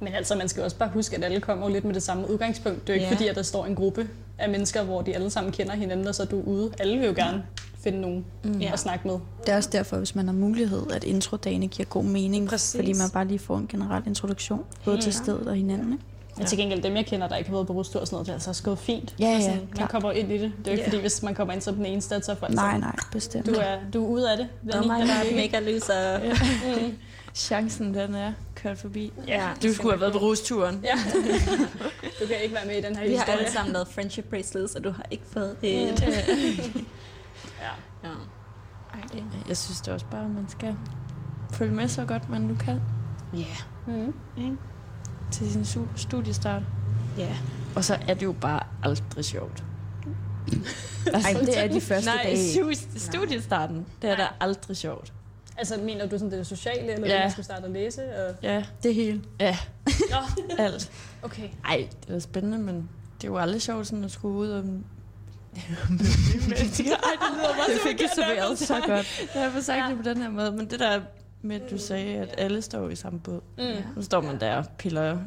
Men 0.00 0.12
altså, 0.14 0.34
man 0.36 0.48
skal 0.48 0.62
også 0.62 0.76
bare 0.76 0.90
huske, 0.94 1.16
at 1.16 1.24
alle 1.24 1.40
kommer 1.40 1.68
lidt 1.68 1.84
med 1.84 1.94
det 1.94 2.02
samme 2.02 2.30
udgangspunkt. 2.30 2.80
Det 2.86 2.88
er 2.92 2.94
jo 2.94 3.00
ikke 3.00 3.06
Ja. 3.06 3.14
fordi, 3.14 3.26
at 3.28 3.36
der 3.36 3.42
står 3.42 3.66
en 3.66 3.74
gruppe 3.74 4.08
af 4.38 4.48
mennesker, 4.50 4.82
hvor 4.82 5.02
de 5.02 5.14
alle 5.14 5.30
sammen 5.30 5.52
kender 5.52 5.74
hinanden, 5.74 6.06
og 6.06 6.14
så 6.14 6.22
er 6.22 6.26
du 6.26 6.40
ude. 6.40 6.70
Alle 6.78 6.98
vil 6.98 7.06
jo 7.06 7.12
gerne 7.16 7.42
finde 7.84 8.00
nogen 8.00 8.24
Mm. 8.44 8.58
ja. 8.58 8.72
at 8.72 8.78
snakke 8.78 9.08
med. 9.08 9.18
Det 9.46 9.52
er 9.52 9.56
også 9.56 9.70
derfor, 9.72 9.96
hvis 9.96 10.14
man 10.14 10.26
har 10.26 10.34
mulighed, 10.34 10.82
at 10.92 11.04
introdagene 11.04 11.66
giver 11.68 11.86
god 11.86 12.04
mening. 12.04 12.48
Præcis. 12.48 12.76
Fordi 12.78 12.92
man 12.92 13.10
bare 13.12 13.24
lige 13.26 13.38
får 13.38 13.58
en 13.58 13.66
generel 13.68 14.02
introduktion, 14.06 14.60
både 14.84 14.96
til 15.00 15.10
Ja. 15.10 15.10
stedet 15.16 15.46
og 15.48 15.54
hinanden. 15.54 15.92
Ikke? 15.92 16.04
Men 16.42 16.48
til 16.48 16.58
gengæld, 16.58 16.82
dem 16.82 16.96
jeg 16.96 17.06
kender, 17.06 17.28
der 17.28 17.36
ikke 17.36 17.50
har 17.50 17.56
været 17.56 17.66
på 17.66 17.72
rustur 17.72 18.00
og 18.00 18.06
sådan 18.06 18.14
noget, 18.14 18.26
det 18.26 18.32
er 18.32 18.36
altså 18.36 18.50
også 18.50 18.62
gået 18.62 18.78
fint. 18.78 19.14
Ja, 19.18 19.24
ja, 19.26 19.34
altså, 19.34 19.50
man 19.78 19.88
kommer 19.88 20.12
ind 20.12 20.32
i 20.32 20.38
det. 20.38 20.52
Det 20.58 20.66
er 20.66 20.70
jo 20.70 20.70
ikke 20.72 20.82
Ja. 20.82 20.88
fordi, 20.88 21.00
hvis 21.00 21.22
man 21.22 21.34
kommer 21.34 21.54
ind 21.54 21.62
som 21.62 21.74
den 21.74 21.86
eneste, 21.86 22.22
så 22.22 22.34
får 22.34 22.48
Nej, 22.48 22.78
nej, 22.78 22.96
bestemt. 23.12 23.46
Du 23.46 23.52
er, 23.52 23.76
du 23.94 24.04
er 24.04 24.08
ude 24.08 24.30
af 24.32 24.36
det. 24.36 24.48
Der 24.72 24.82
er 24.82 24.86
mig, 24.86 25.06
der 25.06 25.12
er 25.14 25.34
mega 25.36 25.60
lys 25.60 25.88
og... 25.88 26.20
Mm. 26.82 26.96
Chancen, 27.34 27.94
den 27.94 28.14
er 28.14 28.32
kørt 28.54 28.78
forbi. 28.78 29.12
Ja, 29.26 29.48
Du 29.62 29.74
skulle 29.74 29.92
have 29.92 30.00
været 30.00 30.12
på 30.12 30.18
rusturen. 30.18 30.84
Ja. 30.84 30.94
du 32.20 32.26
kan 32.26 32.36
ikke 32.42 32.54
være 32.54 32.66
med 32.66 32.76
i 32.78 32.80
den 32.80 32.96
her 32.96 33.02
Vi 33.06 33.14
har 33.14 33.18
historie. 33.18 33.38
alle 33.38 33.52
sammen 33.52 33.72
lavet 33.72 33.88
friendship 33.88 34.24
bracelets, 34.30 34.74
og 34.74 34.84
du 34.84 34.90
har 34.90 35.06
ikke 35.10 35.24
fået 35.32 35.56
et. 35.62 36.00
Ja. 37.60 38.08
Ja. 38.08 38.08
Jeg 39.48 39.56
synes 39.56 39.80
det 39.80 39.94
også 39.94 40.06
bare, 40.10 40.24
at 40.24 40.30
man 40.30 40.48
skal 40.48 40.76
følge 41.52 41.72
med 41.74 41.88
så 41.88 42.04
godt, 42.04 42.28
man 42.30 42.40
nu 42.40 42.54
kan 42.54 42.80
Yeah. 43.34 43.46
Mm. 43.86 44.58
Til 45.32 45.52
sin 45.52 45.62
su- 45.62 45.96
studiestart. 45.96 46.62
Ja. 47.18 47.36
Og 47.76 47.84
så 47.84 47.98
er 48.08 48.14
det 48.14 48.22
jo 48.22 48.34
bare 48.40 48.60
aldrig 48.82 49.24
sjovt. 49.24 49.64
Ej, 51.14 51.32
det 51.40 51.58
er 51.64 51.68
de 51.68 51.80
første 51.80 52.10
Nej, 52.10 52.22
dage. 52.24 52.52
stu- 52.54 52.98
studiestarten, 52.98 53.86
det 54.02 54.10
er 54.10 54.16
da 54.16 54.26
aldrig 54.40 54.76
sjovt. 54.76 55.12
Altså, 55.56 55.76
mener 55.76 56.06
du 56.06 56.18
sådan 56.18 56.30
det 56.38 56.46
sociale, 56.46 56.92
eller 56.92 57.14
Ja. 57.14 57.24
du 57.26 57.30
skulle 57.30 57.44
starte 57.44 57.64
at 57.64 57.70
læse? 57.70 58.02
Og... 58.02 58.34
Ja, 58.42 58.64
Det 58.82 58.94
hele. 58.94 59.22
ja, 59.40 59.58
Nå, 60.10 60.16
alt. 60.64 60.90
okay. 61.22 61.48
Ej, 61.64 61.88
det 62.06 62.14
er 62.16 62.18
spændende, 62.18 62.58
men 62.58 62.88
det 63.20 63.24
er 63.24 63.28
jo 63.32 63.38
aldrig 63.38 63.62
sjovt 63.62 63.86
sådan 63.86 64.04
at 64.04 64.10
skulle 64.10 64.34
ud 64.34 64.48
og 64.48 64.64
mennesker. 64.64 64.88
Ej, 66.48 67.16
det 67.20 67.36
lyder 67.36 67.54
bare 67.56 67.72
Det 67.72 67.80
fik 67.86 68.00
jeg 68.00 68.10
serveret 68.14 68.58
så 68.58 68.74
godt. 68.86 69.28
Jeg 69.34 69.52
har 69.52 69.60
sagt 69.60 69.78
Ja. 69.78 69.88
det 69.88 69.96
på 69.96 70.02
den 70.02 70.22
her 70.22 70.30
måde, 70.30 70.52
men 70.52 70.70
det 70.70 70.80
der 70.80 71.00
med, 71.42 71.56
at 71.60 71.70
du 71.70 71.78
sagde, 71.78 72.14
at 72.16 72.34
alle 72.38 72.62
står 72.62 72.88
i 72.88 72.96
samme 72.96 73.20
båd. 73.20 73.40
Mm. 73.58 73.64
Nu 73.96 74.02
står 74.02 74.20
man 74.20 74.40
der 74.40 74.54
og 74.56 74.64
piller 74.78 75.18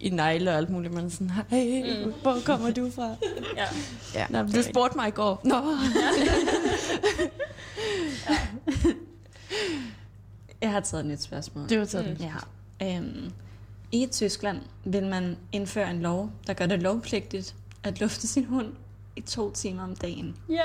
i 0.00 0.10
negle 0.10 0.50
og 0.50 0.56
alt 0.56 0.70
muligt, 0.70 0.94
men 0.94 1.10
sådan, 1.10 1.30
hey, 1.48 2.04
Mm. 2.04 2.12
hvor 2.22 2.36
kommer 2.44 2.70
du 2.70 2.90
fra? 2.90 3.14
Ja. 3.56 3.64
Ja, 4.14 4.26
Nå, 4.30 4.42
du 4.42 4.62
spurgte 4.62 4.96
mig 4.96 5.08
i 5.08 5.10
går. 5.10 5.40
Nå. 5.44 5.56
Jeg 10.60 10.70
har 10.70 10.80
taget 10.80 11.00
et 11.04 11.10
nyt 11.10 11.22
spørgsmål. 11.22 11.68
Det 11.68 11.78
var 11.78 11.84
sådan. 11.84 12.16
Mm. 12.20 12.24
Ja. 12.80 12.96
Øhm, 12.96 13.32
I 13.92 14.08
Tyskland 14.12 14.58
vil 14.84 15.06
man 15.06 15.36
indføre 15.52 15.90
en 15.90 16.00
lov, 16.02 16.30
der 16.46 16.52
gør 16.52 16.66
det 16.66 16.82
lovpligtigt 16.82 17.54
at 17.82 18.00
lufte 18.00 18.26
sin 18.28 18.44
hund 18.44 18.72
i 19.16 19.20
to 19.20 19.50
timer 19.50 19.82
om 19.82 19.96
dagen. 19.96 20.36
Ja. 20.48 20.62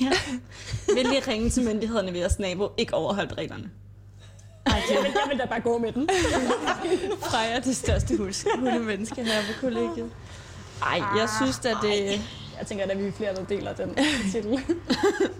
Ja. 0.00 0.10
Vil 0.94 1.06
lige 1.06 1.22
ringe 1.32 1.50
til 1.50 1.64
myndighederne, 1.64 2.10
hvis 2.10 2.20
jeres 2.20 2.38
nabo 2.38 2.68
ikke 2.76 2.94
overholdt 2.94 3.38
reglerne? 3.38 3.70
Ej, 4.66 4.82
jeg 4.90 4.98
vil, 5.02 5.10
jeg 5.22 5.30
vil 5.30 5.38
da 5.38 5.46
bare 5.46 5.60
gå 5.60 5.78
med 5.78 5.92
den. 5.92 6.08
Freja 7.30 7.56
er 7.56 7.60
det 7.60 7.76
største 7.76 8.16
hus, 8.16 8.44
hundemenneske 8.58 9.24
her 9.24 9.40
på 9.40 9.60
kollegiet. 9.60 10.10
Ej, 10.82 11.02
jeg 11.18 11.28
synes 11.42 11.58
at 11.58 11.76
det, 11.82 12.20
Jeg 12.58 12.66
tænker, 12.66 12.84
at 12.84 12.98
vi 13.02 13.06
er 13.06 13.12
flere, 13.12 13.34
der 13.34 13.44
deler 13.44 13.72
den 13.72 13.94
titel. 14.32 14.60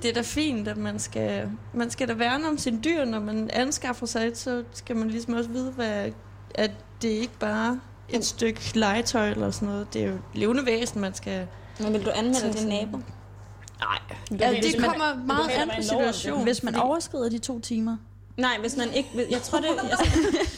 det 0.02 0.10
er 0.10 0.14
da 0.14 0.20
fint, 0.22 0.68
at 0.68 0.76
man 0.76 0.98
skal, 0.98 1.50
man 1.74 1.90
skal 1.90 2.08
da 2.08 2.12
værne 2.14 2.48
om 2.48 2.58
sine 2.58 2.80
dyr, 2.84 3.04
når 3.04 3.20
man 3.20 3.50
anskaffer 3.52 4.06
sig 4.06 4.26
et, 4.26 4.38
så 4.38 4.64
skal 4.72 4.96
man 4.96 5.10
ligesom 5.10 5.34
også 5.34 5.50
vide, 5.50 5.70
hvad, 5.70 6.10
at 6.54 6.70
det 7.02 7.08
ikke 7.08 7.38
bare 7.38 7.80
er 8.12 8.16
et 8.18 8.24
stykke 8.24 8.60
legetøj 8.78 9.30
eller 9.30 9.50
sådan 9.50 9.68
noget. 9.68 9.94
Det 9.94 10.02
er 10.02 10.06
jo 10.06 10.14
et 10.14 10.20
levende 10.34 10.66
væsen, 10.66 11.00
man 11.00 11.14
skal... 11.14 11.46
Men 11.80 11.92
vil 11.92 12.04
du 12.04 12.10
anmelde 12.14 12.52
din 12.58 12.68
nabo? 12.68 12.96
Nej, 12.96 13.98
ja, 14.40 14.50
det 14.62 14.74
kommer 14.78 15.24
meget 15.26 15.48
an 15.50 15.70
på 15.76 15.82
situationen. 15.82 16.42
Hvis 16.42 16.62
man 16.62 16.74
overskrider 16.76 17.28
de 17.30 17.38
to 17.38 17.60
timer. 17.60 17.96
Nej, 18.36 18.56
hvis 18.60 18.76
man 18.76 18.92
ikke... 18.94 19.26
Jeg 19.30 19.42
tror 19.42 19.58
det... 19.58 19.66
Jeg, 19.66 19.98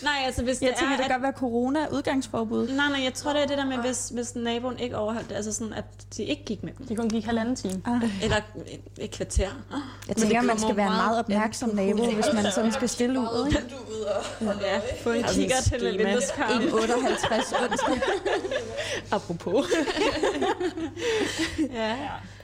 nej, 0.03 0.13
altså 0.27 0.43
hvis 0.43 0.63
Jeg 0.63 0.71
det 0.71 0.79
tænker, 0.79 0.93
er... 0.93 0.97
det 0.97 1.05
at- 1.05 1.11
kan 1.11 1.15
godt 1.21 1.23
være 1.23 1.33
corona 1.33 1.87
udgangsforbud. 1.93 2.69
Nej, 2.69 2.89
nej, 2.89 3.01
jeg 3.05 3.15
tror, 3.15 3.33
det 3.33 3.43
er 3.43 3.47
det 3.47 3.59
der 3.59 3.67
med, 3.67 3.77
hvis, 3.77 4.09
hvis 4.15 4.35
naboen 4.37 4.79
ikke 4.79 4.97
overholdt 4.97 5.29
det, 5.29 5.35
altså 5.37 5.53
sådan, 5.53 5.73
at 5.73 5.85
de 6.17 6.23
ikke 6.25 6.45
gik 6.45 6.63
med 6.63 6.73
dem. 6.79 6.87
Det 6.87 6.97
kun 6.97 7.09
gik 7.09 7.25
halvanden 7.25 7.57
time. 7.57 7.83
Ah. 7.87 8.23
Eller 8.25 8.37
et, 8.37 8.81
et 8.99 9.11
kvarter. 9.11 9.49
Jeg 10.09 10.17
tænker, 10.17 10.43
man 10.43 10.59
skal 10.59 10.77
være 10.77 10.87
en 10.87 10.93
meget 10.93 11.07
meget 11.09 11.19
opmærksom 11.19 11.71
nabo, 11.75 12.05
hvis 12.11 12.27
man 12.35 12.53
sådan 12.53 12.73
skal 12.73 12.89
stille 12.89 13.21
ud. 13.21 13.47
Ikke? 13.47 13.63
Ja, 14.41 14.81
få 15.03 15.11
en 15.11 15.17
Altså, 15.25 15.41
kigger 15.41 15.57
til 15.63 15.83
med 15.83 15.93
schema. 15.93 16.05
vindueskarmen. 16.05 16.69
1,58 16.69 17.71
onsdag. 17.71 18.01
Apropos. 19.13 19.67
Ja. 21.75 21.97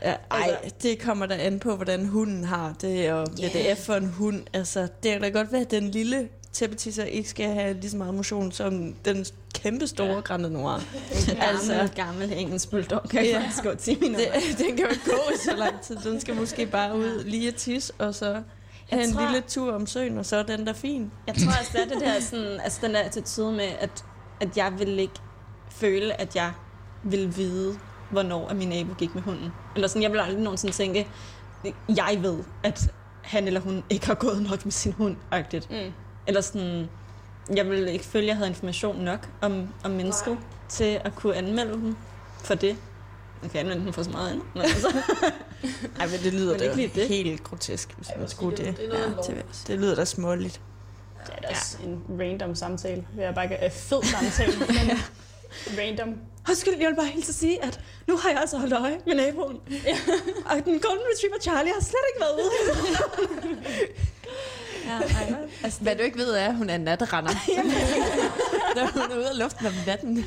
Ja. 0.05 0.11
Ja, 0.11 0.15
ej, 0.31 0.57
det 0.83 0.99
kommer 1.03 1.27
der 1.27 1.35
an 1.35 1.59
på, 1.59 1.77
hvordan 1.77 2.07
hunden 2.07 2.45
har 2.45 2.75
det, 2.81 3.13
og 3.13 3.27
hvad 3.41 3.51
det 3.51 3.71
er 3.71 3.75
for 3.75 3.95
en 3.95 4.07
hund. 4.09 4.43
Altså, 4.53 4.89
det 5.03 5.22
kan 5.23 5.33
da 5.33 5.39
godt 5.39 5.53
være, 5.53 5.61
at 5.61 5.71
den 5.71 5.91
lille 5.91 6.29
tæppetisser 6.53 7.05
ikke 7.05 7.29
skal 7.29 7.49
have 7.55 7.75
lige 7.75 7.91
så 7.91 7.97
meget 7.97 8.15
motion 8.15 8.53
som 8.53 8.95
den 9.05 9.25
kæmpe 9.55 9.87
store 9.87 10.07
ja. 10.15 10.21
Grande 10.21 10.51
Noir. 10.51 10.73
Altså, 11.41 11.73
Altså- 11.73 11.89
gammel 11.97 12.33
engelsk 12.33 12.71
bulldog 12.71 13.03
kan 13.11 13.25
Ja. 13.25 13.39
faktisk 13.41 13.63
gå 13.63 13.75
10 13.75 13.99
minutter. 14.01 14.33
Det, 14.33 14.59
den 14.69 14.77
kan 14.77 14.87
jo 14.87 14.95
gå 15.13 15.19
så 15.45 15.57
lang 15.57 15.81
tid. 15.81 15.97
Den 15.97 16.21
skal 16.21 16.35
måske 16.35 16.67
bare 16.67 16.97
ud 16.97 17.25
lige 17.25 17.49
at 17.49 17.55
tisse, 17.55 17.93
og 17.99 18.15
så 18.15 18.43
have 18.91 19.05
en 19.05 19.13
tror- 19.13 19.23
lille 19.23 19.41
tur 19.49 19.73
om 19.73 19.87
søen, 19.87 20.19
og 20.19 20.27
så 20.27 20.37
er 20.37 20.43
den 20.43 20.67
der 20.67 20.73
fin. 20.73 21.11
Jeg 21.27 21.35
tror 21.35 21.47
også, 21.61 21.71
det 21.73 21.81
er 21.81 21.89
det 21.89 22.01
der, 22.01 22.21
sådan, 22.21 22.61
altså 22.61 22.79
den 22.83 22.95
der 22.95 23.01
attitude 23.01 23.53
med, 23.53 23.69
at, 23.81 24.05
at 24.41 24.57
jeg 24.57 24.73
vil 24.79 24.99
ikke 24.99 25.15
føle, 25.71 26.21
at 26.21 26.37
jeg 26.37 26.53
vil 27.05 27.37
vide, 27.37 27.79
hvornår 28.11 28.49
at 28.49 28.57
min 28.57 28.69
nabo 28.69 28.95
gik 28.99 29.15
med 29.15 29.23
hunden. 29.23 29.49
Eller 29.75 29.89
sådan, 29.89 30.03
jeg 30.03 30.13
vil 30.13 30.19
aldrig 30.19 30.41
nogensinde 30.43 30.75
tænke, 30.75 31.09
jeg 31.89 32.19
ved, 32.23 32.39
at 32.65 32.93
han 33.23 33.47
eller 33.47 33.61
hun 33.61 33.85
ikke 33.91 34.07
har 34.07 34.15
gået 34.15 34.43
nok 34.43 34.65
med 34.65 34.73
sin 34.73 34.93
hund, 34.93 35.17
agtigt. 35.31 35.71
Mm. 35.71 35.93
Eller 36.27 36.41
sådan, 36.41 36.89
jeg 37.57 37.71
vil 37.71 37.89
ikke 37.89 38.05
føle, 38.05 38.23
at 38.25 38.29
jeg 38.29 38.37
havde 38.37 38.49
information 38.49 38.97
nok 39.05 39.29
om, 39.41 39.69
om 39.85 39.91
mennesket 39.91 40.39
til 40.69 41.01
at 41.05 41.15
kunne 41.15 41.35
anmelde 41.37 41.73
dem 41.73 41.97
for 42.45 42.55
det. 42.55 42.77
Man 43.43 43.51
kan 43.51 43.61
anmelde 43.61 43.85
dem 43.85 43.93
for 43.93 44.03
så 44.03 44.11
meget 44.11 44.31
andet. 44.31 44.45
Men 44.55 44.63
altså, 44.63 44.89
Ej, 46.01 46.07
men 46.07 46.19
det 46.25 46.33
lyder 46.35 46.53
Men 46.53 46.61
da 46.61 46.75
det. 47.01 47.09
helt 47.09 47.45
grotesk, 47.45 47.95
hvis 47.97 48.09
man 48.19 48.29
skulle 48.29 48.57
det. 48.57 48.77
Det 48.77 48.85
er 48.85 48.89
noget 48.89 49.01
Ja, 49.03 49.09
ja, 49.09 49.15
lov. 49.15 49.25
det, 49.27 49.45
det 49.67 49.79
lyder 49.79 49.95
da 49.95 50.05
småligt. 50.05 50.61
Det 51.27 51.35
er 51.39 51.41
da 51.41 51.49
også 51.49 51.79
en 51.85 52.03
random 52.21 52.55
samtale. 52.55 53.05
Det 53.17 53.25
er 53.25 53.33
bare 53.33 53.45
ikke 53.45 53.65
en 53.65 53.71
fed 53.71 54.03
samtale, 54.03 54.53
men 54.69 54.99
random. 55.79 56.15
Undskyld, 56.49 56.75
jeg 56.81 56.89
vil 56.89 56.97
bare 56.97 57.07
helt 57.07 57.29
at 57.29 57.35
sige, 57.35 57.65
at 57.65 57.81
nu 58.09 58.17
har 58.17 58.31
jeg 58.31 58.41
altså 58.41 58.59
holdt 58.59 58.73
øje 58.73 58.99
med 59.07 59.15
naboen. 59.15 59.57
Og 60.47 60.57
den 60.65 60.81
golden 60.81 61.05
retriever 61.15 61.39
Charlie 61.43 61.73
har 61.73 61.81
slet 61.81 62.05
ikke 62.15 62.21
været 62.21 62.35
ude. 62.43 62.51
ja, 64.87 64.93
ej, 64.93 65.35
Altså, 65.65 65.81
hvad 65.81 65.97
du 65.97 66.03
ikke 66.03 66.19
ved 66.19 66.31
er, 66.35 66.49
at 66.49 66.55
hun 66.57 66.71
er 66.71 66.75
en 66.75 66.81
natrender. 66.81 67.31
Når 68.77 68.87
hun 69.03 69.13
er 69.13 69.17
ude 69.17 69.31
af 69.31 69.39
luften 69.39 69.67
om 69.67 69.73
natten. 69.87 70.25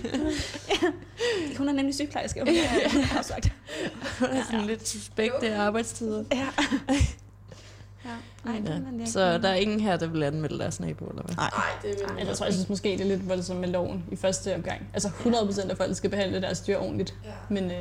hun 1.57 1.69
er 1.69 1.73
nemlig 1.73 1.95
sygeplejerske. 1.95 2.41
og 2.41 2.47
Hun 2.47 2.55
er, 2.57 2.89
hun 2.89 3.01
er 3.01 3.17
afsagt. 3.17 3.51
Hun 4.19 4.27
er 4.29 4.43
sådan 4.43 4.65
lidt 4.65 4.87
suspekte 4.87 5.55
arbejdstider. 5.55 6.23
Ja. 6.31 6.47
Ja. 8.05 8.51
Ej, 8.51 8.59
det 8.59 8.69
Ja. 8.69 8.73
er 8.75 8.79
man 8.79 9.07
Så 9.07 9.37
der 9.37 9.49
er 9.49 9.53
ingen 9.55 9.79
her, 9.79 9.97
der 9.97 10.07
vil 10.07 10.23
anmelde 10.23 10.59
deres 10.59 10.79
nabo, 10.79 11.05
eller 11.05 11.23
hvad? 11.23 11.35
Nej, 11.35 11.51
det 11.81 11.89
vil 11.89 11.97
Altså, 12.19 12.27
jeg 12.27 12.37
tror, 12.37 12.45
jeg 12.45 12.53
synes 12.53 12.69
måske, 12.69 12.89
det 12.89 13.01
er 13.01 13.05
lidt 13.05 13.29
voldsomt 13.29 13.59
med 13.59 13.69
loven 13.69 14.05
i 14.11 14.15
første 14.15 14.55
omgang. 14.55 14.87
Altså 14.93 15.09
100% 15.09 15.69
af 15.69 15.77
folk 15.77 15.95
skal 15.97 16.09
behandle 16.09 16.41
deres 16.41 16.59
dyr 16.59 16.77
ordentligt. 16.77 17.15
Ja. 17.25 17.29
Men 17.49 17.63
øh, 17.71 17.77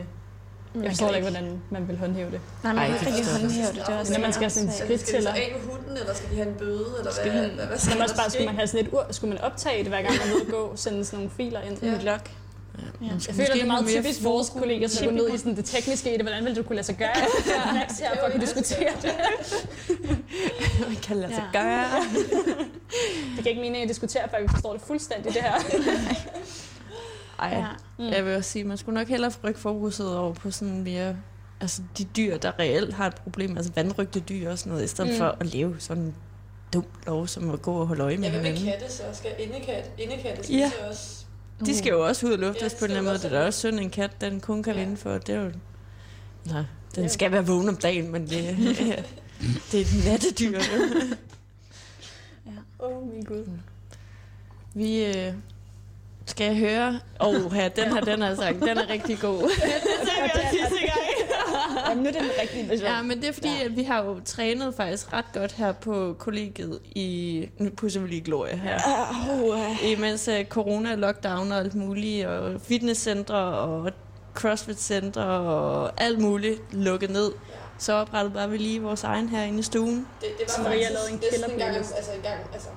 jeg 0.83 0.91
forstår 0.91 1.11
ikke, 1.11 1.31
hvordan 1.31 1.61
man 1.71 1.89
vil 1.89 1.99
håndhæve 1.99 2.31
det. 2.31 2.41
Nej, 2.65 2.73
man 2.73 2.83
Ej, 2.91 2.99
kan 2.99 3.09
ikke 3.09 3.21
jeg 3.33 3.41
håndhæve 3.41 3.67
det. 3.67 3.75
Det 3.75 3.95
er 3.95 3.99
også 3.99 4.13
Når 4.13 4.21
man 4.21 4.33
skal 4.33 4.43
have 4.43 4.51
sådan 4.51 4.69
en 4.69 4.75
Skal 4.75 4.99
skridt 4.99 5.19
de 5.19 5.23
så 5.23 5.29
af 5.29 5.53
med 5.57 5.73
hunden, 5.75 5.97
eller 5.97 6.15
skal 6.15 6.31
de 6.31 6.35
have 6.37 6.49
en 6.49 6.55
bøde, 6.55 6.87
eller 6.99 7.13
Skal 7.13 7.31
hvad, 7.33 7.49
hvad, 7.49 7.67
hvad 7.67 7.79
skal 7.79 8.01
også 8.03 8.15
der 8.15 8.21
bare, 8.23 8.31
skulle 8.31 8.47
man 8.47 8.55
have 8.55 8.67
sådan 8.67 8.87
et 8.87 8.93
ur, 8.93 9.07
skulle 9.11 9.35
man 9.35 9.43
optage 9.45 9.79
det, 9.79 9.89
hver 9.89 10.03
gang 10.03 10.15
man 10.15 10.41
at 10.47 10.53
gå, 10.53 10.73
sende 10.77 11.05
sådan 11.05 11.17
nogle 11.19 11.31
filer 11.37 11.61
ind? 11.61 11.83
en 11.83 12.03
log. 12.03 12.19
Man 13.01 13.11
Jeg 13.27 13.35
føler, 13.35 13.53
det 13.53 13.63
er 13.63 13.67
meget 13.67 13.87
typisk 13.89 14.25
vores 14.25 14.49
kolleger, 14.49 14.89
som 14.89 15.05
går 15.07 15.13
ned 15.13 15.35
i 15.35 15.39
sådan 15.39 15.57
det 15.57 15.65
tekniske 15.65 16.11
i 16.11 16.17
det. 16.17 16.23
Hvordan 16.23 16.45
vil 16.45 16.57
du 16.57 16.63
kunne 16.63 16.77
lade 16.77 16.87
sig 16.87 16.97
gøre? 16.97 17.15
Max 17.75 17.99
her 17.99 18.15
for 18.19 18.27
at 18.27 18.33
kunne 18.33 18.41
diskutere 18.47 18.93
det. 19.03 19.13
Man 20.89 20.97
kan 21.03 21.17
lade 21.17 21.35
sig 21.35 21.45
Ja. 21.55 21.59
gøre. 21.61 21.87
Det 23.37 23.43
kan 23.43 23.47
ikke 23.47 23.61
mening 23.61 23.83
at 23.83 23.89
diskutere, 23.89 24.23
før 24.31 24.43
vi 24.43 24.49
forstår 24.49 24.73
det 24.73 24.83
fuldstændig, 24.83 25.35
det 25.35 25.43
her. 25.43 25.53
Ej, 27.39 27.49
Ja. 27.49 27.67
mm. 27.99 28.05
jeg 28.13 28.25
vil 28.27 28.37
også 28.37 28.51
sige, 28.51 28.65
man 28.65 28.77
skulle 28.77 28.95
nok 28.99 29.09
hellere 29.09 29.33
rykke 29.45 29.61
fokuset 29.61 30.17
over 30.19 30.33
på 30.35 30.51
sådan 30.51 30.83
mere... 30.83 31.17
Altså 31.61 31.83
de 31.99 32.05
dyr, 32.05 32.37
der 32.37 32.53
reelt 32.59 32.95
har 32.95 33.07
et 33.07 33.15
problem, 33.15 33.57
altså 33.57 33.73
vandrygte 33.75 34.21
dyr 34.21 34.51
og 34.51 34.59
sådan 34.59 34.73
noget, 34.73 34.85
i 34.85 34.89
stedet 34.89 35.11
Mm. 35.13 35.19
for 35.19 35.37
at 35.41 35.47
leve 35.47 35.77
sådan 35.79 36.03
en 36.03 36.15
dum 36.75 36.85
lov, 37.07 37.27
som 37.27 37.51
at 37.51 37.63
gå 37.63 37.73
og 37.75 37.87
holde 37.87 38.03
øje 38.05 38.17
med 38.17 38.25
Ja, 38.25 38.31
hvad 38.31 38.43
med 38.43 38.51
hinanden. 38.59 38.81
katte 38.81 38.95
så? 38.97 39.03
Skal 39.13 39.31
indekat, 39.39 39.91
indekatte 39.99 40.53
Ja. 40.53 40.71
ja. 40.81 40.89
også? 40.89 41.24
De 41.61 41.79
skal 41.79 41.91
jo 41.91 42.07
også 42.07 42.27
ud 42.27 42.33
og 42.33 42.39
Ja, 42.41 42.47
luftes 42.47 42.73
de 42.73 42.79
på 42.79 42.85
en 42.85 42.91
eller 42.91 42.95
skal 42.95 42.97
anden 42.97 43.05
måde. 43.05 43.19
Det 43.19 43.25
er 43.25 43.41
da 43.41 43.47
også 43.47 43.59
synd, 43.59 43.81
en 43.81 43.91
kat, 43.91 44.21
den 44.21 44.41
kun 44.41 44.63
kan 44.63 44.75
Ja. 44.75 44.81
vinde 44.81 44.97
for. 44.97 45.19
Det 45.19 45.29
er 45.35 45.41
jo... 45.41 45.51
Nej, 46.45 46.63
den 46.95 47.03
Ja. 47.03 47.09
skal 47.09 47.33
være 47.33 47.47
vågen 47.47 47.69
om 47.69 47.77
dagen, 47.77 48.13
men 48.13 48.23
det, 48.23 48.57
det 49.73 49.81
er 49.81 49.85
et 49.85 50.05
nattedyr. 50.07 50.61
Åh, 52.81 52.97
oh, 52.97 53.09
min 53.15 53.25
gud. 53.25 53.45
Vi 54.75 55.05
øh, 55.05 55.33
skal 56.27 56.59
høre... 56.59 57.01
Åh, 57.21 57.29
oh, 57.45 57.53
her, 57.53 57.69
den 57.69 57.93
her, 57.93 58.01
den 58.01 58.23
er 58.23 58.35
sagt, 58.37 58.61
den 58.61 58.79
er 58.79 58.89
rigtig 58.89 59.19
god. 59.19 59.43
det 59.43 59.51
sagde 59.51 60.23
vi 60.23 60.31
også 60.35 60.49
sidste 60.51 60.79
gang. 60.87 61.01
Jamen, 61.95 62.03
nu 62.05 62.09
er 62.09 62.13
det 62.13 62.21
den 62.23 62.31
rigtige 62.43 62.69
version. 62.69 62.91
Ja, 62.91 63.03
men 63.03 63.21
det 63.21 63.29
er 63.29 63.33
fordi, 63.33 63.49
ja. 63.61 63.65
at 63.65 63.77
vi 63.77 63.83
har 63.83 64.05
jo 64.05 64.21
trænet 64.25 64.75
faktisk 64.75 65.13
ret 65.13 65.25
godt 65.35 65.53
her 65.53 65.73
på 65.73 66.17
kollegiet 66.19 66.81
i... 66.85 67.49
Nu 67.59 67.71
pusser 67.71 68.01
vi 68.01 68.09
lige 68.09 68.21
Gloria 68.21 68.57
her. 68.57 68.79
Oh, 69.43 69.91
Imens 69.91 70.29
uh, 70.29 70.45
corona, 70.49 70.95
lockdown 70.95 71.53
og 71.53 71.59
alt 71.59 71.75
muligt, 71.75 72.27
og 72.27 72.61
fitnesscentre 72.61 73.37
og 73.37 73.91
crossfit-centre 74.35 75.23
og 75.25 75.93
alt 76.03 76.21
muligt 76.21 76.61
lukket 76.73 77.11
ned. 77.11 77.33
Så 77.79 77.93
oprettede 77.93 78.35
bare 78.35 78.51
vi 78.51 78.57
lige 78.57 78.83
vores 78.83 79.05
egen 79.05 79.29
herinde 79.29 79.59
i 79.59 79.63
stuen. 79.63 80.07
Det, 80.21 80.29
det 80.41 80.51
Så 80.51 80.57
var 80.63 80.69
Maria 80.69 80.79
faktisk 80.79 80.93
lavede 80.93 81.13
en 81.13 81.19
killer-playlist. 81.33 81.93
altså 81.97 82.13
en 82.13 82.23
gang, 82.23 82.41
altså 82.55 82.69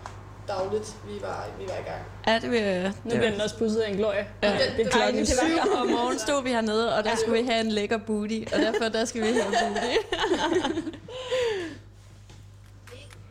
dagligt, 0.48 0.96
vi 1.08 1.22
var, 1.22 1.46
vi 1.60 1.64
var 1.68 1.74
i 1.74 1.84
gang. 1.90 2.02
Ja, 2.28 2.40
det 2.40 2.52
vil 2.52 2.94
Nu 3.04 3.10
bliver 3.18 3.32
den 3.32 3.42
også 3.42 3.58
pusset 3.58 3.80
af 3.82 3.90
en 3.90 3.98
glorie. 3.98 4.28
Ja, 4.44 4.52
det 4.54 4.62
er 4.72 4.76
den- 4.78 4.88
klokken 4.92 5.18
det 5.18 5.28
syv 5.28 5.72
om 5.82 5.88
morgenen 5.88 6.20
stod 6.20 6.44
vi 6.44 6.50
hernede, 6.50 6.96
og 6.98 7.04
der 7.04 7.16
skulle 7.16 7.42
vi 7.42 7.48
have 7.48 7.60
en 7.60 7.72
lækker 7.72 7.98
booty, 7.98 8.40
og 8.54 8.60
derfor 8.60 8.90
der 8.90 9.06
skal 9.06 9.22
vi 9.22 9.28
have 9.28 9.46
booty. 9.46 9.98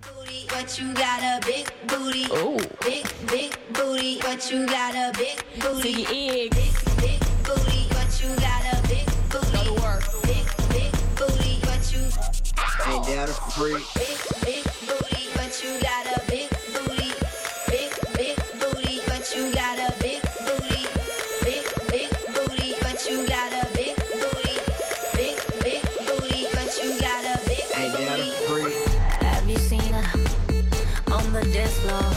booty, 0.02 0.46
but 0.48 0.78
you 0.78 0.94
got 0.94 1.20
a 1.22 1.40
big 1.46 1.66
booty. 1.88 2.26
Oh. 2.30 2.58
Big, 2.84 3.04
big 3.32 3.50
booty, 3.74 4.18
but 4.20 4.50
you 4.50 4.66
got 4.66 4.94
a 4.94 5.12
big 5.14 5.36
booty. 5.62 6.04
Big, 6.06 6.50
big 7.02 7.20
booty, 7.46 7.82
but 7.96 8.10
you 8.22 8.28
got 8.46 8.62
a 8.74 8.76
big 8.88 9.06
booty. 9.30 9.64
Big, 10.28 10.46
big 10.72 10.92
booty, 11.18 11.54
but 11.68 11.82
you 11.92 12.02
Ain't 12.92 13.04
that 13.06 13.28
a 13.28 13.34
freak? 13.56 13.82
big, 13.94 14.18
big 14.46 14.64
booty, 14.88 15.24
but 15.34 15.52
you 15.62 15.72
got 15.80 16.05
floor? 31.76 32.15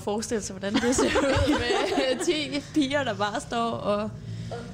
Forestille 0.00 0.42
sig, 0.42 0.56
hvordan 0.56 0.74
det 0.74 0.96
ser 0.96 1.04
ud 1.04 1.58
med 2.18 2.24
10 2.24 2.62
piger, 2.74 3.04
der 3.04 3.14
bare 3.14 3.40
står 3.40 3.70
og 3.70 4.10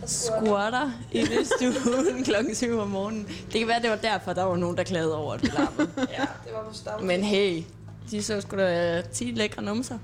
squatter 0.07 0.91
i 1.13 1.27
stuen 1.57 2.25
klokken 2.29 2.55
7 2.55 2.79
om 2.79 2.89
morgenen. 2.89 3.27
Det 3.53 3.59
kan 3.59 3.69
være, 3.69 3.83
det 3.83 3.91
var 3.91 3.97
derfor, 3.97 4.33
der 4.33 4.45
var 4.45 4.57
nogen, 4.57 4.77
der 4.77 4.83
klagede 4.83 5.17
over, 5.17 5.35
at 5.35 5.43
vi 5.43 5.47
larmede. 5.49 5.91
Ja, 6.19 6.25
det 6.45 6.53
var 6.53 6.99
på. 6.99 7.05
Men 7.05 7.23
hey, 7.25 7.63
de 8.11 8.23
så 8.23 8.41
skulle 8.41 8.65
da 8.65 9.03
10 9.13 9.25
lækre 9.25 9.63
numser. 9.63 9.99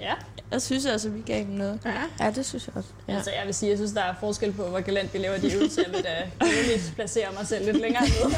Ja. 0.00 0.12
Jeg 0.50 0.62
synes 0.62 0.86
altså, 0.86 1.08
vi 1.08 1.20
gav 1.20 1.38
dem 1.38 1.48
noget. 1.48 1.80
Ja, 2.20 2.30
det 2.30 2.46
synes 2.46 2.66
jeg 2.66 2.76
også. 2.76 2.88
Ja. 3.08 3.14
Altså, 3.14 3.30
jeg 3.30 3.42
vil 3.46 3.54
sige, 3.54 3.70
jeg 3.70 3.78
synes, 3.78 3.92
der 3.92 4.02
er 4.02 4.14
forskel 4.20 4.52
på, 4.52 4.62
hvor 4.64 4.80
galant 4.80 5.14
vi 5.14 5.18
laver 5.18 5.38
de 5.38 5.54
øvelser. 5.54 5.82
Jeg 5.86 5.92
vil 5.92 6.04
da 6.04 6.30
roligt 6.42 6.92
placere 6.94 7.26
mig 7.38 7.46
selv 7.46 7.64
lidt 7.64 7.76
længere 7.80 8.02
nede. 8.02 8.34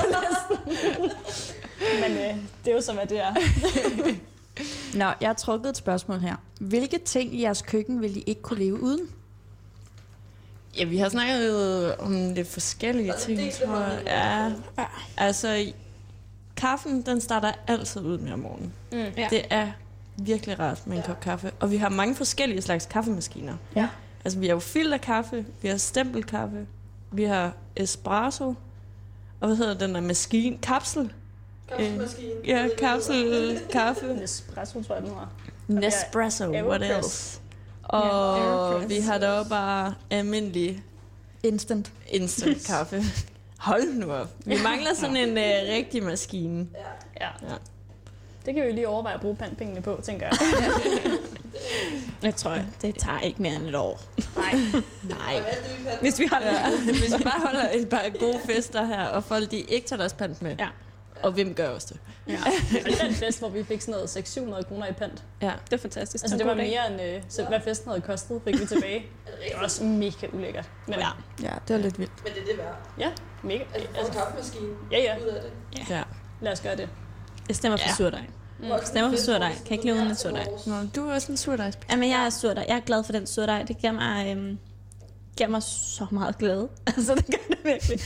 Men 2.02 2.12
øh, 2.18 2.36
det 2.64 2.70
er 2.70 2.74
jo 2.74 2.80
så, 2.80 2.92
hvad 2.92 3.06
det 3.06 3.20
er. 3.20 3.34
Nå, 4.94 5.04
jeg 5.20 5.28
har 5.28 5.34
trukket 5.34 5.70
et 5.70 5.76
spørgsmål 5.76 6.18
her. 6.18 6.36
Hvilke 6.60 6.98
ting 6.98 7.34
i 7.34 7.42
jeres 7.42 7.62
køkken 7.62 8.02
vil 8.02 8.16
I 8.16 8.20
ikke 8.20 8.42
kunne 8.42 8.58
leve 8.58 8.82
uden? 8.82 9.08
Ja, 10.78 10.84
vi 10.84 10.98
har 10.98 11.08
snakket 11.08 11.96
om 11.96 12.34
lidt 12.34 12.48
forskellige 12.48 13.12
ting, 13.20 13.38
det 13.38 13.62
er 13.62 13.66
tror 13.66 13.80
jeg. 13.80 14.02
Ja, 14.78 14.84
altså, 15.16 15.72
kaffen, 16.56 17.02
den 17.02 17.20
starter 17.20 17.52
altid 17.66 18.00
ud 18.00 18.18
med 18.18 18.32
om 18.32 18.38
morgenen. 18.38 18.72
Mm. 18.92 18.98
Ja. 18.98 19.26
Det 19.30 19.42
er 19.50 19.68
virkelig 20.16 20.58
rart 20.60 20.86
med 20.86 20.96
en 20.96 21.02
kop 21.02 21.20
kaffe. 21.20 21.50
Og 21.60 21.70
vi 21.70 21.76
har 21.76 21.88
mange 21.88 22.14
forskellige 22.14 22.62
slags 22.62 22.86
kaffemaskiner. 22.86 23.54
Ja. 23.76 23.88
Altså, 24.24 24.38
vi 24.38 24.46
har 24.46 24.54
jo 24.54 24.60
filterkaffe, 24.60 25.46
vi 25.62 25.68
har 25.68 25.76
stempelkaffe, 25.76 26.66
vi 27.12 27.24
har 27.24 27.52
espresso, 27.76 28.54
og 29.40 29.46
hvad 29.46 29.56
hedder 29.56 29.74
den 29.74 29.94
der 29.94 30.00
maskine? 30.00 30.58
Kapsel? 30.62 31.12
Kaffemaskine. 31.76 32.30
Ja, 32.46 32.68
kapselkaffe. 32.78 34.06
Nespresso, 34.14 34.82
tror 34.82 34.94
jeg, 34.94 35.04
den 35.04 35.14
var. 35.14 35.28
Nespresso, 35.68 36.44
what 36.44 36.82
Aeropress. 36.82 37.06
else? 37.06 37.40
Og 37.82 38.38
Aeropress. 38.38 38.88
vi 38.88 39.00
har 39.00 39.18
da 39.18 39.42
bare 39.48 39.94
almindelig 40.10 40.82
Instant. 41.42 41.92
instant 42.08 42.66
kaffe. 42.70 43.02
Hold 43.58 43.94
nu 43.94 44.12
op. 44.12 44.28
Vi 44.44 44.56
mangler 44.62 44.94
sådan 44.94 45.16
en 45.16 45.28
uh, 45.30 45.74
rigtig 45.74 46.02
maskine. 46.02 46.66
Ja. 47.20 47.26
Ja. 47.48 47.54
Det 48.46 48.54
kan 48.54 48.62
vi 48.62 48.68
jo 48.68 48.74
lige 48.74 48.88
overveje 48.88 49.14
at 49.14 49.20
bruge 49.20 49.36
pandpengene 49.36 49.82
på, 49.82 50.00
tænker 50.02 50.26
jeg. 50.26 50.38
Jeg 52.22 52.36
tror, 52.36 52.56
det 52.82 52.94
tager 52.98 53.20
ikke 53.20 53.42
mere 53.42 53.54
end 53.54 53.66
et 53.68 53.74
år. 53.74 54.00
Nej. 54.36 54.54
Nej. 55.18 55.42
Hvis 56.00 56.18
vi 56.18 56.24
har 56.32 56.40
Ja, 56.40 56.70
hvis 56.84 57.18
vi 57.18 57.22
bare 57.24 57.40
holder 57.46 57.68
et 57.74 57.88
par 57.88 58.02
gode 58.20 58.38
fester 58.46 58.84
her, 58.84 59.04
og 59.04 59.24
folk 59.24 59.50
de 59.50 59.60
ikke 59.60 59.86
tager 59.86 60.00
deres 60.00 60.12
pant 60.12 60.42
med. 60.42 60.56
Ja. 60.58 60.68
Og 61.22 61.32
hvem 61.32 61.54
gør 61.54 61.68
også 61.68 61.86
det? 61.90 62.00
Ja. 62.32 62.38
Og 62.92 63.00
den 63.08 63.14
fest, 63.14 63.38
hvor 63.38 63.48
vi 63.48 63.64
fik 63.64 63.80
sådan 63.80 63.92
noget 63.92 64.08
600-700 64.16 64.62
kroner 64.68 64.86
i 64.86 64.92
pant. 64.92 65.24
Ja. 65.42 65.52
Det 65.64 65.72
er 65.72 65.76
fantastisk. 65.76 66.24
Altså, 66.24 66.38
det 66.38 66.46
var 66.46 66.54
mere 66.54 66.92
end, 66.92 67.00
øh, 67.16 67.22
så 67.28 67.44
hvad 67.44 67.60
festen 67.64 67.88
havde 67.90 68.00
kostet, 68.00 68.40
fik 68.44 68.60
vi 68.60 68.66
tilbage. 68.66 69.06
Det 69.26 69.56
var 69.56 69.62
også 69.64 69.84
mega 69.84 70.26
ulækkert. 70.32 70.70
Men 70.86 70.98
ja, 70.98 71.08
Ja, 71.42 71.52
det 71.68 71.76
var 71.76 71.82
lidt 71.82 71.98
vildt. 71.98 72.12
Men 72.24 72.32
det 72.32 72.42
er 72.42 72.46
det 72.46 72.58
værd. 72.58 72.76
ja 72.98 73.10
mega. 73.42 73.62
Altså, 73.74 73.88
Altså, 73.98 74.12
kaffemaskine 74.12 74.66
ja, 74.92 74.98
ja. 74.98 75.16
ud 75.18 75.26
af 75.28 75.42
det. 75.42 75.52
ja. 75.90 76.02
Lad 76.40 76.52
os 76.52 76.60
gøre 76.60 76.76
det. 76.76 76.88
Jeg 77.48 77.56
stemmer 77.56 77.76
for 77.76 77.88
Ja. 77.88 77.94
surdej. 77.94 78.24
Stemmer 78.84 79.10
for 79.10 79.16
surdej. 79.18 79.52
Kan 79.66 79.72
ikke 79.72 79.84
leve 79.84 79.96
uden 79.96 80.08
en 80.08 80.16
surdej. 80.16 80.46
Nå, 80.66 80.74
du 80.96 81.08
er 81.08 81.14
også 81.14 81.32
en 81.32 81.36
surdejspige. 81.38 81.86
Jamen, 81.92 82.10
jeg 82.10 82.26
er 82.26 82.30
surdej. 82.30 82.64
Jeg 82.68 82.76
er 82.76 82.80
glad 82.80 83.04
for 83.04 83.12
den 83.12 83.26
surdej. 83.26 83.62
Det 83.62 83.78
giver 83.78 83.92
mig, 83.92 84.30
øhm, 84.36 84.58
giver 85.40 85.50
mig 85.50 85.62
så 85.62 86.06
meget 86.10 86.38
glæde. 86.38 86.68
Altså, 86.96 87.14
det 87.14 87.26
gør 87.26 87.54
det 87.54 87.58
virkelig. 87.64 87.98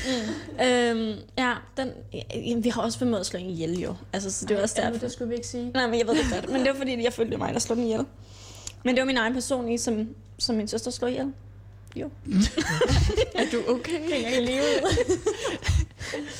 Mm. 0.59 0.65
Øhm, 0.67 1.19
ja, 1.39 1.55
den, 1.77 1.91
ja, 2.13 2.57
vi 2.59 2.69
har 2.69 2.83
også 2.83 2.99
formået 2.99 3.21
at 3.21 3.27
slå 3.27 3.39
en 3.39 3.47
ihjel, 3.51 3.81
jo. 3.81 3.95
Altså, 4.13 4.31
så 4.31 4.47
det 4.47 4.57
var 4.57 4.63
også 4.63 4.75
Ja, 4.79 4.87
derfor. 4.87 4.99
det 4.99 5.13
skulle 5.13 5.29
vi 5.29 5.35
ikke 5.35 5.47
sige. 5.47 5.71
Nej, 5.75 5.87
men 5.87 5.99
jeg 5.99 6.07
ved 6.07 6.15
det 6.15 6.25
godt. 6.33 6.51
Men 6.53 6.61
det 6.61 6.69
var 6.73 6.77
fordi, 6.77 7.05
jeg 7.05 7.13
følte, 7.13 7.37
mig, 7.37 7.53
der 7.55 7.59
slog 7.61 7.77
den 7.77 7.85
ihjel. 7.85 8.05
Men 8.85 8.95
det 8.95 9.01
var 9.01 9.07
min 9.07 9.17
egen 9.17 9.33
person 9.35 9.69
i, 9.69 9.79
som, 9.79 10.09
som 10.39 10.57
min 10.57 10.69
søster 10.69 10.91
slog 10.91 11.11
ihjel. 11.11 11.33
Jo. 11.97 12.11
Er 13.39 13.45
du 13.53 13.63
okay? 13.75 14.01
Hænger 14.13 14.39
i 14.39 14.45
livet. 14.45 14.85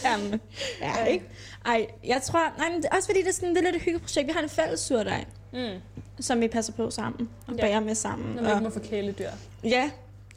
Jamen, 0.05 0.41
ja, 0.81 1.05
ikke? 1.05 1.25
Ej, 1.67 1.87
jeg 2.05 2.23
tror... 2.23 2.53
Nej, 2.59 2.69
men 2.71 2.83
det 2.83 2.89
er 2.93 2.97
også 2.97 3.09
fordi, 3.09 3.21
det 3.23 3.29
er 3.29 3.33
sådan 3.33 3.51
det 3.51 3.59
er 3.59 3.63
lidt 3.65 3.77
et 3.77 3.83
hyggeprojekt. 3.83 4.27
Vi 4.27 4.33
har 4.33 4.43
en 4.43 4.49
fælles 4.49 4.81
surdej, 4.81 5.25
Mm. 5.53 5.81
som 6.21 6.41
vi 6.41 6.49
passer 6.49 6.73
på 6.73 6.91
sammen. 6.91 7.29
Og 7.47 7.55
Ja. 7.55 7.61
bager 7.61 7.81
med 7.81 7.95
sammen. 7.95 8.35
Når 8.35 8.43
man 8.43 8.51
Og, 8.53 8.57
ikke 8.59 8.65
må 8.65 8.71
få 8.71 8.81
kæledyr. 8.81 9.31
ja, 9.65 9.91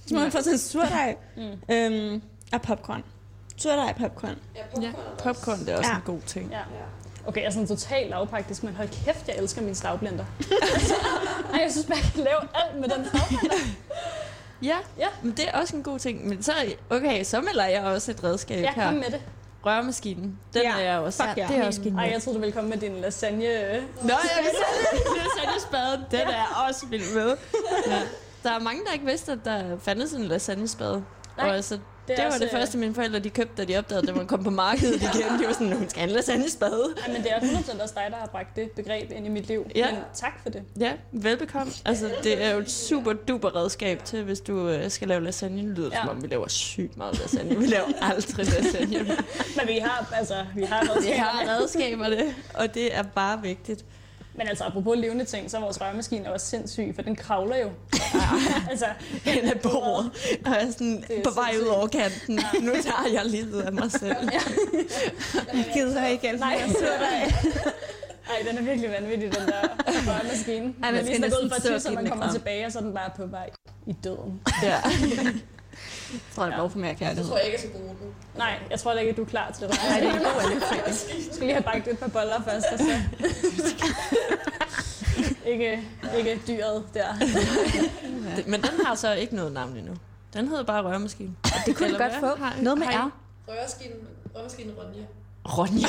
så 0.07 0.13
må 0.15 0.19
man 0.19 0.31
få 0.31 0.37
sådan 0.37 0.53
en 0.53 0.59
surdej. 0.59 1.15
Mm. 1.37 1.75
Øhm, 1.75 2.21
og 2.53 2.61
popcorn. 2.61 3.03
Surdej 3.57 3.89
og 3.89 3.95
popcorn. 3.95 4.35
Ja, 4.55 4.61
popcorn. 4.63 4.83
Ja, 4.83 4.89
er 4.89 4.93
popcorn 5.23 5.59
det 5.59 5.69
er 5.69 5.77
også 5.77 5.89
Ja. 5.89 5.95
en 5.95 6.01
god 6.05 6.19
ting. 6.25 6.51
Ja. 6.51 6.59
Okay, 7.27 7.41
jeg 7.41 7.47
er 7.47 7.51
sådan 7.51 7.67
totalt 7.67 8.09
lavpraktisk, 8.09 8.63
men 8.63 8.75
hold 8.75 8.89
kæft, 9.05 9.27
jeg 9.27 9.35
elsker 9.37 9.61
min 9.61 9.75
stavblender. 9.75 10.25
Ej, 11.53 11.59
jeg 11.61 11.71
synes 11.71 11.85
bare, 11.87 11.97
jeg 12.03 12.11
kan 12.15 12.23
lave 12.23 12.39
alt 12.55 12.79
med 12.81 12.89
den 12.89 13.05
stavblender. 13.05 13.55
Ja, 14.61 14.77
Ja. 14.99 15.07
men 15.23 15.31
det 15.37 15.47
er 15.47 15.51
også 15.59 15.75
en 15.75 15.83
god 15.83 15.99
ting. 15.99 16.27
Men 16.27 16.43
så, 16.43 16.51
okay, 16.89 17.23
så 17.23 17.41
melder 17.41 17.65
jeg 17.65 17.83
også 17.83 18.11
et 18.11 18.23
redskab 18.23 18.61
Ja, 18.63 18.71
her. 18.75 18.85
kom 18.85 18.93
med 18.93 19.03
det. 19.11 19.21
Rørmaskinen. 19.65 20.39
Den 20.53 20.61
Ja, 20.61 20.71
er 20.73 20.79
jeg 20.79 20.99
også. 20.99 21.23
fuck 21.23 21.37
ja. 21.37 21.47
Det 21.49 21.57
er 21.57 21.67
også 21.67 21.81
Ej, 21.81 21.87
genialt. 21.87 22.13
jeg 22.13 22.21
troede, 22.23 22.35
du 22.37 22.39
ville 22.39 22.53
komme 22.53 22.69
med 22.69 22.77
din 22.77 22.95
lasagne. 23.01 23.37
Nå, 23.39 23.43
jeg 23.43 24.43
vil 24.43 24.51
sige, 25.37 25.61
spaden. 25.61 26.01
Den 26.11 26.19
er 26.19 26.31
jeg 26.31 26.45
også 26.69 26.85
vild 26.85 27.13
med. 27.15 27.37
Ja. 27.87 27.99
Der 28.47 28.53
er 28.55 28.59
mange, 28.59 28.81
der 28.85 28.93
ikke 28.93 29.05
vidste, 29.05 29.31
at 29.31 29.39
der 29.45 29.77
fandtes 29.79 30.13
en 30.13 30.23
lasagnespade. 30.23 31.03
Nej, 31.37 31.49
og 31.49 31.55
altså, 31.55 31.73
det, 32.07 32.17
det 32.17 32.23
var 32.25 32.25
også, 32.25 32.39
det 32.39 32.49
første, 32.51 32.77
mine 32.77 32.93
forældre 32.95 33.19
de 33.19 33.29
købte, 33.29 33.53
da 33.57 33.73
de 33.73 33.77
opdagede, 33.77 34.09
at 34.09 34.15
man 34.15 34.27
kom 34.27 34.43
på 34.43 34.49
markedet 34.49 34.95
igen. 35.15 35.39
De 35.41 35.47
var 35.47 35.53
sådan, 35.53 35.71
hun 35.73 35.89
skal 35.89 35.99
have 36.01 36.09
en 36.09 36.15
lasagnespade. 36.15 36.93
Ej, 37.07 37.13
men 37.13 37.23
det 37.23 37.31
er 37.31 37.39
100% 37.39 37.81
også 37.83 37.93
dig, 37.95 38.05
der 38.09 38.15
har 38.17 38.27
bragt 38.27 38.55
det 38.55 38.71
begreb 38.71 39.11
ind 39.11 39.25
i 39.25 39.29
mit 39.29 39.47
liv. 39.47 39.65
Ja. 39.75 39.91
Men 39.91 40.01
tak 40.13 40.31
for 40.43 40.49
det. 40.49 40.63
Ja, 40.79 40.91
velbekomme. 41.11 41.73
Altså, 41.85 42.09
det 42.23 42.43
er 42.43 42.51
jo 42.51 42.59
et 42.59 42.71
super 42.71 43.13
duper 43.13 43.55
redskab 43.55 44.05
til, 44.05 44.23
hvis 44.23 44.39
du 44.39 44.69
øh, 44.69 44.89
skal 44.91 45.07
lave 45.07 45.23
lasagne. 45.23 45.57
Det 45.69 45.77
lyder 45.77 45.89
Ja. 45.93 45.99
som 46.01 46.09
om, 46.09 46.21
vi 46.23 46.27
laver 46.27 46.47
sygt 46.47 46.97
meget 46.97 47.19
lasagne. 47.19 47.55
Vi 47.57 47.65
laver 47.65 47.85
aldrig 48.11 48.45
lasagne. 48.45 48.97
Men 49.57 49.67
vi 49.67 49.77
har, 49.77 50.13
altså, 50.13 50.35
vi 50.55 50.63
har 50.63 50.83
Vi 50.83 50.89
redskaber. 50.89 51.17
har 51.23 51.55
redskaberne, 51.59 52.35
og 52.53 52.73
det 52.73 52.95
er 52.97 53.03
bare 53.03 53.41
vigtigt. 53.41 53.85
Men 54.37 54.47
altså, 54.47 54.63
apropos 54.63 54.97
levende 54.97 55.25
ting, 55.25 55.51
så 55.51 55.57
er 55.57 55.61
vores 55.61 55.81
rørmaskine 55.81 56.33
også 56.33 56.45
sindssyg, 56.45 56.91
for 56.95 57.01
den 57.01 57.15
kravler 57.15 57.57
jo. 57.57 57.69
altså, 58.71 58.85
Hen 59.23 59.45
ad 59.45 59.55
bordet, 59.55 60.11
og 60.45 60.51
jeg 60.51 60.67
er 60.67 60.71
sådan 60.71 61.03
Det 61.07 61.17
er 61.17 61.23
på 61.23 61.33
vej 61.35 61.53
ud 61.61 61.67
over 61.67 61.87
kanten. 61.87 62.39
Nu 62.61 62.71
tager 62.71 63.07
jeg 63.13 63.25
livet 63.25 63.61
af 63.61 63.73
mig 63.73 63.91
selv. 63.91 64.15
Jeg 65.53 65.65
gider 65.73 66.07
ikke 66.07 66.21
hjælpe 66.21 66.39
Nej, 66.39 66.61
med 66.67 66.75
surdej. 66.75 67.31
Ej, 68.29 68.49
den 68.49 68.57
er 68.57 68.61
virkelig 68.61 68.89
vanvittig, 68.91 69.31
den 69.35 69.47
der 69.47 69.61
rørmaskine. 69.87 70.73
Ej, 70.83 70.91
man 70.91 71.05
skal 71.05 71.21
næsten 71.21 71.49
give 71.85 71.95
man 71.95 72.07
kommer 72.09 72.31
tilbage, 72.31 72.65
og 72.65 72.71
så 72.71 72.79
er 72.79 72.83
den 72.83 72.93
bare 72.93 73.11
på 73.17 73.25
vej 73.25 73.49
i 73.87 73.93
døden. 74.03 74.41
Ja. 74.63 74.77
Jeg 76.13 76.19
tror, 76.35 76.45
jeg 76.45 76.53
har 76.53 76.61
brug 76.61 76.71
for 76.71 76.79
mere 76.79 76.89
Det 76.89 76.99
kærlighed. 76.99 77.27
tror 77.27 77.37
jeg 77.37 77.45
ikke 77.45 77.57
er 77.57 77.61
så 77.61 77.67
god 77.67 77.81
den. 77.81 78.13
Nej, 78.37 78.59
jeg 78.71 78.79
tror 78.79 78.93
ikke, 78.93 79.09
at 79.11 79.17
du 79.17 79.21
er 79.21 79.25
klar 79.25 79.51
til 79.51 79.67
det. 79.67 79.77
Nej, 79.89 79.99
det 79.99 80.09
er 80.09 80.13
en 80.13 80.19
god 80.19 80.41
alene 80.45 80.61
Jeg 80.87 80.95
skal 81.31 81.39
lige 81.39 81.53
have 81.53 81.63
bagt 81.63 81.87
et 81.87 81.99
par 81.99 82.07
boller 82.07 82.41
først, 82.43 82.65
og 82.73 82.79
så... 82.79 82.99
ikke, 85.51 85.83
ikke 86.17 86.41
dyret 86.47 86.83
der. 86.93 87.13
Men 88.47 88.61
den 88.61 88.85
har 88.85 88.95
så 88.95 89.13
ikke 89.13 89.35
noget 89.35 89.51
navn 89.51 89.77
endnu. 89.77 89.95
Den 90.33 90.47
hedder 90.47 90.63
bare 90.63 90.83
rørmaskine. 90.83 91.35
Det 91.65 91.75
kunne 91.75 91.93
du 91.93 91.97
godt 91.97 92.13
få. 92.19 92.61
Noget 92.61 92.79
med 92.79 92.87
R. 92.87 93.11
Rørmaskinen, 93.47 93.97
rørmaskinen 94.35 94.73
Ronja. 94.77 95.01
Ronja. 95.47 95.87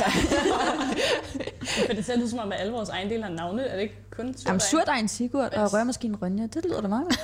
For 1.87 1.93
det 1.93 2.05
ser 2.07 2.23
ud 2.23 2.29
som 2.29 2.39
om, 2.39 2.53
at 2.53 2.61
alle 2.61 2.73
vores 2.73 2.89
ejendele 2.89 3.23
har 3.23 3.31
navne. 3.31 3.63
Er 3.65 3.75
det 3.75 3.83
ikke 3.83 3.95
kun 4.11 4.25
Jamen, 4.47 4.61
surdej? 4.61 4.83
surdejen 4.83 5.09
Sigurd 5.09 5.55
og 5.55 5.73
rørmaskinen 5.75 6.17
Ronja, 6.17 6.43
det 6.43 6.65
lyder 6.65 6.81
da 6.81 6.89
meget 6.89 7.05
godt. 7.05 7.21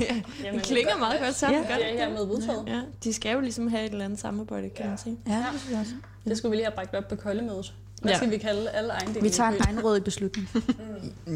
Jamen, 0.44 0.60
Det 0.60 0.66
klinger 0.68 0.96
meget 0.98 1.20
godt 1.20 1.34
sammen. 1.34 1.62
Ja. 1.62 1.68
gør 1.68 1.74
Det 1.74 1.86
er 1.86 1.90
det 1.90 1.98
her 2.00 2.10
med 2.10 2.26
vedtaget. 2.26 2.64
Ja, 2.66 2.80
de 3.04 3.12
skal 3.12 3.32
jo 3.32 3.40
ligesom 3.40 3.68
have 3.68 3.84
et 3.86 3.92
eller 3.92 4.04
andet 4.04 4.20
samarbejde, 4.20 4.70
kan 4.70 4.88
man 4.88 4.98
sige. 4.98 5.16
Ja, 5.26 5.44
det 5.52 5.60
synes 5.60 5.72
jeg 5.72 5.80
også. 5.80 5.92
Det 6.24 6.38
skulle 6.38 6.50
vi 6.50 6.56
lige 6.56 6.64
have 6.66 6.74
bragt 6.74 6.94
op 6.94 7.08
på 7.08 7.16
koldemødet. 7.16 7.72
Hvad 8.02 8.12
Ja. 8.12 8.16
skal 8.16 8.30
vi 8.30 8.38
kalde 8.38 8.70
alle 8.70 8.90
ejendele? 8.92 9.20
Vi 9.22 9.30
tager 9.30 9.50
en 9.50 9.56
egenrådig 9.68 10.04
beslutning. 10.04 10.48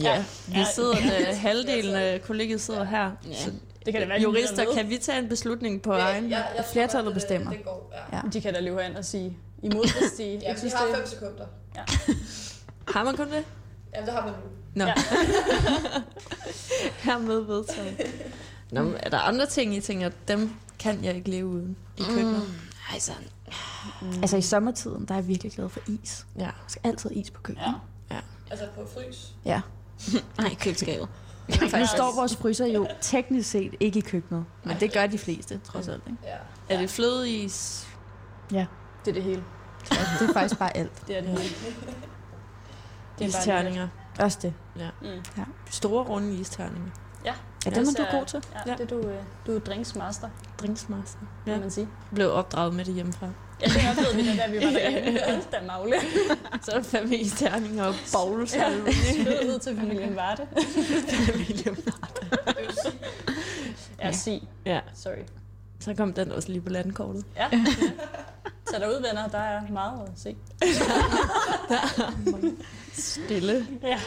Ja, 0.00 0.24
vi 0.48 0.52
Ja. 0.58 0.64
sidder, 0.74 0.90
øh, 0.96 1.36
halvdelen 1.36 1.94
af 1.94 2.22
kollegiet 2.22 2.60
sidder 2.60 2.84
her. 2.84 3.10
Så 3.32 3.50
Det 3.86 3.92
kan 3.94 4.02
da 4.02 4.08
være, 4.08 4.20
jurister, 4.20 4.64
kan 4.76 4.88
vi 4.90 4.96
tage 4.96 5.18
en 5.18 5.28
beslutning 5.28 5.82
på 5.82 5.92
egen? 5.92 6.30
jeg 6.30 6.44
tror 6.56 6.64
Flertallet 6.72 7.04
godt, 7.04 7.14
det- 7.14 7.28
bestemmer. 7.28 7.50
Det 7.50 7.64
går, 7.64 7.92
ja. 8.12 8.16
Ja. 8.16 8.22
De 8.32 8.40
kan 8.40 8.54
da 8.54 8.60
løbe 8.60 8.82
hen 8.82 8.96
og 8.96 9.04
sige 9.04 9.36
hvis 9.60 10.12
de 10.18 10.24
Ja, 10.42 10.54
vi 10.62 10.68
har 10.74 10.86
det 10.86 10.96
fem 10.96 11.06
sekunder. 11.06 11.46
Har 12.94 13.04
man 13.04 13.16
kun 13.16 13.26
det? 13.30 13.44
Ja, 13.94 14.00
det 14.00 14.12
har 14.12 14.24
man 14.24 14.32
nu. 14.34 14.40
Nå. 14.74 14.84
Ja. 14.84 14.94
Hermed 17.04 17.40
vedtaget. 17.40 18.00
Nå, 18.70 18.82
men 18.82 18.94
er 19.02 19.10
der 19.10 19.18
andre 19.18 19.46
ting, 19.46 19.74
I 19.76 19.80
tænker, 19.80 20.10
dem 20.28 20.52
kan 20.78 21.04
jeg 21.04 21.16
ikke 21.16 21.30
leve 21.30 21.46
uden 21.46 21.76
i 21.96 22.02
køkkenet? 22.02 22.42
Altså, 22.92 23.12
Altså 24.22 24.36
i 24.36 24.42
sommertiden, 24.42 25.04
der 25.04 25.14
er 25.14 25.18
jeg 25.18 25.28
virkelig 25.28 25.52
glad 25.52 25.68
for 25.68 25.80
is. 25.86 26.26
Ja. 26.38 26.44
Der 26.44 26.50
skal 26.66 26.80
altid 26.84 27.10
is 27.12 27.30
på 27.30 27.42
køkkenet. 27.42 27.74
Ja. 28.10 28.18
Altså 28.50 28.66
på 28.74 28.86
frys. 28.94 29.34
Ja. 29.44 29.60
nej, 30.38 30.54
køleskabet. 30.60 31.08
Nu 31.48 31.86
står 31.86 32.14
vores 32.14 32.36
fryser 32.36 32.66
jo 32.66 32.86
teknisk 33.00 33.50
set 33.50 33.74
ikke 33.80 33.98
i 33.98 34.02
køkkenet, 34.02 34.44
men 34.64 34.76
det 34.80 34.92
gør 34.92 35.06
de 35.06 35.18
fleste, 35.18 35.60
trods 35.64 35.88
alt. 35.88 36.02
Ikke? 36.06 36.18
Ja. 36.24 36.74
Er 36.74 36.80
det 36.80 36.90
flødeis? 36.90 37.86
Det 39.08 39.16
er 39.16 39.22
det 39.22 39.22
hele. 39.30 39.44
Det 40.20 40.28
er 40.28 40.32
faktisk 40.32 40.58
bare 40.58 40.76
alt. 40.76 41.06
Det 41.08 41.16
er 41.16 41.20
det 41.20 41.30
hele. 41.30 41.42
Det 41.42 41.50
er 43.18 43.18
bare 43.18 43.26
Isterninger. 43.28 43.88
Også 44.20 44.38
det. 44.42 44.54
Mm. 45.02 45.08
Store, 45.70 46.04
runde 46.04 46.34
isterninger. 46.34 46.90
Ja, 47.24 47.32
Ja, 47.66 47.70
dem 47.70 47.82
er 47.88 48.04
du 48.10 48.16
god 48.18 48.26
til. 48.26 48.42
Ja, 48.66 48.72
det 48.72 48.80
er 48.80 48.86
du, 48.86 48.98
øh, 48.98 49.16
du 49.46 49.56
er 49.56 49.58
drinksmaster, 49.60 50.28
Drinksmaster. 50.60 51.18
kan 51.44 51.54
Ja. 51.54 51.60
man 51.60 51.70
sige. 51.70 51.88
Blev 52.14 52.32
opdraget 52.32 52.74
med 52.74 52.84
det 52.84 52.94
hjemmefra. 52.94 53.26
Ja, 53.60 53.66
det 53.66 53.76
oplevede 53.90 54.16
vi, 54.16 54.36
da 54.36 54.46
vi 54.50 54.56
var 54.66 54.70
derhjemme. 54.80 55.20
Hold 55.28 55.50
da 55.52 55.60
magle. 55.66 55.94
Så 56.62 56.70
er 56.72 56.76
der 56.76 56.82
fandme 56.82 57.16
isterninger 57.16 57.84
og 57.84 57.94
bowls. 58.12 58.54
Ja. 58.54 58.68
ud 58.70 59.58
til 59.58 59.76
familien 59.76 60.16
Varte. 60.16 60.42
William. 61.36 61.76
Det 61.76 61.94
er 62.38 62.62
jo 62.66 62.72
sygt. 62.84 63.04
Ja, 64.02 64.12
sig. 64.12 64.48
Ja, 64.66 64.80
Sorry. 64.94 65.24
Så 65.80 65.94
kom 65.94 66.12
den 66.12 66.32
også 66.32 66.48
lige 66.48 66.60
på 66.60 66.68
landkortet. 66.68 67.24
Ja. 67.36 67.46
Så 68.70 68.78
derud, 68.78 68.94
venner, 68.94 69.28
der 69.28 69.38
er 69.38 69.60
meget 69.72 70.00
at 70.06 70.10
se. 70.16 70.36
Stille. 72.92 73.66
Ja. 73.82 73.98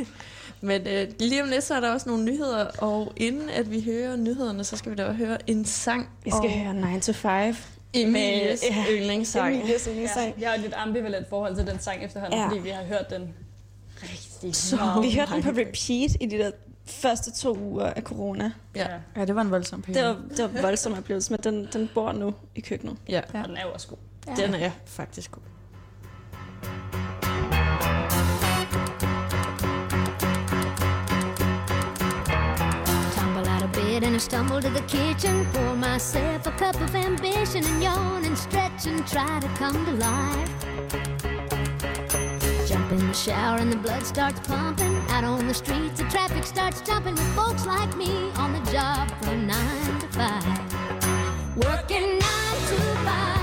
Men 0.60 0.86
øh, 0.86 1.08
lige 1.20 1.42
om 1.42 1.48
lidt, 1.48 1.64
så 1.64 1.74
er 1.74 1.80
der 1.80 1.92
også 1.92 2.08
nogle 2.08 2.24
nyheder, 2.24 2.66
og 2.78 3.12
inden 3.16 3.48
at 3.50 3.70
vi 3.70 3.82
hører 3.82 4.16
nyhederne, 4.16 4.64
så 4.64 4.76
skal 4.76 4.90
vi 4.92 4.96
da 4.96 5.12
høre 5.12 5.50
en 5.50 5.64
sang. 5.64 6.08
Vi 6.24 6.30
skal 6.30 6.50
høre 6.50 6.94
9 6.94 7.00
to 7.00 7.12
5. 7.12 7.54
Emilies 7.94 8.62
ja, 8.70 8.84
yndlingssang. 8.90 9.54
Emilies 9.56 9.84
yndlingssang. 9.88 10.34
Jeg 10.40 10.48
har 10.48 10.54
et 10.54 10.60
lidt 10.62 10.74
ambivalent 10.76 11.28
forhold 11.28 11.56
til 11.56 11.66
den 11.66 11.78
sang 11.80 12.04
efterhånden, 12.04 12.38
Ja. 12.38 12.42
ja. 12.44 12.48
fordi 12.50 12.60
vi 12.60 12.68
har 12.68 12.84
hørt 12.84 13.10
den 13.10 13.34
rigtig 14.02 14.56
Så 14.56 14.76
meget. 14.76 15.02
Vi 15.02 15.14
hørte 15.14 15.32
den 15.32 15.42
på 15.42 15.50
repeat 15.50 16.16
i 16.20 16.26
de 16.26 16.38
der 16.38 16.50
første 16.86 17.30
to 17.32 17.56
uger 17.58 17.86
af 17.86 18.02
corona. 18.02 18.52
Ja. 18.76 18.86
Ja, 19.16 19.24
det 19.24 19.34
var 19.34 19.40
en 19.42 19.50
voldsom 19.50 19.82
periode. 19.82 20.00
Det 20.08 20.08
var, 20.08 20.36
det 20.36 20.52
var 20.52 20.58
en 20.58 20.62
voldsom 20.62 20.92
oplevelse, 20.98 21.32
men 21.32 21.40
den, 21.44 21.68
den 21.72 21.90
bor 21.94 22.12
nu 22.12 22.34
i 22.54 22.60
køkkenet. 22.60 22.96
Ja, 23.08 23.20
Og 23.34 23.48
den 23.48 23.56
er 23.56 23.62
jo 23.62 23.72
også 23.72 23.88
god. 23.88 23.98
den 24.36 24.54
er 24.54 24.70
faktisk 24.86 25.30
god. 25.32 25.42
Bed 33.72 34.02
and 34.04 34.14
I 34.16 34.18
stumble 34.18 34.60
to 34.60 34.68
the 34.70 34.82
kitchen. 34.82 35.46
Pour 35.52 35.74
myself 35.76 36.46
a 36.46 36.52
cup 36.58 36.80
of 36.80 36.94
ambition 36.94 37.64
and 37.64 37.82
yawn 37.82 38.24
and 38.24 38.36
stretch 38.36 38.86
and 38.86 39.06
try 39.06 39.40
to 39.40 39.48
come 39.56 39.84
to 39.86 39.92
life. 39.92 41.51
The 43.12 43.18
shower 43.18 43.58
and 43.58 43.70
the 43.70 43.76
blood 43.76 44.06
starts 44.06 44.40
pumping. 44.40 44.96
Out 45.10 45.22
on 45.22 45.46
the 45.46 45.52
streets, 45.52 46.00
the 46.00 46.08
traffic 46.08 46.46
starts 46.46 46.80
jumping 46.80 47.12
with 47.12 47.36
folks 47.36 47.66
like 47.66 47.94
me 47.94 48.30
on 48.36 48.54
the 48.54 48.70
job 48.72 49.06
from 49.22 49.46
nine 49.46 50.00
to 50.00 50.08
five. 50.08 51.56
Working 51.56 52.18
nine 52.18 52.60
to 52.68 52.76
five. 53.04 53.41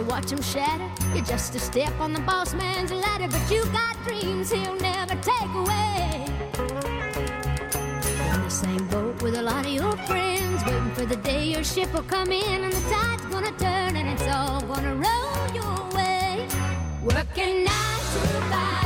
To 0.00 0.06
watch 0.06 0.30
him 0.30 0.40
shatter. 0.40 0.88
You're 1.14 1.24
just 1.24 1.54
a 1.54 1.58
step 1.58 1.92
on 2.00 2.12
the 2.12 2.20
boss 2.20 2.54
man's 2.54 2.90
ladder, 2.90 3.28
but 3.28 3.50
you 3.50 3.64
got 3.66 3.96
dreams 4.04 4.50
he'll 4.50 4.76
never 4.76 5.14
take 5.16 5.52
away. 5.54 6.24
You're 8.16 8.34
in 8.34 8.42
the 8.42 8.50
same 8.50 8.86
boat 8.88 9.22
with 9.22 9.34
a 9.34 9.42
lot 9.42 9.66
of 9.66 9.72
your 9.72 9.96
friends, 10.08 10.64
waiting 10.64 10.94
for 10.94 11.04
the 11.04 11.16
day 11.16 11.44
your 11.44 11.64
ship 11.64 11.92
will 11.92 12.04
come 12.04 12.30
in 12.32 12.64
and 12.64 12.72
the 12.72 12.90
tide's 12.90 13.26
gonna 13.26 13.52
turn 13.58 13.96
and 13.96 14.08
it's 14.08 14.26
all 14.28 14.62
gonna 14.62 14.94
roll 14.94 15.54
your 15.54 15.76
way. 15.94 16.48
Working 17.02 17.64
nine 17.64 18.02
to 18.12 18.20
five, 18.50 18.79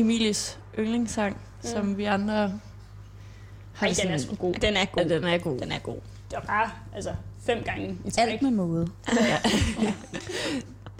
Emilies 0.00 0.58
yndlingssang, 0.78 1.36
som 1.62 1.98
vi 1.98 2.04
andre 2.04 2.34
har 3.72 3.86
Ej, 3.86 3.94
den 4.02 4.12
er 4.12 4.18
sgu 4.18 4.34
god. 4.34 4.54
Den 4.54 4.76
er 4.76 4.84
god. 4.84 5.02
Ja, 5.04 5.14
den 5.14 5.24
er 5.24 5.38
god. 5.38 5.58
Den 5.58 5.72
er 5.72 5.78
god. 5.78 5.94
Det 6.30 6.38
var 6.38 6.40
bare 6.40 6.70
altså, 6.94 7.14
fem 7.42 7.62
gange 7.64 7.98
i 8.04 8.10
træk. 8.10 8.28
Alt 8.28 8.42
med 8.42 8.50
måde. 8.50 8.88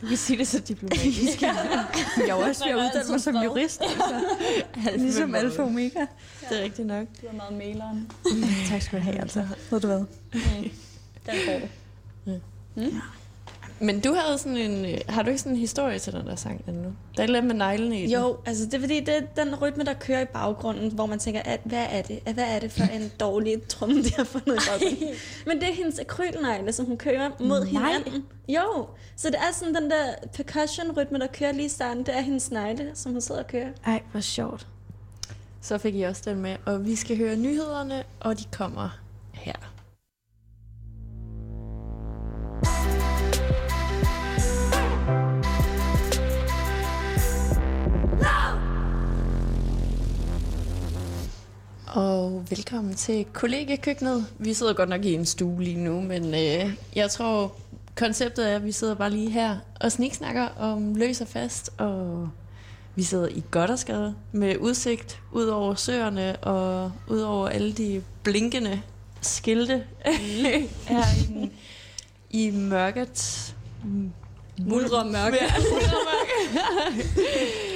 Du 0.01 0.07
kan 0.07 0.17
sige 0.17 0.39
det 0.39 0.49
så 0.49 0.59
diplomatisk. 0.59 1.43
Jeg 1.43 1.57
er 2.17 2.27
jo 2.27 2.39
også 2.39 2.65
ved 2.65 2.73
at 2.73 2.77
uddanne 2.77 3.11
mig 3.11 3.21
som 3.21 3.37
jurist. 3.37 3.81
Altså. 3.81 4.25
Ligesom 5.03 5.35
alfa 5.35 5.63
omega. 5.63 6.07
Det 6.51 6.61
er 6.61 6.63
rigtigt 6.63 6.89
nok. 6.89 7.07
Du 7.21 7.27
var 7.27 7.33
meget 7.33 7.53
maileren. 7.53 8.11
Tak 8.69 8.83
skal 8.83 8.99
du 8.99 9.05
have, 9.05 9.21
altså. 9.21 9.47
Ved 9.71 9.81
du 9.81 9.87
hvad? 9.87 10.05
Den 11.27 11.35
får 11.47 11.59
du. 11.59 12.91
Men 13.83 14.01
du 14.01 14.15
havde 14.15 14.39
sådan 14.39 14.57
en... 14.57 14.85
øh, 14.85 14.99
Har 15.09 15.23
du 15.23 15.29
ikke 15.29 15.39
sådan 15.41 15.53
en 15.53 15.59
historie 15.59 15.99
til 15.99 16.13
den 16.13 16.27
der 16.27 16.37
sang 16.37 16.65
endnu? 16.69 16.93
Der 17.17 17.23
er 17.23 17.27
andet 17.29 17.45
med 17.45 17.55
neglene 17.55 17.99
i 18.01 18.03
den. 18.03 18.11
Jo, 18.11 18.37
altså 18.47 18.65
det 18.67 18.75
er 18.75 18.81
fordi, 18.81 19.01
det 19.01 19.09
er 19.17 19.45
den 19.45 19.55
rytme, 19.55 19.85
der 19.85 19.95
kører 19.95 20.21
i 20.21 20.25
baggrunden, 20.25 20.93
hvor 20.93 21.07
man 21.07 21.19
tænker, 21.19 21.41
at, 21.45 21.61
hvad 21.65 21.87
er 21.91 22.03
det? 22.03 22.21
At, 22.27 22.35
hvad 22.35 22.45
er 22.45 22.59
det 22.59 22.73
for 22.73 22.83
en 22.85 23.13
dårlig 23.21 23.63
tromme, 23.69 24.03
de 24.03 24.13
har 24.17 24.25
fundet 24.25 24.55
i 24.55 24.69
baggrunden? 24.71 25.09
Men 25.47 25.61
det 25.61 25.69
er 25.69 25.73
hendes 25.75 25.99
akrylnegle, 25.99 26.73
som 26.73 26.87
hun 26.87 26.97
kører 26.97 27.31
mod 27.41 27.65
hinanden. 27.67 28.25
Jo, 28.49 28.87
så 29.17 29.29
det 29.29 29.37
er 29.37 29.55
sådan 29.55 29.75
den 29.75 29.91
der 29.91 30.05
percussion-rytme, 30.35 31.19
der 31.19 31.27
kører 31.27 31.53
lige 31.53 31.67
i 31.67 31.69
starten. 31.69 32.07
Det 32.07 32.17
er 32.17 32.21
hendes 32.21 32.51
negle, 32.51 32.91
som 32.95 33.13
hun 33.13 33.21
sidder 33.21 33.41
og 33.43 33.47
kører. 33.47 33.69
Ej, 33.87 34.03
hvor 34.11 34.21
sjovt. 34.21 34.67
Så 35.61 35.79
fik 35.79 35.95
I 35.95 36.03
også 36.03 36.23
den 36.25 36.41
med. 36.43 36.57
Og 36.67 36.87
vi 36.87 36.97
skal 36.97 37.17
høre 37.17 37.37
nyhederne, 37.37 38.03
og 38.21 38.39
de 38.39 38.45
kommer 38.53 38.99
her. 39.33 39.55
Velkommen 52.51 52.95
til 52.95 53.27
kollegekøkkenet. 53.33 54.27
Vi 54.39 54.55
sidder 54.55 54.73
godt 54.73 54.89
nok 54.89 55.05
i 55.05 55.15
en 55.15 55.27
stue 55.27 55.63
lige 55.63 55.77
nu, 55.77 56.01
men 56.01 56.25
øh, 56.35 56.75
jeg 56.97 57.11
tror, 57.11 57.55
konceptet 57.97 58.51
er, 58.51 58.57
at 58.57 58.65
vi 58.65 58.73
sidder 58.73 58.95
bare 58.95 59.11
lige 59.11 59.31
her 59.31 59.57
og 59.81 59.93
sniksnakker 59.93 60.49
om 60.59 60.95
løs 60.95 61.21
og 61.21 61.29
fast, 61.29 61.71
og 61.79 62.29
vi 62.95 63.03
sidder 63.03 63.29
i 63.29 63.43
Goddersgade 63.51 64.15
med 64.33 64.57
udsigt 64.57 65.21
ud 65.33 65.47
over 65.47 65.75
søerne 65.75 66.37
og 66.37 66.93
ud 67.09 67.21
over 67.21 67.49
alle 67.49 67.73
de 67.73 68.03
blinkende 68.23 68.83
skilte 69.21 69.85
her 70.89 71.05
i, 71.31 71.51
i 72.31 72.51
mørket. 72.51 73.55
Muldre 74.59 75.05
mørke. 75.05 75.39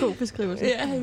God 0.00 0.14
beskrivelse. 0.14 0.64
Ja, 0.64 1.00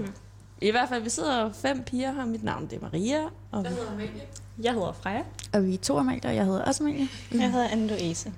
i 0.61 0.71
hvert 0.71 0.89
fald, 0.89 1.03
vi 1.03 1.09
sidder 1.09 1.51
fem 1.53 1.83
piger 1.83 2.11
her. 2.13 2.25
Mit 2.25 2.43
navn 2.43 2.67
det 2.67 2.73
er 2.77 2.81
Maria. 2.81 3.19
Og 3.51 3.61
Hvad 3.61 3.71
hedder 3.71 3.91
Amalie? 3.91 4.21
Jeg 4.63 4.73
hedder 4.73 4.91
Freja. 5.03 5.21
Og 5.53 5.65
vi 5.65 5.73
er 5.73 5.77
to 5.77 5.97
Amalie, 5.97 6.21
og 6.29 6.35
jeg 6.35 6.45
hedder 6.45 6.63
også 6.63 6.83
Amalie. 6.83 7.07
Jeg 7.33 7.51
hedder 7.51 7.67
Anne 7.69 7.87
Louise. 7.87 8.31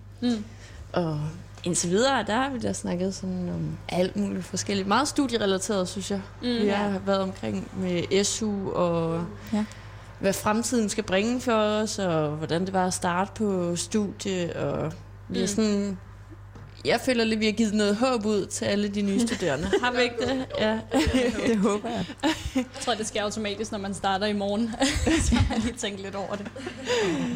Og 0.94 1.20
indtil 1.64 1.90
videre, 1.90 2.24
der 2.28 2.36
har 2.36 2.50
vi 2.50 2.60
da 2.60 2.74
snakket 2.74 3.16
sådan 3.16 3.50
om 3.50 3.78
alt 3.90 4.16
muligt 4.16 4.46
forskelligt. 4.46 4.88
Meget 4.88 5.08
studierelateret, 5.08 5.88
synes 5.90 6.12
jeg. 6.12 6.22
Mm, 6.42 6.48
vi 6.48 6.68
har 6.68 7.00
været 7.06 7.20
omkring 7.20 7.68
med 7.78 8.24
SU 8.24 8.72
og 8.72 9.26
Ja. 9.54 9.66
hvad 10.20 10.34
fremtiden 10.34 10.90
skal 10.90 11.04
bringe 11.04 11.42
for 11.42 11.54
os, 11.54 12.00
og 12.00 12.30
hvordan 12.30 12.66
det 12.66 12.74
var 12.74 12.88
at 12.88 12.94
starte 12.94 13.32
på 13.36 13.76
studie. 13.76 14.56
Og 14.60 14.94
vi 15.30 15.40
har 15.40 15.48
sådan 15.48 15.98
Jeg 16.86 17.00
føler 17.02 17.24
lidt, 17.24 17.40
vi 17.40 17.46
har 17.46 17.52
givet 17.52 17.74
noget 17.74 17.96
håb 17.96 18.26
ud 18.26 18.46
til 18.46 18.66
alle 18.66 18.88
de 18.88 19.02
nye 19.02 19.20
studerende. 19.28 19.72
Har 19.84 19.92
vi 19.92 20.02
ikke 20.02 20.16
det? 20.20 20.46
Ja. 20.60 20.80
Det 21.48 21.58
håber 21.58 21.90
jeg. 21.90 22.06
Jeg 22.56 22.66
tror, 22.82 22.94
det 22.94 23.08
sker 23.08 23.24
automatisk, 23.24 23.72
når 23.72 23.80
man 23.80 23.94
starter 23.94 24.26
i 24.28 24.34
morgen. 24.34 24.72
så 25.26 25.36
har 25.36 25.54
man 25.54 25.62
lige 25.62 25.74
tænkt 25.78 26.02
lidt 26.02 26.16
over 26.16 26.36
det. 26.36 26.48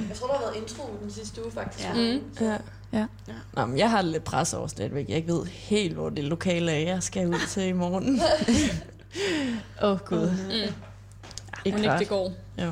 Jeg 0.10 0.18
tror, 0.18 0.28
der 0.28 0.34
har 0.34 0.42
været 0.42 0.56
intro 0.62 0.84
den 1.02 1.12
sidste 1.12 1.44
uge, 1.44 1.52
faktisk. 1.52 1.86
Ja. 1.86 1.94
Mm. 1.94 2.22
ja. 2.42 2.58
Ja. 2.94 3.06
Nå, 3.54 3.66
men 3.66 3.78
jeg 3.78 3.90
har 3.92 4.02
lidt 4.02 4.24
pres 4.24 4.54
over 4.54 4.68
stadigvæk. 4.68 5.10
Jeg 5.10 5.18
ikke 5.18 5.34
ved 5.34 5.46
helt, 5.46 5.94
hvor 5.94 6.10
det 6.10 6.24
lokale 6.24 6.72
er, 6.72 6.80
jeg 6.80 7.04
skal 7.04 7.28
ud 7.28 7.48
til 7.50 7.64
i 7.64 7.72
morgen. 7.72 8.22
Åh, 9.84 9.92
oh, 9.92 10.00
Gud. 10.00 10.30
Mm. 10.30 10.74
Ikke 11.66 11.78
Må 11.78 11.84
ikke 11.84 11.92
rart. 11.92 12.00
det 12.00 12.08
går. 12.08 12.32
Jo. 12.62 12.72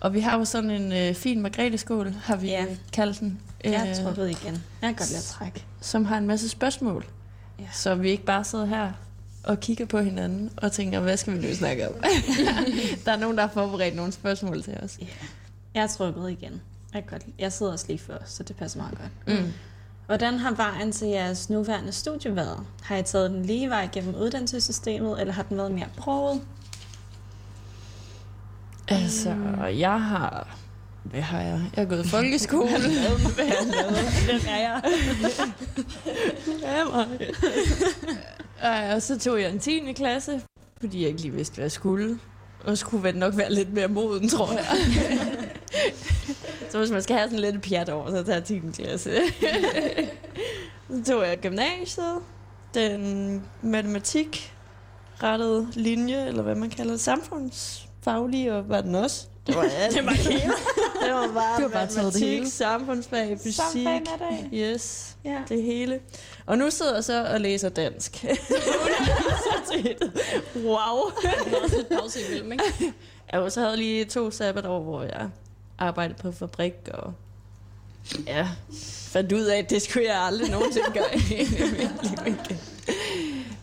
Og 0.00 0.14
vi 0.14 0.20
har 0.20 0.38
jo 0.38 0.44
sådan 0.44 0.70
en 0.70 0.92
øh, 0.92 1.14
fin 1.14 1.40
margrethe-skål, 1.42 2.12
har 2.24 2.36
vi 2.36 2.46
Ja. 2.48 2.60
ja. 2.60 2.76
kaldt 2.92 3.20
den. 3.20 3.40
Jeg 3.64 3.86
øh, 3.98 4.04
tror 4.04 4.10
ved 4.10 4.26
igen. 4.26 4.52
Jeg 4.52 4.88
kan 4.88 4.94
godt 4.94 5.08
lide 5.08 5.18
at 5.18 5.24
trække. 5.24 5.64
Som 5.82 6.04
har 6.04 6.18
en 6.18 6.26
masse 6.26 6.48
spørgsmål. 6.48 7.06
Ja. 7.58 7.64
Så 7.72 7.94
vi 7.94 8.10
ikke 8.10 8.24
bare 8.24 8.44
sidder 8.44 8.64
her 8.64 8.92
og 9.44 9.60
kigger 9.60 9.86
på 9.86 9.98
hinanden 9.98 10.50
og 10.56 10.72
tænker, 10.72 11.00
hvad 11.00 11.16
skal 11.16 11.32
vi 11.32 11.48
nu 11.48 11.54
snakke 11.54 11.88
om? 11.88 11.94
der 13.04 13.12
er 13.12 13.16
nogen, 13.16 13.36
der 13.36 13.42
har 13.42 13.50
forberedt 13.50 13.96
nogle 13.96 14.12
spørgsmål 14.12 14.62
til 14.62 14.78
os. 14.82 14.98
Jeg 15.74 15.90
tror 15.90 16.10
ved 16.10 16.28
igen. 16.28 16.60
Jeg, 16.94 17.02
kan 17.02 17.10
godt 17.10 17.22
jeg 17.38 17.52
sidder 17.52 17.72
også 17.72 17.84
lige 17.88 17.98
før, 17.98 18.18
så 18.26 18.42
det 18.42 18.56
passer 18.56 18.78
meget 18.78 18.98
godt. 18.98 19.38
Mm. 19.38 19.52
Hvordan 20.06 20.38
har 20.38 20.54
vejen 20.54 20.92
til 20.92 21.08
jeres 21.08 21.50
nuværende 21.50 21.92
studie 21.92 22.36
været? 22.36 22.66
Har 22.82 22.96
I 22.96 23.02
taget 23.02 23.30
den 23.30 23.44
lige 23.44 23.70
vej 23.70 23.88
gennem 23.92 24.14
uddannelsessystemet, 24.14 25.20
eller 25.20 25.34
har 25.34 25.42
den 25.42 25.56
været 25.56 25.72
mere 25.72 25.88
broget? 25.96 26.40
Altså, 28.88 29.30
jeg 29.78 30.02
har... 30.02 30.56
Hvad 31.04 31.20
har 31.20 31.40
jeg? 31.40 31.60
Jeg 31.76 31.84
har 31.84 31.84
gået 31.84 32.06
i 32.06 32.08
folkeskole. 32.08 32.68
hvad 33.34 33.46
har 33.46 33.64
jeg? 33.74 34.04
Hvem 34.24 34.40
er 34.48 34.58
jeg? 34.60 34.82
Ja, 36.62 36.84
mig. 36.84 37.06
Ej, 38.62 38.94
og 38.94 39.02
så 39.02 39.18
tog 39.18 39.40
jeg 39.40 39.50
en 39.50 39.58
10. 39.58 39.92
klasse, 39.92 40.42
fordi 40.80 41.00
jeg 41.00 41.08
ikke 41.08 41.20
lige 41.20 41.32
vidste, 41.32 41.54
hvad 41.54 41.64
jeg 41.64 41.72
skulle. 41.72 42.18
Og 42.64 42.78
skulle 42.78 43.02
vel 43.02 43.16
nok 43.16 43.36
være 43.36 43.52
lidt 43.52 43.72
mere 43.72 43.88
moden, 43.88 44.28
tror 44.28 44.52
jeg. 44.52 44.66
så 46.70 46.78
hvis 46.78 46.90
man 46.90 47.02
skal 47.02 47.16
have 47.16 47.28
sådan 47.28 47.40
lidt 47.40 47.62
pjat 47.62 47.88
over, 47.88 48.10
så 48.10 48.22
tager 48.22 48.36
jeg 48.36 48.44
10. 48.44 48.58
klasse. 48.58 49.18
så 50.90 51.04
tog 51.06 51.22
jeg 51.26 51.38
gymnasiet, 51.38 52.18
den 52.74 53.42
matematik 53.62 54.54
rettede 55.22 55.68
linje, 55.74 56.26
eller 56.26 56.42
hvad 56.42 56.54
man 56.54 56.70
kalder 56.70 56.92
det, 56.92 57.00
samfundsfaglige, 57.00 58.54
og 58.54 58.68
var 58.68 58.80
den 58.80 58.94
også. 58.94 59.26
Det 59.46 59.56
var 59.56 59.62
alt. 59.62 59.94
det 59.96 60.06
var 60.06 60.12
hele. 60.12 60.52
det 61.04 61.12
var 61.14 61.30
bare, 61.34 61.62
Du 61.62 61.68
bare 61.68 61.86
taget 61.86 61.90
det 61.90 61.96
matematik, 61.96 62.22
hele. 62.28 62.50
samfundsfag, 62.50 63.38
fysik. 63.38 63.54
Samfag. 63.54 64.50
Yes, 64.54 65.16
Ja. 65.24 65.38
det 65.48 65.62
hele. 65.62 66.00
Og 66.46 66.58
nu 66.58 66.70
sidder 66.70 66.94
jeg 66.94 67.04
så 67.04 67.24
og 67.24 67.40
læser 67.40 67.68
dansk. 67.68 68.24
Wow. 70.56 71.10
Der 71.22 71.28
er 71.28 71.62
også 71.62 71.76
lidt 71.76 71.88
pause 71.88 72.18
imellem, 72.28 72.52
ikke? 72.52 72.92
Jeg 73.32 73.52
så 73.52 73.60
havde 73.60 73.76
lige 73.76 74.04
to 74.04 74.30
sabbatår, 74.30 74.82
hvor 74.82 75.02
jeg 75.02 75.28
arbejdede 75.78 76.18
på 76.22 76.32
fabrik, 76.32 76.74
og 76.94 77.12
ja, 78.26 78.48
fandt 79.12 79.32
ud 79.32 79.40
af, 79.44 79.58
at 79.58 79.70
det 79.70 79.82
skulle 79.82 80.06
jeg 80.08 80.18
aldrig 80.22 80.50
nogensinde 80.50 80.86
gøre 80.94 81.16
i 81.16 81.46
mit. 81.72 82.58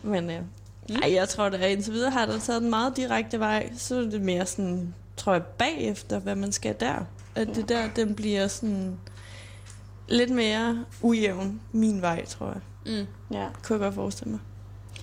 Men 0.02 0.30
øh, 0.30 0.40
ej, 1.02 1.12
jeg 1.14 1.28
tror, 1.28 1.44
at 1.44 1.70
indtil 1.70 1.92
videre 1.92 2.10
har 2.10 2.26
der 2.26 2.38
taget 2.38 2.62
en 2.62 2.70
meget 2.70 2.96
direkte 2.96 3.40
vej. 3.40 3.70
Så 3.76 3.96
er 3.96 4.00
det 4.00 4.20
mere 4.20 4.46
sådan, 4.46 4.94
tror 5.20 5.32
jeg, 5.32 5.42
bagefter, 5.42 6.18
hvad 6.18 6.36
man 6.36 6.52
skal 6.52 6.74
der. 6.80 6.94
At 7.34 7.48
det 7.54 7.68
der, 7.68 7.88
den 7.96 8.14
bliver 8.14 8.48
sådan 8.48 8.98
lidt 10.08 10.30
mere 10.30 10.84
ujævn 11.02 11.60
min 11.72 12.02
vej, 12.02 12.24
tror 12.24 12.46
jeg. 12.46 12.60
Mm. 12.86 13.36
Ja. 13.36 13.46
Kunne 13.62 13.76
jeg 13.78 13.80
godt 13.80 13.94
forestille 13.94 14.30
mig. 14.30 14.40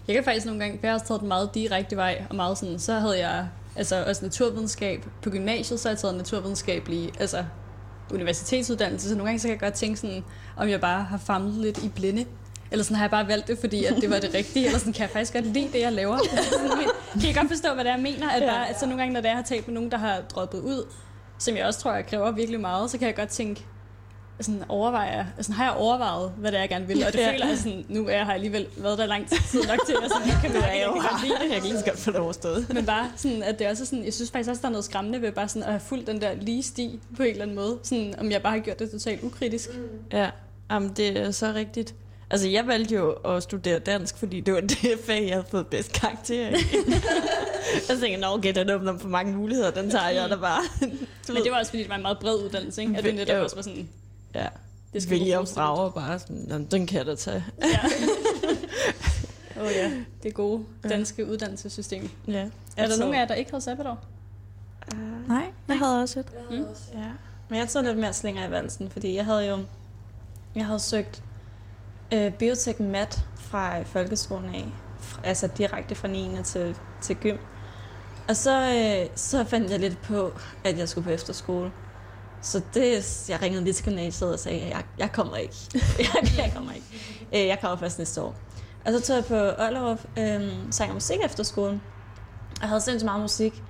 Jeg 0.07 0.15
kan 0.15 0.23
faktisk 0.23 0.45
nogle 0.45 0.61
gange, 0.61 0.79
for 0.79 0.87
jeg 0.87 0.91
har 0.91 0.99
også 0.99 1.07
taget 1.07 1.19
den 1.19 1.27
meget 1.27 1.49
direkte 1.53 1.95
vej, 1.95 2.25
og 2.29 2.35
meget 2.35 2.57
sådan, 2.57 2.79
så 2.79 2.93
havde 2.93 3.19
jeg 3.19 3.47
altså 3.75 4.05
også 4.05 4.25
naturvidenskab 4.25 5.05
på 5.21 5.29
gymnasiet, 5.29 5.79
så 5.79 5.87
har 5.87 5.93
jeg 5.93 5.99
taget 5.99 6.15
naturvidenskabelig, 6.15 7.11
altså 7.19 7.45
universitetsuddannelse, 8.13 9.09
så 9.09 9.15
nogle 9.15 9.27
gange 9.29 9.39
så 9.39 9.47
kan 9.47 9.51
jeg 9.51 9.59
godt 9.59 9.73
tænke 9.73 9.99
sådan, 9.99 10.23
om 10.57 10.69
jeg 10.69 10.81
bare 10.81 11.03
har 11.03 11.17
famlet 11.17 11.53
lidt 11.53 11.83
i 11.83 11.89
blinde, 11.89 12.25
eller 12.71 12.83
sådan 12.83 12.95
har 12.97 13.03
jeg 13.03 13.11
bare 13.11 13.27
valgt 13.27 13.47
det, 13.47 13.57
fordi 13.59 13.85
at 13.85 13.95
det 14.01 14.09
var 14.09 14.19
det 14.19 14.33
rigtige, 14.33 14.65
eller 14.65 14.79
sådan 14.79 14.93
kan 14.93 15.01
jeg 15.01 15.09
faktisk 15.09 15.33
godt 15.33 15.45
lide 15.45 15.69
det, 15.73 15.79
jeg 15.81 15.93
laver. 15.93 16.17
Kan 17.21 17.29
I 17.29 17.33
godt 17.33 17.47
forstå, 17.47 17.73
hvad 17.73 17.83
det 17.83 17.89
er, 17.91 17.95
jeg 17.95 18.03
mener? 18.03 18.29
At, 18.29 18.43
bare, 18.43 18.69
at 18.69 18.79
så 18.79 18.85
nogle 18.85 19.01
gange, 19.01 19.13
når 19.13 19.21
det 19.21 19.27
er, 19.27 19.31
jeg 19.31 19.37
har 19.37 19.43
talt 19.43 19.67
med 19.67 19.73
nogen, 19.75 19.91
der 19.91 19.97
har 19.97 20.21
droppet 20.35 20.59
ud, 20.59 20.85
som 21.39 21.57
jeg 21.57 21.65
også 21.65 21.79
tror, 21.79 21.93
jeg 21.93 22.05
kræver 22.05 22.31
virkelig 22.31 22.59
meget, 22.59 22.91
så 22.91 22.97
kan 22.97 23.07
jeg 23.07 23.15
godt 23.15 23.29
tænke, 23.29 23.65
sådan 24.41 24.63
overvejer, 24.69 25.25
sådan 25.41 25.55
har 25.55 25.63
jeg 25.63 25.73
overvejet, 25.73 26.31
hvad 26.37 26.51
det 26.51 26.57
er, 26.57 26.61
jeg 26.61 26.69
gerne 26.69 26.87
vil, 26.87 27.03
og 27.07 27.13
det 27.13 27.19
Ja. 27.19 27.31
føler 27.33 27.47
jeg 27.47 27.57
sådan, 27.57 27.85
nu 27.89 28.07
er 28.07 28.11
jeg 28.11 28.25
har 28.25 28.33
alligevel 28.33 28.67
været 28.77 28.97
der 28.97 29.05
lang 29.05 29.29
tid 29.29 29.63
nok 29.67 29.79
til, 29.85 29.95
at 30.03 30.11
sådan, 30.11 30.27
jeg 30.27 30.37
kan 30.41 30.53
mærke, 30.53 30.67
at 30.71 30.77
jeg 30.79 30.89
kan 31.09 31.19
lide 31.23 31.33
det. 31.43 31.53
Jeg 31.53 31.61
kan 31.61 31.69
lige 31.69 31.79
så 31.79 31.85
godt 31.85 31.99
få 31.99 32.11
det 32.11 32.19
overstået. 32.19 32.65
Men 32.73 32.85
bare 32.85 33.11
sådan, 33.15 33.43
at 33.43 33.59
det 33.59 33.67
også 33.67 33.83
er 33.83 33.85
sådan, 33.85 34.05
jeg 34.05 34.13
synes 34.13 34.31
faktisk 34.31 34.49
også, 34.49 34.61
der 34.61 34.67
er 34.67 34.71
noget 34.71 34.85
skræmmende 34.85 35.21
ved 35.21 35.31
bare 35.31 35.47
sådan 35.47 35.63
at 35.63 35.69
have 35.69 35.79
fulgt 35.79 36.07
den 36.07 36.21
der 36.21 36.33
lige 36.41 36.63
sti 36.63 36.99
på 37.17 37.23
en 37.23 37.29
eller 37.29 37.41
anden 37.41 37.55
måde. 37.55 37.77
Sådan, 37.83 38.15
om 38.19 38.31
jeg 38.31 38.41
bare 38.41 38.53
har 38.53 38.59
gjort 38.59 38.79
det 38.79 38.91
totalt 38.91 39.23
ukritisk. 39.23 39.69
Ja, 40.13 40.29
jamen, 40.71 40.89
det 40.97 41.17
er 41.19 41.31
så 41.31 41.51
rigtigt. 41.55 41.95
Altså, 42.29 42.47
jeg 42.47 42.67
valgte 42.67 42.95
jo 42.95 43.11
at 43.11 43.43
studere 43.43 43.79
dansk, 43.79 44.17
fordi 44.17 44.39
det 44.39 44.53
var 44.53 44.61
det 44.81 44.99
fag, 45.05 45.23
jeg 45.27 45.33
havde 45.33 45.45
fået 45.51 45.67
bedst 45.67 45.91
karakter 45.93 46.47
i. 46.49 46.51
jeg 47.89 47.97
tænkte, 47.99 48.17
nå, 48.17 48.27
okay, 48.27 48.55
den 48.55 48.69
åbner 48.69 48.97
for 48.97 49.07
mange 49.07 49.33
muligheder, 49.33 49.71
den 49.71 49.89
tager 49.91 50.09
jeg 50.09 50.29
da 50.29 50.35
bare. 50.35 50.61
Men 51.27 51.43
det 51.43 51.51
var 51.51 51.59
også 51.59 51.71
fordi, 51.71 51.81
det 51.81 51.89
var 51.89 51.95
en 51.95 52.01
meget 52.01 52.17
bred 52.19 52.43
uddannelse, 52.43 52.81
ikke? 52.81 52.97
At 52.97 53.03
det 53.03 53.15
netop 53.15 53.43
også 53.43 53.55
var 53.55 53.63
sådan, 53.63 53.89
ja, 54.35 54.47
det 54.93 55.03
skal 55.03 55.19
bruge 55.19 55.47
frager 55.47 55.89
bare 55.89 56.19
sådan, 56.19 56.45
"Nå, 56.47 56.57
den 56.71 56.87
kan 56.87 56.97
jeg 56.97 57.05
da 57.05 57.15
tage. 57.15 57.45
Ja. 57.61 57.79
Åh 59.61 59.63
oh, 59.65 59.71
ja, 59.75 59.91
det 60.23 60.33
gode 60.33 60.63
danske 60.89 61.25
uddannelsessystem. 61.27 62.09
Ja. 62.27 62.33
Er 62.33 62.43
der 62.75 62.83
Altså- 62.83 62.99
nogen 62.99 63.15
af 63.15 63.19
jer, 63.19 63.27
der 63.27 63.33
ikke 63.35 63.51
havde 63.51 63.63
sabbatår? 63.63 64.05
Nej, 65.27 65.45
jeg 65.67 65.79
havde 65.79 66.01
også 66.01 66.19
et. 66.19 66.25
Mm. 66.51 66.55
Ja. 66.93 66.99
Men 67.49 67.59
jeg 67.59 67.69
tog 67.69 67.83
lidt 67.83 67.97
mere 67.97 68.13
slinger 68.13 68.47
i 68.47 68.51
valsen, 68.51 68.89
fordi 68.89 69.15
jeg 69.15 69.25
havde 69.25 69.45
jo 69.47 69.57
jeg 70.55 70.65
havde 70.65 70.79
søgt 70.79 71.23
øh, 72.13 72.33
biotek 72.33 72.79
mat 72.79 73.19
fra 73.35 73.79
øh, 73.79 73.85
folkeskolen 73.85 74.55
af, 74.55 74.67
altså 75.23 75.47
direkte 75.57 75.95
fra 75.95 76.07
9. 76.07 76.29
til, 76.43 76.75
til 77.01 77.15
gym. 77.15 77.37
Og 78.27 78.35
så, 78.35 78.75
øh, 78.75 79.09
så 79.15 79.43
fandt 79.43 79.71
jeg 79.71 79.79
lidt 79.79 80.01
på, 80.01 80.33
at 80.63 80.77
jeg 80.77 80.89
skulle 80.89 81.05
på 81.05 81.11
efterskole. 81.11 81.71
Så 82.41 82.61
det, 82.73 83.25
jeg 83.29 83.41
ringede 83.41 83.63
lige 83.63 83.73
til 83.73 83.85
gymnasiet 83.85 84.33
og 84.33 84.39
sagde, 84.39 84.61
at 84.61 84.69
jeg, 84.69 84.83
jeg 84.97 85.11
kommer 85.11 85.35
ikke. 85.35 85.55
jeg, 85.99 86.37
jeg 86.37 86.51
kommer 86.55 86.71
ikke. 86.71 86.87
Øh, 87.33 87.47
jeg 87.47 87.59
kommer 87.61 87.77
først 87.77 87.97
næste 87.97 88.21
år. 88.21 88.35
Og 88.85 88.93
så 88.93 89.01
tog 89.01 89.15
jeg 89.15 89.25
på 89.25 89.63
Ollerup, 89.63 89.99
øh, 90.17 90.51
sang 90.71 90.89
og 90.89 90.93
musik 90.93 91.17
efterskolen. 91.25 91.81
Jeg 92.61 92.69
havde 92.69 92.81
sindssygt 92.81 93.05
meget 93.05 93.21
musik. 93.21 93.63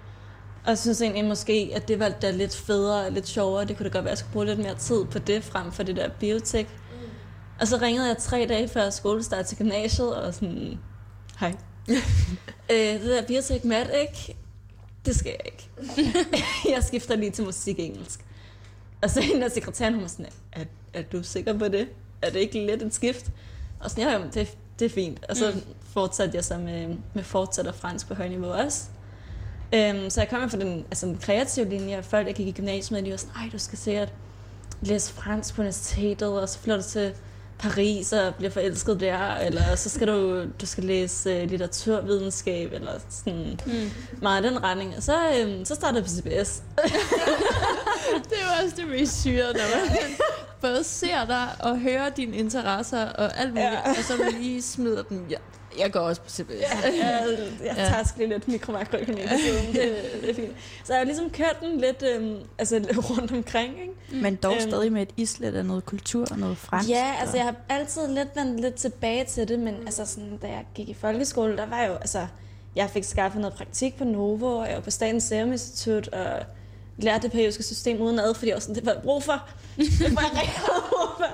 Og 0.64 0.70
jeg 0.70 0.78
synes 0.78 1.02
egentlig 1.02 1.26
måske, 1.26 1.72
at 1.76 1.88
det 1.88 2.00
var 2.00 2.10
da 2.10 2.32
lidt 2.32 2.56
federe 2.56 3.06
og 3.06 3.12
lidt 3.12 3.28
sjovere. 3.28 3.66
Det 3.66 3.78
kunne 3.78 3.90
da 3.90 3.98
godt 3.98 4.04
være, 4.04 4.12
at 4.12 4.12
jeg 4.12 4.18
skulle 4.18 4.34
bruge 4.34 4.46
lidt 4.46 4.60
mere 4.60 4.76
tid 4.76 5.06
på 5.06 5.20
det, 5.20 5.44
frem 5.44 5.72
for 5.72 5.84
det 5.84 5.96
der 5.96 6.10
biotek. 6.20 6.68
Og 7.60 7.68
så 7.68 7.78
ringede 7.78 8.08
jeg 8.08 8.18
tre 8.18 8.46
dage 8.50 8.68
før 8.68 8.90
skolestart 8.90 9.46
til 9.46 9.58
gymnasiet, 9.58 10.16
og 10.16 10.34
sådan, 10.34 10.80
hej. 11.40 11.56
øh, 12.72 12.78
det 12.78 13.02
der 13.02 13.28
biotek 13.28 13.66
mat, 13.66 13.92
ikke? 14.02 14.36
Det 15.06 15.16
skal 15.16 15.30
jeg 15.32 15.42
ikke. 15.46 15.70
jeg 16.76 16.84
skifter 16.84 17.16
lige 17.16 17.32
til 17.32 17.44
musik 17.44 17.80
engelsk. 17.80 18.26
Og 19.02 19.10
så 19.10 19.22
hende 19.22 19.42
der 19.42 19.50
sekretæren, 19.50 19.94
hun 19.94 20.02
var 20.02 20.10
sådan, 20.10 20.26
er, 20.52 20.64
er 20.94 21.02
du 21.02 21.24
sikker 21.24 21.58
på 21.58 21.68
det? 21.68 21.88
Er 22.22 22.30
det 22.30 22.40
ikke 22.40 22.66
lidt 22.66 22.84
et 22.84 22.94
skift? 22.94 23.32
Og 23.80 23.92
sådan, 23.92 24.22
ja, 24.22 24.28
det, 24.34 24.58
det 24.80 24.86
er 24.86 24.90
fint. 24.90 25.26
Og 25.30 25.38
så 25.38 25.52
mm. 25.56 25.62
fortsatte 25.94 26.36
jeg 26.36 26.46
så 26.46 26.58
med, 26.58 26.96
med 27.14 27.24
fortsat 27.24 27.68
og 27.68 27.76
fransk 27.76 28.08
på 28.08 28.14
højniveau 28.14 28.52
også. 28.52 28.84
Øhm, 29.74 30.10
så 30.10 30.22
jeg 30.22 30.30
kom 30.30 30.50
fra 30.50 30.58
den, 30.58 30.86
altså 30.86 31.06
den 31.06 31.18
kreative 31.18 31.70
linje, 31.70 31.98
og 31.98 32.06
folk, 32.06 32.28
jeg 32.28 32.36
gik 32.36 32.48
i 32.48 32.52
gymnasiet 32.52 32.92
med, 32.92 33.06
de 33.06 33.12
var 33.12 33.18
sådan, 33.18 33.36
ej, 33.36 33.50
du 33.52 33.58
skal 33.58 33.78
sikkert 33.78 34.14
læse 34.82 35.14
fransk 35.14 35.56
på 35.56 35.62
universitetet, 35.62 36.42
og 36.42 36.50
så 36.50 36.60
flytter 36.60 36.82
du 36.82 36.88
til 36.88 37.14
Paris 37.60 38.14
og 38.14 38.36
bliver 38.36 38.50
forelsket 38.52 39.00
der, 39.00 39.36
eller 39.36 39.76
så 39.76 39.90
skal 39.90 40.08
du, 40.08 40.44
du 40.62 40.66
skal 40.66 40.84
læse 40.84 41.44
uh, 41.44 41.50
litteraturvidenskab, 41.50 42.74
eller 42.74 42.92
sådan 43.10 43.60
Mm. 43.66 43.90
meget 44.22 44.44
den 44.44 44.64
retning. 44.64 44.94
Og 44.98 45.04
så, 45.04 45.18
øhm, 45.42 45.66
så 45.66 45.76
startede 45.76 45.98
jeg 46.00 46.04
på 46.06 46.10
CBS. 46.44 46.62
Det 48.30 48.34
er 48.42 48.62
jo 48.62 48.64
også 48.66 48.76
det 48.78 48.88
mest 48.88 49.22
syrede, 49.22 49.54
når 49.54 49.80
man 49.80 49.98
både 50.62 50.84
ser 50.84 51.26
dig 51.26 51.48
og 51.60 51.80
hører 51.80 52.10
dine 52.10 52.38
interesser 52.38 53.06
og 53.10 53.40
alt 53.40 53.50
muligt, 53.50 53.72
Ja. 53.86 53.90
og 53.90 53.96
så 54.08 54.14
lige 54.40 54.62
smider 54.62 55.04
dem. 55.04 55.26
Ja, 55.30 55.36
jeg 55.80 55.92
går 55.92 56.00
også 56.00 56.22
på 56.22 56.30
CBS. 56.30 56.50
jeg, 56.52 56.94
jeg 57.64 57.74
Ja. 57.78 57.84
tager 57.84 58.04
lige 58.18 58.30
lidt 58.30 58.48
mikro-makroøkonomi 58.48 59.22
siden. 59.22 59.74
Det, 59.76 59.96
det 60.22 60.30
er 60.30 60.34
fint. 60.36 60.52
Så 60.84 60.94
jeg 60.94 61.00
har 61.00 61.06
ligesom 61.06 61.30
kørt 61.30 61.58
den 61.62 61.78
lidt 61.82 62.04
øhm, 62.16 62.36
altså, 62.58 62.76
rundt 63.10 63.32
omkring, 63.32 63.74
ikke? 63.82 64.24
Men 64.24 64.36
dog 64.36 64.52
Øhm. 64.54 64.62
stadig 64.62 64.92
med 64.92 65.02
et 65.02 65.10
islet 65.18 65.56
af 65.56 65.66
noget 65.66 65.86
kultur 65.86 66.26
og 66.32 66.40
noget 66.40 66.58
fransk. 66.58 66.90
Ja, 66.90 67.14
altså 67.20 67.34
og- 67.34 67.38
jeg 67.38 67.46
har 67.46 67.56
altid 67.70 68.08
lidt 68.08 68.30
vendt 68.36 68.60
lidt 68.62 68.76
tilbage 68.76 69.26
til 69.26 69.48
det, 69.48 69.60
men 69.60 69.76
altså 69.86 70.06
sådan, 70.06 70.38
da 70.38 70.48
jeg 70.48 70.66
gik 70.76 70.90
i 70.90 70.94
folkeskole, 70.94 71.58
der 71.58 71.66
var 71.66 71.84
jo, 71.86 71.94
altså, 71.94 72.28
jeg 72.76 72.90
fik 72.90 73.04
skaffet 73.04 73.42
noget 73.42 73.56
praktik 73.58 73.98
på 73.98 74.04
Novo, 74.04 74.58
og 74.58 74.68
jeg 74.68 74.76
var 74.76 74.82
på 74.82 74.92
Statens 74.92 75.24
Serum 75.24 75.52
Institut, 75.52 76.08
og 76.08 76.44
lærte 76.98 77.24
det 77.24 77.32
periodiske 77.32 77.64
system 77.64 78.02
uden 78.02 78.20
ad, 78.20 78.34
fordi 78.34 78.48
jeg 78.48 78.54
var 78.56 78.60
sådan, 78.60 78.76
det 78.76 78.86
var 78.86 78.92
jeg 78.94 79.02
brug 79.02 79.24
for. 79.24 79.50
Det 79.78 80.16
var 80.16 80.22
jeg 80.22 80.32
rigtig 80.42 80.62
brug 80.90 81.26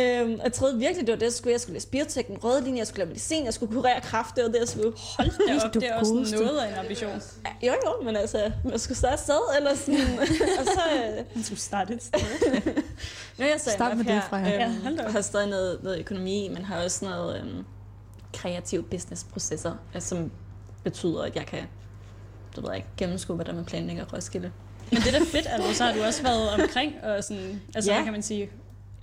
øhm, 0.00 0.34
og 0.34 0.44
jeg 0.44 0.52
troede 0.52 0.78
virkelig, 0.78 1.06
det 1.06 1.12
var 1.12 1.18
det, 1.18 1.24
jeg 1.26 1.32
skulle. 1.32 1.52
Jeg 1.52 1.60
skulle 1.60 1.74
læse 1.74 1.88
biotek, 1.88 2.26
den 2.28 2.38
røde 2.44 2.64
linje, 2.64 2.78
jeg 2.78 2.86
skulle 2.86 2.98
lave 2.98 3.08
medicin, 3.08 3.44
jeg 3.44 3.54
skulle 3.54 3.74
kurere 3.74 4.00
kræft, 4.00 4.36
det 4.36 4.44
var 4.44 4.50
det, 4.50 4.58
jeg 4.58 4.68
skulle. 4.68 4.92
Hold 4.96 5.30
da 5.60 5.66
op, 5.66 5.74
Du 5.74 5.78
det 5.80 5.88
er 5.88 5.94
også 5.94 6.12
godeste. 6.12 6.36
noget 6.36 6.58
af 6.58 6.68
en 6.72 6.74
ambition. 6.78 7.10
Jo, 7.62 7.72
jo, 7.86 8.04
men 8.04 8.16
altså, 8.16 8.52
jeg 8.70 8.80
skulle 8.80 8.98
starte 8.98 9.22
sted, 9.22 9.40
eller 9.56 9.74
sådan. 9.76 10.18
og 10.60 10.66
så, 10.66 10.80
øh, 10.96 11.24
Man 11.34 11.44
skulle 11.44 11.58
starte 11.60 11.94
et 11.94 12.02
sted. 12.02 12.20
nu 13.38 13.44
er 13.44 13.48
jeg 13.48 13.60
så 13.60 13.70
Start 13.70 13.96
med 13.96 14.04
det, 14.04 14.22
Freja. 14.30 14.48
Ja, 14.48 14.64
Øhm, 14.68 14.82
hold 14.82 14.96
da 14.96 15.02
har 15.08 15.20
stadig 15.20 15.48
noget, 15.48 15.78
noget 15.82 15.98
økonomi, 15.98 16.48
men 16.54 16.64
har 16.64 16.84
også 16.84 17.04
noget 17.04 17.40
øhm, 17.40 17.64
kreative 18.34 18.82
businessprocesser, 18.82 19.72
altså, 19.94 20.08
som 20.08 20.30
betyder, 20.84 21.22
at 21.22 21.36
jeg 21.36 21.46
kan 21.46 21.58
det 22.56 22.62
ved 22.62 22.70
jeg 22.70 22.76
ikke, 22.76 22.88
gennemskue, 22.96 23.36
hvad 23.36 23.44
der 23.44 23.52
er 23.52 23.56
med 23.56 23.64
planlægning 23.64 24.00
af 24.08 24.12
Roskilde. 24.12 24.50
Men 24.92 25.00
det 25.02 25.14
er 25.14 25.18
da 25.18 25.24
fedt, 25.24 25.46
altså, 25.50 25.74
så 25.74 25.84
har 25.84 25.92
du 25.92 26.02
også 26.04 26.22
været 26.22 26.50
omkring, 26.50 26.94
og 27.02 27.24
sådan, 27.24 27.60
altså, 27.74 27.92
Ja. 27.92 28.02
kan 28.02 28.12
man 28.12 28.22
sige, 28.22 28.50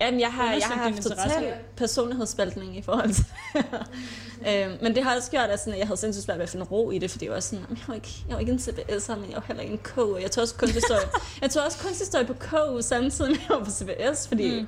Jamen, 0.00 0.20
jeg 0.20 0.28
har, 0.32 0.52
jeg 0.52 0.62
har 0.64 0.74
haft 0.74 1.02
total 1.02 1.52
personlighedsspaltning 1.76 2.76
i 2.76 2.82
forhold 2.82 3.12
til 3.14 3.24
øhm, 4.48 4.72
Men 4.82 4.94
det 4.94 5.04
har 5.04 5.16
også 5.16 5.30
gjort, 5.30 5.50
at, 5.50 5.58
sådan, 5.60 5.72
at 5.72 5.78
jeg 5.78 5.86
havde 5.86 6.00
sindssygt 6.00 6.24
svært 6.24 6.38
ved 6.38 6.42
at 6.42 6.48
finde 6.50 6.64
ro 6.64 6.90
i 6.90 6.98
det, 6.98 7.10
for 7.10 7.18
det 7.18 7.30
var 7.30 7.40
sådan, 7.40 7.58
"Jamen, 7.64 7.76
jeg 7.78 7.84
var 7.88 7.94
ikke, 7.94 8.08
jeg 8.28 8.34
var 8.34 8.40
ikke 8.40 8.52
en 8.52 8.58
CBS'er, 8.58 9.14
men 9.16 9.24
jeg 9.30 9.36
var 9.36 9.44
heller 9.46 9.62
ikke 9.62 9.72
en 9.72 9.78
K. 9.82 10.22
Jeg 10.22 10.30
tog 10.30 10.42
også 10.42 10.54
kunsthistorie, 10.54 11.00
jeg 11.42 11.50
tog 11.50 11.64
også 11.64 11.78
kunsthistorie 11.78 12.24
på 12.26 12.34
KU 12.34 12.80
samtidig 12.82 13.30
med, 13.30 13.38
at 13.38 13.48
jeg 13.48 13.56
var 13.58 13.64
på 13.64 13.70
CBS, 13.70 14.28
fordi, 14.28 14.60
mm. 14.60 14.66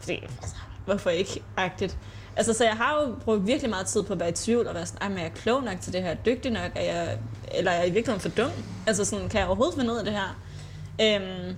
fordi 0.00 0.12
altså, 0.42 0.54
hvorfor 0.84 1.10
ikke 1.10 1.42
agtigt. 1.56 1.96
Altså, 2.36 2.52
så 2.52 2.64
jeg 2.64 2.74
har 2.76 3.00
jo 3.02 3.14
brugt 3.24 3.46
virkelig 3.46 3.70
meget 3.70 3.86
tid 3.86 4.02
på 4.02 4.12
at 4.12 4.20
være 4.20 4.28
i 4.28 4.32
tvivl 4.32 4.66
og 4.66 4.74
være 4.74 4.86
sådan, 4.86 5.02
"Ej, 5.02 5.08
men 5.08 5.18
er 5.18 5.22
jeg 5.22 5.32
klog 5.34 5.62
nok 5.62 5.80
til 5.80 5.92
det 5.92 6.00
her? 6.02 6.08
Er 6.10 6.14
jeg 6.14 6.26
dygtig 6.26 6.50
nok? 6.52 6.70
Er 6.74 6.82
jeg, 6.94 7.18
eller 7.54 7.70
er 7.70 7.76
jeg 7.78 7.88
i 7.88 7.90
virkeligheden 7.90 8.20
for 8.30 8.42
dum? 8.42 8.50
Altså, 8.86 9.04
sådan, 9.04 9.28
kan 9.28 9.38
jeg 9.40 9.46
overhovedet 9.46 9.78
finde 9.78 9.92
ud 9.92 9.98
af 9.98 10.04
det 10.04 10.12
her? 10.12 10.38
Øhm, 11.02 11.56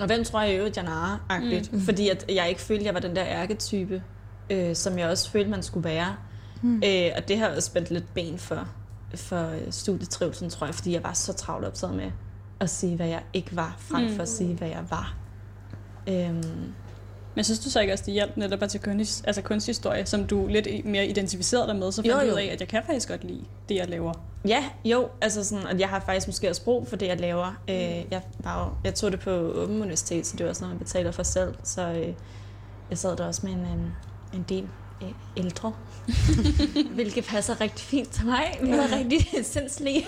og 0.00 0.06
hvem 0.06 0.24
tror 0.24 0.42
jeg 0.42 0.52
i 0.52 0.56
øvrigt, 0.56 0.76
jeg 0.76 0.84
narrer-agtigt? 0.84 1.72
Mm. 1.72 1.80
Fordi 1.80 2.08
at 2.08 2.24
jeg 2.28 2.48
ikke 2.48 2.60
følte, 2.60 2.84
jeg 2.84 2.94
var 2.94 3.00
den 3.00 3.16
der 3.16 3.24
ærketype, 3.26 4.02
øh, 4.50 4.76
som 4.76 4.98
jeg 4.98 5.08
også 5.08 5.30
følte, 5.30 5.50
man 5.50 5.62
skulle 5.62 5.84
være. 5.88 6.16
Mm. 6.62 6.82
Øh, 6.84 7.10
og 7.16 7.28
det 7.28 7.38
har 7.38 7.48
også 7.48 7.66
spændt 7.66 7.90
lidt 7.90 8.14
ben 8.14 8.38
for, 8.38 8.68
for 9.14 9.52
studietrivelsen, 9.70 10.50
tror 10.50 10.66
jeg, 10.66 10.74
fordi 10.74 10.92
jeg 10.92 11.04
var 11.04 11.12
så 11.12 11.32
travlt 11.32 11.66
optaget 11.66 11.96
med 11.96 12.10
at 12.60 12.70
sige, 12.70 12.96
hvad 12.96 13.08
jeg 13.08 13.22
ikke 13.32 13.56
var, 13.56 13.76
frem 13.78 14.08
for 14.08 14.14
Mm. 14.14 14.20
at 14.20 14.28
sige, 14.28 14.54
hvad 14.54 14.68
jeg 14.68 14.84
var. 14.90 15.14
Øhm, 16.08 16.72
Men 17.34 17.44
synes 17.44 17.58
du 17.58 17.70
så 17.70 17.80
ikke 17.80 17.92
også, 17.92 18.04
det 18.06 18.14
hjalp 18.14 18.36
netop 18.36 18.62
at 18.62 18.70
til 18.70 18.80
kunst, 18.80 19.24
altså 19.26 19.42
kunsthistorie, 19.42 20.06
som 20.06 20.26
du 20.26 20.46
lidt 20.46 20.68
mere 20.84 21.06
identificerede 21.06 21.66
dig 21.66 21.76
med, 21.76 21.92
så 21.92 22.02
fandt 22.02 22.14
Jo, 22.14 22.20
du 22.20 22.26
jo. 22.26 22.32
ud 22.32 22.38
af, 22.38 22.44
at 22.52 22.60
jeg 22.60 22.68
kan 22.68 22.82
faktisk 22.86 23.08
godt 23.08 23.24
lide 23.24 23.44
det, 23.68 23.74
jeg 23.74 23.88
laver. 23.88 24.12
Ja, 24.48 24.64
jo, 24.84 25.08
altså 25.20 25.44
sådan, 25.44 25.66
og 25.66 25.78
jeg 25.78 25.88
har 25.88 26.00
faktisk 26.00 26.26
måske 26.26 26.50
også 26.50 26.64
brug 26.64 26.88
for 26.88 26.96
det, 26.96 27.06
jeg 27.06 27.20
laver. 27.20 27.62
Øh, 27.68 28.04
jeg, 28.10 28.22
var 28.38 28.64
jo, 28.64 28.70
jeg 28.84 28.94
tog 28.94 29.12
det 29.12 29.20
på 29.20 29.30
Åben 29.30 29.82
Universitet, 29.82 30.26
så 30.26 30.36
det 30.36 30.46
var 30.46 30.52
sådan 30.52 30.64
noget, 30.64 30.74
man 30.74 30.84
betaler 30.86 31.10
for 31.10 31.22
selv. 31.22 31.54
Så 31.62 31.82
øh, 31.82 32.14
jeg 32.90 32.98
sad 32.98 33.16
der 33.16 33.26
også 33.26 33.46
med 33.46 33.52
en, 33.52 33.58
en, 33.58 33.92
en 34.34 34.44
del 34.48 34.68
øh, 35.02 35.08
ældre, 35.36 35.72
hvilket 36.94 37.24
passer 37.24 37.60
rigtig 37.60 37.86
fint 37.86 38.10
til 38.10 38.26
mig. 38.26 38.58
Vi 38.62 38.70
var 38.70 38.96
rigtig 38.98 39.26
sindslige. 39.54 40.06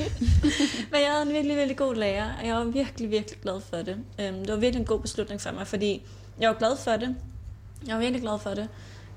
Men 0.90 1.00
jeg 1.00 1.10
havde 1.10 1.22
en 1.22 1.32
virkelig, 1.32 1.56
virkelig 1.56 1.76
god 1.76 1.94
lærer, 1.94 2.30
og 2.40 2.46
jeg 2.46 2.54
var 2.54 2.64
virkelig, 2.64 3.10
virkelig 3.10 3.40
glad 3.40 3.60
for 3.60 3.76
det. 3.76 3.96
Øhm, 4.20 4.38
det 4.38 4.50
var 4.50 4.56
virkelig 4.56 4.80
en 4.80 4.86
god 4.86 5.00
beslutning 5.00 5.40
for 5.40 5.52
mig, 5.52 5.66
fordi 5.66 6.06
jeg 6.40 6.48
var 6.48 6.56
glad 6.56 6.76
for 6.76 6.90
det. 6.90 7.16
Jeg 7.86 7.94
var 7.94 8.00
virkelig 8.00 8.22
glad 8.22 8.38
for 8.38 8.50
det. 8.50 8.68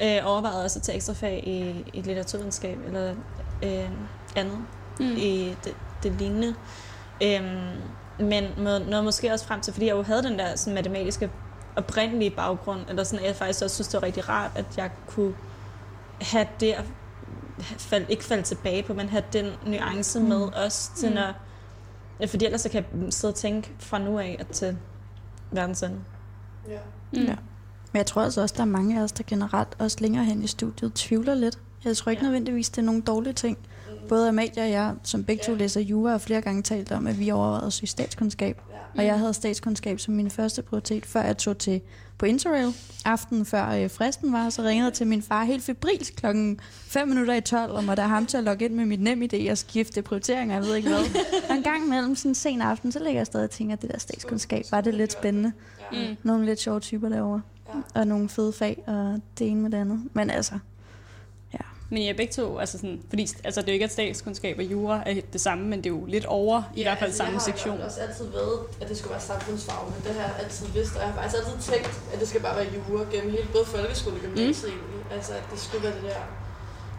Øh, 0.02 0.18
overvejede 0.24 0.64
også 0.64 0.80
at 0.80 0.84
tage 0.84 0.96
ekstra 0.96 1.14
fag 1.14 1.44
i, 1.48 1.84
i 1.98 2.02
litteraturvidenskab 2.02 2.78
eller 2.88 3.16
øh, 3.64 3.90
andet 4.38 4.58
mm. 5.00 5.06
i 5.18 5.56
det, 5.64 5.76
det 6.04 6.12
lignende. 6.12 6.56
Øhm, 7.24 7.72
men 8.20 8.44
må, 8.58 8.78
nåede 8.78 9.04
måske 9.04 9.34
også 9.34 9.46
frem 9.46 9.62
til, 9.62 9.74
fordi 9.74 9.86
jeg 9.86 9.96
jo 9.96 10.02
havde 10.04 10.24
den 10.24 10.40
der 10.40 10.56
sådan, 10.56 10.74
matematiske 10.76 11.30
oprindelige 11.76 12.30
baggrund, 12.32 12.80
eller 12.90 13.04
sådan, 13.04 13.20
at 13.20 13.28
jeg 13.28 13.36
faktisk 13.36 13.64
også 13.64 13.76
synes, 13.76 13.88
det 13.88 14.02
var 14.02 14.08
rigtig 14.08 14.30
rart, 14.30 14.52
at 14.56 14.66
jeg 14.78 14.92
kunne 15.08 15.34
have 16.22 16.48
det 16.60 16.72
at 16.72 16.84
fald, 17.78 18.06
ikke 18.10 18.24
falde 18.24 18.44
tilbage 18.44 18.84
på, 18.84 18.94
men 18.94 19.10
have 19.10 19.24
den 19.34 19.46
nuance 19.66 20.20
med 20.20 20.42
også 20.42 20.96
til, 20.96 21.10
Mm. 21.10 21.16
når, 21.16 21.34
ja, 22.20 22.26
fordi 22.26 22.46
ellers 22.46 22.62
så 22.62 22.70
kan 22.70 22.86
jeg 23.04 23.14
sidde 23.14 23.32
og 23.32 23.36
tænke 23.36 23.72
fra 23.80 24.00
nu 24.00 24.20
af 24.20 24.38
og 24.40 24.48
til 24.48 24.78
verdens 25.52 25.84
ende. 25.84 26.00
Ja. 26.70 26.78
Mm. 27.12 27.20
Ja. 27.20 27.36
Men 27.92 27.98
jeg 27.98 28.06
tror 28.06 28.22
altså 28.22 28.42
også, 28.42 28.56
der 28.58 28.62
er 28.62 28.66
mange 28.66 29.00
af 29.00 29.04
os, 29.04 29.12
der 29.12 29.24
generelt 29.28 29.70
også 29.80 29.98
længere 30.00 30.26
hen 30.26 30.44
i 30.44 30.48
studiet 30.48 30.94
tvivler 30.94 31.34
lidt. 31.34 31.60
Jeg 31.86 31.98
tror 31.98 32.10
ikke 32.10 32.22
Ja. 32.22 32.26
nødvendigvis, 32.26 32.70
det 32.70 32.78
er 32.78 32.86
nogle 32.86 33.02
dårlige 33.02 33.34
ting. 33.34 33.58
Både 34.10 34.30
Amalie 34.30 34.64
og 34.64 34.70
jeg, 34.70 34.93
som 35.03 35.24
begge 35.24 35.43
to 35.43 35.55
læser 35.55 35.82
jura, 35.82 36.12
har 36.12 36.18
flere 36.18 36.41
gange 36.41 36.64
talt 36.64 36.91
om, 36.91 37.08
at 37.08 37.20
vi 37.20 37.32
overvejede 37.32 37.66
at 37.66 37.74
søge 37.74 37.88
statskundskab. 37.88 38.62
Og 38.97 39.05
jeg 39.05 39.20
havde 39.20 39.34
statskundskab 39.34 39.99
som 39.99 40.14
min 40.14 40.32
første 40.32 40.62
prioritet, 40.62 41.05
før 41.05 41.22
jeg 41.22 41.38
tog 41.38 41.58
til 41.58 41.82
på 42.18 42.26
Interrail. 42.26 42.74
Aftenen 43.05 43.45
før 43.45 43.70
øh, 43.70 43.89
fristen 43.89 44.34
var, 44.34 44.49
så 44.49 44.62
ringede 44.62 44.86
jeg 44.86 44.93
til 44.93 45.08
min 45.08 45.22
far 45.22 45.43
helt 45.43 45.64
febrilsk 45.64 46.16
klokken 46.16 46.60
5 46.62 47.08
minutter 47.08 47.34
i 47.34 47.41
12, 47.41 47.72
og 47.72 47.84
måtte 47.84 48.01
have 48.01 48.10
ham 48.10 48.26
til 48.26 48.38
at 48.38 48.43
logge 48.43 48.66
ind 48.66 48.74
med 48.74 48.86
mit 48.86 49.01
nem 49.01 49.22
idé 49.34 49.51
og 49.51 49.58
skifte 49.58 50.01
prioriteringer, 50.01 50.55
jeg 50.55 50.64
ved 50.64 50.76
ikke 50.76 50.89
hvad. 50.89 50.99
Og 51.49 51.55
en 51.55 51.64
gang 51.64 51.86
imellem 51.86 52.16
sådan 52.16 52.32
en 52.32 52.36
sen 52.36 52.62
aften, 52.62 52.91
så 52.91 52.99
ligger 52.99 53.20
jeg 53.20 53.26
stadig 53.26 53.43
og 53.43 53.51
tænker, 53.51 53.74
at 53.74 53.82
det 53.82 53.91
der 53.91 53.99
statskundskab, 53.99 54.66
var 54.72 54.82
det 54.82 54.93
lidt 54.93 55.12
spændende. 55.12 55.51
Mm. 55.91 55.97
Nogle 56.24 56.45
lidt 56.45 56.60
sjove 56.60 56.80
typer 56.80 57.10
derovre. 57.10 57.41
Og 57.95 58.08
nogle 58.08 58.30
fede 58.30 58.53
fag, 58.53 58.84
og 58.88 59.22
det 59.39 59.47
ene 59.47 59.62
med 59.62 59.72
det 59.72 59.78
andet. 59.78 60.03
Men 60.14 60.30
altså, 60.30 60.53
Men 61.90 62.04
jeg 62.04 62.10
er 62.10 62.18
begge 62.18 62.34
to, 62.34 62.58
altså 62.60 62.78
sådan, 62.78 63.00
fordi 63.10 63.28
altså, 63.44 63.62
det 63.62 63.68
er 63.68 63.72
jo 63.72 63.74
ikke, 63.74 63.86
at 63.86 63.92
statskundskab 63.92 64.58
og 64.58 64.64
jura 64.64 65.04
er 65.06 65.14
det 65.34 65.42
samme, 65.42 65.64
men 65.68 65.78
det 65.84 65.86
er 65.86 65.90
jo 66.00 66.06
lidt 66.06 66.26
over, 66.26 66.64
i 66.76 66.84
hvert 66.84 67.00
fald 67.00 67.12
samme 67.14 67.40
sektion. 67.40 67.74
Jeg 67.76 67.82
har 67.84 67.90
også 67.90 68.02
altid 68.02 68.26
ved, 68.26 68.52
at 68.82 68.90
det 68.90 68.98
skulle 68.98 69.12
være 69.12 69.22
samfundsfagene. 69.22 69.96
Det 70.06 70.12
har 70.16 70.22
jeg 70.22 70.34
altid 70.44 70.66
vidst, 70.68 70.94
og 70.96 71.00
jeg 71.02 71.08
har 71.10 71.22
faktisk 71.22 71.38
altid 71.44 71.72
tænkt, 71.74 71.92
at 72.14 72.20
det 72.20 72.28
skal 72.28 72.42
bare 72.42 72.56
være 72.56 72.68
jura 72.76 73.04
gennem 73.14 73.32
hele 73.32 73.48
både 73.54 73.66
folkeskole 73.66 74.16
og 74.16 74.22
gymnasiet 74.22 74.72
mm. 74.74 74.80
egentlig. 74.80 75.02
Altså, 75.16 75.32
at 75.34 75.44
det 75.52 75.60
skulle 75.60 75.84
være 75.84 75.96
det 75.96 76.04
der 76.04 76.24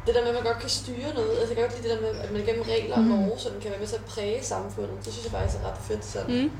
det 0.06 0.14
der 0.16 0.20
med, 0.22 0.28
at 0.28 0.34
man 0.34 0.44
godt 0.52 0.58
kan 0.60 0.68
styre 0.68 1.10
noget. 1.14 1.30
Altså, 1.38 1.48
jeg 1.48 1.56
kan 1.56 1.64
godt 1.66 1.74
lide 1.76 1.88
det 1.88 1.92
der 1.96 2.02
med, 2.06 2.20
at 2.24 2.30
man 2.32 2.42
gennem 2.48 2.62
regler 2.74 2.96
og 2.96 3.02
Mhm. 3.02 3.10
love, 3.10 3.38
sådan 3.38 3.60
kan 3.60 3.70
være 3.70 3.80
med 3.80 3.88
til 3.88 3.96
at 3.96 4.04
præge 4.04 4.44
samfundet. 4.44 4.96
Det 5.04 5.12
synes 5.12 5.24
jeg 5.24 5.32
faktisk 5.32 5.58
er 5.62 5.66
ret 5.70 5.78
fedt. 5.88 6.04
Sådan. 6.04 6.42
Mm. 6.42 6.50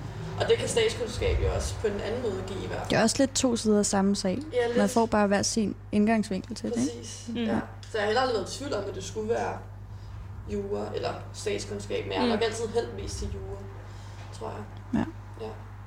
Og 0.40 0.48
det 0.48 0.58
kan 0.58 0.68
statskundskab 0.68 1.36
jo 1.42 1.48
også 1.56 1.74
på 1.80 1.86
en 1.86 2.00
anden 2.06 2.22
måde 2.22 2.42
give 2.48 2.58
i 2.64 2.66
hvert 2.66 2.78
fald. 2.78 2.90
det 2.90 2.96
er 2.98 3.02
også 3.02 3.16
lidt 3.18 3.34
to 3.34 3.56
sider 3.56 3.78
af 3.78 3.86
samme 3.86 4.16
sag. 4.16 4.38
Ja, 4.52 4.66
lidt. 4.66 4.78
Man 4.78 4.88
får 4.88 5.06
bare 5.06 5.26
hver 5.26 5.42
sin 5.42 5.74
indgangsvinkel 5.92 6.54
til 6.56 6.70
det. 6.70 6.76
Ikke? 6.80 6.92
Præcis. 7.00 7.24
Mm. 7.28 7.34
Mm. 7.34 7.44
Ja. 7.46 7.58
Så 7.92 7.98
jeg 7.98 8.00
har 8.02 8.06
heller 8.06 8.20
aldrig 8.20 8.36
været 8.38 8.54
i 8.54 8.58
tvivl 8.58 8.74
om, 8.74 8.84
at 8.88 8.94
det 8.94 9.04
skulle 9.04 9.28
være 9.28 9.58
jura 10.52 10.86
eller 10.94 11.10
statskundskab, 11.34 12.04
men 12.04 12.12
jeg 12.12 12.20
har 12.20 12.26
Mm. 12.26 12.32
nok 12.32 12.42
altid 12.42 12.64
held 12.74 12.86
mest 13.02 13.18
til 13.18 13.28
jura, 13.34 13.58
tror 14.38 14.48
jeg. 14.92 15.04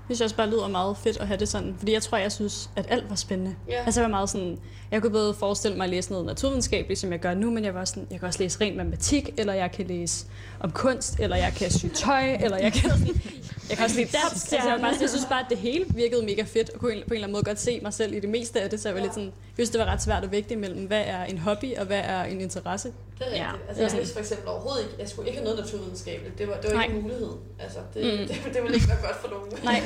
Det 0.08 0.18
synes 0.18 0.22
også 0.22 0.36
bare 0.36 0.50
lyder 0.50 0.68
meget 0.68 0.98
fedt 0.98 1.18
at 1.18 1.28
have 1.28 1.38
det 1.40 1.50
sådan, 1.50 1.76
fordi 1.78 1.94
jeg 1.94 2.04
tror, 2.04 2.18
jeg 2.18 2.32
synes, 2.32 2.70
at 2.76 2.86
alt 2.90 3.10
var 3.10 3.16
spændende. 3.16 3.56
Ja. 3.68 3.84
Altså 3.86 4.00
jeg 4.02 4.04
var 4.04 4.10
meget 4.18 4.30
sådan, 4.30 4.60
jeg 4.92 5.02
kunne 5.02 5.12
både 5.12 5.34
forestille 5.34 5.78
mig 5.78 5.84
at 5.84 5.90
læse 5.90 6.12
noget 6.12 6.26
naturvidenskabeligt, 6.26 7.00
som 7.00 7.12
jeg 7.12 7.20
gør 7.20 7.34
nu, 7.34 7.52
men 7.52 7.64
jeg 7.66 7.76
var 7.76 7.86
sådan, 7.86 8.08
jeg 8.12 8.20
kan 8.20 8.28
også 8.28 8.40
læse 8.44 8.62
ren 8.62 8.78
matematik, 8.78 9.30
eller 9.38 9.54
jeg 9.54 9.72
kan 9.72 9.88
læse 9.88 10.26
om 10.60 10.72
kunst, 10.72 11.20
eller 11.20 11.36
jeg 11.36 11.54
kan 11.58 11.72
sy 11.72 11.86
tøj, 11.96 12.34
eller 12.40 12.58
jeg 12.58 12.74
kan, 12.74 12.92
jeg 13.72 13.78
kan 13.78 13.86
også 13.86 13.96
lide 13.96 14.10
dans. 14.12 14.54
Altså, 14.54 14.70
jeg, 14.70 14.78
bare, 14.82 14.94
jeg 15.02 15.10
synes 15.10 15.26
bare, 15.30 15.40
at 15.40 15.46
det 15.50 15.58
hele 15.58 15.86
virkede 15.90 16.26
mega 16.26 16.44
fedt, 16.44 16.70
og 16.70 16.80
kunne 16.80 16.92
på 16.92 16.96
en 16.96 17.02
eller 17.14 17.24
anden 17.24 17.32
måde 17.32 17.44
godt 17.44 17.60
se 17.60 17.80
mig 17.82 17.94
selv 17.94 18.14
i 18.14 18.20
det 18.20 18.30
meste 18.30 18.62
af 18.62 18.70
det, 18.70 18.80
så 18.82 18.88
jeg 18.90 18.96
var 18.96 19.02
lidt 19.02 19.14
sådan, 19.14 19.26
jeg 19.28 19.34
synes, 19.56 19.70
det 19.70 19.80
var 19.80 19.86
ret 19.86 20.02
svært 20.02 20.24
at 20.24 20.32
vægte 20.32 20.54
imellem, 20.54 20.86
hvad 20.86 21.04
er 21.06 21.24
en 21.26 21.38
hobby, 21.38 21.76
og 21.78 21.86
hvad 21.86 22.02
er 22.04 22.24
en 22.24 22.42
interesse. 22.42 22.88
Det 22.88 22.96
er 23.20 23.26
rigtigt. 23.26 23.42
Ja. 23.44 23.44
Ja. 23.44 23.52
Altså, 23.70 23.84
jeg 23.84 23.92
vidste 24.00 24.14
for 24.14 24.20
eksempel 24.20 24.48
overhovedet 24.48 24.82
ikke, 24.84 24.94
jeg 25.00 25.10
skulle 25.10 25.28
ikke 25.30 25.40
have 25.42 25.50
noget 25.54 25.66
naturvidenskabeligt. 25.66 26.38
Det 26.38 26.48
var, 26.48 26.54
det 26.56 26.70
var 26.70 26.76
Nej. 26.76 26.84
ikke 26.84 26.96
en 26.96 27.02
mulighed. 27.02 27.32
Altså, 27.60 27.80
det, 27.94 28.02
Mm. 28.20 28.28
det, 28.28 28.54
det, 28.54 28.62
ville 28.64 28.76
ikke 28.76 28.88
være 28.88 29.02
godt 29.08 29.18
for 29.22 29.30
nogen. 29.30 29.52
Nej. 29.64 29.82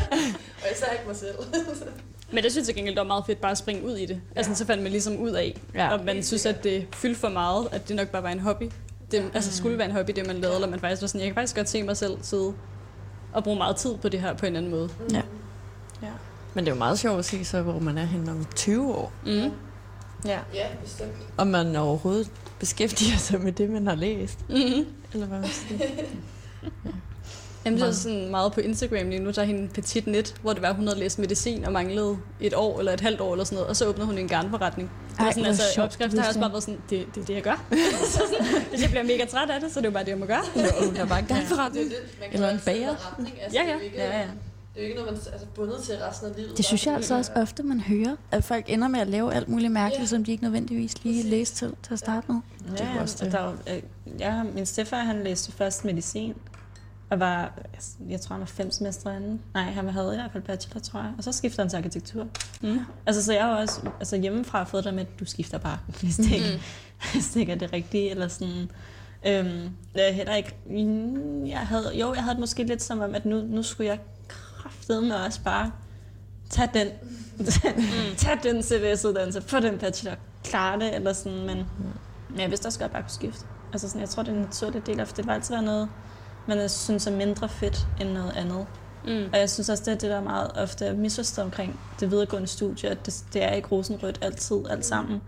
og 0.62 0.66
især 0.74 0.92
ikke 0.92 1.04
mig 1.06 1.16
selv. 1.16 1.34
Men 2.32 2.44
det 2.44 2.52
synes 2.52 2.68
jeg 2.68 2.74
gengæld, 2.76 2.94
det 2.94 3.00
var 3.00 3.06
meget 3.06 3.24
fedt 3.26 3.40
bare 3.40 3.50
at 3.50 3.58
springe 3.58 3.84
ud 3.84 3.96
i 3.96 4.06
det. 4.06 4.20
Ja. 4.34 4.38
Altså, 4.38 4.54
så 4.54 4.66
fandt 4.66 4.82
man 4.82 4.92
ligesom 4.92 5.16
ud 5.16 5.30
af, 5.30 5.56
Ja. 5.74 5.84
ja. 5.84 5.92
og 5.98 6.04
man 6.04 6.22
synes, 6.22 6.46
at 6.46 6.64
det 6.64 6.86
fyldte 6.94 7.20
for 7.20 7.28
meget, 7.28 7.68
at 7.72 7.88
det 7.88 7.96
nok 7.96 8.08
bare 8.08 8.22
var 8.22 8.30
en 8.30 8.40
hobby. 8.40 8.70
Det, 9.10 9.30
altså 9.34 9.56
skulle 9.56 9.78
være 9.78 9.86
en 9.86 9.92
hobby, 9.96 10.12
det 10.16 10.26
man 10.26 10.36
lavede, 10.38 10.56
eller 10.56 10.68
man 10.68 10.80
faktisk 10.80 11.02
var 11.02 11.08
sådan, 11.08 11.20
jeg 11.20 11.28
kan 11.28 11.34
faktisk 11.34 11.56
godt 11.56 11.68
se 11.68 11.82
mig 11.82 11.96
selv 11.96 12.18
sidde 12.22 12.52
og 13.32 13.44
bruge 13.44 13.58
meget 13.58 13.76
tid 13.76 13.96
på 13.96 14.08
det 14.08 14.20
her 14.20 14.34
på 14.34 14.46
en 14.46 14.56
anden 14.56 14.70
måde. 14.70 14.90
Ja. 15.12 15.22
Men 16.54 16.64
det 16.64 16.70
er 16.70 16.74
jo 16.74 16.78
meget 16.78 16.98
sjovt 16.98 17.18
at 17.18 17.24
se 17.24 17.44
så, 17.44 17.62
hvor 17.62 17.78
man 17.78 17.98
er 17.98 18.04
henne 18.04 18.30
om 18.30 18.46
20 18.54 18.94
år. 18.94 19.12
Mm. 19.26 19.30
Ja. 20.24 20.38
ja, 20.54 20.66
bestemt. 20.82 21.12
Om 21.36 21.46
man 21.46 21.76
overhovedet 21.76 22.30
beskæftiger 22.58 23.16
sig 23.16 23.40
med 23.40 23.52
det, 23.52 23.70
man 23.70 23.86
har 23.86 23.94
læst. 23.94 24.38
Mm-hmm. 24.48 24.86
Eller 25.12 25.26
hvad 25.26 25.38
man 25.38 25.48
siger. 25.48 25.78
Jamen, 27.68 27.80
det 27.80 27.88
er 27.88 27.92
sådan 27.92 28.30
meget 28.30 28.52
på 28.52 28.60
Instagram 28.60 29.08
lige 29.08 29.18
nu, 29.22 29.30
der 29.30 29.42
er 29.42 29.46
hende 29.46 29.68
Petit 29.68 30.06
Net, 30.06 30.34
hvor 30.42 30.52
det 30.52 30.62
var, 30.62 30.72
hun 30.72 30.86
havde 30.86 30.98
læst 30.98 31.18
medicin 31.18 31.64
og 31.64 31.72
manglede 31.72 32.16
et 32.40 32.54
år 32.54 32.78
eller 32.78 32.92
et 32.92 33.00
halvt 33.00 33.20
år 33.20 33.32
eller 33.32 33.44
sådan 33.44 33.56
noget, 33.56 33.68
og 33.68 33.76
så 33.76 33.86
åbnede 33.86 34.06
hun 34.06 34.18
en 34.18 34.28
garnforretning. 34.28 34.90
Det 35.10 35.18
var 35.18 35.24
Ej, 35.24 35.32
sådan, 35.32 35.46
altså, 35.46 35.62
sjovt, 35.74 35.84
opskrifter 35.86 36.10
det 36.10 36.18
har 36.18 36.24
jeg 36.24 36.28
også 36.28 36.40
bare 36.40 36.50
været 36.52 36.62
sådan, 36.62 36.80
det, 36.90 37.06
det 37.14 37.20
er 37.20 37.24
det, 37.26 37.34
jeg 37.34 37.42
gør. 37.42 37.64
så 38.12 38.22
sådan, 38.38 38.46
hvis 38.70 38.82
jeg 38.82 38.90
bliver 38.90 39.02
mega 39.04 39.24
træt 39.24 39.50
af 39.50 39.60
det, 39.60 39.72
så 39.72 39.80
er 39.80 39.82
det 39.82 39.88
jo 39.88 39.92
bare 39.92 40.04
det, 40.04 40.10
jeg 40.10 40.18
må 40.18 40.26
gøre. 40.26 40.42
Jo, 40.56 40.86
hun 40.86 40.96
er 40.96 41.06
bare 41.06 41.20
Det 41.28 41.30
er 41.30 41.34
garnforretning. 41.34 41.86
det. 41.90 41.96
Man 42.20 42.30
kan 42.30 42.34
Eller 42.34 42.50
en 42.50 42.60
bager. 42.64 42.88
Altså, 42.90 43.04
Ja, 43.18 43.24
Det 43.50 43.58
er 43.58 43.64
ja. 43.68 43.74
jo 43.74 43.80
ikke, 43.80 43.96
Ja, 43.96 44.18
ja. 44.18 44.24
det 44.74 44.76
er 44.76 44.80
jo 44.80 44.82
ikke 44.82 44.94
noget, 45.00 45.12
man 45.12 45.20
er 45.26 45.32
altså, 45.32 45.46
bundet 45.54 45.82
til 45.82 45.94
resten 46.08 46.28
af 46.28 46.32
livet. 46.36 46.56
Det 46.56 46.64
synes 46.64 46.86
jeg 46.86 46.94
altså 46.94 47.14
også 47.14 47.32
ofte, 47.36 47.62
man 47.62 47.80
hører, 47.80 48.16
at 48.30 48.44
folk 48.44 48.64
ender 48.68 48.88
med 48.88 49.00
at 49.00 49.06
lave 49.08 49.34
alt 49.34 49.48
muligt 49.48 49.72
mærkeligt, 49.72 50.00
Ja. 50.02 50.06
som 50.06 50.24
de 50.24 50.30
ikke 50.32 50.44
nødvendigvis 50.44 51.04
lige 51.04 51.22
læste 51.22 51.56
til, 51.56 51.74
til 51.82 51.92
at 51.92 51.98
starte 51.98 52.32
med. 52.32 52.36
Ja, 52.78 52.84
er 52.84 52.94
ja, 52.94 53.00
også 53.02 53.16
og 53.20 53.24
det. 53.24 53.32
der, 53.32 53.38
er 53.66 53.76
øh, 53.76 53.82
ja, 54.20 54.42
min 54.54 54.66
stefar 54.66 54.96
han 54.96 55.24
læste 55.24 55.52
først 55.52 55.84
medicin, 55.84 56.34
Og 57.10 57.20
var, 57.20 57.52
jeg 58.08 58.20
tror, 58.20 58.34
han 58.34 58.40
var 58.40 58.46
fem 58.46 58.70
semestre 58.70 59.16
inden. 59.16 59.40
Nej, 59.54 59.62
han 59.62 59.88
havde 59.88 60.12
i 60.12 60.16
hvert 60.16 60.32
fald 60.32 60.42
bachelor, 60.42 60.80
tror 60.80 61.00
jeg. 61.00 61.12
Og 61.18 61.24
så 61.24 61.32
skiftede 61.32 61.62
han 61.62 61.70
til 61.70 61.76
arkitektur. 61.76 62.26
Mm. 62.60 62.78
Altså, 63.06 63.24
så 63.24 63.32
jeg 63.32 63.44
har 63.44 63.56
også 63.56 63.80
altså, 63.98 64.16
hjemmefra 64.16 64.64
fået 64.64 64.84
det 64.84 64.94
med, 64.94 65.02
at 65.02 65.20
du 65.20 65.24
skifter 65.24 65.58
bare, 65.58 65.78
hvis 66.00 66.16
det 66.16 66.30
ikke, 66.32 66.52
mm. 66.54 67.10
hvis 67.12 67.30
det 67.30 67.40
ikke 67.40 67.52
er 67.52 67.56
det 67.56 67.72
rigtige. 67.72 68.10
Eller 68.10 68.28
sådan. 68.28 68.70
Øhm, 69.26 69.70
jeg 69.94 70.08
er 70.08 70.12
heller 70.12 70.34
ikke... 70.34 70.56
mm, 70.66 71.46
Jeg 71.46 71.58
havde, 71.58 71.90
jo, 71.94 72.14
jeg 72.14 72.22
havde 72.22 72.34
det 72.34 72.40
måske 72.40 72.64
lidt 72.64 72.82
som 72.82 73.00
om, 73.00 73.14
at 73.14 73.24
nu, 73.26 73.40
nu 73.40 73.62
skulle 73.62 73.88
jeg 73.90 73.98
kraftedeme 74.28 75.16
også 75.16 75.40
bare 75.42 75.72
tage 76.50 76.70
den, 76.74 76.88
tage 78.16 78.38
den 78.42 78.62
CVS-uddannelse, 78.62 79.42
få 79.42 79.60
den 79.60 79.78
bachelor, 79.78 80.14
klare 80.44 80.80
det, 80.80 80.94
eller 80.94 81.12
sådan, 81.12 81.38
men, 81.46 81.64
men 82.28 82.40
jeg 82.40 82.50
vidste 82.50 82.66
også 82.66 82.78
godt, 82.78 82.90
at 82.90 82.94
jeg 82.94 83.02
bare 83.02 83.02
kunne 83.02 83.10
skifte. 83.10 83.46
Altså 83.72 83.88
sådan, 83.88 84.00
jeg 84.00 84.08
tror, 84.08 84.22
det 84.22 84.32
er 84.32 84.36
en 84.36 84.42
naturlig 84.42 84.86
del 84.86 85.00
af, 85.00 85.06
det 85.06 85.26
vil 85.26 85.32
altid 85.32 85.54
være 85.54 85.64
noget, 85.64 85.88
man 86.48 86.58
jeg 86.58 86.70
synes 86.70 87.06
er 87.06 87.10
mindre 87.10 87.48
fedt 87.48 87.86
end 88.00 88.08
noget 88.08 88.32
andet. 88.36 88.66
Mm. 89.04 89.24
Og 89.32 89.38
jeg 89.38 89.50
synes 89.50 89.68
også, 89.68 89.84
det 89.84 89.92
er 89.92 89.98
det, 89.98 90.10
der 90.10 90.16
er 90.16 90.22
meget 90.22 90.50
ofte 90.54 90.86
er 90.86 90.94
misforstået 90.94 91.44
omkring 91.44 91.80
det 92.00 92.10
videregående 92.10 92.48
studie, 92.48 92.90
at 92.90 93.06
det, 93.06 93.24
det 93.32 93.44
er 93.44 93.50
ikke 93.52 93.68
rosenrødt 93.68 94.18
altid, 94.22 94.56
alt 94.70 94.84
sammen. 94.84 95.20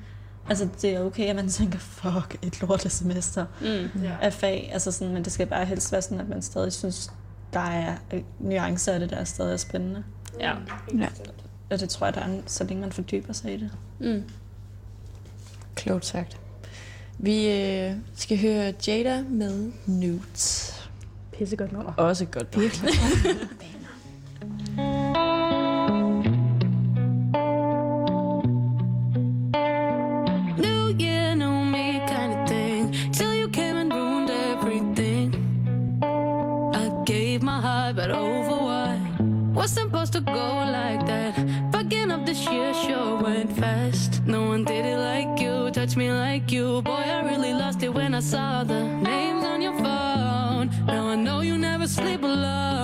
Altså, 0.49 0.69
det 0.83 0.91
er 0.91 1.01
okay, 1.01 1.27
at 1.27 1.37
man 1.37 1.49
tænker, 1.49 1.79
fuck, 1.79 2.37
et 2.43 2.61
lortet 2.61 2.93
semester 2.93 3.47
Mm. 3.61 4.07
Af 4.23 4.33
fag. 4.33 4.71
Altså 4.73 4.93
sådan, 4.93 5.15
men 5.15 5.25
det 5.25 5.33
skal 5.33 5.47
bare 5.47 5.65
helst 5.65 5.93
være 5.93 6.03
sådan, 6.03 6.21
at 6.21 6.29
man 6.29 6.43
stadig 6.43 6.73
synes, 6.73 7.13
der 7.53 7.61
er 7.61 7.97
øh, 8.13 8.23
nuancer 8.39 8.93
af 8.93 9.01
det, 9.01 9.11
der 9.11 9.17
er 9.17 9.25
stadig 9.25 9.53
er 9.53 9.57
spændende. 9.57 10.05
Ja. 10.41 10.53
Ja. 10.99 11.09
Og 11.71 11.81
det 11.81 11.89
tror 11.89 12.07
jeg, 12.07 12.15
der 12.15 12.21
er, 12.21 12.41
så 12.47 12.65
længe 12.65 12.81
man 12.81 12.93
fordyber 12.93 13.33
sig 13.33 13.55
i 13.55 13.57
det. 13.57 13.71
Mm. 13.99 14.25
Klogt 15.75 16.07
sagt. 16.07 16.37
Vi 17.19 17.51
øh, 17.51 17.95
skal 18.15 18.41
høre 18.41 18.75
Jada 18.87 19.23
med 19.23 19.73
Nudes. 19.87 20.80
Pissegodt 21.41 21.73
nummer. 21.73 21.93
Også 21.97 22.25
godt. 22.25 22.59
Virkelig. 22.59 22.93
New 30.59 30.83
year, 30.99 31.35
new 31.35 31.65
me 31.65 32.01
kind 32.09 32.33
of 32.35 32.49
thing. 32.49 32.95
Till 33.13 33.35
you 33.41 33.49
came 33.49 33.77
and 33.83 33.93
ruined 33.93 34.31
everything. 34.31 35.29
I 36.75 36.85
gave 37.07 37.43
my 37.43 37.61
heart, 37.67 37.97
but 37.97 38.11
over 38.11 38.57
what? 38.69 38.99
Was 39.55 39.71
supposed 39.71 40.13
to 40.13 40.21
go 40.21 40.49
like 40.81 41.03
that. 41.07 41.33
Fucking 41.73 42.11
up 42.15 42.27
this 42.27 42.41
year 42.53 42.75
sure 42.75 43.17
went 43.23 43.51
fast. 43.61 44.11
No 44.27 44.41
one 44.53 44.65
did 44.65 44.85
it 44.85 44.99
like 45.11 45.41
you, 45.43 45.71
touched 45.71 45.97
me 45.97 46.13
like 46.13 46.53
you. 46.53 46.83
Boy, 46.83 47.05
I 47.17 47.19
really 47.31 47.55
lost 47.55 47.83
it 47.83 47.93
when 47.95 48.15
I 48.15 48.21
saw 48.21 48.65
the 48.65 48.83
names 48.85 49.20
never 51.81 51.89
sleep 51.89 52.23
alone. 52.23 52.80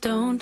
stone 0.00 0.40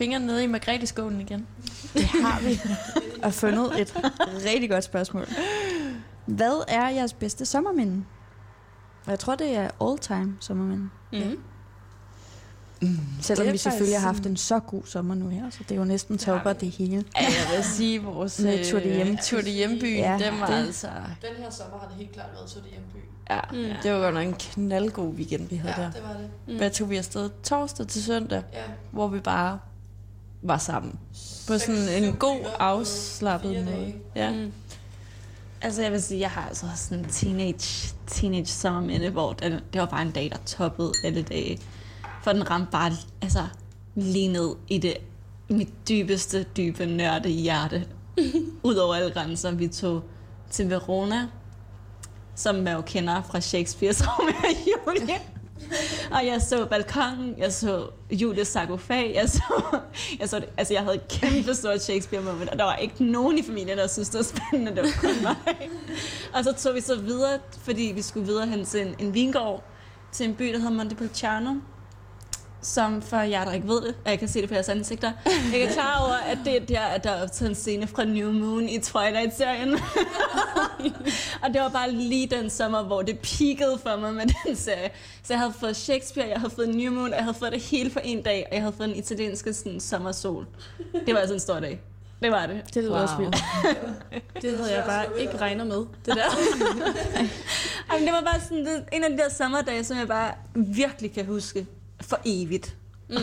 haft 0.00 0.08
fingeren 0.08 0.22
nede 0.26 0.44
i 0.44 0.46
Margrethe-skålen 0.46 1.20
igen. 1.20 1.46
Det 1.94 2.04
har 2.04 2.40
vi. 2.40 2.60
Og 3.22 3.34
fundet 3.34 3.80
et 3.80 3.94
rigtig 4.46 4.70
godt 4.70 4.84
spørgsmål. 4.84 5.26
Hvad 6.26 6.64
er 6.68 6.88
jeres 6.88 7.12
bedste 7.12 7.46
sommerminde? 7.46 8.04
Og 9.04 9.10
jeg 9.10 9.18
tror, 9.18 9.34
det 9.34 9.56
er 9.56 9.68
all-time 9.80 10.36
sommerminde. 10.40 10.88
Mm. 11.12 11.38
Selvom 13.20 13.44
Det 13.44 13.48
er 13.48 13.52
vi 13.52 13.58
selvfølgelig 13.58 13.98
har 14.00 14.06
haft 14.06 14.26
en 14.26 14.36
så 14.36 14.58
god 14.58 14.82
sommer 14.84 15.14
nu 15.14 15.28
her, 15.28 15.50
så 15.50 15.58
det 15.68 15.70
er 15.70 15.76
jo 15.78 15.84
næsten 15.84 16.18
topper 16.18 16.52
det 16.52 16.70
hele. 16.70 16.96
Ja, 16.96 17.02
jeg 17.20 17.56
vil 17.56 17.64
sige, 17.64 18.02
vores 18.02 18.40
Med 18.40 18.58
de 18.58 18.80
Hjem. 18.94 19.08
øh, 19.38 19.44
de 19.44 19.50
Hjembyen, 19.50 19.96
Ja, 19.96 20.12
ja, 20.16 20.30
den 20.30 20.40
var 20.40 20.46
det- 20.46 20.54
altså... 20.54 20.86
Den 21.22 21.42
her 21.42 21.50
sommer 21.50 21.78
har 21.78 21.88
det 21.88 21.96
helt 21.96 22.12
klart 22.12 22.26
været 22.34 22.50
til 22.50 22.60
det 22.62 22.70
hjemby. 22.70 22.96
Ja, 23.30 23.40
Mm. 23.52 23.76
det 23.82 23.92
var 23.92 23.98
godt 24.00 24.14
nok 24.14 24.24
en 24.24 24.34
knaldgod 24.34 25.14
weekend, 25.14 25.48
vi 25.48 25.56
havde 25.56 25.74
Ja, 25.78 25.82
der. 25.82 25.90
det 25.90 26.02
var 26.02 26.12
det. 26.12 26.30
Mm. 26.48 26.56
Hvad 26.56 26.70
tog 26.70 26.90
vi 26.90 26.96
afsted? 26.96 27.30
Torsdag 27.42 27.86
til 27.88 28.04
søndag, 28.04 28.42
Ja. 28.52 28.62
hvor 28.90 29.08
vi 29.08 29.20
bare 29.20 29.58
var 30.42 30.58
sammen. 30.58 30.98
På 31.46 31.58
sådan 31.58 32.04
en 32.04 32.12
god, 32.12 32.40
afslappet 32.58 33.64
måde. 33.64 33.94
Ja. 34.16 34.30
Mm. 34.30 34.52
Altså 35.62 35.82
jeg 35.82 35.92
vil 35.92 36.02
sige, 36.02 36.20
jeg 36.20 36.30
har 36.30 36.48
altså 36.48 36.66
sådan 36.76 37.04
en 37.04 37.10
teenage, 37.10 37.94
teenage 38.06 38.46
sommerminde, 38.46 39.10
hvor 39.10 39.32
det, 39.32 39.62
det 39.72 39.80
var 39.80 39.86
bare 39.86 40.02
en 40.02 40.10
dag, 40.10 40.30
der 40.30 40.38
toppede 40.46 40.92
alle 41.04 41.22
dage. 41.22 41.60
For 42.22 42.32
den 42.32 42.50
ramte 42.50 42.68
bare 42.72 42.92
altså, 43.22 43.46
lige 43.94 44.28
ned 44.28 44.54
i 44.68 44.78
det 44.78 44.96
mit 45.48 45.88
dybeste, 45.88 46.46
dybe 46.56 46.86
nørde 46.86 47.28
hjerte. 47.28 47.86
Udover 48.62 48.94
alle 48.94 49.10
grænser. 49.10 49.50
Vi 49.50 49.68
tog 49.68 50.02
til 50.50 50.70
Verona, 50.70 51.28
som 52.34 52.54
man 52.54 52.74
jo 52.74 52.80
kender 52.80 53.22
fra 53.22 53.38
Shakespeare's 53.38 54.04
Romeo 54.08 54.34
og 54.86 54.94
Julie. 54.94 55.20
og 56.14 56.26
jeg 56.26 56.42
så 56.42 56.66
balkongen, 56.66 57.34
jeg 57.38 57.52
så 57.52 57.86
Julius 58.10 58.48
sarkofag, 58.48 59.12
jeg 59.14 59.28
så, 59.28 59.42
jeg 60.20 60.28
så 60.28 60.40
det, 60.40 60.48
altså 60.56 60.74
jeg 60.74 60.82
havde 60.82 60.96
et 60.96 61.08
kæmpe 61.08 61.54
stort 61.54 61.82
Shakespeare 61.82 62.22
moment, 62.22 62.50
og 62.50 62.58
der 62.58 62.64
var 62.64 62.76
ikke 62.76 63.04
nogen 63.04 63.38
i 63.38 63.42
familien, 63.42 63.78
der 63.78 63.86
synes 63.86 64.08
det 64.08 64.18
var 64.18 64.24
spændende, 64.24 64.76
det 64.76 64.82
var 64.82 65.08
kun 65.08 65.22
mig. 65.22 65.36
og 66.34 66.44
så 66.44 66.52
tog 66.52 66.74
vi 66.74 66.80
så 66.80 67.00
videre, 67.00 67.38
fordi 67.62 67.92
vi 67.94 68.02
skulle 68.02 68.26
videre 68.26 68.46
hen 68.46 68.64
til 68.64 68.86
en, 68.86 68.94
en 68.98 69.14
vingård, 69.14 69.64
til 70.12 70.28
en 70.28 70.34
by, 70.34 70.44
der 70.44 70.58
hedder 70.58 70.70
Montepulciano, 70.70 71.54
som 72.62 73.02
for 73.02 73.16
jer, 73.16 73.44
der 73.44 73.52
ikke 73.52 73.68
ved 73.68 73.80
det, 73.82 73.94
og 74.04 74.10
jeg 74.10 74.18
kan 74.18 74.28
se 74.28 74.40
det 74.40 74.48
på 74.48 74.54
jeres 74.54 74.68
ansigter, 74.68 75.12
jeg 75.52 75.60
er 75.60 75.72
klar 75.72 76.04
over, 76.04 76.14
at 76.14 76.38
det 76.44 76.56
er 76.56 76.66
der, 76.66 76.80
at 76.80 77.04
der 77.04 77.10
er 77.10 77.22
optaget 77.22 77.48
en 77.48 77.54
scene 77.54 77.86
fra 77.86 78.04
New 78.04 78.32
Moon 78.32 78.68
i 78.68 78.78
Twilight-serien. 78.78 79.72
og 81.42 81.48
det 81.52 81.60
var 81.60 81.68
bare 81.68 81.92
lige 81.92 82.26
den 82.26 82.50
sommer, 82.50 82.82
hvor 82.82 83.02
det 83.02 83.18
peakede 83.18 83.78
for 83.82 83.96
mig 83.96 84.14
med 84.14 84.24
den 84.44 84.56
serie. 84.56 84.90
Så 85.22 85.32
jeg 85.32 85.38
havde 85.38 85.52
fået 85.60 85.76
Shakespeare, 85.76 86.28
jeg 86.28 86.40
havde 86.40 86.54
fået 86.54 86.68
New 86.68 86.92
Moon, 86.92 87.10
og 87.10 87.16
jeg 87.16 87.24
havde 87.24 87.38
fået 87.38 87.52
det 87.52 87.60
hele 87.60 87.90
på 87.90 88.00
en 88.04 88.22
dag, 88.22 88.46
og 88.50 88.54
jeg 88.54 88.62
havde 88.62 88.74
fået 88.76 88.88
en 88.88 88.96
italienske 88.96 89.52
sådan, 89.52 89.80
sommersol. 89.80 90.46
Det 91.06 91.14
var 91.14 91.20
altså 91.20 91.34
en 91.34 91.40
stor 91.40 91.60
dag. 91.60 91.80
Det 92.22 92.30
var 92.30 92.46
det. 92.46 92.62
Det 92.74 92.82
lyder 92.82 92.92
wow. 92.92 93.02
også 93.02 93.16
vildt. 93.16 93.36
Det 94.42 94.58
havde 94.58 94.76
jeg 94.76 94.84
bare 94.86 95.20
ikke 95.20 95.36
regnet 95.36 95.66
med, 95.66 95.76
det 95.76 95.86
der. 96.06 96.14
Jamen, 97.92 98.06
det 98.06 98.12
var 98.12 98.20
bare 98.20 98.40
sådan 98.40 98.66
det, 98.66 98.84
en 98.92 99.04
af 99.04 99.10
de 99.10 99.16
der 99.16 99.28
sommerdage, 99.28 99.84
som 99.84 99.98
jeg 99.98 100.08
bare 100.08 100.32
virkelig 100.54 101.12
kan 101.12 101.26
huske 101.26 101.66
for 102.00 102.20
evigt. 102.24 102.76
Mm. 103.10 103.16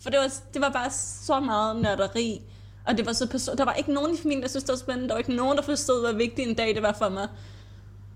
For 0.00 0.10
det 0.10 0.18
var, 0.18 0.32
det 0.54 0.62
var 0.62 0.70
bare 0.70 0.90
så 1.24 1.40
meget 1.40 1.76
nørderi. 1.76 2.42
Og 2.86 2.96
det 2.98 3.06
var 3.06 3.12
så 3.12 3.24
perso- 3.24 3.54
der 3.54 3.64
var 3.64 3.72
ikke 3.74 3.92
nogen 3.92 4.14
i 4.14 4.18
familien, 4.18 4.42
der 4.42 4.48
synes, 4.48 4.64
det 4.64 4.72
var 4.72 4.78
spændende. 4.78 5.08
Der 5.08 5.14
var 5.14 5.18
ikke 5.18 5.34
nogen, 5.34 5.56
der 5.56 5.62
forstod, 5.62 6.00
hvor 6.00 6.12
vigtig 6.18 6.44
en 6.48 6.54
dag 6.54 6.74
det 6.74 6.82
var 6.82 6.94
for 6.98 7.08
mig. 7.08 7.28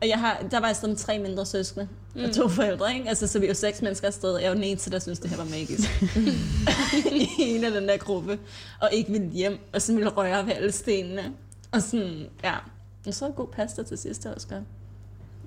Og 0.02 0.09
jeg 0.09 0.19
har, 0.19 0.44
der 0.51 0.60
var 0.60 0.66
jeg 0.66 0.77
sådan 0.77 0.97
tre 0.97 1.19
mindre 1.19 1.47
søskende 1.47 1.89
mm. 2.14 2.24
og 2.24 2.32
to 2.35 2.48
forældre, 2.48 2.94
ikke? 2.94 3.09
Altså, 3.09 3.27
så 3.27 3.39
vi 3.39 3.48
var 3.48 3.55
seks 3.55 3.82
mennesker 3.82 4.06
afsted, 4.06 4.32
og 4.35 4.43
jeg 4.43 4.48
var 4.48 4.55
den 4.55 4.64
eneste, 4.64 4.90
der 4.90 4.98
synes 4.98 5.19
det 5.19 5.31
her 5.31 5.36
var 5.36 5.44
magisk. 5.44 6.02
I 7.20 7.28
en 7.39 7.64
af 7.64 7.70
den 7.70 7.89
der 7.89 7.97
gruppe. 7.97 8.39
Og 8.81 8.89
ikke 8.93 9.12
ville 9.12 9.28
hjem, 9.31 9.59
og 9.73 9.82
så 9.82 9.93
ville 9.94 10.09
røre 10.10 10.47
ved 10.47 10.52
alle 10.52 10.73
stenene. 10.73 11.32
Og 11.73 11.82
sådan, 11.82 12.27
ja. 12.44 12.55
Og 13.06 13.14
så 13.14 13.28
god 13.36 13.48
pasta 13.48 13.82
til 13.82 13.98
sidst 13.98 14.27
også 14.27 14.48
godt. 14.48 14.62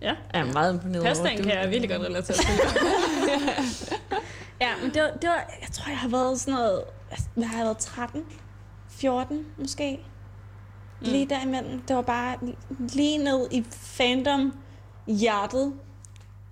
Ja, 0.02 0.14
Jeg 0.34 0.42
er 0.42 0.54
meget 0.54 0.74
imponeret 0.74 1.04
over, 1.04 1.10
pastaen 1.14 1.38
du- 1.38 1.44
kan 1.44 1.58
jeg 1.62 1.70
virkelig 1.70 1.90
godt 1.90 2.02
relatere 2.08 2.38
til. 2.38 2.46
Ja, 4.62 4.70
men 4.82 4.94
det 4.94 5.02
var, 5.02 5.10
det 5.22 5.30
var, 5.30 5.54
jeg 5.62 5.70
tror, 5.74 5.90
jeg 5.90 5.98
har 6.00 6.08
været 6.10 6.40
sådan 6.40 6.54
noget, 6.54 6.84
altså, 7.12 7.28
hvad 7.36 7.46
har 7.46 7.58
jeg 7.58 7.66
været, 7.66 7.78
13? 7.78 8.24
14 8.90 9.46
måske? 9.58 9.96
Mm. 11.02 11.08
Lige 11.08 11.26
derimellem. 11.30 11.82
Det 11.82 11.96
var 11.96 12.02
bare 12.02 12.38
lige 12.80 13.18
ned 13.18 13.48
i 13.52 13.66
fandom 13.72 14.54
hjertet. 15.08 15.74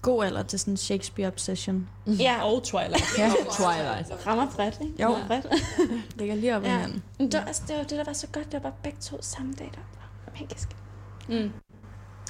God 0.02 0.26
alder 0.26 0.44
til 0.44 0.60
sådan 0.60 0.74
en 0.74 0.78
Shakespeare-obsession. 0.78 1.90
Ja, 2.08 2.44
Og 2.44 2.64
Twilight. 2.64 3.18
Ja, 3.18 3.30
Twilight. 3.52 4.28
rammer 4.28 4.48
bredt, 4.56 4.78
ikke? 4.82 5.04
Jo. 5.04 5.08
Rammer 5.08 5.28
bredt. 5.28 5.46
ligger 6.20 6.36
lige 6.36 6.56
op 6.56 6.64
i 6.64 6.66
Ja. 6.66 6.72
hinanden. 6.76 7.04
Men 7.20 7.32
det 7.32 7.40
var, 7.40 7.46
altså, 7.46 7.64
det 7.68 7.78
var 7.78 7.84
det, 7.84 7.98
der 7.98 8.04
var 8.04 8.14
så 8.14 8.28
godt. 8.28 8.46
Det 8.46 8.54
var 8.54 8.60
bare 8.60 8.74
begge 8.84 8.98
to 9.02 9.18
samme 9.22 9.54
dag, 9.54 9.72
der 9.74 9.80
var 10.26 10.40
magisk. 10.40 10.70
Mm. 11.30 11.52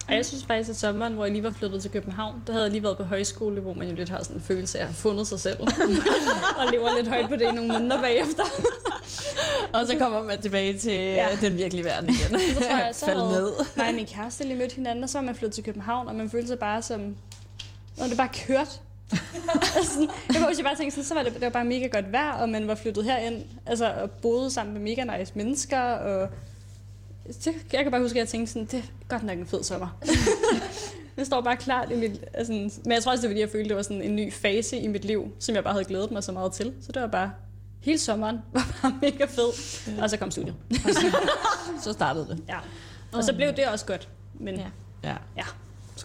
Og 0.08 0.14
jeg 0.16 0.26
synes 0.26 0.46
faktisk, 0.46 0.70
at 0.70 0.76
sommeren, 0.76 1.14
hvor 1.14 1.24
jeg 1.26 1.32
lige 1.32 1.44
var 1.44 1.52
flyttet 1.52 1.82
til 1.82 1.92
København, 1.92 2.44
der 2.48 2.54
havde 2.54 2.64
jeg 2.64 2.72
lige 2.72 2.84
været 2.84 2.98
på 2.98 3.04
højskole, 3.04 3.62
hvor 3.62 3.74
man 3.74 3.90
jo 3.90 3.96
lidt 3.96 4.10
har 4.10 4.24
sådan 4.24 4.36
en 4.38 4.42
følelse 4.42 4.78
af 4.78 4.82
at 4.82 4.88
have 4.88 4.96
fundet 4.96 5.28
sig 5.28 5.40
selv. 5.40 5.58
og 6.60 6.72
lever 6.72 6.96
lidt 6.98 7.08
højt 7.08 7.30
på 7.30 7.36
det 7.36 7.42
i 7.42 7.52
nogle 7.52 7.68
måneder 7.74 8.02
bagefter. 8.02 8.44
Og 9.74 9.88
så 9.88 9.96
kommer 10.00 10.24
man 10.24 10.42
tilbage 10.42 10.78
til 10.78 10.92
Ja. 10.92 11.28
ja. 11.30 11.36
den 11.42 11.58
virkelige 11.58 11.86
verden 11.86 12.10
igen. 12.10 12.40
Så 12.40 12.60
tror 12.70 12.78
jeg, 12.78 12.90
så 12.94 13.06
havde 13.12 13.28
ned. 13.32 13.52
mig 13.78 13.88
og 13.88 13.94
min 13.94 14.06
kæreste 14.06 14.44
lige 14.44 14.58
mødt 14.58 14.72
hinanden, 14.74 15.04
og 15.04 15.10
så 15.10 15.18
var 15.18 15.26
man 15.26 15.36
flyttet 15.36 15.56
til 15.56 15.64
København, 15.64 16.08
og 16.08 16.16
man 16.16 16.30
følte 16.30 16.48
sig 16.48 16.60
bare 16.60 16.82
som... 16.82 17.16
Når 17.98 18.06
det 18.08 18.18
bare 18.18 18.30
kørt. 18.48 18.82
Altså, 19.76 20.08
jeg 20.34 20.42
huske, 20.42 20.56
jeg 20.58 20.66
bare 20.66 20.76
tænkte 20.76 20.92
sådan, 20.96 21.04
så 21.08 21.14
var 21.14 21.24
det, 21.24 21.34
det 21.34 21.42
var 21.42 21.50
bare 21.50 21.66
mega 21.66 21.88
godt 21.88 22.12
vejr, 22.12 22.32
og 22.34 22.50
man 22.50 22.68
var 22.68 22.76
flyttet 22.76 23.04
herind, 23.04 23.44
altså, 23.66 23.94
og 24.02 24.12
boede 24.12 24.52
sammen 24.52 24.74
med 24.74 24.82
mega 24.82 25.18
nice 25.18 25.32
mennesker, 25.36 25.80
og 25.82 26.30
jeg 27.74 27.84
kan 27.84 27.92
bare 27.92 28.02
huske, 28.02 28.16
at 28.16 28.20
jeg 28.20 28.28
tænkte 28.28 28.54
sådan, 28.54 28.66
det 28.66 28.80
er 28.80 29.08
godt 29.08 29.24
nok 29.24 29.38
en 29.38 29.46
fed 29.46 29.64
sommer. 29.64 29.88
det 31.18 31.26
står 31.26 31.42
bare 31.42 31.58
klart 31.58 31.92
i 31.92 31.96
mit... 31.96 32.24
Altså, 32.34 32.54
men 32.54 32.92
jeg 32.92 33.04
tror 33.04 33.12
også, 33.12 33.22
det 33.22 33.30
var 33.30 33.34
fordi, 33.34 33.40
jeg 33.42 33.50
følte, 33.50 33.70
det 33.70 33.76
var 33.76 33.82
sådan 33.82 34.02
en 34.02 34.16
ny 34.16 34.34
fase 34.34 34.78
i 34.78 34.88
mit 34.88 35.06
liv, 35.06 35.32
som 35.40 35.56
jeg 35.56 35.64
bare 35.64 35.74
havde 35.74 35.86
glædet 35.86 36.12
mig 36.12 36.24
så 36.24 36.32
meget 36.32 36.52
til. 36.52 36.74
Så 36.82 36.92
det 36.92 37.02
var 37.02 37.08
bare... 37.08 37.32
Hele 37.82 38.00
sommeren 38.00 38.40
var 38.54 38.78
bare 38.82 38.94
mega 39.02 39.26
fed. 39.26 39.50
Og 40.02 40.10
så 40.10 40.18
kom 40.18 40.32
studiet. 40.32 40.56
Så 41.84 41.94
startede 41.94 42.28
det. 42.28 42.40
Ja. 42.50 42.58
Og 43.14 43.24
så 43.24 43.34
blev 43.34 43.48
det 43.48 43.68
også 43.68 43.86
godt. 43.86 44.10
Men 44.34 44.56
Ja. 44.56 44.66
Ja. 45.04 45.16
ja. 45.38 45.44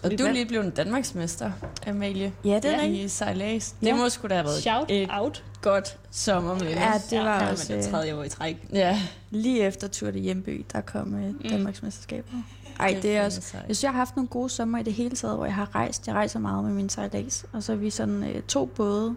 Og 0.03 0.11
du 0.19 0.23
er 0.25 0.31
lige 0.31 0.45
blevet 0.45 0.77
Danmarksmester, 0.77 1.51
Amalie. 1.87 2.33
Ja, 2.45 2.55
det 2.55 2.75
er. 2.75 2.81
I 2.81 3.07
sejlads. 3.07 3.71
Det 3.79 3.87
Ja. 3.87 3.95
må 3.95 4.09
sgu 4.09 4.27
da 4.27 4.33
have 4.33 4.45
været 4.45 4.61
Shout 4.61 4.85
et 4.91 5.09
out. 5.11 5.43
godt 5.61 5.97
sommerminde. 6.11 6.71
Ja, 6.71 6.91
det 7.09 7.19
var 7.19 7.43
Ja, 7.43 7.51
også 7.51 7.73
det 7.73 7.85
øh, 7.85 7.91
tredje 7.91 8.15
år 8.15 8.23
i 8.23 8.29
træk. 8.29 8.67
ja. 8.73 9.01
lige 9.29 9.59
efter 9.61 9.87
Tour 9.87 10.11
de 10.11 10.19
Hjemby, 10.19 10.65
der 10.73 10.81
kom 10.81 11.15
øh, 11.15 11.49
Danmarksmesterskabet. 11.51 12.31
Ej, 12.79 12.99
det 13.01 13.17
er 13.17 13.25
også... 13.25 13.41
Jeg 13.53 13.61
synes, 13.65 13.83
jeg 13.83 13.91
har 13.91 13.97
haft 13.97 14.15
nogle 14.15 14.27
gode 14.27 14.49
sommer 14.49 14.77
i 14.79 14.83
det 14.83 14.93
hele 14.93 15.15
taget, 15.15 15.35
hvor 15.35 15.45
jeg 15.45 15.55
har 15.55 15.75
rejst. 15.75 16.07
Jeg 16.07 16.15
rejser 16.15 16.39
meget 16.39 16.63
med 16.63 16.73
min 16.73 16.89
sejlads. 16.89 17.45
Og 17.53 17.63
så 17.63 17.71
er 17.71 17.75
vi 17.75 17.89
sådan 17.89 18.23
øh, 18.23 18.41
to 18.41 18.65
både, 18.65 19.15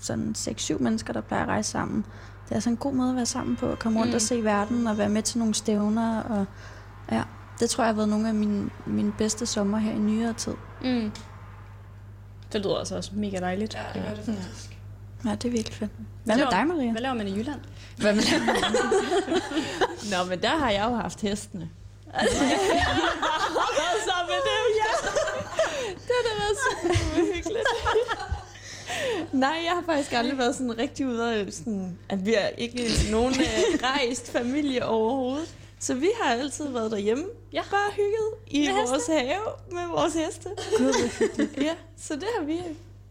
sådan 0.00 0.34
6-7 0.38 0.82
mennesker, 0.82 1.12
der 1.12 1.20
plejer 1.20 1.42
at 1.42 1.48
rejse 1.48 1.70
sammen. 1.70 2.04
Det 2.48 2.56
er 2.56 2.60
sådan 2.60 2.72
en 2.72 2.76
god 2.76 2.92
måde 2.94 3.10
at 3.10 3.16
være 3.16 3.26
sammen 3.26 3.56
på, 3.56 3.68
at 3.72 3.78
komme 3.78 3.98
rundt 4.00 4.10
Mm. 4.12 4.14
og 4.14 4.20
se 4.22 4.44
verden, 4.44 4.86
og 4.86 4.98
være 4.98 5.08
med 5.08 5.22
til 5.22 5.38
nogle 5.38 5.54
stævner. 5.54 6.20
Og, 6.22 6.46
ja, 7.12 7.22
det 7.60 7.70
tror 7.70 7.84
jeg 7.84 7.88
har 7.88 7.94
været 7.96 8.08
nogle 8.08 8.28
af 8.28 8.34
mine, 8.34 8.70
mine 8.86 9.12
bedste 9.18 9.46
sommer 9.46 9.78
her 9.78 9.92
i 9.92 9.98
nyere 9.98 10.32
tid. 10.32 10.54
Mm. 10.82 11.12
Det 12.52 12.60
lyder 12.64 12.76
altså 12.78 12.96
også 12.96 13.10
mega 13.14 13.40
dejligt. 13.40 13.74
Ja, 13.74 13.80
det 13.94 14.02
gør 14.08 14.14
det 14.14 14.24
faktisk. 14.24 14.76
Ja, 15.24 15.30
det 15.30 15.44
er 15.44 15.50
virkelig 15.50 15.74
fedt. 15.74 15.90
Hvad 16.24 16.36
med 16.36 16.44
laver- 16.44 16.50
dig, 16.50 16.66
Maria? 16.66 16.90
Hvad 16.92 17.02
laver 17.02 17.14
man 17.14 17.28
i 17.28 17.38
Jylland? 17.38 17.60
Hvad 17.96 18.14
med 18.14 18.22
Nå, 20.18 20.24
men 20.30 20.42
der 20.42 20.48
har 20.58 20.70
jeg 20.70 20.84
jo 20.90 20.94
haft 20.96 21.20
hestene. 21.20 21.70
Og 22.14 22.20
så 24.06 24.12
med 24.28 24.40
dem, 24.50 24.64
ja. 24.80 25.08
Det 25.94 26.10
har 26.16 26.22
da 26.28 26.32
været 26.40 26.56
super 26.64 27.34
hyggeligt. 27.34 27.66
Nej, 29.32 29.56
jeg 29.64 29.72
har 29.72 29.82
faktisk 29.86 30.12
aldrig 30.12 30.38
været 30.38 30.54
sådan 30.54 30.78
rigtig 30.78 31.06
ude 31.06 31.34
af 31.34 31.52
sådan, 31.52 31.98
at 32.08 32.26
vi 32.26 32.34
er 32.34 32.46
ikke 32.48 32.90
nogen 33.10 33.34
øh, 33.40 33.78
rejst 33.82 34.32
familie 34.32 34.86
overhovedet. 34.86 35.54
Så 35.80 35.94
vi 35.94 36.08
har 36.22 36.30
altid 36.34 36.68
været 36.68 36.90
derhjemme, 36.90 37.24
Ja. 37.52 37.62
bare 37.70 37.90
hygget 37.96 38.28
i 38.46 38.66
Med 38.66 38.74
vores 38.88 39.06
have 39.06 39.40
med 39.72 39.86
vores 39.96 40.14
heste. 40.14 40.48
ja, 41.62 41.72
så 41.96 42.14
det 42.14 42.24
har 42.38 42.44
vi 42.44 42.56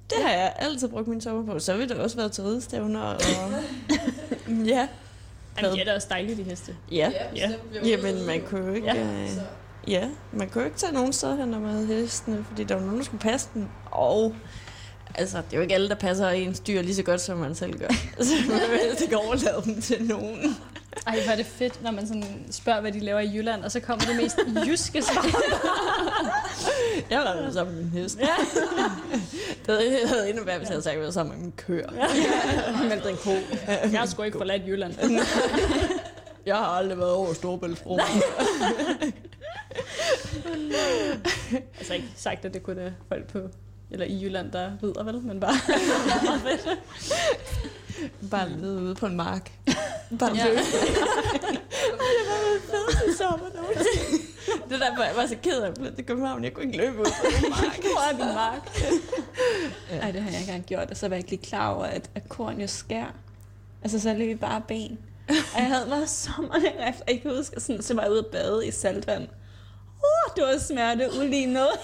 det 0.10 0.24
har 0.24 0.32
jeg 0.32 0.54
altid 0.60 0.88
brugt 0.88 1.08
min 1.08 1.22
sommer 1.22 1.54
på. 1.54 1.60
Så 1.60 1.72
har 1.72 1.80
vi 1.80 1.86
da 1.88 1.96
også 1.96 2.16
været 2.18 2.32
til 2.32 2.44
ridestævner 2.44 3.00
og... 3.02 3.22
ja. 4.66 4.88
Jamen, 5.58 5.72
det 5.72 5.82
er 5.82 5.86
da 5.86 5.96
også 5.96 6.08
dejligt, 6.10 6.38
de 6.38 6.44
heste. 6.44 6.76
Ja. 6.92 7.12
Ja, 7.36 7.50
Ja. 7.74 7.88
Jamen, 7.88 8.26
man 8.26 8.42
kunne 8.50 8.66
jo 8.68 8.74
ikke... 8.74 8.88
Ja. 8.88 8.94
Ja. 8.96 9.24
Øh, 9.24 9.30
ja, 9.88 10.10
man 10.32 10.50
kunne 10.50 10.62
jo 10.62 10.66
ikke 10.66 10.78
tage 10.78 10.94
nogen 10.94 11.14
steder 11.14 11.36
hen, 11.36 11.48
når 11.48 11.60
man 11.60 11.72
havde 11.72 11.86
hestene, 11.88 12.46
fordi 12.50 12.64
der 12.64 12.76
var 12.76 12.82
nogen, 12.82 12.98
der 12.98 13.04
skulle 13.06 13.22
passe 13.22 13.50
dem. 13.54 13.66
Og 13.92 14.36
altså, 15.16 15.38
det 15.38 15.54
er 15.54 15.58
jo 15.58 15.62
ikke 15.62 15.74
alle, 15.74 15.90
der 15.90 15.96
passer 15.96 16.30
ens 16.30 16.60
dyr 16.60 16.82
lige 16.82 16.96
så 16.96 17.04
godt, 17.04 17.22
som 17.22 17.38
man 17.38 17.56
selv 17.56 17.80
gør. 17.80 17.88
Så 18.24 18.34
man 18.50 18.60
vil 18.72 18.80
helst 18.84 19.02
ikke 19.02 19.18
overlade 19.18 19.62
dem 19.66 19.82
til 19.82 20.04
nogen. 20.04 20.58
Ej, 21.08 21.22
hvor 21.24 21.32
er 21.32 21.36
det 21.36 21.46
fedt, 21.46 21.84
når 21.84 21.92
man 21.92 22.08
sådan 22.08 22.46
spørger, 22.52 22.82
hvad 22.82 22.92
de 22.92 23.00
laver 23.00 23.20
i 23.20 23.36
Jylland, 23.36 23.64
og 23.64 23.72
så 23.72 23.80
kommer 23.80 24.06
det 24.06 24.16
mest 24.16 24.40
jyske 24.68 25.02
svar. 25.02 25.26
Jeg 27.10 27.18
har 27.18 27.24
været 27.24 27.54
sammen 27.54 27.76
med 27.76 27.84
min 27.84 27.92
hest. 27.92 28.20
Ja. 28.20 28.36
det 29.74 30.08
havde 30.08 30.30
endnu 30.30 30.44
værd, 30.44 30.58
hvis 30.58 30.70
jeg 30.70 30.74
havde 30.74 30.84
sagt, 30.84 30.94
at 30.94 30.98
jeg 30.98 31.06
var 31.06 31.12
sammen 31.12 31.36
med 31.36 31.44
min 31.44 31.54
køer. 31.58 31.90
Meldt 32.90 33.08
en 33.08 33.18
ko. 33.18 33.32
Jeg 33.92 34.00
har 34.00 34.06
sgu 34.06 34.24
ikke 34.24 34.38
forladt 34.38 34.68
Jylland. 34.68 34.94
Jeg 36.46 36.56
har 36.56 36.66
aldrig 36.66 36.98
været 36.98 37.12
over 37.12 37.34
Storebæltsbro. 37.34 38.00
Altså 41.78 41.94
ikke 41.94 42.08
sagt, 42.16 42.46
at 42.46 42.54
det 42.54 42.64
kun 42.64 42.78
er 42.78 42.92
folk 43.10 43.28
på 43.28 43.40
eller 43.94 44.06
i 44.06 44.24
Jylland, 44.24 44.52
der 44.52 44.72
rider 44.84 45.04
vel, 45.04 45.22
men 45.22 45.40
bare... 45.40 45.54
Bare 48.32 48.50
lede 48.50 48.82
ude 48.82 48.96
på 48.96 49.06
en 49.06 49.16
mark. 49.16 49.52
Bare 50.20 50.36
Ja. 50.36 50.46
løbe. 50.48 50.60
fedeste 52.72 53.18
sommer 53.18 53.48
nogensinde. 53.56 54.24
Det 54.70 54.82
er 54.82 54.90
derfor, 54.90 55.04
jeg 55.04 55.16
var 55.16 55.26
så 55.28 55.36
ked 55.44 55.62
af 55.62 55.68
at 55.68 55.96
til 55.96 56.06
København. 56.06 56.44
Jeg 56.44 56.54
kunne 56.54 56.66
ikke 56.66 56.78
løbe 56.78 57.00
ud 57.00 57.06
på 57.06 57.50
mark. 57.50 57.82
Hvor 57.94 58.12
er 58.12 58.26
min 58.26 58.36
mark? 58.36 58.82
Ej, 60.02 60.12
det 60.12 60.22
har 60.22 60.30
jeg 60.30 60.40
ikke 60.40 60.52
engang 60.52 60.66
gjort, 60.66 60.92
og 60.92 60.98
så 60.98 61.08
var 61.08 61.16
jeg 61.16 61.20
ikke 61.20 61.30
lige 61.30 61.44
klar 61.44 61.74
over, 61.74 61.86
at, 61.86 62.10
at 62.16 62.30
korn 62.30 62.62
jo 62.62 62.68
skær. 62.68 63.14
Altså, 63.84 64.00
så 64.00 64.14
løb 64.14 64.28
vi 64.28 64.36
bare 64.36 64.62
ben. 64.68 64.98
Og 65.30 65.36
jeg 65.60 65.68
havde 65.68 65.90
været 65.90 66.10
sommerne 66.10 66.68
efter, 66.90 67.04
jeg 67.08 67.22
kan 67.22 67.36
huske, 67.36 67.60
sådan, 67.62 67.82
så 67.82 67.94
var 67.94 68.02
jeg 68.02 68.12
ude 68.12 68.20
at 68.20 68.26
bade 68.26 68.68
i 68.68 68.72
saltvand. 68.72 69.24
Uh, 69.98 70.36
det 70.36 70.44
var 70.44 70.60
smerte 70.60 71.10
ulige 71.20 71.46
noget. 71.46 71.80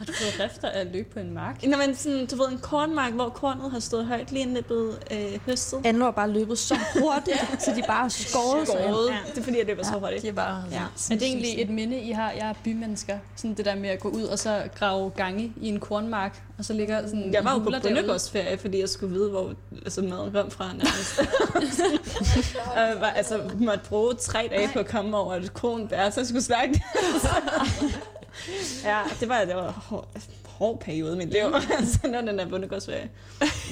Har 0.00 0.06
du 0.06 0.12
fået 0.12 0.40
rifter 0.44 0.68
af 0.68 0.80
at 0.80 0.86
løbe 0.92 1.08
på 1.12 1.20
en 1.20 1.34
mark? 1.34 1.62
Når 1.66 1.78
man 1.78 1.94
sådan, 1.94 2.26
du 2.26 2.36
ved, 2.36 2.48
en 2.48 2.58
kornmark, 2.58 3.12
hvor 3.12 3.28
kornet 3.28 3.70
har 3.70 3.80
stået 3.80 4.06
højt, 4.06 4.32
lige 4.32 4.42
inden 4.42 4.56
det 4.56 4.66
blevet 4.66 4.98
øh, 5.10 5.40
høstet. 5.46 5.80
Anlo 5.84 6.04
har 6.04 6.10
bare 6.10 6.30
løbet 6.30 6.58
så 6.58 6.78
hurtigt, 7.00 7.36
så 7.64 7.72
de 7.76 7.82
bare 7.86 8.10
skåret 8.10 8.68
sig. 8.68 8.80
Ja, 8.80 9.18
det 9.30 9.38
er 9.38 9.42
fordi, 9.42 9.58
jeg 9.58 9.66
løber 9.66 9.82
så 9.82 9.98
hurtigt. 9.98 10.22
Det 10.22 10.28
er 10.28 10.32
bare... 10.32 10.64
Ja. 10.70 10.82
Er 11.10 11.18
det 11.18 11.22
egentlig 11.22 11.62
et 11.62 11.70
minde, 11.70 12.00
I 12.00 12.10
har? 12.10 12.30
Jeg 12.30 12.48
er 12.48 12.54
bymennesker. 12.64 13.18
Sådan 13.36 13.54
det 13.54 13.64
der 13.64 13.74
med 13.74 13.88
at 13.88 14.00
gå 14.00 14.08
ud 14.08 14.22
og 14.22 14.38
så 14.38 14.62
grave 14.78 15.10
gange 15.10 15.52
i 15.60 15.68
en 15.68 15.80
kornmark, 15.80 16.42
og 16.58 16.64
så 16.64 16.72
ligger 16.72 17.06
sådan 17.06 17.32
Jeg 17.32 17.44
var 17.44 17.52
jo 17.52 17.58
på 17.58 17.72
bondegårdsferie, 17.82 18.58
fordi 18.58 18.80
jeg 18.80 18.88
skulle 18.88 19.14
vide, 19.14 19.30
hvor 19.30 19.54
altså, 19.84 20.02
maden 20.02 20.32
kom 20.32 20.50
fra 20.50 20.72
nærmest. 20.72 21.20
og 22.76 22.80
jeg 22.80 22.96
var, 23.00 23.06
altså, 23.06 23.40
måtte 23.58 23.84
bruge 23.88 24.14
tre 24.14 24.48
dage 24.50 24.70
på 24.72 24.78
at 24.78 24.86
komme 24.86 25.16
over 25.16 25.34
et 25.34 25.54
kronbær, 25.54 26.10
så 26.10 26.20
jeg 26.20 26.26
skulle 26.26 26.42
snakke. 26.42 26.82
ja, 28.84 29.00
det 29.20 29.28
var, 29.28 29.44
det 29.44 29.54
var 29.56 29.68
en 29.68 29.74
hård, 29.74 30.08
hård 30.44 30.80
periode 30.80 31.14
i 31.14 31.16
mit 31.16 31.28
liv, 31.28 31.42
altså, 31.78 31.98
når 32.04 32.20
den 32.20 32.38
der 32.38 32.48
bondegårdsferie. 32.48 33.10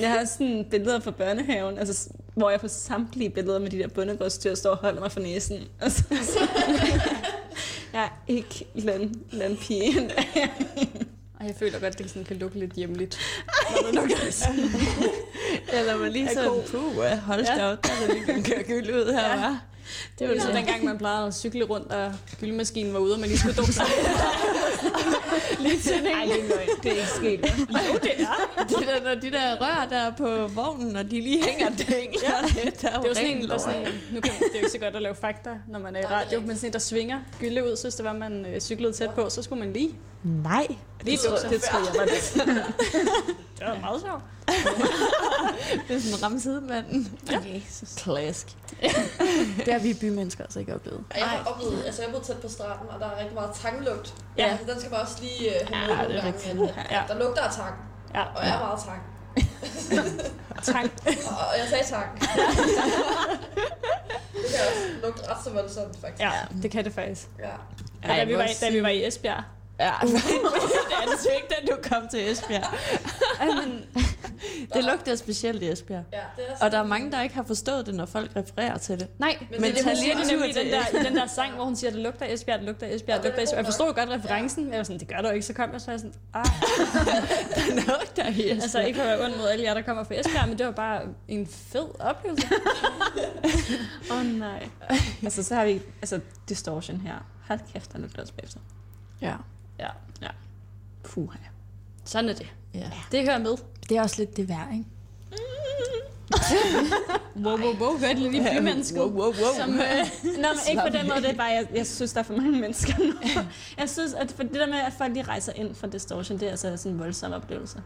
Jeg 0.00 0.10
har 0.10 0.24
sådan 0.24 0.66
billeder 0.70 1.00
fra 1.00 1.10
børnehaven, 1.10 1.78
altså, 1.78 2.08
hvor 2.34 2.50
jeg 2.50 2.60
på 2.60 2.68
samtlige 2.68 3.30
billeder 3.30 3.58
med 3.58 3.70
de 3.70 3.78
der 3.78 3.88
bondegårdsdyr 3.88 4.54
står 4.54 4.70
og 4.70 4.76
holder 4.76 5.00
mig 5.00 5.12
for 5.12 5.20
næsen. 5.20 5.58
Altså, 5.80 6.02
så, 6.22 6.48
jeg 7.92 8.02
er 8.04 8.22
ikke 8.28 8.66
land, 8.74 9.14
landpigen. 9.30 10.10
Og 11.40 11.46
jeg 11.46 11.54
føler 11.58 11.72
godt, 11.78 11.92
at 11.92 11.98
det 11.98 12.10
sådan 12.10 12.24
kan 12.24 12.36
lukke 12.36 12.58
lidt 12.58 12.72
hjemligt. 12.72 13.18
Eller 15.72 15.96
man 15.96 16.12
lige 16.12 16.28
sådan, 16.34 16.50
puh, 16.70 16.96
hold 17.18 17.44
da 17.56 17.72
op, 17.72 17.84
der 17.84 17.90
er 17.90 18.12
lige 18.12 18.88
en 18.88 18.94
ud 18.94 19.12
her, 19.12 19.28
Ja. 19.28 19.48
ja. 19.48 19.58
Det 20.18 20.28
var 20.28 20.34
ligesom 20.34 20.52
dengang, 20.52 20.84
man 20.84 20.98
plejede 20.98 21.26
at 21.26 21.34
cykle 21.34 21.64
rundt, 21.64 21.92
og 21.92 22.12
gyldemaskinen 22.40 22.92
var 22.94 22.98
ude, 22.98 23.14
og 23.14 23.20
man 23.20 23.28
lige 23.28 23.38
skulle 23.38 23.54
dukke 23.56 23.72
sig. 23.72 23.84
lige 25.64 25.80
til 25.80 26.02
Nej, 26.02 26.24
det 26.24 26.44
er 26.44 26.48
løgn. 26.48 26.68
Det 26.82 26.92
er 26.92 26.96
ikke 26.96 27.08
sket. 27.16 27.54
Jo, 27.70 27.98
det 28.02 28.12
er. 28.20 28.64
De 28.68 28.74
der, 28.74 29.04
når 29.14 29.20
de 29.20 29.30
der 29.30 29.56
rør 29.60 29.86
der 29.90 30.10
på 30.16 30.46
vognen, 30.46 30.96
og 30.96 31.04
de 31.04 31.20
lige 31.20 31.44
hænger 31.44 31.68
dæng. 31.68 32.14
Ja. 32.22 32.62
det, 32.62 32.82
der 32.82 32.88
Det 32.88 33.04
er 33.04 33.08
jo 33.08 33.14
sådan 33.14 33.30
en, 33.30 33.48
der 33.48 33.58
sådan, 33.58 33.86
nu 34.12 34.20
kan, 34.20 34.32
det 34.32 34.42
er 34.42 34.48
jo 34.54 34.56
ikke 34.58 34.70
så 34.70 34.78
godt 34.78 34.96
at 34.96 35.02
lave 35.02 35.14
fakta, 35.14 35.50
når 35.68 35.78
man 35.78 35.96
er 35.96 36.00
i 36.00 36.04
radio, 36.04 36.40
men 36.40 36.56
sådan 36.56 36.68
en, 36.68 36.72
der 36.72 36.78
svinger 36.78 37.18
gylde 37.40 37.64
ud, 37.70 37.76
så 37.76 37.82
hvis 37.82 37.94
det 37.94 38.04
var, 38.04 38.12
man 38.12 38.46
øh, 38.46 38.60
cyklede 38.60 38.92
tæt 38.92 39.10
på, 39.10 39.30
så 39.30 39.42
skulle 39.42 39.64
man 39.64 39.72
lige, 39.72 39.90
Nej. 40.24 40.66
lige 41.02 41.18
dukke 41.26 41.40
sig. 41.40 41.50
Det 41.50 41.62
tror 41.62 41.78
jeg 41.78 41.94
var 41.98 42.04
det. 42.04 42.34
Det 43.58 43.66
var 43.66 43.78
meget 43.80 44.00
sjovt. 44.00 44.22
Det 45.88 45.96
er 45.96 46.00
sådan 46.00 46.22
ramme 46.22 46.40
sidemanden. 46.40 47.18
Ja. 47.30 47.38
Jesus. 47.54 47.94
Klask. 48.02 48.46
Det 49.64 49.72
har 49.72 49.80
vi 49.80 49.94
bymennesker 50.00 50.44
altså 50.44 50.58
ikke 50.60 50.74
oplevet. 50.74 51.04
Og 51.10 51.18
jeg 51.18 51.26
har 51.26 51.44
oplevet, 51.50 51.82
altså 51.86 52.02
jeg 52.02 52.10
boet 52.10 52.22
tæt 52.22 52.36
på 52.36 52.48
stranden, 52.48 52.88
og 52.88 53.00
der 53.00 53.06
er 53.06 53.18
rigtig 53.18 53.34
meget 53.34 53.50
tanglugt. 53.54 54.14
Ja. 54.38 54.46
Altså, 54.46 54.66
den 54.72 54.80
skal 54.80 54.90
man 54.92 55.00
også 55.00 55.16
lige 55.20 55.50
uh, 55.62 55.68
have 55.76 55.92
Ja, 55.92 56.02
med 56.02 56.08
det 56.08 56.16
er 56.18 56.26
rigtigt. 56.26 56.60
at- 56.62 56.86
at 57.02 57.08
Der 57.08 57.18
lugter 57.18 57.42
af 57.42 57.54
tang, 57.54 57.74
Ja. 58.14 58.22
og 58.22 58.44
jeg 58.46 58.54
er 58.54 58.58
meget 58.58 58.80
tang. 58.86 59.02
Tak. 60.62 60.84
Og, 61.30 61.36
og 61.38 61.58
jeg 61.58 61.66
sagde 61.68 61.84
tang. 61.84 62.20
det 64.34 64.46
kan 64.50 64.60
også 64.68 64.88
lugte 65.02 65.30
ret 65.30 65.44
så 65.44 65.50
voldsomt, 65.50 65.96
faktisk. 66.00 66.20
Ja, 66.22 66.30
det 66.62 66.70
kan 66.70 66.84
det 66.84 66.92
faktisk. 66.94 67.28
ja. 67.38 67.48
Ja, 68.04 68.16
da, 68.20 68.24
vi 68.24 68.32
var, 68.36 68.38
må 68.42 68.48
da 68.60 68.70
vi 68.70 68.82
var 68.82 68.88
i 68.88 69.06
Esbjerg, 69.06 69.42
Ja, 69.80 69.92
det 70.02 70.08
er 70.08 71.06
det 71.10 71.28
ikke, 71.36 71.48
da 71.48 71.72
du 71.72 71.78
kom 71.82 72.08
til 72.08 72.30
Esbjerg. 72.30 72.64
det 74.74 74.84
lugter 74.84 75.16
specielt 75.16 75.62
i 75.62 75.70
Esbjerg. 75.70 76.04
ja 76.12 76.18
det 76.36 76.44
er 76.48 76.64
Og 76.64 76.72
der 76.72 76.78
er 76.78 76.86
mange, 76.86 77.12
der 77.12 77.22
ikke 77.22 77.34
har 77.34 77.42
forstået 77.42 77.86
det, 77.86 77.94
når 77.94 78.06
folk 78.06 78.30
refererer 78.36 78.78
til 78.78 79.00
det. 79.00 79.08
Nej, 79.18 79.36
Men 79.50 79.60
men, 79.60 79.70
det 79.70 79.80
er 79.80 79.82
det, 79.82 79.90
det, 79.90 79.98
siger 79.98 80.16
det 80.16 80.26
nemlig 80.30 80.50
i 80.50 80.52
den, 80.52 80.72
der, 80.72 81.00
i 81.00 81.04
den 81.04 81.16
der 81.16 81.26
sang, 81.26 81.54
hvor 81.54 81.64
hun 81.64 81.76
siger, 81.76 81.90
det 81.90 82.00
lugter 82.00 82.26
Esbjerg, 82.28 82.58
det 82.58 82.66
lugter 82.66 82.86
Esbjerg, 82.94 83.16
det 83.16 83.24
lugter 83.24 83.30
den 83.30 83.38
er 83.38 83.42
Esbjerg. 83.42 83.58
Jeg 83.58 83.64
forstod 83.64 83.86
jo 83.86 83.94
godt 83.94 84.10
referencen. 84.10 84.70
Jeg 84.70 84.78
var 84.78 84.84
sådan, 84.84 84.98
det 84.98 85.08
gør 85.08 85.20
du 85.20 85.28
ikke. 85.28 85.46
Så 85.46 85.52
kom 85.52 85.72
jeg 85.72 85.80
så 85.80 85.90
jeg 85.90 86.00
sådan, 86.00 86.14
ah. 86.34 86.44
Der 87.56 87.74
lugter 87.74 88.26
i 88.26 88.30
Esbjerg. 88.30 88.62
Altså 88.62 88.80
ikke 88.80 88.98
for 88.98 89.06
at 89.06 89.18
være 89.18 89.26
ond 89.26 89.36
mod 89.36 89.48
alle 89.48 89.64
jer, 89.64 89.74
der 89.74 89.82
kommer 89.82 90.04
fra 90.04 90.14
Esbjerg, 90.14 90.48
men 90.48 90.58
det 90.58 90.66
var 90.66 90.72
bare 90.72 91.02
en 91.28 91.46
fed 91.46 92.00
oplevelse. 92.00 92.46
Åh 94.10 94.16
oh, 94.16 94.26
nej. 94.26 94.68
altså, 95.22 95.42
så 95.42 95.54
har 95.54 95.64
vi 95.64 95.82
altså, 96.02 96.20
distortion 96.48 97.00
her. 97.00 97.14
Hold 97.48 97.60
kæft, 97.72 97.92
der 97.92 97.98
lugter 97.98 98.22
også 98.22 98.34
bagefter. 98.34 98.60
Ja. 99.20 99.34
Ja, 99.78 99.88
Puh, 101.02 101.28
sådan 102.04 102.28
er 102.30 102.34
det. 102.34 102.46
Ja. 102.74 102.90
Det 103.12 103.24
hører 103.24 103.38
med. 103.38 103.56
Det 103.88 103.96
er 103.96 104.02
også 104.02 104.16
lidt 104.18 104.36
det 104.36 104.48
værd, 104.48 104.68
ikke? 104.72 104.84
Wow, 107.44 107.58
wow, 107.58 107.74
wow. 107.80 107.98
Hørte 107.98 108.20
i 108.20 108.30
bymennesket. 108.30 108.98
Wow, 109.00 109.10
wow, 109.10 109.24
wow. 109.26 109.54
Som, 109.56 109.74
øh, 109.74 109.80
Nå, 110.42 110.48
men 110.48 110.58
ikke 110.70 110.82
på 110.90 110.98
den 110.98 111.08
måde, 111.08 111.20
det 111.22 111.30
er 111.30 111.34
bare, 111.34 111.46
jeg, 111.46 111.66
jeg 111.74 111.86
synes, 111.86 112.12
der 112.12 112.20
er 112.20 112.24
for 112.24 112.34
mange 112.34 112.60
mennesker 112.60 112.92
nu. 112.98 113.14
Jeg 113.78 113.90
synes, 113.90 114.14
at 114.14 114.32
for 114.32 114.42
det 114.42 114.54
der 114.54 114.66
med, 114.66 114.78
at 114.78 114.92
folk 114.98 115.12
lige 115.12 115.22
rejser 115.22 115.52
ind 115.52 115.74
fra 115.74 115.86
distortion, 115.86 116.38
det 116.38 116.46
er 116.46 116.50
altså 116.50 116.76
sådan 116.76 116.92
en 116.92 116.98
voldsom 116.98 117.32
oplevelse. 117.32 117.82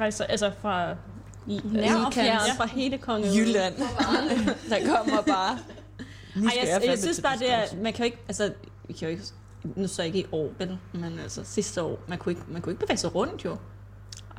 rejser, 0.00 0.24
altså 0.24 0.50
fra 0.62 0.94
I 1.46 1.60
nær 1.64 1.94
og 1.96 2.12
fra 2.56 2.66
hele 2.66 2.98
kongeriget. 2.98 3.36
Jylland. 3.36 3.74
Der 4.70 4.96
kommer 4.96 5.22
bare... 5.22 5.58
Ej, 6.36 6.42
jeg, 6.62 6.68
jeg, 6.68 6.80
fandme 6.82 6.96
synes 6.96 7.20
bare, 7.20 7.38
det 7.38 7.52
er, 7.52 7.64
man 7.82 7.92
kan 7.92 7.98
jo 7.98 8.04
ikke, 8.04 8.18
altså, 8.28 8.52
vi 8.84 8.92
kan 8.92 9.08
jo 9.08 9.12
ikke, 9.12 9.24
nu 9.76 9.88
så 9.88 10.02
ikke 10.02 10.18
i 10.18 10.26
år, 10.32 10.48
vel, 10.58 10.78
men 10.92 11.18
altså 11.22 11.40
sidste 11.44 11.82
år, 11.82 11.98
man 12.08 12.18
kunne 12.18 12.32
ikke, 12.32 12.42
man 12.48 12.62
kunne 12.62 12.72
ikke 12.72 12.80
bevæge 12.86 12.98
sig 12.98 13.14
rundt 13.14 13.44
jo. 13.44 13.56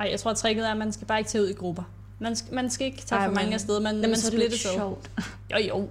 Ej, 0.00 0.08
jeg 0.10 0.20
tror, 0.20 0.30
at 0.30 0.36
tricket 0.36 0.66
er, 0.66 0.70
at 0.70 0.76
man 0.76 0.92
skal 0.92 1.06
bare 1.06 1.18
ikke 1.18 1.30
tage 1.30 1.44
ud 1.44 1.48
i 1.48 1.52
grupper. 1.52 1.82
Man 2.18 2.36
skal, 2.36 2.54
man 2.54 2.70
skal 2.70 2.86
ikke 2.86 3.02
tage 3.02 3.18
Ej, 3.20 3.26
for 3.26 3.34
mange 3.34 3.46
men- 3.46 3.54
afsted. 3.54 3.80
Man, 3.80 3.94
Jamen, 3.94 4.10
man 4.10 4.18
så 4.20 4.26
er 4.26 4.30
splitter 4.30 4.58
sig. 4.58 4.70
sjovt. 4.74 5.10
Jo, 5.52 5.56
jo. 5.68 5.88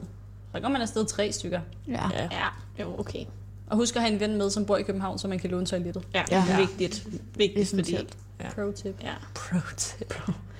Så 0.56 0.60
går 0.60 0.70
man 0.70 0.82
afsted 0.82 1.06
tre 1.06 1.32
stykker. 1.32 1.62
Ja. 1.88 2.10
Ja. 2.14 2.24
Ja, 2.24 2.48
jo, 2.84 3.00
okay. 3.00 3.26
Og 3.68 3.78
husk 3.78 3.96
at 3.96 4.02
have 4.02 4.14
en 4.14 4.20
ven 4.20 4.38
med, 4.38 4.50
som 4.50 4.66
bor 4.66 4.78
i 4.78 4.84
København, 4.84 5.20
så 5.20 5.28
man 5.28 5.40
kan 5.40 5.50
låne 5.50 5.66
toilettet. 5.66 6.04
Ja, 6.14 6.24
Ja. 6.32 6.44
ja. 6.50 6.58
vigtigt. 6.60 7.08
Vigtigt, 7.36 7.70
fordi, 7.70 7.82
Essentielt. 7.82 8.18
Pro 8.56 8.72
tip. 8.72 9.04
ja. 9.04 9.14
Pro 9.36 9.58
tip. 9.78 10.14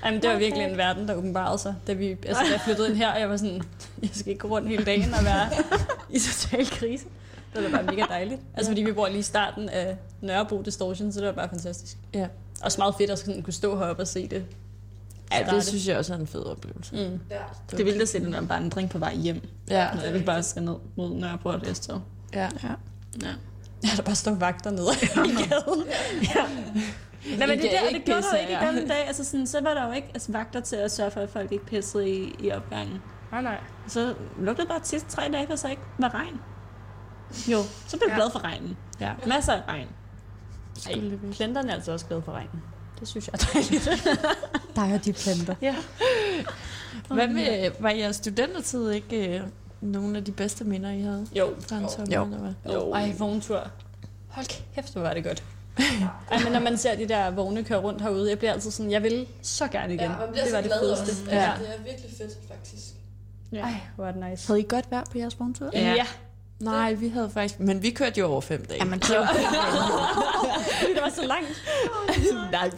Jamen, 0.06 0.22
det 0.22 0.30
var 0.30 0.38
virkelig 0.38 0.66
en 0.66 0.78
verden, 0.78 1.08
der 1.08 1.16
åbenbarede 1.16 1.58
sig, 1.58 1.76
da, 1.88 1.94
vi, 1.94 2.10
altså, 2.10 2.44
da 2.46 2.52
jeg 2.52 2.62
flyttede 2.66 2.88
ind 2.90 2.98
her, 2.98 3.12
og 3.14 3.20
jeg 3.20 3.30
var 3.30 3.38
sådan, 3.38 3.62
jeg 4.02 4.10
skal 4.14 4.28
ikke 4.30 4.40
gå 4.40 4.48
rundt 4.48 4.68
hele 4.70 4.86
dagen 4.86 5.14
og 5.14 5.26
være 5.26 5.50
i 6.10 6.20
total 6.20 6.66
krise. 6.70 7.06
Det 7.54 7.64
var 7.64 7.70
da 7.70 7.76
bare 7.76 7.84
mega 7.96 8.06
dejligt. 8.10 8.42
Altså, 8.54 8.70
fordi 8.72 8.82
vi 8.84 8.92
bor 8.92 9.08
lige 9.08 9.20
i 9.20 9.22
starten 9.22 9.70
af 9.70 9.98
Nørrebro 10.22 10.62
Distortion, 10.62 11.12
så 11.12 11.20
det 11.20 11.28
var 11.28 11.34
bare 11.34 11.50
fantastisk. 11.50 11.98
Ja. 12.14 12.28
Også 12.64 12.78
meget 12.82 12.96
fedt 12.98 13.12
at 13.12 13.20
sådan 13.20 13.42
kunne 13.42 13.54
stå 13.54 13.78
heroppe 13.78 14.04
og 14.04 14.08
se 14.08 14.28
det. 14.28 14.46
Ja, 15.32 15.56
det 15.56 15.64
synes 15.64 15.88
jeg 15.88 15.98
også 15.98 16.14
er 16.14 16.18
en 16.18 16.28
fed 16.28 16.46
oplevelse. 16.46 16.96
Mm. 16.96 17.20
Ja. 17.32 17.36
Det 17.78 17.98
er 17.98 18.02
at 18.02 18.10
se 18.10 18.20
den 18.20 18.34
der 18.34 18.42
vandring 18.42 18.90
på 18.90 18.98
vej 18.98 19.16
hjem, 19.16 19.42
Ja. 19.70 19.90
når 19.96 20.02
jeg 20.02 20.14
vil 20.14 20.24
bare 20.24 20.44
skal 20.44 20.64
ned 20.64 20.76
mod 20.98 21.10
Nørrebro 21.16 21.50
og 21.50 21.62
Vestov. 21.66 22.02
ja. 22.34 22.50
Ja. 22.64 22.70
Ja, 23.84 23.90
der 23.98 24.04
bare 24.04 24.16
står 24.16 24.32
vagter 24.32 24.72
nede 24.72 24.88
i 25.32 25.36
gaden. 25.50 25.84
Nej, 27.38 27.48
men 27.48 27.60
det, 27.60 27.72
der, 27.72 27.88
ikke 27.88 28.00
det 28.00 28.06
gjorde 28.06 28.22
der 28.22 28.28
jo 28.34 28.40
ikke 28.40 28.52
i 28.52 28.56
ja. 28.56 28.66
gamle 28.66 28.88
dage. 28.88 29.04
Altså 29.04 29.24
sådan, 29.24 29.48
så 29.48 29.62
var 29.62 29.74
der 29.74 29.88
jo 29.88 29.92
ikke 29.92 30.08
altså, 30.14 30.32
vagter 30.32 30.60
til 30.60 30.76
at 30.76 30.92
sørge 30.92 31.12
for, 31.12 31.20
at 31.20 31.30
folk 31.30 31.52
ikke 31.52 31.66
pissede 31.66 32.10
i, 32.10 32.36
i 32.40 32.52
opgangen. 32.52 33.02
Nej, 33.32 33.42
nej. 33.42 33.58
Så 33.88 34.14
lugtede 34.40 34.62
det 34.62 34.68
bare 34.68 34.80
de 34.80 34.88
sidste 34.88 35.10
tre 35.10 35.30
dage, 35.34 35.48
for 35.48 35.56
så 35.56 35.68
ikke 35.68 35.82
var 36.00 36.14
regn. 36.14 36.42
Jo, 37.52 37.58
så 37.88 37.98
blev 37.98 38.08
jeg 38.08 38.10
Ja. 38.10 38.16
glad 38.16 38.32
for 38.32 38.44
regnen. 38.44 38.78
Ja. 39.02 39.12
Masser 39.28 39.54
af 39.54 39.62
regn. 39.68 39.88
Ej, 40.90 41.02
planterne 41.32 41.70
er 41.70 41.74
altså 41.76 41.92
også 41.92 42.06
glade 42.06 42.22
for 42.22 42.32
regnen. 42.32 42.64
Det 43.00 43.08
synes 43.08 43.28
jeg 43.28 43.34
er 43.34 43.48
dejligt. 43.54 43.90
Der 44.76 44.82
er 44.82 44.98
de 44.98 45.14
planter. 45.14 45.56
ja. 45.62 45.76
Hvad 47.08 47.28
med, 47.28 47.72
var 47.80 47.90
jeres 47.90 48.16
studentertid 48.16 48.92
ikke 48.92 49.38
øh, 49.38 49.42
nogle 49.82 50.18
af 50.18 50.24
de 50.24 50.32
bedste 50.32 50.64
minder, 50.64 50.92
I 50.92 51.02
havde 51.02 51.28
Jo. 51.36 51.54
fra 51.60 51.76
en 51.78 51.90
sommer? 51.90 52.16
Jo. 52.16 52.24
Eller 52.26 52.38
hvad? 52.38 52.74
jo. 52.74 52.92
Ej, 52.94 53.14
vogntur. 53.18 53.68
Hold 54.28 54.46
kæft, 54.76 54.94
hvor 54.94 55.02
var 55.02 55.14
det 55.14 55.24
godt. 55.24 55.44
Ej, 56.32 56.44
men 56.44 56.52
når 56.54 56.60
man 56.60 56.78
ser 56.78 56.96
de 56.96 57.08
der 57.08 57.32
vogne 57.32 57.64
køre 57.64 57.80
rundt 57.80 58.02
herude, 58.02 58.30
jeg 58.30 58.38
bliver 58.38 58.54
altid 58.54 58.72
sådan, 58.72 58.92
jeg 58.92 59.04
vil 59.04 59.28
så 59.42 59.68
gerne 59.68 59.94
igen. 59.94 60.12
Ja, 60.12 60.18
man 60.18 60.30
bliver 60.32 60.46
det 60.46 60.54
var 60.54 60.62
så 60.62 60.68
det 60.70 60.72
fedeste. 60.80 61.02
også. 61.12 61.24
Ja. 61.30 61.42
Ja. 61.42 61.52
Det 61.60 61.68
er 61.70 61.84
virkelig 61.84 62.12
fedt, 62.18 62.32
faktisk. 62.48 62.84
Ej, 63.54 63.74
hvor 63.96 64.06
er 64.06 64.12
det 64.12 64.30
nice. 64.30 64.48
Havde 64.48 64.60
I 64.60 64.66
godt 64.70 64.92
vejr 64.92 65.04
på 65.12 65.18
jeres 65.18 65.40
vogntur? 65.40 65.70
Ja. 65.74 65.80
ja. 65.94 66.06
Nej, 66.60 66.94
vi 66.94 67.08
havde 67.10 67.30
faktisk... 67.30 67.60
Men 67.60 67.84
vi 67.84 67.90
kørte 67.90 68.20
jo 68.20 68.26
over 68.28 68.42
fem 68.42 68.66
dage. 68.66 68.78
Jamen, 68.80 69.00
det 69.00 69.10
var 69.18 69.34
det 70.94 71.02
var 71.02 71.10
så 71.16 71.26
langt. 71.26 71.64
Nej, 72.52 72.72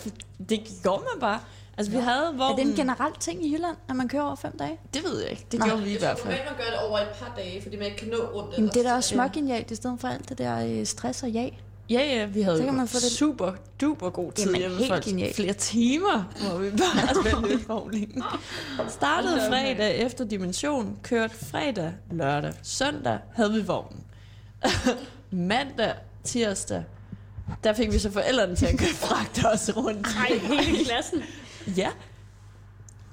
det 0.50 0.60
går 0.84 0.98
man 1.14 1.20
bare. 1.22 1.40
Altså, 1.78 1.92
vi 1.92 1.98
havde 1.98 2.26
Er 2.28 2.32
vognen... 2.38 2.58
det 2.58 2.72
en 2.72 2.76
generel 2.76 3.14
ting 3.20 3.46
i 3.46 3.54
Jylland, 3.54 3.76
at 3.90 3.96
man 3.96 4.08
kører 4.08 4.24
over 4.24 4.36
fem 4.36 4.58
dage? 4.58 4.78
Det 4.94 5.04
ved 5.04 5.22
jeg 5.22 5.32
ikke. 5.32 5.46
Det 5.52 5.60
Nå. 5.60 5.66
gjorde 5.66 5.82
vi 5.84 5.90
i 5.90 5.92
Jeg 5.92 6.00
hvert 6.00 6.18
tror 6.18 6.26
fald. 6.26 6.38
normalt, 6.40 6.58
man 6.58 6.66
gør 6.66 6.72
det 6.80 6.90
over 6.90 7.00
et 7.00 7.08
par 7.20 7.34
dage, 7.38 7.62
fordi 7.62 7.76
man 7.78 7.86
ikke 7.86 7.98
kan 7.98 8.08
nå 8.08 8.18
rundt. 8.18 8.54
Jamen, 8.58 8.70
det 8.70 8.78
er 8.86 8.90
da 8.90 8.96
også 8.96 9.10
smågenialt, 9.10 9.72
i 9.72 9.76
stedet 9.76 10.00
for 10.00 10.08
alt 10.08 10.30
det 10.30 10.38
der 10.38 10.80
øh, 10.80 10.86
stress 10.86 11.24
og 11.24 11.30
ja. 11.30 11.50
Ja, 11.90 12.00
ja, 12.16 12.26
vi 12.26 12.42
havde 12.42 12.58
Så 12.58 12.64
kan 12.64 12.74
man 12.74 12.88
få 12.88 12.96
det- 12.98 13.12
super, 13.12 13.52
duper 13.82 14.10
god 14.10 14.32
tid 14.32 14.46
Jamen, 14.46 14.60
hjemme 14.60 14.78
helt 14.78 15.04
genialt. 15.06 15.36
Flere 15.36 15.54
timer, 15.54 16.34
hvor 16.42 16.58
vi 16.60 16.70
bare 16.70 17.16
spændte 17.30 17.68
vognen. 17.68 18.24
Startede 18.90 19.42
fredag 19.50 19.98
efter 19.98 20.26
dimension, 20.26 20.98
kørte 21.04 21.36
fredag, 21.36 21.94
lørdag, 22.12 22.54
søndag 22.64 23.20
havde 23.36 23.54
vi 23.54 23.62
vognen. 23.66 24.04
Mandag, 25.32 25.94
tirsdag, 26.24 26.84
der 27.64 27.74
fik 27.74 27.94
vi 27.94 28.00
så 28.00 28.12
forældrene 28.12 28.56
til 28.56 28.66
at 28.66 28.78
køre 28.80 28.90
fragte 28.90 29.46
os 29.54 29.78
rundt. 29.78 30.08
Ej, 30.18 30.38
hele 30.38 30.86
klassen. 30.86 31.24
Ja, 31.78 31.90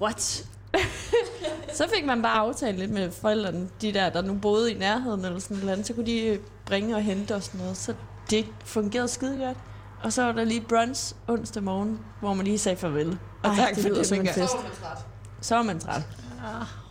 What? 0.00 0.44
så 1.78 1.84
fik 1.96 2.04
man 2.06 2.22
bare 2.22 2.38
aftalt 2.38 2.78
lidt 2.78 2.90
med 2.90 3.10
forældrene, 3.10 3.68
de 3.80 3.92
der, 3.94 4.10
der 4.10 4.22
nu 4.22 4.34
boede 4.34 4.72
i 4.72 4.78
nærheden 4.78 5.24
eller 5.24 5.38
sådan 5.38 5.56
noget, 5.56 5.86
så 5.86 5.92
kunne 5.94 6.06
de 6.06 6.38
bringe 6.66 6.96
og 6.96 7.02
hente 7.02 7.34
og 7.34 7.42
sådan 7.42 7.60
noget. 7.60 7.76
Så 7.76 7.94
det 8.32 8.46
fungerede 8.64 9.08
skide 9.08 9.38
godt. 9.38 9.58
Og 10.02 10.12
så 10.12 10.22
var 10.22 10.32
der 10.32 10.44
lige 10.44 10.60
brunch 10.60 11.14
onsdag 11.28 11.62
morgen, 11.62 11.98
hvor 12.20 12.34
man 12.34 12.44
lige 12.46 12.58
sagde 12.58 12.76
farvel. 12.76 13.18
Og 13.42 13.50
Ej, 13.50 13.56
tak 13.56 13.74
det 13.74 13.82
for 13.82 13.88
det, 13.88 14.06
som 14.06 14.20
en 14.20 14.26
fest. 14.26 14.36
Så 14.50 14.54
var 14.54 14.62
man 14.62 14.72
træt. 14.80 14.98
Så 15.40 15.54
var 15.54 15.62
man 15.62 15.78
træt. 15.78 16.02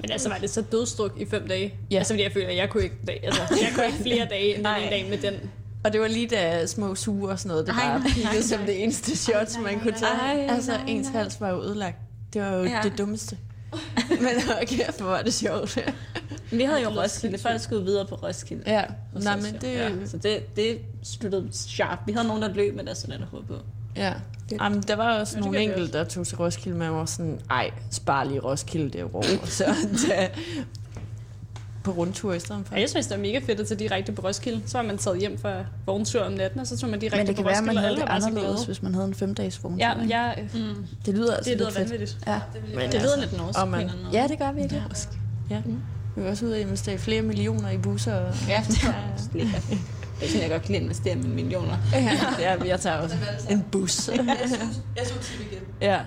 Men 0.01 0.11
altså, 0.11 0.29
var 0.29 0.37
det 0.37 0.49
så 0.49 0.61
dødstruk 0.61 1.11
i 1.17 1.25
fem 1.25 1.47
dage? 1.47 1.73
Ja. 1.91 1.97
Altså, 1.97 2.13
fordi 2.13 2.23
jeg 2.23 2.31
føler, 2.31 2.47
at 2.47 2.55
jeg 2.55 2.69
kunne 2.69 2.83
ikke, 2.83 2.95
altså, 3.23 3.41
jeg 3.51 3.71
kunne 3.75 3.85
ikke 3.85 3.97
flere 3.97 4.27
dage 4.29 4.55
end 4.55 4.65
den 4.65 4.75
ene 4.75 4.89
dag 4.89 5.09
med 5.09 5.17
den. 5.17 5.51
Og 5.83 5.93
det 5.93 6.01
var 6.01 6.07
lige 6.07 6.27
da 6.27 6.65
små 6.65 6.95
suger 6.95 7.31
og 7.31 7.39
sådan 7.39 7.49
noget, 7.49 7.67
det 7.67 7.73
Ej, 7.73 7.87
bare 7.87 7.99
nej, 7.99 8.09
nej, 8.23 8.41
som 8.41 8.59
nej. 8.59 8.65
det 8.65 8.83
eneste 8.83 9.17
shot, 9.17 9.61
man 9.63 9.79
kunne 9.79 9.91
tage. 9.93 10.11
Ej, 10.11 10.47
altså, 10.49 10.71
nej, 10.71 10.83
ens 10.87 11.07
nej. 11.07 11.21
hals 11.21 11.41
var 11.41 11.49
jo 11.49 11.61
ødelagt. 11.61 11.97
Det 12.33 12.41
var 12.41 12.53
jo 12.53 12.63
ja. 12.63 12.79
det 12.83 12.97
dummeste. 12.97 13.37
Men 14.25 14.35
okay, 14.61 14.85
hvor 14.97 15.05
var 15.05 15.21
det 15.21 15.33
sjovt. 15.33 15.77
Vi 16.51 16.63
havde 16.63 16.81
jo 16.81 16.89
Det 16.89 16.97
Roskilde. 16.97 17.37
Folk 17.37 17.61
skulle 17.61 17.83
videre 17.85 18.05
på 18.05 18.15
Roskilde. 18.15 18.63
ja, 18.65 18.83
nej, 19.13 19.35
men 19.35 19.55
det... 19.61 19.73
ja, 19.73 19.89
så 20.05 20.17
det, 20.17 20.55
det 20.55 20.79
sluttede 21.03 21.47
sharp. 21.51 21.99
Vi 22.05 22.11
havde 22.11 22.27
nogen, 22.27 22.41
der 22.41 22.53
løb 22.53 22.75
med 22.75 22.83
deres 22.83 22.97
studenterhoved 22.97 23.43
på. 23.43 23.53
Ja. 23.95 24.13
Jamen, 24.51 24.81
der 24.81 24.95
var 24.95 25.19
også 25.19 25.37
Ja, 25.37 25.37
det 25.37 25.45
nogle 25.45 25.59
enkelte, 25.59 25.93
der 25.97 26.03
tog 26.03 26.27
til 26.27 26.37
Roskilde, 26.37 26.77
men 26.77 26.85
jeg 26.85 26.93
var 26.93 27.05
sådan, 27.05 27.39
ej, 27.49 27.71
spar 27.91 28.23
lige 28.23 28.39
Roskilde 28.39 28.97
derovre. 28.97 29.47
så 29.47 29.75
tag 30.07 30.31
på 31.83 31.91
rundtur 31.91 32.33
i 32.33 32.39
stedet 32.39 32.61
for. 32.67 32.73
Og 32.75 32.81
jeg 32.81 32.89
synes, 32.89 33.07
det 33.07 33.17
var 33.17 33.21
mega 33.21 33.39
fedt 33.39 33.59
at 33.59 33.67
tage 33.67 33.79
direkte 33.79 34.11
på 34.11 34.21
Roskilde. 34.27 34.61
Så 34.65 34.77
var 34.77 34.85
man 34.85 34.97
taget 34.97 35.19
hjem 35.19 35.37
fra 35.37 35.53
vogntur 35.85 36.21
om 36.21 36.31
natten, 36.33 36.59
og 36.59 36.67
så 36.67 36.77
tog 36.77 36.89
man 36.89 36.99
direkte 36.99 37.17
Men 37.17 37.27
det 37.27 37.35
på 37.35 37.41
kan 37.41 37.45
være, 37.45 37.53
at 37.57 37.59
Roskilde, 37.61 37.75
man 37.75 37.83
og 37.83 38.09
havde 38.09 38.21
det 38.21 38.27
anderledes, 38.27 38.65
hvis 38.65 38.83
man 38.83 38.93
havde 38.93 39.07
en 39.07 39.13
femdages 39.13 39.63
vogn. 39.63 39.79
Ja, 39.79 39.91
jeg, 40.09 40.47
Mm. 40.53 40.59
Det 41.05 41.13
lyder 41.13 41.35
altså 41.35 41.49
det 41.51 41.57
lyder 41.59 41.69
lidt 41.69 41.77
fedt. 41.77 41.89
vanvittigt. 41.91 42.17
Ja. 42.27 42.39
Men 42.75 42.91
Det 42.91 43.01
lyder 43.01 43.19
lidt 43.19 43.37
norsk 43.37 43.59
Og 43.59 43.65
på 43.65 43.71
man- 43.71 43.81
en 43.85 43.91
ja, 44.13 44.27
det 44.27 44.39
gør 44.39 44.51
vi 44.51 44.61
ikke. 44.63 44.83
Ja. 45.49 45.61
Vi 46.15 46.23
var 46.23 46.29
også 46.29 46.45
ude 46.45 46.53
og 46.53 46.59
investere 46.59 46.97
flere 46.97 47.21
millioner 47.21 47.69
i 47.69 47.77
busser. 47.77 48.13
Og... 48.15 48.33
Ja, 48.47 48.63
det 48.67 48.83
er 48.83 48.93
det 50.19 50.27
er 50.27 50.27
sådan, 50.27 50.41
jeg 50.41 50.49
godt 50.49 50.61
kan 50.61 50.67
lide 50.71 50.77
at 50.77 50.83
investere 50.83 51.15
mine 51.15 51.35
millioner. 51.35 51.77
ja, 52.39 52.63
jeg 52.65 52.79
tager 52.79 52.95
også 52.97 53.15
en 53.49 53.65
bus. 53.71 54.07
Jeg 54.07 54.37
så 55.05 55.13
tip 55.21 55.39
igen. 55.51 55.59
ja, 55.81 55.99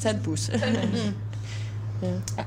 tag 0.00 0.10
en 0.14 0.20
bus. 0.24 0.50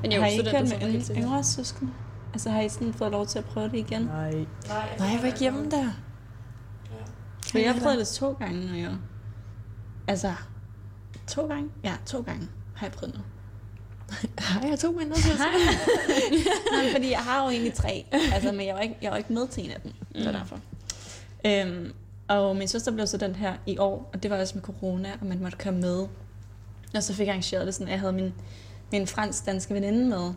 Men 0.02 0.12
jo, 0.12 0.20
har 0.20 0.28
I 0.28 0.32
ikke 0.32 0.50
kørt 0.50 0.62
det 0.62 0.70
med 0.82 1.00
sikkert. 1.04 1.16
yngre 1.24 1.44
søskende? 1.44 1.92
Altså 2.36 2.50
har 2.50 2.60
I 2.60 2.68
sådan 2.68 2.94
fået 2.94 3.10
lov 3.10 3.26
til 3.26 3.38
at 3.38 3.44
prøve 3.44 3.68
det 3.68 3.78
igen? 3.78 4.02
Nej. 4.02 4.30
Nej, 4.30 4.96
Nej, 4.98 5.08
jeg 5.08 5.18
var 5.20 5.26
ikke 5.26 5.38
hjemme 5.38 5.70
der. 5.70 5.90
For 7.50 7.58
jeg 7.58 7.72
har 7.74 7.80
prøvet 7.80 7.98
det 7.98 8.08
to 8.08 8.32
gange 8.32 8.66
nu 8.66 8.74
jo. 8.74 8.90
Altså, 10.08 10.34
to 11.26 11.46
gange? 11.46 11.70
Ja, 11.84 11.94
to 12.06 12.20
gange 12.20 12.48
har 12.74 12.86
jeg 12.86 12.92
prøvet 12.92 13.14
nu. 13.14 13.20
Har 14.38 14.68
jeg 14.68 14.78
to 14.78 14.90
mindre 14.90 15.16
til 15.16 15.30
Nej, 16.72 16.92
fordi 16.92 17.10
jeg 17.10 17.18
har 17.18 17.44
jo 17.44 17.50
egentlig 17.50 17.74
tre. 17.74 18.06
Altså, 18.32 18.52
men 18.52 18.66
jeg 18.66 18.74
var 18.74 18.80
ikke, 18.80 18.96
jeg 19.02 19.10
var 19.10 19.16
ikke 19.16 19.32
med 19.32 19.48
til 19.48 19.64
en 19.64 19.70
af 19.70 19.80
dem. 19.80 19.92
Det 20.14 20.26
var 20.26 20.32
derfor. 20.32 20.60
Øhm, 21.46 21.92
og 22.28 22.56
min 22.56 22.68
søster 22.68 22.92
blev 22.92 23.06
så 23.06 23.16
den 23.16 23.34
her 23.34 23.54
i 23.66 23.78
år, 23.78 24.10
og 24.12 24.22
det 24.22 24.30
var 24.30 24.40
også 24.40 24.54
med 24.54 24.62
corona, 24.62 25.12
og 25.20 25.26
man 25.26 25.42
måtte 25.42 25.58
komme 25.58 25.80
med. 25.80 26.06
Og 26.94 27.02
så 27.02 27.14
fik 27.14 27.26
jeg 27.26 27.32
arrangeret 27.32 27.66
det 27.66 27.74
sådan, 27.74 27.86
at 27.86 27.92
jeg 27.92 28.00
havde 28.00 28.12
min, 28.12 28.34
min 28.92 29.06
fransk-danske 29.06 29.74
veninde 29.74 30.08
med, 30.08 30.32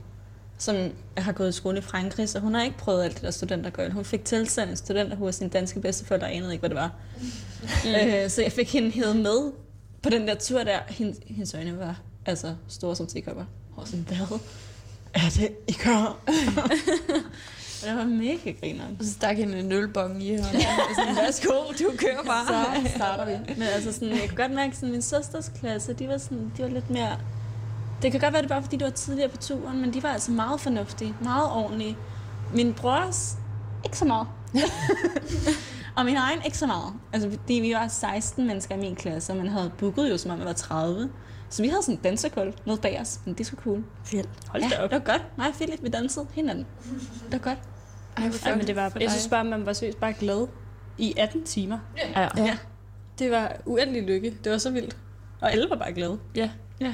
som 0.59 0.91
har 1.17 1.31
gået 1.31 1.49
i 1.49 1.51
skole 1.51 1.77
i 1.77 1.81
Frankrig, 1.81 2.29
så 2.29 2.39
hun 2.39 2.53
har 2.53 2.63
ikke 2.63 2.77
prøvet 2.77 3.03
alt 3.03 3.13
det 3.13 3.23
der 3.23 3.31
studentergøjl. 3.31 3.91
Hun 3.91 4.05
fik 4.05 4.25
tilsendt 4.25 4.71
en 4.71 4.77
studenterhue 4.77 5.27
af 5.27 5.33
sine 5.33 5.49
danske 5.49 5.79
bedsteforældre, 5.79 6.27
og 6.27 6.35
anede 6.35 6.51
ikke, 6.51 6.61
hvad 6.61 6.69
det 6.69 6.77
var. 6.77 6.91
Mm. 7.17 7.89
Øh, 7.89 8.29
så 8.29 8.41
jeg 8.41 8.51
fik 8.51 8.73
hende 8.73 8.91
hævet 8.91 9.15
med 9.15 9.51
på 10.01 10.09
den 10.09 10.27
der 10.27 10.35
tur 10.35 10.63
der. 10.63 10.79
Hendes, 10.87 11.17
hendes 11.27 11.53
øjne 11.53 11.77
var 11.77 12.01
altså 12.25 12.55
store 12.67 12.95
som 12.95 13.07
tekopper. 13.07 13.45
Og 13.75 13.87
sådan, 13.87 14.05
hvad 14.07 14.39
er 15.13 15.29
det, 15.35 15.49
I 15.67 15.73
gør? 15.83 16.17
Det 17.85 17.95
var 17.95 18.05
mega 18.05 18.51
grineren. 18.51 18.95
Og 18.99 19.05
så 19.05 19.11
stak 19.11 19.37
hende 19.37 19.59
en 19.59 19.71
ølbong 19.71 20.23
i 20.23 20.37
hånden. 20.37 20.55
Og 20.55 20.95
sådan, 20.95 21.15
værsgo, 21.15 21.49
du 21.79 21.91
kører 21.97 22.23
bare. 22.25 22.81
Så 22.85 22.91
starter 22.95 23.25
vi. 23.25 23.53
Men 23.57 23.67
altså 23.67 23.91
sådan, 23.91 24.09
jeg 24.09 24.29
kunne 24.29 24.37
godt 24.37 24.51
mærke, 24.51 24.75
at 24.81 24.89
min 24.89 25.01
søsters 25.01 25.51
klasse, 25.59 25.93
de 25.93 26.07
var, 26.07 26.17
sådan, 26.17 26.51
de 26.57 26.63
var 26.63 26.69
lidt 26.69 26.89
mere... 26.89 27.17
Det 28.01 28.11
kan 28.11 28.19
godt 28.21 28.33
være, 28.33 28.41
det 28.41 28.49
bare 28.49 28.63
fordi, 28.63 28.77
de 28.77 28.83
var 28.83 28.89
tidligere 28.91 29.29
på 29.29 29.37
turen, 29.37 29.81
men 29.81 29.93
de 29.93 30.03
var 30.03 30.09
altså 30.09 30.31
meget 30.31 30.61
fornuftige, 30.61 31.15
meget 31.21 31.51
ordentlige. 31.51 31.97
Min 32.53 32.73
brors, 32.73 33.37
ikke 33.85 33.97
så 33.97 34.05
meget. 34.05 34.27
og 35.97 36.05
min 36.05 36.15
egen, 36.15 36.39
ikke 36.45 36.57
så 36.57 36.67
meget. 36.67 36.93
Altså, 37.13 37.29
fordi 37.29 37.53
vi 37.53 37.73
var 37.73 37.87
16 37.87 38.47
mennesker 38.47 38.75
i 38.75 38.79
min 38.79 38.95
klasse, 38.95 39.33
og 39.33 39.37
man 39.37 39.47
havde 39.47 39.71
booket 39.77 40.09
jo, 40.09 40.17
som 40.17 40.31
om 40.31 40.37
man 40.37 40.47
var 40.47 40.53
30. 40.53 41.09
Så 41.49 41.61
vi 41.61 41.67
havde 41.67 41.83
sådan 41.83 41.95
en 41.95 42.01
dansekul 42.03 42.53
nede 42.65 42.77
bag 42.77 43.01
os, 43.01 43.19
men 43.25 43.33
det 43.33 43.53
var 43.53 43.61
cool. 43.63 43.83
Fedt. 44.03 44.29
Hold 44.47 44.63
Ja, 44.63 44.69
da 44.69 44.83
op. 44.83 44.89
det 44.91 44.97
var 45.05 45.11
godt. 45.13 45.25
Mig 45.37 45.47
og 45.47 45.53
Philip, 45.53 45.83
vi 45.83 45.89
dansede 45.89 46.27
hinanden. 46.33 46.65
Det 47.25 47.31
var 47.31 47.37
godt. 47.37 47.57
Ej, 48.17 48.31
Ja, 48.45 48.55
men 48.55 48.67
det 48.67 48.75
var, 48.75 48.91
jeg 49.01 49.11
synes 49.11 49.27
bare, 49.27 49.43
man 49.43 49.65
var 49.65 49.73
seriøst 49.73 49.99
bare 49.99 50.13
glad 50.13 50.47
i 50.97 51.13
18 51.17 51.43
timer. 51.43 51.79
Ja. 52.15 52.27
Ja. 52.37 52.57
Det 53.19 53.31
var 53.31 53.55
uendelig 53.65 54.03
lykke. 54.03 54.37
Det 54.43 54.51
var 54.51 54.57
så 54.57 54.71
vildt. 54.71 54.97
Og 55.41 55.51
alle 55.51 55.69
var 55.69 55.75
bare 55.75 55.93
glade. 55.93 56.19
ja. 56.35 56.49
Ja. 56.81 56.93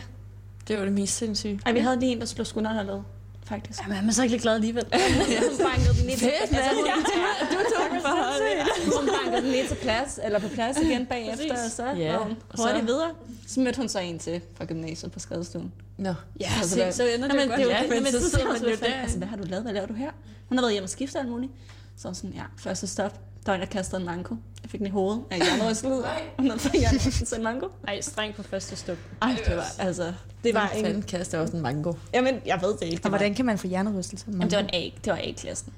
Det 0.68 0.78
var 0.78 0.84
det 0.84 0.94
mest 0.94 1.18
sindssyge. 1.18 1.60
Ej, 1.66 1.72
vi 1.72 1.80
havde 1.80 2.00
lige 2.00 2.12
en, 2.12 2.20
der 2.20 2.26
slog 2.26 2.48
skuldrene 2.48 2.84
ned, 2.84 3.00
faktisk. 3.46 3.82
Jamen, 3.84 3.98
er 3.98 4.02
man 4.02 4.14
så 4.14 4.24
ikke 4.24 4.34
lidt 4.34 4.42
glad 4.42 4.56
alligevel? 4.56 4.84
Hun 4.94 5.58
bankede 5.66 5.94
den 5.98 6.06
lige 6.06 6.18
til, 6.18 6.32
Fedt, 6.42 6.52
mand. 6.52 6.76
du 7.52 7.58
tog 7.76 7.86
den 7.92 8.02
for 8.02 8.10
hånden. 8.10 8.96
Hun 8.98 9.10
bankede 9.24 9.42
den 9.44 9.52
lige 9.52 9.68
til 9.68 9.76
plads, 9.76 10.20
eller 10.24 10.40
på 10.40 10.48
plads 10.48 10.78
igen 10.78 11.06
bagefter, 11.16 11.54
og 11.66 11.72
så 11.72 11.86
Ja, 11.98 12.12
var 12.12 12.24
hun 12.24 12.38
og 12.50 12.58
så- 12.58 12.64
hurtigt 12.64 12.88
videre. 12.88 13.12
Så 13.48 13.60
mødte 13.60 13.78
hun 13.78 13.90
så 13.90 14.00
en 14.00 14.20
til 14.20 14.42
fra 14.58 14.66
gymnasiet 14.66 15.12
på 15.12 15.20
skadestuen. 15.20 15.72
Nå. 15.98 16.14
Ja, 16.40 16.52
Altså, 16.58 16.76
hvad- 16.76 16.92
så 16.92 17.04
ender 17.04 17.28
det 17.28 17.28
Nå, 17.28 17.34
jo 17.34 17.40
men 17.40 17.48
godt. 17.50 17.58
det 17.60 17.72
er 17.72 17.84
jo 17.84 17.94
Ja, 17.96 18.02
men 18.02 18.12
så 18.12 18.20
så 18.22 18.30
sidder 18.30 18.46
man 18.54 18.62
jo 18.62 18.76
der. 18.82 18.94
Altså, 19.02 19.18
hvad 19.18 19.28
har 19.28 19.38
du 19.38 19.44
lavet? 19.44 19.64
Hvad 19.64 19.74
laver 19.74 19.88
du 19.88 19.94
her? 19.94 20.12
Hun 20.50 20.58
har 20.58 20.64
været 20.64 20.72
hjemme 20.74 20.86
og 20.86 20.90
skifte 20.90 21.20
alt 21.20 21.30
muligt. 21.30 21.52
Så 21.98 22.08
hun 22.08 22.16
sådan, 22.16 22.32
ja, 22.36 22.44
første 22.58 22.88
stop. 22.88 23.20
Der 23.46 23.52
var 23.52 23.56
en, 23.56 23.62
der 23.62 23.68
kastede 23.68 24.00
en 24.02 24.06
mango. 24.06 24.36
Jeg 24.64 24.70
fik 24.70 24.80
den 24.80 24.88
i 24.88 24.90
hovedet. 24.90 25.24
Jeg 25.32 25.38
hjernet 25.38 25.72
rystet. 25.72 26.06
Hun 26.38 26.48
havde 26.48 26.60
fået 26.60 26.74
hjernet 26.74 27.34
en 27.38 27.44
mango. 27.44 27.68
Ej, 27.88 28.02
streng 28.02 28.36
på 28.36 28.44
første 28.44 28.76
stop. 28.76 28.98
Ej, 29.22 29.38
det 29.48 29.58
var, 29.58 29.66
altså, 29.80 30.14
det 30.44 30.54
var 30.54 30.70
en... 30.70 30.86
fanden 30.86 31.02
kaster 31.02 31.40
også 31.40 31.58
en 31.58 31.64
mango? 31.64 31.94
Jamen, 32.14 32.42
jeg 32.46 32.60
ved 32.62 32.70
det 32.70 32.82
ikke. 32.82 32.98
Og 32.98 33.04
Det 33.04 33.12
hvordan 33.12 33.36
kan 33.36 33.46
man 33.46 33.58
få 33.58 33.68
hjernerystelse? 33.68 34.26
jamen, 34.28 34.50
det 34.50 34.58
var 34.58 34.64
en 34.64 34.70
A, 34.74 34.90
det 35.04 35.12
var 35.12 35.20
A-klassen. 35.24 35.74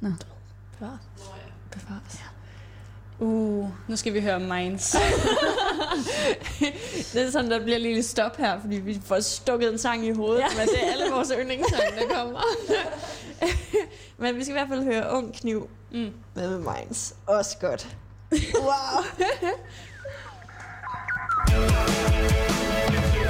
Bevares. 1.72 2.22
Uh, 3.19 3.69
nu 3.88 3.95
skal 3.95 4.14
vi 4.14 4.22
høre 4.22 4.39
Minds. 4.39 4.95
Det 7.14 7.27
er 7.27 7.31
sådan, 7.31 7.52
der 7.52 7.64
bliver 7.64 7.77
lige 7.77 7.94
lidt 7.94 8.06
stop 8.06 8.38
her, 8.38 8.61
fordi 8.61 8.76
vi 8.76 8.99
får 9.06 9.19
stukket 9.19 9.72
en 9.72 9.77
sang 9.77 10.06
i 10.06 10.11
hovedet, 10.11 10.39
ja. 10.39 10.48
men 10.57 10.68
det 10.68 10.88
er 10.88 10.91
alle 10.91 11.06
vores 11.11 11.31
yndlingssange, 11.39 11.99
der 11.99 12.15
kommer. 12.15 12.41
men 14.18 14.35
vi 14.35 14.44
skal 14.44 14.52
i 14.52 14.57
hvert 14.57 14.68
fald 14.69 14.84
høre 14.84 15.11
Ung 15.11 15.34
Kniv 15.34 15.69
Mm. 15.91 16.14
med 16.35 16.57
Minds. 16.59 17.15
Også 17.26 17.57
godt. 17.61 17.97
Wow. 18.61 19.03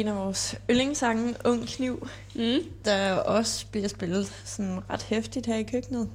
en 0.00 0.08
af 0.08 0.16
vores 0.16 0.54
yndlingssange, 0.70 1.34
Ung 1.44 1.66
Kniv, 1.68 2.08
Mm. 2.34 2.58
der 2.84 3.12
også 3.12 3.66
bliver 3.66 3.88
spillet 3.88 4.32
sådan 4.44 4.78
ret 4.90 5.02
hæftigt 5.02 5.46
her 5.46 5.56
i 5.56 5.62
køkkenet. 5.62 6.08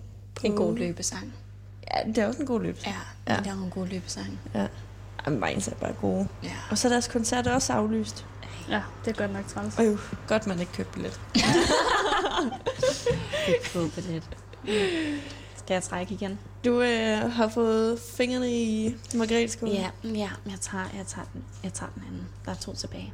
En 0.43 0.55
god 0.55 0.77
løbesang. 0.77 1.33
Ja, 1.93 2.07
det 2.07 2.17
er 2.17 2.27
også 2.27 2.39
en 2.39 2.45
god 2.45 2.61
løb. 2.61 2.77
Ja, 2.85 2.93
Ja. 3.27 3.33
ja. 3.33 3.39
det 3.39 3.47
er 3.47 3.53
en 3.63 3.69
god 3.69 3.87
løbesang. 3.87 4.39
Jamen, 5.25 5.41
Vejens 5.41 5.67
er 5.67 5.75
bare 5.75 5.93
gode. 6.01 6.27
Ja. 6.43 6.51
Og 6.71 6.77
så 6.77 6.87
er 6.87 6.91
deres 6.91 7.07
koncert 7.07 7.47
også 7.47 7.73
aflyst. 7.73 8.25
Ja, 8.69 8.81
det 9.05 9.11
er 9.11 9.21
godt 9.21 9.33
nok 9.33 9.47
træls. 9.47 9.79
Jo, 9.79 9.97
godt 10.27 10.47
man 10.47 10.59
ikke 10.59 10.71
købte 10.71 10.93
billet. 10.93 11.19
Fodbillet. 13.63 14.23
Skal 15.57 15.73
jeg 15.73 15.83
trække 15.83 16.13
igen? 16.13 16.39
Du 16.65 16.81
øh, 16.81 17.31
har 17.31 17.47
fået 17.47 17.99
fingrene 18.17 18.51
i 18.51 18.95
margretskålen. 19.15 19.75
Ja, 19.75 19.89
ja 20.03 20.29
jeg, 20.45 20.59
tager, 20.61 20.83
jeg, 20.97 21.07
tager 21.07 21.25
den. 21.33 21.43
jeg 21.63 21.73
tager 21.73 21.91
den 21.95 22.03
anden. 22.07 22.27
Der 22.45 22.51
er 22.51 22.55
to 22.55 22.75
tilbage. 22.75 23.13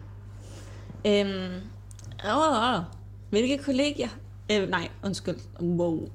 Øhm, 1.05 1.61
åh, 2.25 2.75
åh, 2.75 2.83
hvilke 3.29 3.57
kollegier... 3.57 4.09
Øh, 4.51 4.69
nej, 4.69 4.89
undskyld. 5.03 5.37
Wow. 5.61 6.09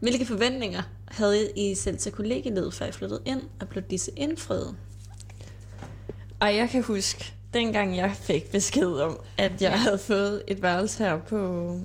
Hvilke 0.00 0.26
forventninger 0.26 0.82
havde 1.08 1.50
I 1.56 1.74
selv 1.74 1.98
til 1.98 2.12
kollegielivet, 2.12 2.74
før 2.74 2.86
I 2.86 2.92
flyttede 2.92 3.22
ind, 3.24 3.42
og 3.60 3.68
blev 3.68 3.82
disse 3.82 4.10
indfriet? 4.16 4.76
Og 6.40 6.56
jeg 6.56 6.68
kan 6.70 6.82
huske, 6.82 7.34
dengang 7.54 7.96
jeg 7.96 8.12
fik 8.20 8.50
besked 8.50 8.92
om, 8.92 9.20
at 9.38 9.62
jeg 9.62 9.80
havde 9.80 9.98
fået 9.98 10.42
et 10.48 10.62
værelse 10.62 11.04
her 11.04 11.18
på 11.18 11.76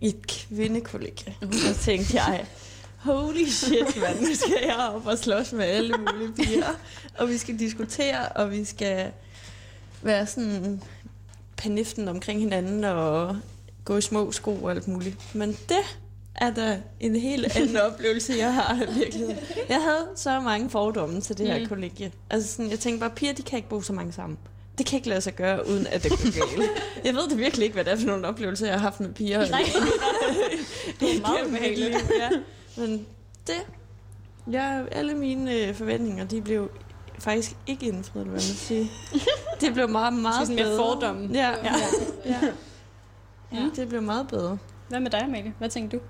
et 0.00 0.26
kvindekollegie, 0.26 1.34
så 1.52 1.74
tænkte 1.74 2.16
jeg, 2.16 2.46
holy 2.96 3.44
shit, 3.44 4.00
mand, 4.00 4.20
nu 4.20 4.34
skal 4.34 4.64
jeg 4.66 4.90
op 4.94 5.06
og 5.06 5.18
slås 5.18 5.52
med 5.52 5.64
alle 5.64 5.94
mulige 5.98 6.32
piger. 6.32 6.74
Og 7.18 7.28
vi 7.28 7.38
skal 7.38 7.58
diskutere, 7.58 8.28
og 8.28 8.50
vi 8.50 8.64
skal 8.64 9.12
være 10.02 10.26
sådan 10.26 10.82
paniften 11.60 12.08
omkring 12.08 12.40
hinanden 12.40 12.84
og 12.84 13.36
gå 13.84 13.96
i 13.96 14.00
små 14.00 14.32
sko 14.32 14.50
og 14.54 14.70
alt 14.70 14.88
muligt. 14.88 15.34
Men 15.34 15.48
det 15.68 15.78
er 16.34 16.50
da 16.54 16.80
en 17.00 17.16
helt 17.16 17.56
anden 17.56 17.76
oplevelse, 17.92 18.32
jeg 18.38 18.54
har 18.54 18.74
i 18.74 18.94
virkeligheden. 18.98 19.36
Jeg 19.68 19.82
havde 19.82 20.06
så 20.16 20.40
mange 20.40 20.70
fordomme 20.70 21.20
til 21.20 21.38
det 21.38 21.46
her 21.46 21.58
Mm. 21.60 21.66
kollegie. 21.66 22.12
Altså 22.30 22.52
sådan, 22.52 22.70
jeg 22.70 22.78
tænkte 22.78 23.00
bare, 23.00 23.10
piger, 23.10 23.32
de 23.32 23.42
kan 23.42 23.56
ikke 23.56 23.68
bo 23.68 23.80
så 23.82 23.92
mange 23.92 24.12
sammen. 24.12 24.38
Det 24.78 24.86
kan 24.86 24.96
ikke 24.96 25.08
lade 25.08 25.20
sig 25.20 25.34
gøre, 25.36 25.68
uden 25.68 25.86
at 25.86 26.02
det 26.02 26.10
går 26.10 26.16
galt. 26.56 26.70
Jeg 27.04 27.14
ved 27.14 27.28
det 27.28 27.38
virkelig 27.38 27.64
ikke, 27.64 27.74
hvad 27.74 27.84
det 27.84 27.92
er 27.92 27.96
for 27.96 28.06
nogle 28.06 28.26
oplevelser, 28.28 28.66
jeg 28.66 28.74
har 28.74 28.80
haft 28.80 29.00
med 29.00 29.12
piger. 29.12 29.48
Nej, 29.50 29.62
det 31.00 31.16
er 31.16 31.20
meget 31.20 31.46
ubehageligt. 31.46 31.96
Ja. 32.20 32.30
Men 32.76 33.06
det, 33.46 33.54
ja, 34.52 34.82
alle 34.92 35.14
mine 35.14 35.54
øh, 35.54 35.74
forventninger, 35.74 36.24
de 36.24 36.40
blev 36.42 36.70
faktisk 37.20 37.56
ikke 37.66 37.86
indfriet, 37.86 38.24
hvad 38.24 38.32
man 38.32 38.40
sige. 38.40 38.90
Det 39.60 39.74
blev 39.74 39.88
meget, 39.88 40.12
meget 40.12 40.34
sådan 40.46 40.54
mere 40.54 40.64
bedre. 40.64 40.76
fordomme. 40.78 41.28
Ja, 41.32 41.48
Ja. 41.50 41.54
ja. 41.64 42.30
ja. 42.30 42.40
Ja. 43.52 43.70
Det 43.76 43.88
blev 43.88 44.02
meget 44.02 44.28
bedre. 44.28 44.58
Hvad 44.88 45.00
med 45.00 45.10
dig, 45.10 45.22
Amalie? 45.22 45.54
Hvad 45.58 45.68
tænkte 45.68 45.96
du? 45.96 46.02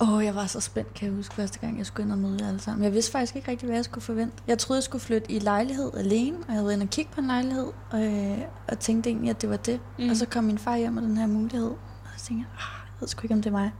Åh, 0.00 0.12
oh, 0.12 0.24
jeg 0.24 0.34
var 0.34 0.46
så 0.46 0.60
spændt, 0.60 0.94
kan 0.94 1.08
jeg 1.08 1.14
huske, 1.16 1.34
første 1.34 1.58
gang, 1.58 1.78
jeg 1.78 1.86
skulle 1.86 2.04
ind 2.04 2.12
og 2.12 2.18
møde 2.18 2.36
jer 2.40 2.48
alle 2.48 2.60
sammen. 2.60 2.84
Jeg 2.84 2.92
vidste 2.92 3.12
faktisk 3.12 3.36
ikke 3.36 3.50
rigtig, 3.50 3.66
hvad 3.66 3.76
jeg 3.76 3.84
skulle 3.84 4.04
forvente. 4.04 4.36
Jeg 4.46 4.58
troede, 4.58 4.78
jeg 4.78 4.82
skulle 4.84 5.02
flytte 5.02 5.32
i 5.32 5.38
lejlighed 5.38 5.90
alene, 5.96 6.36
og 6.36 6.44
jeg 6.46 6.54
havde 6.54 6.64
været 6.64 6.74
inde 6.74 6.84
og 6.84 6.90
kigge 6.90 7.10
på 7.14 7.20
en 7.20 7.26
lejlighed, 7.26 7.66
og, 7.90 8.02
øh, 8.04 8.38
og 8.68 8.78
tænkte 8.78 9.10
egentlig, 9.10 9.30
at 9.30 9.42
det 9.42 9.50
var 9.50 9.56
det. 9.56 9.80
Mm. 9.98 10.04
Mm. 10.04 10.10
Og 10.10 10.16
så 10.16 10.26
kom 10.26 10.44
min 10.44 10.58
far 10.58 10.76
hjem 10.76 10.92
med 10.92 11.02
den 11.02 11.16
her 11.16 11.26
mulighed, 11.26 11.70
og 11.70 12.08
så 12.16 12.26
tænkte 12.26 12.46
jeg, 12.50 12.58
ah, 12.58 12.86
jeg 12.86 13.00
ved 13.00 13.08
sgu 13.08 13.22
ikke, 13.22 13.34
om 13.34 13.42
det 13.42 13.50
er 13.50 13.54
mig. 13.54 13.70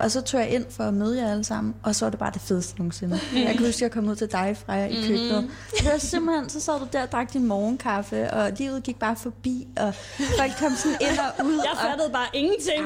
Og 0.00 0.10
så 0.10 0.20
tog 0.20 0.40
jeg 0.40 0.50
ind 0.50 0.64
for 0.70 0.84
at 0.84 0.94
møde 0.94 1.22
jer 1.22 1.30
alle 1.30 1.44
sammen, 1.44 1.74
og 1.82 1.94
så 1.94 2.04
var 2.04 2.10
det 2.10 2.18
bare 2.18 2.30
det 2.32 2.40
fedeste 2.40 2.78
nogensinde. 2.78 3.20
Jeg 3.34 3.54
kan 3.56 3.66
huske, 3.66 3.78
at 3.78 3.82
jeg 3.82 3.90
kom 3.90 4.08
ud 4.08 4.16
til 4.16 4.32
dig, 4.32 4.56
Freja, 4.66 4.86
i 4.86 4.94
køkkenet. 5.08 5.50
Det 5.78 5.86
var 5.92 5.98
simpelthen, 5.98 6.48
så 6.48 6.60
sad 6.60 6.80
du 6.80 6.86
der 6.92 7.02
og 7.02 7.12
drak 7.12 7.32
din 7.32 7.46
morgenkaffe, 7.46 8.30
og 8.30 8.52
livet 8.56 8.82
gik 8.82 8.98
bare 8.98 9.16
forbi, 9.16 9.68
og 9.76 9.94
folk 10.38 10.52
kom 10.58 10.72
sådan 10.76 10.98
ind 11.00 11.18
og 11.18 11.46
ud. 11.46 11.52
Jeg 11.52 11.70
og, 11.72 11.78
fattede 11.90 12.10
bare 12.12 12.26
ingenting. 12.32 12.84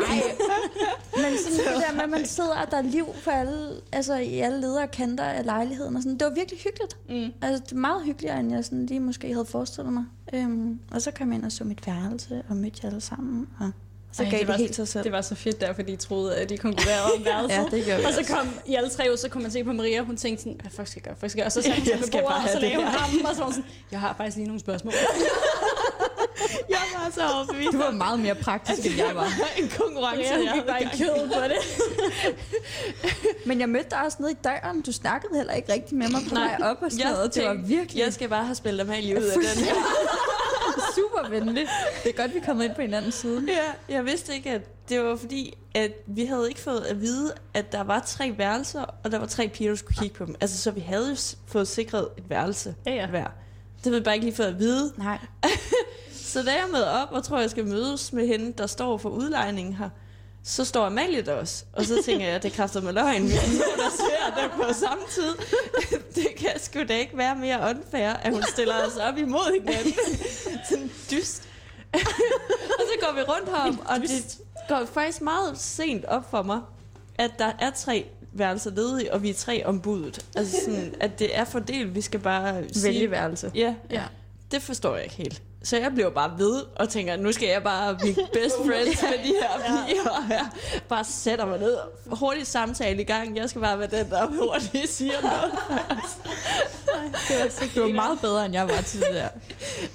men 1.17 1.33
sådan 1.45 1.59
det 1.75 1.85
der 1.89 1.93
med, 1.95 2.03
at 2.03 2.11
man 2.11 2.27
sidder, 2.27 2.51
og 2.51 2.71
der 2.71 2.77
er 2.77 2.83
liv 2.83 3.07
på 3.25 3.31
alle, 3.31 3.71
altså 3.93 4.15
i 4.15 4.39
alle 4.39 4.61
ledere 4.61 4.83
og 4.83 4.91
kanter 4.91 5.25
af 5.25 5.45
lejligheden. 5.45 5.97
Og 5.97 6.03
sådan. 6.03 6.19
Det 6.19 6.25
var 6.25 6.35
virkelig 6.35 6.61
hyggeligt. 6.61 6.97
Mm. 7.09 7.33
Altså, 7.43 7.65
det 7.65 7.73
er 7.73 7.77
meget 7.77 8.05
hyggeligere, 8.05 8.41
end 8.41 8.53
jeg 8.53 8.65
sådan 8.65 8.87
lige 8.87 9.01
måske 9.01 9.33
havde 9.33 9.47
forestillet 9.47 9.93
mig. 9.93 10.05
Øhm, 10.33 10.79
og 10.91 11.03
så 11.03 11.11
kom 11.11 11.29
jeg 11.29 11.37
ind 11.37 11.45
og 11.45 11.53
så 11.53 11.65
mit 11.65 11.87
værelse, 11.87 12.43
og 12.49 12.57
mødte 12.57 12.81
jer 12.83 12.89
alle 12.89 13.01
sammen. 13.01 13.49
Og 13.61 13.71
så 14.17 14.23
Ej, 14.23 14.31
gav 14.31 14.39
det 14.39 14.47
det, 14.47 14.49
var- 14.49 14.57
helt 14.59 14.75
sig 14.77 14.89
selv. 14.89 15.05
Det 15.05 15.13
var 15.13 15.21
så 15.21 15.35
fedt 15.35 15.61
der, 15.61 15.73
fordi 15.73 15.93
de 15.93 15.97
troede, 15.97 16.37
at 16.37 16.49
de 16.49 16.57
konkurrerede 16.59 17.05
om 17.17 17.25
værelset. 17.31 17.57
Ja, 17.73 17.77
det 17.77 17.85
gjorde 17.85 18.07
Og 18.07 18.13
så 18.13 18.25
kom 18.35 18.49
i 18.67 18.75
alle 18.75 18.91
tre 18.91 19.09
ud, 19.13 19.17
så 19.17 19.29
kunne 19.29 19.43
man 19.43 19.53
se 19.53 19.65
på 19.65 19.73
Maria, 19.73 20.03
hun 20.03 20.17
tænkte 20.17 20.43
sådan, 20.43 20.59
hvad 20.63 20.71
fuck 20.71 20.89
skal 20.89 21.01
jeg 21.01 21.05
gøre, 21.05 21.17
fuck 21.21 21.31
skal 21.31 21.39
jeg 21.39 21.43
gøre? 21.43 21.49
Og 21.49 21.53
så 21.53 21.63
satte 21.69 21.81
hun 21.81 21.89
Jeg 21.91 21.99
sig 22.05 22.13
bare 22.13 22.23
bordet, 22.23 22.43
og 22.45 22.49
så 22.53 22.59
lagde 22.61 22.77
hun 22.77 22.85
her. 22.85 22.99
armen, 22.99 23.27
og 23.27 23.35
så 23.37 23.43
var 23.45 23.51
sådan, 23.51 23.65
jeg 23.91 24.01
har 24.01 24.15
faktisk 24.17 24.37
lige 24.37 24.47
nogle 24.47 24.61
spørgsmål. 24.61 24.93
Jeg 26.69 26.79
var 26.95 27.11
så 27.15 27.21
overbevist. 27.35 27.73
Du 27.73 27.79
var 27.79 27.91
meget 27.91 28.21
mere 28.21 28.35
praktisk, 28.35 28.87
end 28.87 28.97
jeg 28.97 29.15
var. 29.15 29.29
en 29.59 29.69
konkurrence, 29.79 30.35
hun 30.37 30.45
jeg 30.47 30.53
gik 30.55 30.65
bare 30.67 30.83
i 30.83 30.85
havde 30.85 30.99
kødet 31.05 31.31
på 31.35 31.41
det. 31.45 31.59
Men 33.47 33.61
jeg 33.61 33.69
mødte 33.69 33.91
dig 33.91 33.99
også 34.05 34.17
nede 34.21 34.33
i 34.33 34.37
døren. 34.45 34.83
Du 34.83 34.93
snakkede 34.93 35.37
heller 35.37 35.53
ikke 35.53 35.73
rigtig 35.73 35.97
med 35.99 36.09
mig 36.09 36.21
på 36.29 36.35
vej 36.35 36.57
op 36.63 36.77
og 36.83 36.91
sådan 36.93 37.13
noget. 37.13 37.35
Det 37.35 37.45
var 37.45 37.55
virkelig 37.55 38.03
Jeg 38.05 38.13
skal 38.13 38.29
bare 38.29 38.45
have 38.45 38.55
spillet 38.55 38.81
Amalie 38.81 39.17
ud 39.19 39.23
af 39.25 39.37
den 39.55 39.65
her. 39.65 39.75
Super 40.95 41.29
venligt. 41.31 41.71
Det 42.05 42.11
er 42.11 42.23
godt, 42.23 42.35
vi 42.35 42.41
kommer 42.47 42.65
ind 42.65 42.75
på 42.75 42.81
hinandens 42.83 43.15
side. 43.15 43.45
Ja, 43.49 43.95
jeg 43.95 44.05
vidste 44.05 44.35
ikke, 44.35 44.51
at 44.51 44.89
det 44.89 45.01
var 45.05 45.17
fordi, 45.17 45.59
at 45.75 45.93
vi 46.07 46.25
havde 46.25 46.49
ikke 46.49 46.61
fået 46.61 46.81
at 46.81 47.01
vide, 47.01 47.33
at 47.55 47.73
der 47.73 47.83
var 47.83 48.01
tre 48.07 48.35
værelser, 48.39 48.85
og 49.05 49.13
der 49.13 49.19
var 49.19 49.27
tre 49.27 49.49
piger, 49.49 49.71
der 49.71 49.77
skulle 49.77 49.99
kigge 50.01 50.17
på 50.17 50.25
dem. 50.25 50.35
Altså, 50.41 50.59
så 50.59 50.71
vi 50.71 50.81
havde 50.81 51.11
jo 51.11 51.17
fået 51.47 51.69
sikret 51.69 52.09
et 52.19 52.31
værelse 52.31 52.75
Ja, 52.87 52.93
ja. 52.95 53.07
hver. 53.07 53.25
Det 53.77 53.85
havde 53.85 53.97
vi 53.97 54.05
bare 54.05 54.15
ikke 54.15 54.27
lige 54.27 54.37
fået 54.37 54.47
at 54.47 54.59
vide. 54.59 54.93
Nej. 54.97 55.19
Så 56.13 56.43
da 56.43 56.51
jeg 56.51 56.65
møder 56.73 56.89
op 56.91 57.09
og 57.13 57.25
tror, 57.25 57.41
jeg 57.41 57.51
skal 57.51 57.67
mødes 57.67 58.13
med 58.13 58.27
hende, 58.27 58.53
der 58.59 58.67
står 58.67 58.97
for 58.99 59.09
udlejningen 59.09 59.75
her, 59.75 59.89
så 60.45 60.65
står 60.65 60.87
Amalie 60.87 61.23
der 61.23 61.33
også. 61.33 61.65
Og 61.73 61.85
så 61.85 62.03
tænker 62.05 62.27
jeg, 62.27 62.35
at 62.35 62.43
det 62.43 62.53
kræfter 62.53 62.81
med 62.81 62.93
løgn. 62.93 63.25
Vi 63.29 63.33
er 63.33 63.41
to, 63.41 63.83
der 63.83 63.91
ser 63.97 64.43
det 64.43 64.51
på 64.53 64.73
samme 64.73 65.03
tid. 65.11 65.35
Det 66.23 66.27
kan 66.37 66.51
sgu 66.61 66.79
da 66.89 66.97
ikke 66.99 67.17
være 67.17 67.37
mere 67.37 67.71
unfair, 67.71 68.09
at 68.11 68.33
hun 68.33 68.43
stiller 68.53 68.75
os 68.87 68.97
op 68.97 69.17
imod 69.19 69.61
hinanden. 69.61 69.93
Sådan 70.69 70.91
dyst. 71.11 71.43
og 72.79 72.85
så 72.89 73.07
går 73.07 73.15
vi 73.15 73.21
rundt 73.23 73.49
herom, 73.49 73.79
og 73.87 74.01
det 74.01 74.39
går 74.69 74.85
faktisk 74.95 75.21
meget 75.23 75.59
sent 75.59 76.05
op 76.05 76.31
for 76.31 76.43
mig, 76.43 76.61
at 77.19 77.31
der 77.39 77.53
er 77.59 77.71
tre 77.71 78.07
værelser 78.33 78.71
ledige, 78.71 79.13
og 79.13 79.23
vi 79.23 79.31
er 79.31 79.35
tre 79.35 79.63
ombudet. 79.67 80.27
Altså 80.37 80.57
sådan, 80.65 80.95
at 81.01 81.19
det 81.19 81.37
er 81.39 81.45
fordelt. 81.45 81.95
Vi 81.95 82.01
skal 82.01 82.21
bare 82.21 82.63
sige... 82.73 82.83
Vælge 82.85 83.11
værelse. 83.11 83.51
Ja, 83.55 83.75
Ja. 83.91 84.03
det 84.51 84.63
forstår 84.63 84.95
jeg 84.95 85.05
ikke 85.05 85.17
helt. 85.17 85.43
Så 85.65 85.77
jeg 85.77 85.93
bliver 85.95 86.11
bare 86.11 86.39
ved 86.39 86.63
og 86.77 86.89
tænker, 86.89 87.17
nu 87.17 87.33
skal 87.33 87.49
jeg 87.49 87.63
bare 87.63 87.95
blive 87.95 88.15
best 88.35 88.55
friends 88.67 89.03
med 89.03 89.25
de 89.25 89.35
her 89.41 89.59
piger. 89.67 90.11
Og 90.11 90.31
jeg 90.31 90.47
bare 90.89 91.05
sætter 91.05 91.47
mig 91.47 91.59
ned. 91.59 91.77
Hurtigt 92.07 92.47
samtale 92.47 93.01
i 93.01 93.05
gang. 93.05 93.37
Jeg 93.37 93.51
skal 93.51 93.61
bare 93.61 93.79
være 93.79 93.91
den, 93.91 94.11
der 94.11 94.27
hurtigt 94.27 94.89
siger 94.89 95.21
noget. 95.23 95.53
Du 97.75 97.81
var 97.81 97.89
meget 97.89 98.21
bedre, 98.21 98.45
end 98.45 98.55
jeg 98.55 98.69
var 98.69 98.81
til 98.81 99.01
det 99.01 99.09
der. 99.13 99.29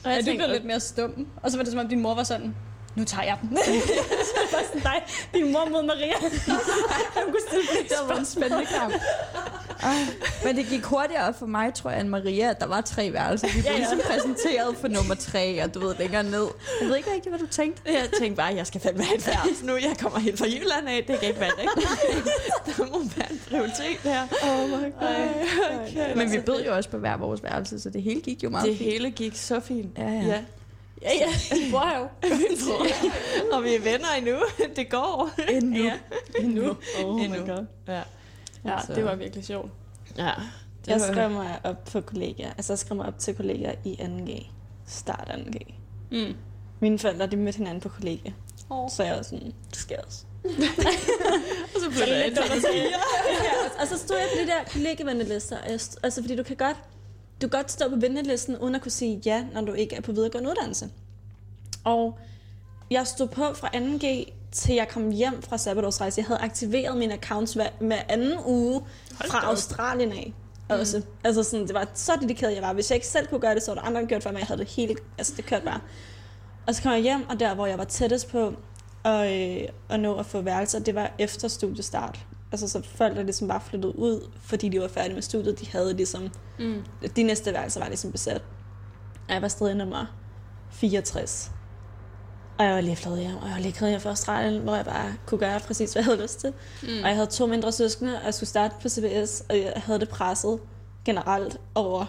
Og 0.04 0.12
jeg 0.12 0.26
du 0.26 0.36
blev 0.36 0.50
lidt 0.50 0.66
mere 0.66 0.80
stum. 0.80 1.28
Og 1.44 1.52
så 1.52 1.58
var 1.58 1.64
det 1.64 1.72
som 1.72 1.80
om, 1.80 1.88
din 1.88 2.00
mor 2.00 2.16
var 2.16 2.24
sådan, 2.24 2.56
nu 3.00 3.06
tager 3.06 3.24
jeg 3.24 3.38
den. 3.42 3.58
så 3.58 3.72
det 3.72 4.54
var 4.54 4.64
sådan 4.68 4.82
dig, 4.82 5.04
din 5.34 5.52
mor 5.52 5.70
mod 5.70 5.84
Maria. 5.84 6.14
Hun 7.16 7.32
kunne 7.34 7.42
stille 7.48 7.68
flere 7.72 7.84
Det 7.84 8.10
var 8.10 8.16
en 8.16 8.26
spændende 8.26 8.66
kamp. 8.66 8.94
Ej, 9.84 9.96
Men 10.44 10.56
det 10.58 10.66
gik 10.66 10.84
hurtigere 10.84 11.28
op 11.28 11.40
for 11.40 11.46
mig, 11.46 11.74
tror 11.74 11.90
jeg, 11.90 12.00
end 12.02 12.10
Maria, 12.10 12.50
at 12.50 12.60
der 12.60 12.66
var 12.68 12.82
tre 12.82 13.14
værelser. 13.14 13.48
Vi 13.48 13.54
blev 13.54 13.64
Ja, 13.64 13.72
ja. 13.72 13.78
ligesom 13.78 14.00
præsenteret 14.06 14.78
for 14.78 14.88
nummer 14.88 15.16
tre, 15.16 15.64
og 15.64 15.74
du 15.74 15.80
ved, 15.80 15.96
længere 16.00 16.24
ned. 16.24 16.48
Jeg 16.82 16.90
ved 16.90 16.96
ikke 16.98 17.14
rigtig, 17.14 17.30
hvad 17.30 17.40
du 17.40 17.48
tænkte. 17.48 17.82
Jeg 17.86 18.10
tænkte 18.20 18.36
bare, 18.38 18.56
jeg 18.56 18.68
skal 18.68 18.82
fandme 18.82 19.04
have 19.04 19.18
et 19.18 19.28
værelse 19.28 19.66
nu. 19.66 19.74
Jeg 19.76 19.96
kommer 20.02 20.20
helt 20.20 20.40
fra 20.40 20.46
Jylland 20.46 20.90
af. 20.90 21.04
Det 21.08 21.20
kan 21.20 21.28
ikke 21.28 21.40
være 21.40 21.52
rigtigt. 21.58 21.90
Der 22.78 22.86
må 22.86 23.04
være 23.18 23.32
en 23.32 23.42
prioritet 23.50 23.98
her. 24.04 24.28
Oh 24.44 24.70
my 24.70 24.94
Okay. 25.82 26.16
Men 26.16 26.32
vi 26.32 26.40
bød 26.40 26.64
jo 26.66 26.76
også 26.76 26.90
på 26.90 26.98
hver 26.98 27.18
vores 27.18 27.44
værelse, 27.44 27.80
så 27.80 27.90
det 27.90 28.04
hele 28.04 28.22
gik 28.22 28.44
jo 28.44 28.50
meget 28.50 28.70
Det 28.70 28.78
fint. 28.78 28.92
hele 28.92 29.10
gik 29.12 29.36
så 29.36 29.60
fint. 29.60 29.98
Ja, 29.98 30.04
ja. 30.04 30.22
ja. 30.28 30.40
Ja, 31.02 31.10
ja, 31.14 31.28
bor 31.72 31.80
her 31.80 32.00
jo. 32.00 32.08
Og 33.56 33.64
vi 33.64 33.76
er 33.76 33.80
venner 33.80 34.08
endnu. 34.18 34.36
Det 34.76 34.90
går. 34.90 35.30
Endnu. 35.50 35.84
Ja. 35.84 35.94
Endnu. 36.40 36.76
Oh 37.06 37.24
Endnu. 37.24 37.40
my 37.42 37.48
god. 37.50 37.66
Ja. 37.88 38.02
Ja, 38.66 38.80
Så- 38.88 38.94
det 38.94 39.06
var 39.06 39.16
virkelig 39.16 39.46
sjovt. 39.46 39.72
ja. 40.18 40.32
Det 40.86 40.88
Jeg 40.92 41.00
var- 41.02 41.08
skrev 41.12 41.30
mig 41.30 41.60
op 41.64 41.84
på 41.92 42.02
kollegaer. 42.02 42.50
Altså, 42.58 42.74
jeg 42.74 42.80
skrev 42.80 42.96
mig 42.98 43.06
op 43.06 43.20
til 43.20 43.36
kollegaer 43.36 43.76
i 43.86 43.94
2G. 44.02 44.46
Start 44.88 45.30
2G. 45.34 45.74
Mm. 46.12 46.36
Mine 46.80 47.00
forældre, 47.00 47.28
de 47.28 47.38
mødte 47.38 47.58
hinanden 47.58 47.82
på 47.82 47.90
kollegie. 47.90 48.36
Oh. 48.70 48.90
Så 48.90 49.04
jeg 49.04 49.16
var 49.16 49.22
sådan, 49.22 49.54
det 49.70 49.78
skal 49.78 49.96
jeg 49.96 50.06
også. 50.06 50.24
Og 51.76 51.82
så 51.82 51.92
flytter 51.92 52.16
jeg 52.16 52.28
ind 52.28 52.36
til 52.36 52.44
ja, 52.74 53.82
og 53.82 53.88
så 53.88 53.98
stod 53.98 54.18
jeg 54.18 54.28
på 54.34 54.42
de 54.44 54.48
der 54.48 54.64
kollegievennelister. 54.74 55.58
og 55.58 55.70
jeg 55.70 55.76
st- 55.76 55.96
Altså, 56.04 56.22
fordi 56.22 56.36
du 56.36 56.44
kan 56.44 56.56
godt, 56.56 56.78
du 57.42 57.48
kan 57.48 57.60
godt 57.60 57.72
stå 57.72 57.90
på 57.90 57.96
ventelisten, 57.96 58.58
uden 58.58 58.76
at 58.76 58.82
kunne 58.82 58.92
sige 58.92 59.22
ja, 59.26 59.46
når 59.54 59.62
du 59.62 59.74
ikke 59.74 59.96
er 59.96 60.02
på 60.02 60.12
videregående 60.12 60.50
uddannelse. 60.50 60.90
Og 61.84 62.20
jeg 62.92 63.08
stod 63.08 63.28
på 63.28 63.54
fra 63.54 63.68
2G 63.68 64.32
til 64.52 64.76
jeg 64.76 64.88
kom 64.88 65.12
hjem 65.12 65.42
fra 65.42 65.58
sabbatårsrejse. 65.58 66.20
Jeg 66.20 66.28
havde 66.28 66.40
aktiveret 66.40 66.98
mine 66.98 67.14
accounts 67.14 67.54
hver, 67.54 67.70
hver 67.80 68.02
anden 68.10 68.34
uge 68.46 68.82
fra 69.14 69.46
Australien 69.46 70.12
af. 70.12 70.34
Også. 70.70 70.98
Mm. 70.98 71.04
Altså 71.24 71.44
sådan, 71.44 71.68
det 71.68 71.74
var 71.74 71.88
så 71.94 72.12
dedikeret, 72.22 72.56
jeg 72.56 72.62
var. 72.62 72.74
Hvis 72.74 72.92
jeg 72.92 72.96
ikke 72.96 73.08
selv 73.08 73.28
kunne 73.28 73.40
gøre 73.40 73.56
det, 73.56 73.64
så 73.64 73.72
var 73.72 73.82
der 73.82 73.88
andre, 73.88 74.02
der 74.02 74.08
gjorde 74.08 74.16
det 74.16 74.24
for 74.24 74.32
mig. 74.32 74.40
Jeg 74.40 74.48
havde 74.48 74.60
det 74.60 74.70
hele, 74.70 74.96
altså 75.18 75.34
det 75.38 75.46
kørte 75.46 75.66
bare. 75.66 75.80
Og 76.68 76.76
så 76.76 76.84
kom 76.84 76.92
jeg 76.92 77.02
hjem, 77.02 77.30
og 77.30 77.40
der, 77.40 77.56
hvor 77.56 77.66
jeg 77.66 77.78
var 77.78 77.84
tættest 77.84 78.32
på 78.32 78.54
at, 79.04 79.32
øh, 79.32 79.68
at 79.90 80.00
nå 80.00 80.16
at 80.16 80.26
få 80.26 80.42
værelser, 80.42 80.80
det 80.80 80.96
var 80.96 81.12
efter 81.20 81.48
studiestart. 81.48 82.20
Altså 82.52 82.68
så 82.68 82.82
folk, 82.96 83.16
der 83.16 83.24
ligesom 83.24 83.48
bare 83.48 83.62
flyttede 83.62 84.00
ud, 84.00 84.28
fordi 84.42 84.70
de 84.70 84.82
var 84.82 84.88
færdige 84.88 85.14
med 85.14 85.22
studiet, 85.22 85.60
de 85.60 85.68
havde 85.72 85.94
ligesom, 85.94 86.30
Mm. 86.60 86.84
de 87.16 87.24
næste 87.24 87.54
værelser 87.54 87.80
var 87.80 87.88
ligesom 87.88 88.12
besat. 88.12 88.42
Og 89.28 89.34
jeg 89.34 89.42
var 89.42 89.48
stadig 89.48 89.76
nummer 89.76 90.06
64. 90.72 91.52
Og 92.58 92.66
jeg 92.66 92.74
var 92.76 92.82
lige 92.82 92.96
flået 92.96 93.20
hjem, 93.20 93.36
og 93.38 93.48
jeg 93.48 93.54
var 93.56 93.60
lige 93.62 93.88
hjem 93.90 94.00
fra 94.02 94.10
Australien, 94.10 94.62
hvor 94.62 94.76
jeg 94.76 94.86
bare 94.86 95.14
kunne 95.26 95.40
gøre 95.40 95.60
præcis, 95.60 95.94
hvad 95.94 96.02
jeg 96.02 96.06
havde 96.06 96.22
lyst 96.22 96.40
til. 96.40 96.54
Mm. 96.84 96.88
Og 97.04 97.08
jeg 97.08 97.16
havde 97.16 97.28
to 97.28 97.46
mindre 97.48 97.72
søskende, 97.72 98.16
og 98.20 98.26
jeg 98.26 98.34
skulle 98.34 98.50
starte 98.50 98.76
på 98.82 98.90
CBS, 98.90 99.44
og 99.50 99.58
jeg 99.58 99.74
havde 99.76 100.00
det 100.00 100.10
presset 100.10 100.60
generelt 101.06 101.58
over, 101.76 102.06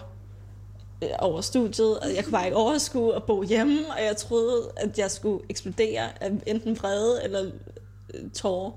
øh, 1.03 1.09
over 1.19 1.41
studiet, 1.41 1.99
og 1.99 2.15
jeg 2.15 2.23
kunne 2.23 2.31
bare 2.31 2.45
ikke 2.45 2.57
overskue 2.57 3.15
at 3.15 3.23
bo 3.23 3.43
hjemme, 3.43 3.79
og 3.97 4.03
jeg 4.03 4.17
troede, 4.17 4.71
at 4.77 4.97
jeg 4.99 5.11
skulle 5.11 5.43
eksplodere 5.49 6.23
af 6.23 6.31
enten 6.47 6.77
vrede 6.77 7.23
eller 7.23 7.51
øh, 8.13 8.31
tårer. 8.31 8.71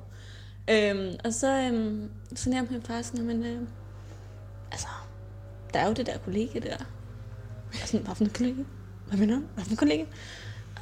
Øhm, 0.70 1.16
og 1.24 1.32
så, 1.32 1.52
øhm, 1.72 2.10
så 2.34 2.50
nævnte 2.50 2.72
min 2.72 2.82
far 2.82 3.02
sådan, 3.02 3.24
men 3.26 3.44
øh, 3.44 3.60
altså, 4.72 4.86
der 5.74 5.80
er 5.80 5.86
jo 5.86 5.92
det 5.92 6.06
der 6.06 6.18
kollega 6.18 6.58
der. 6.58 6.76
Og 7.82 7.88
sådan, 7.88 8.06
hvad 8.06 8.14
for 8.14 8.24
en 8.24 8.30
kollega? 8.30 8.62
Hvad 9.08 9.18
mener 9.18 9.34
du? 9.36 9.42
Hvad 9.54 9.64
for 9.64 9.70
en 9.70 9.76
kollega? 9.76 10.04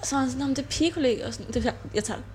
Og 0.00 0.06
så 0.06 0.14
var 0.16 0.20
han 0.20 0.30
sådan, 0.30 0.40
"Nå, 0.40 0.46
men 0.46 0.56
det 0.56 0.62
er 0.64 0.68
pigekollega, 0.68 1.26
og 1.26 1.34
sådan, 1.34 1.52
det, 1.52 1.64
jeg, 1.64 1.74
jeg 1.94 2.04
tager 2.04 2.18
det. 2.20 2.26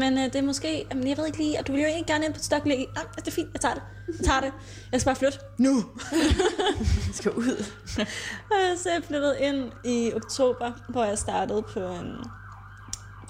Men 0.00 0.18
øh, 0.18 0.24
det 0.24 0.36
er 0.36 0.42
måske, 0.42 0.86
jamen, 0.90 1.08
jeg 1.08 1.16
ved 1.18 1.26
ikke 1.26 1.38
lige, 1.38 1.58
at 1.58 1.66
du 1.66 1.72
vil 1.72 1.80
jo 1.80 1.86
ikke 1.86 2.06
gerne 2.12 2.24
ind 2.24 2.32
på 2.34 2.38
et 2.38 2.44
stokkollega. 2.44 2.84
Nej, 2.94 3.04
det 3.16 3.26
er 3.28 3.30
fint, 3.32 3.48
jeg 3.52 3.60
tager 3.60 3.74
det. 3.74 3.82
Jeg 4.18 4.26
tager 4.26 4.40
det. 4.40 4.52
Jeg 4.92 5.00
skal 5.00 5.08
bare 5.10 5.16
flytte 5.16 5.38
nu. 5.58 5.74
Jeg 7.06 7.14
skal 7.14 7.32
ud. 7.32 7.64
Og 8.50 8.78
så 8.78 8.88
er 8.88 8.92
jeg 8.94 9.02
flyttet 9.04 9.36
ind 9.40 9.72
i 9.84 10.12
oktober, 10.14 10.72
hvor 10.88 11.04
jeg 11.04 11.18
startede 11.18 11.62
på, 11.62 11.80
en, 11.80 12.16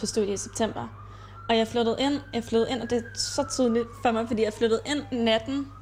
på 0.00 0.06
studie 0.06 0.32
i 0.34 0.36
september. 0.36 1.05
Og 1.48 1.56
jeg 1.56 1.68
flyttede 1.68 1.96
ind, 1.98 2.20
jeg 2.34 2.44
flyttede 2.44 2.70
ind, 2.70 2.82
og 2.82 2.90
det 2.90 2.98
er 2.98 3.02
så 3.14 3.44
tydeligt 3.50 3.86
for 4.02 4.10
mig, 4.10 4.28
fordi 4.28 4.42
jeg 4.42 4.52
flyttede 4.52 4.80
ind 4.86 5.22
natten 5.24 5.72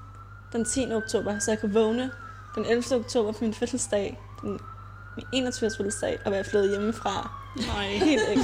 den 0.53 0.65
10. 0.65 0.93
oktober, 0.93 1.39
så 1.39 1.51
jeg 1.51 1.61
kunne 1.61 1.73
vågne 1.73 2.11
den 2.55 2.65
11. 2.65 2.85
oktober 2.93 3.33
på 3.33 3.39
min 3.41 3.55
fødselsdag, 3.55 4.21
den 4.43 4.61
min 5.17 5.27
21. 5.33 5.71
fødselsdag, 5.77 6.19
og 6.25 6.33
være 6.33 6.45
flyttet 6.45 6.71
hjemmefra. 6.71 7.31
Nej. 7.57 7.89
Helt 8.11 8.23
ægte. 8.29 8.43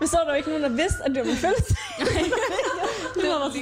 Men 0.00 0.08
så 0.08 0.16
var 0.16 0.24
der 0.24 0.30
jo 0.30 0.36
ikke 0.36 0.48
nogen, 0.48 0.62
der 0.62 0.68
vidste, 0.68 1.04
at 1.04 1.10
det 1.10 1.18
var 1.18 1.24
min 1.24 1.36
fødselsdag. 1.36 1.76
det 3.14 3.28
var 3.30 3.38
bare 3.38 3.52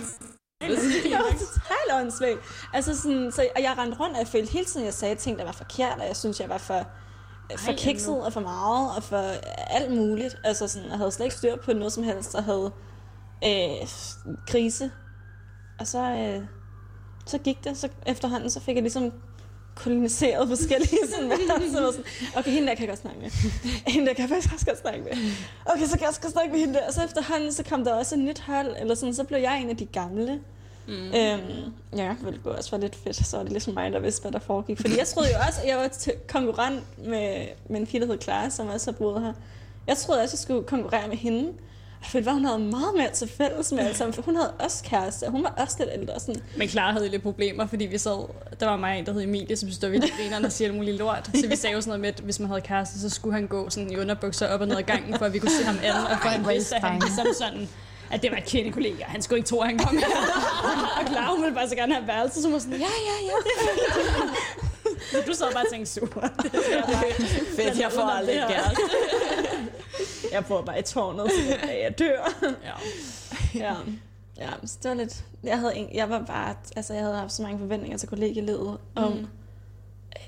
jeg 0.61 1.19
var 1.19 1.33
totalt 1.33 1.93
åndssvagt. 2.01 2.39
Altså 2.75 3.01
sådan, 3.01 3.33
så, 3.33 3.49
og 3.57 3.63
jeg 3.63 3.75
rendte 3.79 3.99
rundt, 3.99 4.15
og 4.15 4.19
jeg 4.19 4.29
følte 4.29 4.53
hele 4.53 4.65
tiden, 4.65 4.87
jeg 4.87 4.95
sagde 4.95 5.15
ting, 5.15 5.39
der 5.39 5.45
var 5.45 5.53
forkert, 5.53 5.99
og 5.99 6.07
jeg 6.07 6.17
synes, 6.17 6.41
jeg 6.41 6.49
var 6.49 6.59
for, 6.59 6.87
for 7.59 7.71
Ej, 7.71 7.77
kikset 7.77 8.25
og 8.25 8.33
for 8.33 8.41
meget, 8.41 8.97
og 8.97 9.03
for 9.03 9.23
alt 9.71 9.91
muligt. 9.93 10.37
Altså 10.45 10.69
sådan, 10.69 10.89
jeg 10.89 10.99
havde 10.99 11.13
slet 11.13 11.27
ikke 11.27 11.37
styr 11.37 11.57
på 11.57 11.73
noget 11.73 11.93
som 11.93 12.03
helst, 12.03 12.35
og 12.35 12.45
havde 12.45 12.73
øh, 13.45 13.89
krise. 14.47 14.91
Og 15.79 15.87
så, 15.87 15.99
øh, 15.99 16.43
så 17.27 17.39
gik 17.39 17.65
det, 17.65 17.77
så 17.77 17.89
efterhånden, 18.07 18.51
så 18.51 18.61
fik 18.61 18.75
jeg 18.75 18.83
ligesom 18.83 19.13
koloniseret 19.75 20.49
forskellige 20.57 20.99
sådan 21.15 21.31
værelser. 21.49 21.87
og 21.87 21.93
sådan, 21.93 22.07
okay, 22.37 22.51
hende 22.51 22.69
der 22.69 22.75
kan 22.75 22.81
jeg 22.81 22.89
godt 22.89 23.01
snakke 23.01 23.21
med. 23.21 23.31
Hende 23.95 24.07
der 24.07 24.15
kan 24.15 24.23
jeg 24.23 24.29
faktisk 24.29 24.55
også 24.55 24.67
godt 24.67 24.79
snakke 24.81 25.01
med. 25.01 25.13
Okay, 25.67 25.85
så 25.85 25.93
kan 25.93 26.01
jeg 26.01 26.09
også 26.09 26.21
godt 26.21 26.33
snakke 26.33 26.53
med 26.53 26.61
hende 26.61 26.75
der. 26.75 26.87
Og 26.87 26.93
så 26.93 27.05
efterhånden, 27.05 27.53
så 27.53 27.63
kom 27.65 27.85
der 27.85 27.95
også 27.95 28.15
et 28.15 28.21
nyt 28.21 28.41
hold, 28.41 28.75
eller 28.81 28.95
sådan, 28.95 29.15
så 29.15 29.25
blev 29.25 29.39
jeg 29.39 29.61
en 29.63 29.71
af 29.71 29.77
de 29.77 29.87
gamle. 29.87 30.41
Mm. 30.89 30.95
Øhm, 30.95 31.73
ja, 31.97 32.15
det 32.19 32.25
ville 32.25 32.41
også 32.45 32.71
være 32.71 32.81
lidt 32.81 32.97
fedt, 32.97 33.17
så 33.17 33.37
var 33.37 33.45
det 33.45 33.53
ligesom 33.53 33.75
mig, 33.75 33.93
der 33.93 33.99
vidste, 33.99 34.23
hvad 34.23 34.33
der 34.33 34.39
foregik. 34.39 34.81
Fordi 34.81 34.99
jeg 34.99 35.07
troede 35.07 35.29
jo 35.29 35.35
også, 35.47 35.61
at 35.63 35.69
jeg 35.69 35.77
var 35.79 35.91
konkurrent 36.29 37.09
med, 37.09 37.47
med 37.69 37.81
en 37.81 37.87
pige, 37.87 38.01
der 38.01 38.07
hed 38.07 38.19
Clara, 38.23 38.51
som 38.51 38.69
også 38.69 38.91
har 38.91 38.99
boet 38.99 39.23
her. 39.23 39.33
Jeg 39.87 39.97
troede 39.97 40.21
også, 40.23 40.33
at 40.35 40.39
jeg 40.39 40.39
skulle 40.39 40.63
konkurrere 40.63 41.09
med 41.09 41.17
hende. 41.17 41.53
Jeg 42.01 42.09
følte 42.11 42.25
bare, 42.25 42.35
hun 42.35 42.45
havde 42.45 42.59
meget 42.59 42.95
mere 42.97 43.11
til 43.11 43.29
fælles 43.29 43.73
med 43.73 43.95
sammen, 43.95 44.15
for 44.15 44.23
hun 44.23 44.37
havde 44.37 44.51
også 44.51 44.85
kæreste, 44.85 45.25
og 45.25 45.31
hun 45.33 45.43
var 45.43 45.55
også 45.57 45.77
lidt 45.79 45.91
ældre. 45.93 46.21
Sådan. 46.21 46.43
Men 46.57 46.69
Clara 46.69 46.93
havde 46.93 47.09
lidt 47.09 47.23
problemer, 47.23 47.67
fordi 47.67 47.87
vi 47.87 47.99
sad, 47.99 48.29
der 48.61 48.67
var 48.67 48.77
mig 48.77 48.99
en, 48.99 49.07
der 49.07 49.13
hed 49.13 49.23
Emilie, 49.23 49.57
som 49.57 49.69
var 49.83 49.89
vildt 49.89 50.17
grineren, 50.17 50.43
der 50.43 50.49
siger 50.49 50.69
alt 50.69 50.77
muligt 50.77 50.97
lort. 50.97 51.31
Så 51.35 51.49
vi 51.49 51.57
sagde 51.57 51.75
jo 51.75 51.81
sådan 51.81 51.89
noget 51.89 52.01
med, 52.01 52.09
at 52.09 52.21
hvis 52.21 52.41
man 52.41 52.49
havde 52.49 52.61
kæreste, 52.61 53.01
så 53.01 53.11
skulle 53.11 53.35
han 53.35 53.47
gå 53.47 53.71
sådan 53.71 53.91
i 53.93 53.97
underbukser 53.97 54.47
op 54.49 54.61
og 54.61 54.69
ned 54.69 54.77
ad 54.77 54.83
gangen, 54.83 55.19
for 55.19 55.25
at 55.25 55.33
vi 55.33 55.39
kunne 55.39 55.51
se 55.51 55.65
ham 55.65 55.77
anden, 55.83 56.05
og 56.05 56.19
for 56.23 56.29
han 56.29 56.49
vidste, 56.49 56.77
at 56.77 56.83
han 56.83 57.01
ligesom 57.01 57.27
sådan, 57.39 57.69
at 58.11 58.23
det 58.23 58.31
var 58.31 58.37
et 58.37 58.45
kendt 58.45 58.75
kollega. 58.75 59.05
Han 59.05 59.23
skulle 59.23 59.39
ikke 59.39 59.49
tro, 59.49 59.61
at 59.61 59.69
han 59.69 59.79
kom 59.79 59.97
her. 59.97 60.07
og 61.01 61.07
Clara, 61.09 61.31
hun 61.35 61.43
ville 61.43 61.55
bare 61.55 61.69
så 61.69 61.77
gerne 61.77 61.95
have 61.95 62.07
værelse, 62.07 62.43
så 62.43 62.47
hun 62.49 62.53
var 62.53 62.59
sådan, 62.59 62.79
ja, 62.79 62.87
ja, 63.09 63.17
ja. 63.27 63.35
Så 65.11 65.17
du 65.27 65.33
sad 65.35 65.53
bare 65.53 65.65
og 65.67 65.73
tænkte, 65.73 65.93
super. 65.93 66.21
Det 66.21 66.53
jeg 66.71 66.85
bare- 66.87 67.27
Fedt, 67.57 67.81
jeg 67.81 67.93
får 67.93 68.03
aldrig 68.03 68.35
kæreste. 68.49 68.83
Jeg 70.33 70.45
bor 70.47 70.63
bare 70.63 70.79
i 70.79 70.83
tårnet, 70.83 71.27
dag 71.63 71.83
jeg 71.85 71.99
dør. 71.99 72.53
Ja. 72.65 72.73
ja. 73.67 73.75
Ja, 74.39 74.49
så 74.67 74.77
det 74.83 74.89
var 74.89 74.95
lidt... 74.95 75.25
Jeg, 75.45 75.59
havde, 75.59 75.77
en- 75.77 75.95
jeg 75.95 76.11
var 76.11 76.23
bare... 76.27 76.55
Altså, 76.77 76.95
jeg 76.95 77.03
havde 77.03 77.17
haft 77.17 77.33
så 77.33 77.43
mange 77.43 77.59
forventninger 77.59 77.99
til 77.99 78.09
kollegielivet 78.09 78.79
om, 78.95 79.13
Mm. 79.13 79.27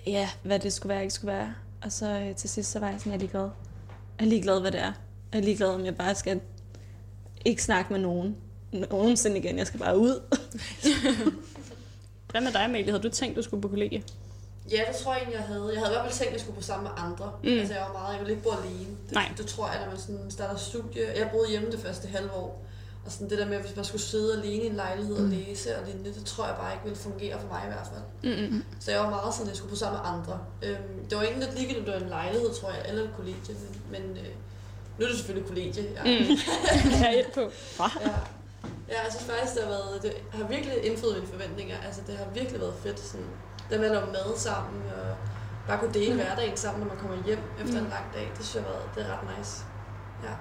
ja, 0.06 0.30
hvad 0.42 0.58
det 0.58 0.72
skulle 0.72 0.94
være 0.94 1.02
ikke 1.02 1.14
skulle 1.14 1.32
være. 1.34 1.54
Og 1.82 1.92
så 1.92 2.06
øh, 2.06 2.34
til 2.36 2.50
sidst, 2.50 2.70
så 2.70 2.78
var 2.78 2.88
jeg 2.90 2.96
sådan, 2.98 3.12
jeg 3.12 3.16
er 3.16 3.20
ligeglad. 3.20 3.42
Jeg 4.18 4.24
er 4.26 4.28
ligeglad, 4.28 4.60
hvad 4.60 4.70
det 4.72 4.80
er. 4.80 4.92
Jeg 5.32 5.38
er 5.38 5.42
ligeglad, 5.42 5.68
om 5.68 5.84
jeg 5.84 5.96
bare 5.96 6.14
skal 6.14 6.40
ikke 7.44 7.62
snakke 7.62 7.92
med 7.92 8.00
nogen 8.00 8.36
nogensinde 8.72 9.38
igen. 9.38 9.58
Jeg 9.58 9.66
skal 9.66 9.80
bare 9.80 9.98
ud. 9.98 10.20
Hvad 12.30 12.40
med 12.40 12.52
dig, 12.52 12.64
Amalie? 12.64 12.90
Havde 12.92 13.02
du 13.02 13.08
tænkt, 13.08 13.36
du 13.36 13.42
skulle 13.42 13.62
på 13.62 13.68
kollegie? 13.68 14.02
Ja, 14.70 14.82
det 14.88 14.96
tror 14.96 15.12
jeg 15.12 15.20
egentlig, 15.20 15.38
jeg 15.40 15.46
havde. 15.52 15.70
Jeg 15.72 15.78
havde 15.80 15.92
i 15.92 15.94
hvert 15.94 16.04
fald 16.06 16.18
tænkt, 16.18 16.28
at 16.28 16.32
jeg 16.32 16.40
skulle 16.40 16.56
på 16.56 16.62
sammen 16.62 16.84
med 16.88 16.94
andre. 17.06 17.32
Mm. 17.42 17.50
Mm. 17.50 17.58
Altså, 17.58 17.74
jeg 17.74 17.82
var 17.88 17.92
meget, 17.98 18.12
jeg 18.12 18.20
ville 18.20 18.32
ikke 18.34 18.42
bo 18.42 18.50
alene. 18.50 18.92
Det, 19.06 19.12
Nej. 19.12 19.28
det 19.38 19.46
tror 19.46 19.66
jeg, 19.70 19.80
når 19.80 19.88
man 19.92 20.00
sådan 20.00 20.30
starter 20.30 20.56
studie. 20.56 21.02
Jeg 21.20 21.28
boede 21.32 21.48
hjemme 21.50 21.70
det 21.70 21.80
første 21.80 22.08
halve 22.08 22.32
år. 22.32 22.64
Og 23.04 23.12
sådan 23.12 23.30
det 23.30 23.38
der 23.38 23.46
med, 23.48 23.58
hvis 23.58 23.76
man 23.76 23.84
skulle 23.84 24.02
sidde 24.02 24.38
alene 24.38 24.62
i 24.62 24.66
en 24.66 24.76
lejlighed 24.76 25.16
og 25.16 25.28
læse 25.28 25.78
og 25.78 25.86
lignende, 25.86 26.14
det 26.14 26.24
tror 26.24 26.46
jeg 26.46 26.56
bare 26.60 26.72
ikke 26.72 26.84
ville 26.84 26.98
fungere 26.98 27.40
for 27.40 27.48
mig 27.48 27.62
i 27.64 27.70
hvert 27.72 27.88
fald. 27.92 28.04
Mm-mm. 28.34 28.64
Så 28.80 28.90
jeg 28.90 29.00
var 29.00 29.10
meget 29.10 29.34
sådan, 29.34 29.46
at 29.46 29.50
jeg 29.50 29.56
skulle 29.56 29.70
på 29.70 29.76
sammen 29.76 30.00
med 30.00 30.10
andre. 30.14 30.38
Øhm, 30.62 31.08
det 31.08 31.18
var 31.18 31.22
egentlig 31.24 31.44
lidt 31.44 31.58
ligegyldigt, 31.58 31.78
om 31.78 31.84
det 31.84 31.94
var 31.94 32.00
en 32.00 32.08
lejlighed, 32.08 32.50
tror 32.60 32.70
jeg, 32.70 32.82
eller 32.88 33.02
et 33.02 33.10
kollegie. 33.16 33.54
Men, 33.90 34.02
men 34.02 34.16
øh, 34.16 34.32
nu 34.98 35.04
er 35.04 35.08
det 35.08 35.16
selvfølgelig 35.16 35.48
kollegie. 35.48 35.84
Ja. 35.96 36.02
Mm. 36.04 36.36
Jeg 37.02 37.14
er 37.14 37.20
et 37.20 37.32
på. 37.34 37.40
Ja. 37.80 38.10
Ja, 38.90 38.98
jeg 39.04 39.10
synes 39.12 39.26
faktisk, 39.32 39.52
det 39.54 39.62
har, 39.62 39.70
været, 39.76 40.02
det 40.02 40.12
har 40.38 40.44
virkelig 40.54 40.74
indfriet 40.88 41.14
mine 41.16 41.32
forventninger. 41.34 41.76
Altså, 41.86 42.00
det 42.06 42.14
har 42.20 42.24
virkelig 42.38 42.60
været 42.60 42.74
fedt. 42.84 43.00
Sådan, 43.00 43.26
det 43.70 43.80
med 43.80 43.88
at 43.90 43.94
lave 43.96 44.06
mad 44.06 44.28
sammen, 44.36 44.82
og 44.98 45.16
bare 45.68 45.78
kunne 45.78 45.94
dele 45.94 46.14
hverdagen 46.14 46.56
sammen, 46.56 46.80
når 46.82 46.88
man 46.94 46.98
kommer 47.02 47.16
hjem 47.26 47.38
efter 47.62 47.78
en 47.78 47.88
lang 47.96 48.06
dag. 48.14 48.26
Det 48.36 48.44
synes 48.46 48.54
jeg 48.54 48.62
har 48.62 48.70
været, 48.70 48.88
det 48.94 49.00
er 49.06 49.08
ret 49.14 49.38
nice. 49.38 49.62
Ja. 50.24 50.34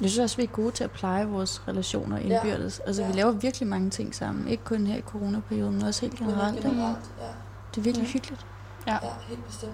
Jeg 0.00 0.10
synes 0.10 0.18
også, 0.18 0.36
vi 0.36 0.42
er 0.42 0.46
gode 0.46 0.70
til 0.70 0.84
at 0.84 0.90
pleje 0.90 1.26
vores 1.26 1.68
relationer 1.68 2.18
indbyrdes. 2.18 2.78
Ja. 2.78 2.86
Altså, 2.86 3.02
vi 3.02 3.08
Ja. 3.10 3.14
laver 3.14 3.30
virkelig 3.32 3.68
mange 3.68 3.90
ting 3.90 4.14
sammen. 4.14 4.48
Ikke 4.48 4.64
kun 4.64 4.86
her 4.86 4.96
i 4.96 5.00
coronaperioden, 5.00 5.74
men 5.74 5.82
også 5.84 6.00
helt 6.00 6.18
generelt. 6.18 6.60
generelt, 6.62 7.10
ja. 7.20 7.26
Det 7.70 7.76
er 7.78 7.82
virkelig 7.82 8.06
hyggeligt. 8.06 8.46
ja, 8.86 8.98
helt 9.28 9.46
bestemt. 9.46 9.72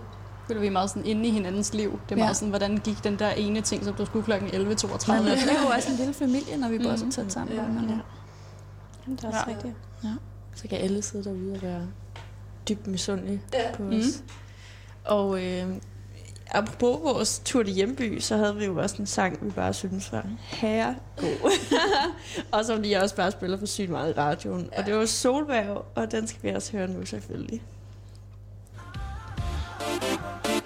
Føler 0.48 0.60
vi 0.60 0.66
er 0.66 0.70
meget 0.70 0.90
sådan 0.90 1.04
inde 1.06 1.26
i 1.28 1.30
hinandens 1.30 1.74
liv. 1.74 1.90
Det 1.90 2.12
er 2.14 2.16
Ja. 2.16 2.22
meget 2.24 2.36
sådan, 2.36 2.48
hvordan 2.48 2.76
gik 2.78 3.04
den 3.04 3.18
der 3.18 3.30
ene 3.30 3.60
ting, 3.60 3.84
som 3.84 3.94
du 3.94 4.04
skulle 4.04 4.24
kl. 4.24 4.32
11.32. 4.32 5.12
Men 5.12 5.24
vi 5.24 5.30
er 5.30 5.62
jo 5.62 5.68
også 5.74 5.90
en 5.90 5.96
lille 5.96 6.14
familie, 6.14 6.56
når 6.56 6.68
vi 6.68 6.78
bor 6.78 6.96
så 6.96 7.10
tæt 7.10 7.32
sammen. 7.32 7.56
Ja. 7.56 7.62
Ja. 7.62 7.68
Ja. 7.68 7.98
Jamen, 9.06 9.16
det 9.16 9.24
er 9.24 9.28
også 9.28 9.38
Ja. 9.46 9.48
rigtigt. 9.48 9.74
Så 10.54 10.68
kan 10.68 10.78
alle 10.78 11.02
sidde 11.02 11.24
derude 11.24 11.52
og 11.52 11.62
være 11.62 11.82
dybt 12.68 12.86
misundelige 12.86 13.42
Ja. 13.54 13.74
på 13.76 13.82
Mm. 13.82 13.88
os. 13.98 14.22
Og 15.04 15.44
øh, 15.44 15.64
apropos 16.50 16.98
vores 17.02 17.42
tur 17.44 17.62
til 17.62 17.72
hjemby, 17.74 18.20
så 18.20 18.36
havde 18.36 18.56
vi 18.56 18.64
jo 18.64 18.78
også 18.82 18.96
en 18.98 19.06
sang, 19.06 19.38
vi 19.46 19.50
bare 19.50 19.72
synes 19.74 20.12
var 20.12 20.26
herregod. 20.46 21.50
og 22.52 22.64
som 22.64 22.82
de 22.82 22.96
også 22.96 23.16
bare 23.16 23.30
spiller 23.30 23.56
for 23.58 23.66
sygt 23.66 23.90
meget 23.90 24.10
i 24.10 24.18
radioen. 24.18 24.68
Ja. 24.72 24.80
Og 24.80 24.86
det 24.86 24.94
var 24.96 25.06
Solværv, 25.06 25.84
og 25.94 26.12
den 26.12 26.26
skal 26.26 26.42
vi 26.42 26.48
også 26.48 26.72
høre 26.72 26.88
nu 26.88 27.06
selvfølgelig. 27.06 27.62
Thank 29.88 30.48
you. 30.48 30.57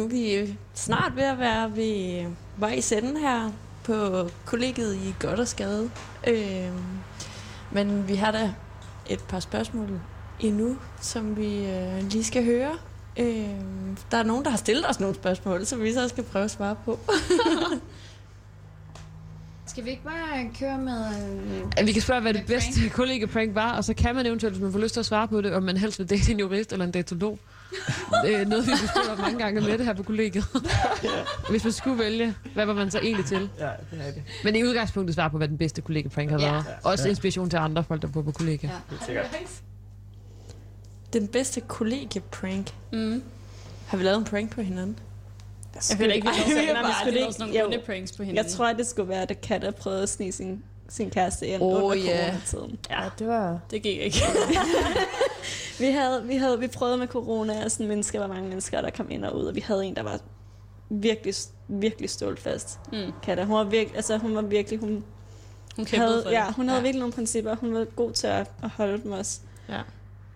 Nu 0.00 0.06
er 0.06 0.08
vi 0.08 0.58
snart 0.74 1.16
ved 1.16 1.22
at 1.22 1.38
være 1.38 1.76
ved 1.76 2.24
vejs 2.56 2.92
ende 2.92 3.20
her 3.20 3.50
på 3.84 4.28
kollegiet 4.44 4.96
i 4.96 5.14
Godt 5.18 5.40
og 5.40 5.48
Skade. 5.48 5.90
Øh, 6.26 6.72
men 7.72 8.08
vi 8.08 8.14
har 8.14 8.32
da 8.32 8.54
et 9.10 9.20
par 9.28 9.40
spørgsmål 9.40 10.00
endnu, 10.40 10.76
som 11.00 11.36
vi 11.36 11.66
øh, 11.66 12.10
lige 12.10 12.24
skal 12.24 12.44
høre. 12.44 12.72
Øh, 13.18 13.50
der 14.10 14.16
er 14.16 14.22
nogen, 14.22 14.44
der 14.44 14.50
har 14.50 14.56
stillet 14.56 14.88
os 14.88 15.00
nogle 15.00 15.14
spørgsmål, 15.14 15.66
som 15.66 15.82
vi 15.82 15.92
så 15.92 16.08
skal 16.08 16.24
prøve 16.24 16.44
at 16.44 16.50
svare 16.50 16.76
på. 16.84 16.98
Skal 19.66 19.84
vi 19.84 19.90
ikke 19.90 20.02
bare 20.02 20.50
køre 20.58 20.78
med... 20.78 21.06
Øh, 21.80 21.86
vi 21.86 21.92
kan 21.92 22.02
spørge, 22.02 22.20
hvad 22.20 22.34
det 22.34 22.46
bedste 22.46 22.88
kollega-prank 22.88 23.54
var, 23.54 23.76
og 23.76 23.84
så 23.84 23.94
kan 23.94 24.14
man 24.14 24.26
eventuelt, 24.26 24.54
hvis 24.54 24.62
man 24.62 24.72
får 24.72 24.78
lyst 24.78 24.92
til 24.92 25.00
at 25.00 25.06
svare 25.06 25.28
på 25.28 25.40
det, 25.40 25.54
om 25.54 25.62
man 25.62 25.76
helst 25.76 25.98
vil 25.98 26.10
date 26.10 26.32
en 26.32 26.40
jurist 26.40 26.72
eller 26.72 26.84
en 26.84 26.90
datolog. 26.90 27.38
Det 28.24 28.36
er 28.36 28.44
noget, 28.44 28.66
vi 28.66 28.70
har 28.70 28.86
spurgt 28.88 29.08
om 29.08 29.18
mange 29.18 29.38
gange 29.38 29.60
med 29.60 29.78
det 29.78 29.86
her 29.86 29.94
på 29.94 30.02
kollegiet. 30.02 30.44
Hvis 31.50 31.64
man 31.64 31.72
skulle 31.72 31.98
vælge, 31.98 32.34
hvad 32.54 32.66
var 32.66 32.74
man 32.74 32.90
så 32.90 32.98
egentlig 32.98 33.26
til? 33.26 33.48
Ja, 33.58 33.64
det 33.90 34.06
er 34.06 34.12
det. 34.12 34.22
Men 34.44 34.56
i 34.56 34.62
udgangspunktet 34.64 35.14
svare 35.14 35.30
på, 35.30 35.36
hvad 35.36 35.48
den 35.48 35.58
bedste 35.58 35.82
kollega-prank 35.82 36.30
har 36.30 36.38
Ja. 36.40 36.52
været. 36.52 36.64
Også 36.84 37.08
inspiration 37.08 37.50
til 37.50 37.56
andre 37.56 37.84
folk, 37.84 38.02
der 38.02 38.08
bor 38.08 38.22
på 38.22 38.32
kollega. 38.32 38.66
Ja. 38.66 38.72
Helt 38.90 39.04
sikkert. 39.04 39.26
Den 41.12 41.28
bedste 41.28 41.60
kollegie-prank. 41.60 42.74
Mm. 42.92 43.22
Har 43.86 43.96
vi 43.96 44.04
lavet 44.04 44.18
en 44.18 44.24
prank 44.24 44.50
på 44.54 44.60
hinanden? 44.62 44.98
Jeg 45.90 45.98
føler 45.98 46.12
ikke, 46.14 46.28
vi 46.28 46.34
har 46.34 46.44
Ej, 46.44 46.50
sådan, 47.32 47.54
jeg 47.54 47.62
det 47.62 47.70
nogle 47.70 47.82
pranks 47.86 48.12
på 48.12 48.22
Jeg 48.22 48.26
hinanden. 48.26 48.52
tror, 48.52 48.72
det 48.72 48.86
skulle 48.86 49.08
være, 49.08 49.24
da 49.26 49.34
Katta 49.34 49.70
prøvede 49.70 50.02
at 50.02 50.08
snige 50.08 50.32
sin, 50.32 50.62
sin 50.90 51.10
kæreste 51.10 51.46
ind 51.46 51.62
Åh, 51.62 51.68
under 51.84 51.94
ja. 51.96 52.16
coronatiden. 52.26 52.78
Ja, 52.90 53.00
det 53.18 53.26
var... 53.26 53.58
det 53.70 53.82
gik 53.82 53.98
ikke. 54.00 54.18
Vi, 55.78 55.86
havde, 55.86 56.22
vi, 56.26 56.36
havde, 56.36 56.58
vi 56.60 56.66
prøvede 56.66 56.98
med 56.98 57.06
corona, 57.06 57.64
og 57.64 57.70
sådan 57.70 57.88
mennesker, 57.88 58.18
var 58.20 58.26
mange 58.26 58.48
mennesker, 58.48 58.80
der 58.80 58.90
kom 58.90 59.10
ind 59.10 59.24
og 59.24 59.36
ud, 59.38 59.44
og 59.44 59.54
vi 59.54 59.60
havde 59.60 59.84
en, 59.86 59.96
der 59.96 60.02
var 60.02 60.18
virkelig, 60.90 61.34
virkelig 61.68 62.10
stålt 62.10 62.40
fast. 62.40 62.80
Mm. 62.92 63.12
Katta, 63.22 63.44
hun 63.44 63.56
var 63.56 63.64
virkelig, 63.64 63.96
altså 63.96 64.18
hun 64.18 64.34
var 64.34 64.42
virkelig, 64.42 64.80
hun, 64.80 65.04
Hun 65.76 65.84
kæmpede 65.84 66.08
havde, 66.10 66.22
for 66.22 66.28
det. 66.30 66.36
ja, 66.36 66.52
hun 66.52 66.68
havde 66.68 66.82
virkelig 66.82 67.00
nogle 67.00 67.12
principper, 67.12 67.56
hun 67.56 67.74
var 67.74 67.84
god 67.84 68.12
til 68.12 68.26
at, 68.26 68.50
at 68.62 68.68
holde 68.68 69.02
dem 69.02 69.12
også. 69.12 69.40
Ja. 69.68 69.80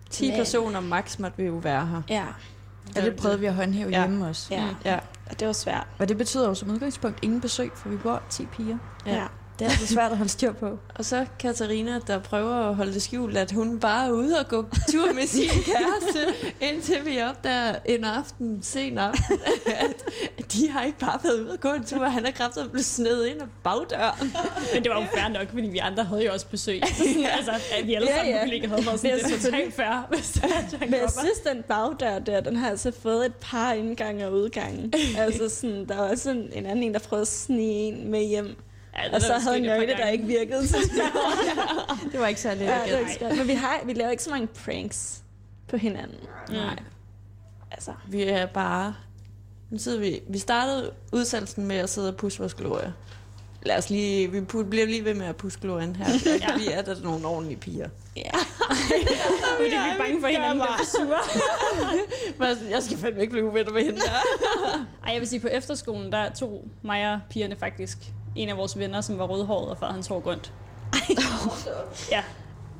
10 0.09 0.27
Men- 0.29 0.37
personer 0.37 0.79
max 0.79 1.19
måtte 1.19 1.37
vi 1.37 1.43
jo 1.43 1.53
være 1.53 1.87
her. 1.87 2.01
Ja, 2.09 2.25
Og 2.95 3.01
det 3.01 3.15
prøvede 3.15 3.39
vi 3.39 3.45
at 3.45 3.53
håndhæve 3.53 3.89
Ja. 3.89 3.99
hjemme 4.01 4.27
også. 4.27 4.47
ja. 4.53 4.65
Ja. 4.85 4.99
og 5.29 5.39
det 5.39 5.47
var 5.47 5.53
svært. 5.53 5.87
Og 5.99 6.09
det 6.09 6.17
betyder 6.17 6.47
jo 6.47 6.53
som 6.53 6.69
udgangspunkt 6.69 7.19
ingen 7.21 7.41
besøg, 7.41 7.71
for 7.75 7.89
vi 7.89 7.97
bor 7.97 8.21
10 8.29 8.45
piger. 8.45 8.77
Ja. 9.05 9.13
Ja. 9.15 9.25
Det 9.59 9.65
er 9.65 9.69
altså 9.69 9.87
svært 9.87 10.11
at 10.11 10.17
holde 10.17 10.31
styr 10.31 10.53
på. 10.53 10.79
Og 10.95 11.05
så 11.05 11.25
Katarina, 11.39 11.99
der 12.07 12.19
prøver 12.19 12.55
at 12.55 12.75
holde 12.75 12.93
det 12.93 13.01
skjult, 13.01 13.37
at 13.37 13.51
hun 13.51 13.79
bare 13.79 14.07
er 14.07 14.11
ude 14.11 14.39
og 14.39 14.47
gå 14.47 14.65
tur 14.91 15.13
med 15.13 15.27
sin 15.27 15.49
kæreste, 15.73 16.49
indtil 16.61 17.05
vi 17.05 17.21
opdager 17.21 17.75
en 17.85 18.03
aften, 18.03 18.59
sen 18.61 18.97
aften, 18.97 19.39
at 19.67 20.53
de 20.53 20.69
har 20.69 20.83
ikke 20.83 20.99
bare 20.99 21.19
været 21.23 21.41
ude 21.41 21.51
og 21.51 21.59
gå 21.59 21.73
en 21.73 21.85
tur, 21.85 22.05
han 22.05 22.25
er 22.25 22.31
kraftigt 22.31 22.71
blevet 22.71 22.85
snedet 22.85 23.27
ind 23.27 23.41
ad 23.41 23.47
bagdøren. 23.63 24.33
Men 24.73 24.83
det 24.83 24.91
var 24.91 25.01
jo 25.01 25.07
fair 25.13 25.27
nok, 25.27 25.49
fordi 25.49 25.67
vi 25.67 25.77
andre 25.77 26.03
havde 26.03 26.25
jo 26.25 26.33
også 26.33 26.47
besøg. 26.47 26.81
altså, 27.37 27.51
at 27.79 27.87
vi 27.87 27.93
alle 27.93 28.07
sammen 28.07 28.33
ja. 28.33 28.45
ja, 28.45 28.55
ja. 28.55 28.67
havde 28.67 28.85
været 28.85 28.99
sådan, 28.99 29.17
Det 29.17 29.23
er 29.23 29.27
det 29.35 29.41
totalt 29.41 29.73
fair, 29.73 30.07
hvis 30.09 30.35
han 30.35 30.79
Men 30.79 30.93
jeg 30.93 31.11
synes, 31.19 31.39
den 31.53 31.63
bagdør 31.63 32.19
der, 32.19 32.39
den 32.39 32.55
har 32.55 32.69
altså 32.69 32.91
fået 33.01 33.25
et 33.25 33.35
par 33.35 33.73
indgange 33.73 34.27
og 34.27 34.33
udgange. 34.33 34.93
altså 35.17 35.49
sådan, 35.49 35.87
der 35.87 35.95
var 35.95 36.09
også 36.09 36.29
en, 36.29 36.49
en 36.53 36.65
anden 36.65 36.83
en, 36.83 36.93
der 36.93 36.99
prøvede 36.99 37.21
at 37.21 37.27
snige 37.27 37.87
en 37.87 38.11
med 38.11 38.23
hjem. 38.23 38.55
Ja, 38.97 39.15
Og 39.15 39.21
så 39.21 39.27
der 39.27 39.39
havde 39.39 39.59
nøgle, 39.59 39.87
der 39.87 40.07
ikke 40.07 40.25
virkede. 40.25 40.67
Så 40.67 40.77
Det 42.11 42.19
var 42.19 42.27
ikke 42.27 42.41
særlig 42.41 42.61
ja, 42.65 42.79
det 42.97 43.05
var 43.05 43.29
så. 43.29 43.35
Men 43.37 43.47
vi, 43.47 43.53
har, 43.53 43.79
vi 43.85 43.93
laver 43.93 44.11
ikke 44.11 44.23
så 44.23 44.29
mange 44.29 44.47
pranks 44.47 45.23
på 45.67 45.77
hinanden. 45.77 46.17
Nej. 46.51 46.75
Altså, 47.71 47.91
Vi 48.07 48.23
er 48.23 48.45
bare... 48.45 48.95
Nu 49.69 49.77
sidder 49.77 49.99
vi... 49.99 50.19
Vi 50.29 50.37
startede 50.37 50.91
udsendelsen 51.11 51.65
med 51.65 51.75
at 51.75 51.89
sidde 51.89 52.09
og 52.09 52.15
pusse 52.15 52.39
vores 52.39 52.53
glorie. 52.53 52.93
Lad 53.61 53.77
os 53.77 53.89
lige... 53.89 54.31
Vi 54.31 54.41
bliver 54.41 54.85
lige 54.85 55.05
ved 55.05 55.13
med 55.13 55.25
at 55.25 55.35
pusse 55.35 55.59
glorien 55.59 55.95
her. 55.95 56.05
ja. 56.49 56.57
Vi 56.57 56.67
er 56.67 56.81
der 56.81 56.95
nogle 57.03 57.27
ordentlige 57.27 57.59
piger. 57.59 57.89
ja. 58.15 58.29
Fordi 59.57 59.69
vi 59.69 59.75
er 59.75 59.97
bange 59.97 60.21
for 60.21 60.27
hinanden, 60.27 60.59
der 60.59 60.65
er 60.65 60.85
sure. 60.85 61.17
Men 62.37 62.71
Jeg 62.71 62.83
skal 62.83 62.97
fandme 62.97 63.21
ikke 63.21 63.31
blive 63.31 63.45
uvenner 63.45 63.71
med 63.71 63.83
hende 63.83 63.99
der. 63.99 64.85
Ej, 65.05 65.11
jeg 65.13 65.19
vil 65.19 65.27
sige, 65.29 65.39
på 65.39 65.47
efterskolen, 65.47 66.11
der 66.11 66.33
tog 66.33 66.67
mig 66.81 67.13
og 67.13 67.19
pigerne 67.29 67.55
faktisk 67.55 67.97
en 68.35 68.49
af 68.49 68.57
vores 68.57 68.77
venner, 68.77 69.01
som 69.01 69.17
var 69.19 69.25
rødhåret 69.25 69.69
og 69.69 69.77
farvede 69.77 69.93
hans 69.93 70.07
hår 70.07 70.19
grønt. 70.19 70.53
Ja. 72.11 72.23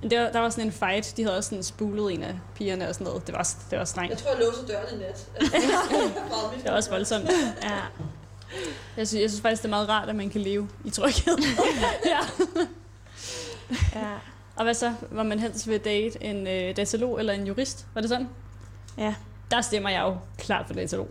Men 0.01 0.11
Det 0.11 0.19
var, 0.19 0.29
der 0.31 0.39
var 0.39 0.49
sådan 0.49 0.65
en 0.65 0.71
fight. 0.71 1.13
De 1.17 1.23
havde 1.23 1.37
også 1.37 1.49
sådan 1.49 1.63
spulet 1.63 2.13
en 2.13 2.23
af 2.23 2.35
pigerne 2.55 2.89
og 2.89 2.95
sådan 2.95 3.07
noget. 3.07 3.27
Det 3.27 3.35
var, 3.35 3.49
det 3.71 3.79
var 3.79 3.85
strengt. 3.85 4.09
Jeg 4.09 4.17
tror, 4.17 4.29
jeg 4.31 4.39
låser 4.39 4.67
døren 4.67 4.95
i 4.95 5.03
net. 5.03 5.27
Det 6.63 6.71
var 6.71 6.75
også 6.75 6.89
voldsomt. 6.89 7.29
Ja. 7.63 7.69
Jeg 8.97 9.07
synes, 9.07 9.21
jeg 9.21 9.29
synes 9.29 9.41
faktisk, 9.41 9.61
det 9.61 9.67
er 9.67 9.69
meget 9.69 9.89
rart, 9.89 10.09
at 10.09 10.15
man 10.15 10.29
kan 10.29 10.41
leve 10.41 10.69
i 10.85 10.89
tryghed. 10.89 11.37
ja. 12.05 12.19
ja. 13.95 14.13
Og 14.55 14.63
hvad 14.63 14.73
så? 14.73 14.93
Var 15.11 15.23
man 15.23 15.39
helst 15.39 15.67
vil 15.67 15.79
date 15.79 16.23
en 16.23 16.47
øh, 16.47 16.75
datalog 16.75 17.19
eller 17.19 17.33
en 17.33 17.47
jurist? 17.47 17.85
Var 17.93 18.01
det 18.01 18.09
sådan? 18.09 18.29
Ja. 18.97 19.15
Der 19.51 19.61
stemmer 19.61 19.89
jeg 19.89 20.01
jo 20.01 20.17
klart 20.37 20.67
for 20.67 20.73
datalog. 20.73 21.07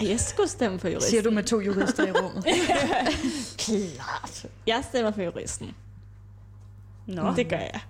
Ej, 0.00 0.08
jeg 0.08 0.20
skulle 0.20 0.48
stemme 0.48 0.78
for 0.78 0.88
juristen. 0.88 1.10
Siger 1.10 1.22
du 1.22 1.30
med 1.30 1.42
to 1.44 1.60
jurister 1.60 2.06
i 2.06 2.12
rummet. 2.12 2.44
Klart. 3.58 4.46
Jeg 4.66 4.84
stemmer 4.88 5.10
for 5.10 5.22
juristen. 5.22 5.74
Nå. 7.06 7.34
Det 7.36 7.48
gør 7.48 7.56
jeg. 7.56 7.80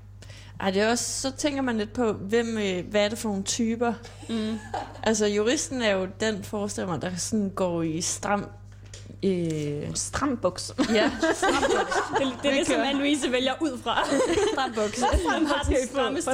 Ej, 0.60 0.70
det 0.70 0.82
er 0.82 0.90
også, 0.90 1.20
så 1.20 1.36
tænker 1.36 1.62
man 1.62 1.78
lidt 1.78 1.92
på, 1.92 2.12
hvem, 2.12 2.58
øh, 2.58 2.86
hvad 2.90 3.04
er 3.04 3.08
det 3.08 3.18
for 3.18 3.28
nogle 3.28 3.44
typer? 3.44 3.92
Mm. 4.28 4.58
Altså, 5.02 5.26
juristen 5.26 5.82
er 5.82 5.90
jo 5.90 6.08
den 6.20 6.44
forestiller 6.44 6.88
mig, 6.88 7.02
der 7.02 7.16
sådan 7.16 7.50
går 7.50 7.82
i 7.82 8.00
stram... 8.00 8.46
Øh, 9.24 9.94
Stram 9.94 10.36
buks. 10.42 10.72
ja, 10.94 11.10
Det, 12.18 12.32
det 12.42 12.50
er 12.52 12.58
det, 12.58 12.66
som 12.66 12.76
Anne-Louise 12.80 13.30
vælger 13.30 13.52
ud 13.60 13.78
fra. 13.84 14.04
stram 14.52 14.72
buks. 14.74 14.98
Hvem 14.98 15.46
har 15.46 15.62
den 15.68 15.76
strammeste? 15.88 16.30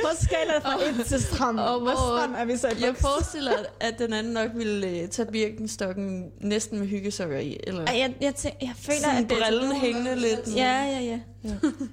Hvor 0.00 0.24
skala 0.24 0.58
fra 0.58 1.00
1 1.00 1.06
til 1.06 1.22
stram? 1.22 1.58
Og 1.58 1.64
Hvor 1.64 1.78
hvor- 1.78 1.92
stram 1.94 2.34
er 2.38 2.44
vi 2.44 2.56
så 2.56 2.68
i 2.68 2.70
Jeg 2.80 2.88
buks? 2.88 3.00
forestiller, 3.00 3.52
at 3.80 3.98
den 3.98 4.12
anden 4.12 4.32
nok 4.32 4.48
ville 4.54 4.88
øh, 4.88 5.08
tage 5.08 5.32
birkenstokken 5.32 6.30
næsten 6.40 6.78
med 6.78 6.86
hyggesokker 6.86 7.38
i. 7.38 7.56
Eller 7.66 7.84
Ej, 7.84 7.98
jeg, 7.98 8.14
jeg, 8.20 8.34
tæ- 8.38 8.56
jeg 8.60 8.72
føler, 8.80 8.98
sådan 9.00 9.24
at 9.24 9.30
det 9.30 9.38
brillen 9.38 9.72
hængende 9.72 10.16
lidt. 10.16 10.46
ned. 10.46 10.54
Ja, 10.56 10.82
ja, 10.82 11.00
ja. 11.00 11.18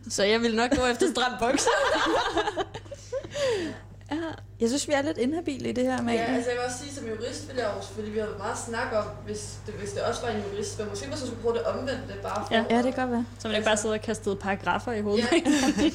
Så 0.09 0.23
jeg 0.23 0.41
vil 0.41 0.55
nok 0.55 0.69
gå 0.77 0.85
efter 0.85 1.11
stram 1.11 1.31
buks. 1.39 1.67
Ja, 4.13 4.19
jeg 4.59 4.69
synes, 4.69 4.87
vi 4.87 4.93
er 4.93 5.01
lidt 5.01 5.17
inhabile 5.17 5.69
i 5.69 5.71
det 5.71 5.83
her 5.83 6.01
med. 6.01 6.13
Ja, 6.13 6.19
altså 6.23 6.49
jeg 6.49 6.57
vil 6.59 6.65
også 6.65 6.77
sige, 6.79 6.93
som 6.93 7.07
jurist 7.07 7.47
vil 7.49 7.55
jeg 7.57 7.67
også, 7.67 7.89
fordi 7.89 8.09
vi 8.09 8.19
har 8.19 8.27
meget 8.37 8.57
snak 8.67 8.87
om, 8.93 9.05
hvis 9.25 9.57
det, 9.65 9.73
hvis 9.73 9.91
det 9.91 10.01
også 10.01 10.21
var 10.21 10.29
en 10.29 10.43
jurist, 10.51 10.79
men 10.79 10.89
måske 10.89 11.07
man 11.07 11.17
så 11.17 11.25
skulle 11.25 11.41
bruge 11.41 11.53
det 11.55 11.63
omvendte, 11.63 12.13
bare 12.23 12.45
for 12.47 12.53
Ja. 12.55 12.63
Ja, 12.69 12.77
det 12.77 12.83
kan 12.83 13.03
godt 13.03 13.11
være. 13.11 13.25
Så 13.39 13.47
man 13.47 13.55
ikke 13.57 13.65
bare 13.65 13.77
sidder 13.77 13.95
og 13.95 14.01
kastet 14.01 14.39
paragrafer 14.39 14.91
i 14.91 15.01
hovedet. 15.01 15.25
Ja, 15.31 15.39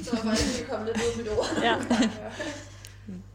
så 0.05 0.11
man 0.25 0.37
faktisk 0.37 0.59
kan 0.59 0.67
komme 0.71 0.87
lidt 0.87 0.97
ud 0.97 1.25
på 1.25 1.31
jorden. 1.35 1.63
Ja. 1.63 1.75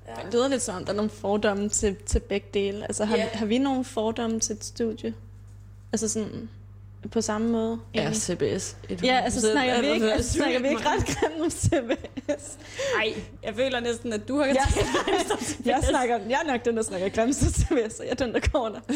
Ja. 0.08 0.26
Det 0.26 0.34
lyder 0.34 0.48
lidt 0.48 0.62
som, 0.62 0.76
om 0.76 0.86
der 0.86 0.92
er 0.92 0.96
nogle 0.96 1.10
fordomme 1.12 1.70
til, 1.70 1.96
til 2.06 2.20
begge 2.20 2.48
dele. 2.54 2.84
Altså, 2.86 3.06
har, 3.06 3.18
Ja. 3.18 3.28
har 3.34 3.46
vi 3.46 3.58
nogle 3.58 3.84
fordomme 3.86 4.40
til 4.40 4.56
et 4.56 4.64
studie? 4.64 5.14
Altså 5.92 6.08
sådan 6.10 6.50
på 7.12 7.22
samme 7.22 7.50
måde? 7.50 7.80
Ja, 7.96 8.00
egentlig? 8.02 8.22
CBS. 8.22 8.78
Ja, 9.04 9.22
altså 9.24 9.42
snakker 9.52 9.82
vi 9.82 9.88
ikke, 9.88 10.14
altså, 10.14 10.32
snakker 10.34 10.60
vi 10.60 10.68
ikke 10.70 10.82
ret 10.86 11.06
grimt 11.06 11.42
om 11.46 11.50
CBS? 11.50 12.58
Nej, 12.96 13.14
jeg 13.44 13.56
føler 13.56 13.80
næsten, 13.80 14.14
at 14.14 14.28
du 14.28 14.38
har 14.38 14.46
Ja. 14.46 14.54
ja. 14.54 14.62
Jeg, 15.66 15.84
snakker, 15.90 16.20
jeg 16.30 16.40
er 16.46 16.52
nok 16.52 16.66
den, 16.66 16.78
der 16.78 16.84
snakker 16.84 17.10
grimt 17.10 17.36
til 17.38 17.54
CBS, 17.54 18.00
og 18.00 18.06
jeg 18.06 18.12
er 18.12 18.16
den, 18.26 18.34
der 18.34 18.40
går 18.52 18.70
der. 18.70 18.94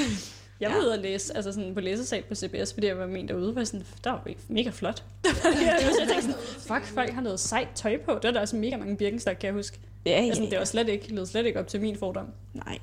Jeg 0.59 0.69
var 0.71 0.77
ude 0.77 0.91
og 0.91 0.97
læse, 0.99 1.35
altså 1.35 1.51
sådan 1.51 1.73
på 1.73 1.79
læsesal 1.79 2.23
på 2.23 2.35
CBS, 2.35 2.73
fordi 2.73 2.88
jeg 2.88 2.97
var 2.97 3.07
ment 3.07 3.29
derude, 3.29 3.55
var 3.55 3.63
sådan, 3.63 3.85
der 4.03 4.09
var 4.11 4.21
mega 4.47 4.69
flot. 4.69 5.03
det 5.23 5.31
var 5.43 5.51
så, 5.51 5.99
jeg 5.99 6.07
tænkte 6.09 6.21
sådan, 6.21 6.35
fuck, 6.81 6.93
folk 6.93 7.09
har 7.13 7.21
noget 7.21 7.39
sejt 7.39 7.67
tøj 7.75 7.97
på. 8.05 8.13
Det 8.13 8.23
var 8.23 8.31
der 8.31 8.39
også 8.41 8.55
mega 8.55 8.77
mange 8.77 8.97
birkenstok, 8.97 9.35
kan 9.35 9.47
jeg 9.47 9.53
huske. 9.53 9.77
Ja, 10.05 10.11
Altså, 10.11 10.43
det 10.51 10.59
var 10.59 10.65
slet 10.65 10.89
ikke, 10.89 11.13
lød 11.15 11.25
slet 11.25 11.45
ikke 11.45 11.59
op 11.59 11.67
til 11.67 11.81
min 11.81 11.97
fordom. 11.99 12.25
Nej, 12.53 12.77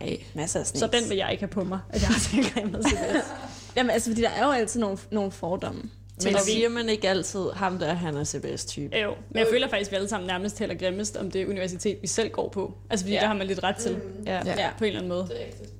Nej. 0.00 0.16
masser 0.34 0.60
af 0.60 0.66
Så 0.66 0.78
snacks. 0.78 0.96
den 1.00 1.10
vil 1.10 1.16
jeg 1.16 1.28
ikke 1.32 1.42
have 1.42 1.48
på 1.48 1.64
mig, 1.64 1.78
at 1.90 2.00
jeg 2.02 2.08
har 2.08 2.20
tænkt 2.54 2.72
med 2.72 2.82
CBS. 2.82 3.24
Jamen 3.76 3.90
altså, 3.90 4.10
fordi 4.10 4.22
der 4.22 4.30
er 4.30 4.44
jo 4.44 4.50
altid 4.50 4.80
nogle, 4.80 4.98
nogle 5.10 5.30
fordomme. 5.30 5.82
Men 6.24 6.34
vi- 6.34 6.38
siger 6.44 6.68
man 6.68 6.88
ikke 6.88 7.08
altid, 7.08 7.50
ham 7.54 7.78
der, 7.78 7.92
han 7.94 8.16
er 8.16 8.24
CBS-type? 8.24 8.96
Jo, 8.98 9.14
men 9.30 9.38
jeg 9.38 9.46
føler 9.50 9.68
faktisk, 9.68 9.88
at 9.88 9.92
vi 9.92 9.96
alle 9.96 10.08
sammen 10.08 10.26
nærmest 10.26 10.56
taler 10.56 10.74
grimmest 10.74 11.16
om 11.16 11.30
det 11.30 11.46
universitet, 11.46 11.98
vi 12.02 12.06
selv 12.06 12.30
går 12.30 12.48
på. 12.48 12.74
Altså, 12.90 13.04
fordi 13.06 13.14
Ja. 13.14 13.20
der 13.20 13.26
har 13.26 13.34
man 13.34 13.46
lidt 13.46 13.62
ret 13.62 13.76
til, 13.76 13.94
Mm, 13.96 14.24
Ja. 14.26 14.42
Ja. 14.46 14.70
på 14.78 14.84
en 14.84 14.88
eller 14.88 15.00
anden 15.00 15.08
måde. 15.08 15.22
det 15.28 15.42
er 15.42 15.46
rigtigt. 15.46 15.70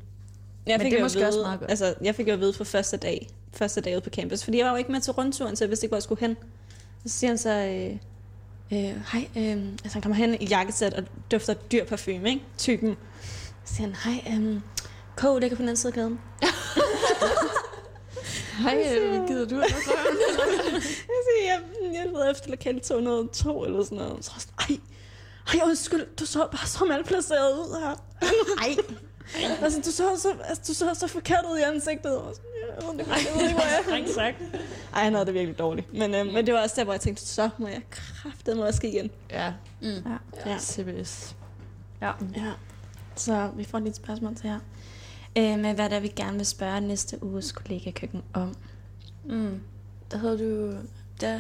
Jeg 0.67 0.79
Men 0.79 0.81
fik 0.81 0.91
det 0.91 0.97
er 0.97 1.01
jo 1.01 1.05
måske 1.05 1.21
at 1.21 1.27
også 1.27 1.39
vide, 1.39 1.47
meget 1.47 1.61
godt. 1.61 1.71
Altså, 1.71 1.95
jeg 2.03 2.15
fik 2.15 2.29
jo 2.29 2.33
at 2.33 2.41
vide 2.41 2.53
for 2.53 2.65
første 2.65 2.97
dag, 2.97 3.29
første 3.53 3.81
dag 3.81 3.93
ude 3.93 4.01
på 4.01 4.11
campus, 4.11 4.45
fordi 4.45 4.59
jeg 4.59 4.65
var 4.67 4.73
jo 4.73 4.77
ikke 4.79 4.93
med 4.93 5.01
til 5.01 5.13
rundturen, 5.13 5.57
så 5.57 5.65
jeg 5.65 5.71
vidste 5.71 5.85
ikke, 5.87 5.91
hvor 5.91 5.97
jeg 5.97 6.03
skulle 6.03 6.21
hen. 6.21 6.37
Så 7.07 7.19
siger 7.19 7.31
han 7.31 7.39
så, 7.39 7.51
øh, 7.51 7.91
øh, 8.73 8.95
hej, 9.13 9.29
øh, 9.37 9.63
altså 9.85 9.93
han 9.93 10.03
kommer 10.03 10.17
hen 10.17 10.35
i 10.43 10.47
jakkesæt 10.47 10.95
og 10.95 11.05
dufter 11.31 11.55
dyr 11.55 11.85
parfume, 11.85 12.29
ikke? 12.29 12.43
Typen. 12.59 12.97
Så 13.65 13.75
siger 13.75 13.89
han, 13.93 13.97
hej, 14.23 14.39
øh, 14.39 14.61
K 15.17 15.23
ligger 15.41 15.57
på 15.57 15.61
den 15.61 15.69
anden 15.69 15.77
side 15.77 15.91
af 15.93 15.95
gaden. 15.95 16.19
Hej, 18.63 18.75
gider 19.27 19.47
du? 19.49 19.55
Jeg 19.65 19.71
siger, 21.27 21.53
jeg, 21.53 21.61
jeg 21.95 22.07
leder 22.13 22.31
efter 22.31 22.51
lokal 22.51 22.81
202 22.81 23.65
eller 23.65 23.85
sådan 23.85 23.99
noget. 23.99 24.25
Så 24.25 24.31
jeg 24.35 24.43
sådan, 24.43 24.81
ej, 25.55 25.61
ej, 25.61 25.67
undskyld, 25.69 26.07
du 26.17 26.27
så 26.27 26.39
bare 26.39 26.67
så 26.67 26.85
malplaceret 26.85 27.53
ud 27.53 27.81
her. 27.81 27.95
Nej. 28.61 28.77
Altså, 29.63 29.81
du 29.81 29.91
så, 29.91 30.21
så, 30.23 30.29
altså, 30.45 30.63
du 30.69 30.75
så 30.75 30.95
så 31.01 31.07
forkert 31.09 31.45
ud 31.53 31.59
i 31.59 31.63
ansigtet. 31.63 32.17
Og 32.17 32.35
sådan, 32.35 32.51
jeg 32.77 32.93
ved 32.93 32.99
ikke, 33.01 33.13
jeg 33.13 33.35
ved 33.35 33.43
ikke, 33.49 33.55
hvor 33.55 33.95
jeg 33.97 34.05
sagt. 34.15 34.37
Ej, 34.95 35.03
han 35.05 35.13
havde 35.15 35.27
det 35.27 35.35
virkelig 35.35 35.59
dårligt. 35.59 35.93
Men, 35.95 36.15
øh, 36.15 36.27
men 36.27 36.47
det 36.47 36.55
var 36.55 36.63
også 36.63 36.75
der, 36.77 36.85
hvor 36.85 36.93
jeg 36.93 37.01
tænkte, 37.01 37.23
så 37.27 37.51
må 37.59 37.69
jeg 37.69 37.83
kraftedeme 37.91 38.65
også 38.65 38.81
igen. 38.83 39.11
Ja, 39.31 39.53
Mm. 39.81 39.89
Ja. 39.89 40.51
ja. 40.51 40.59
CBS. 40.59 41.37
ja. 42.03 42.13
Så 43.17 43.51
vi 43.57 43.65
får 43.65 43.79
lige 43.79 43.91
et 43.91 43.97
spørgsmål 43.97 44.35
til 44.37 44.51
her. 44.51 44.59
Øh, 45.39 45.59
med 45.59 45.75
hvad 45.75 45.91
der 45.91 46.01
vi 46.01 46.09
gerne 46.09 46.37
vil 46.37 46.47
spørge 46.47 46.81
næste 46.81 47.25
uges 47.25 47.53
kollega-køkken 47.53 48.23
om. 48.33 48.57
Mm. 49.25 49.61
Der 50.11 50.19
havde 50.19 50.39
du... 50.39 50.77
Der 51.21 51.39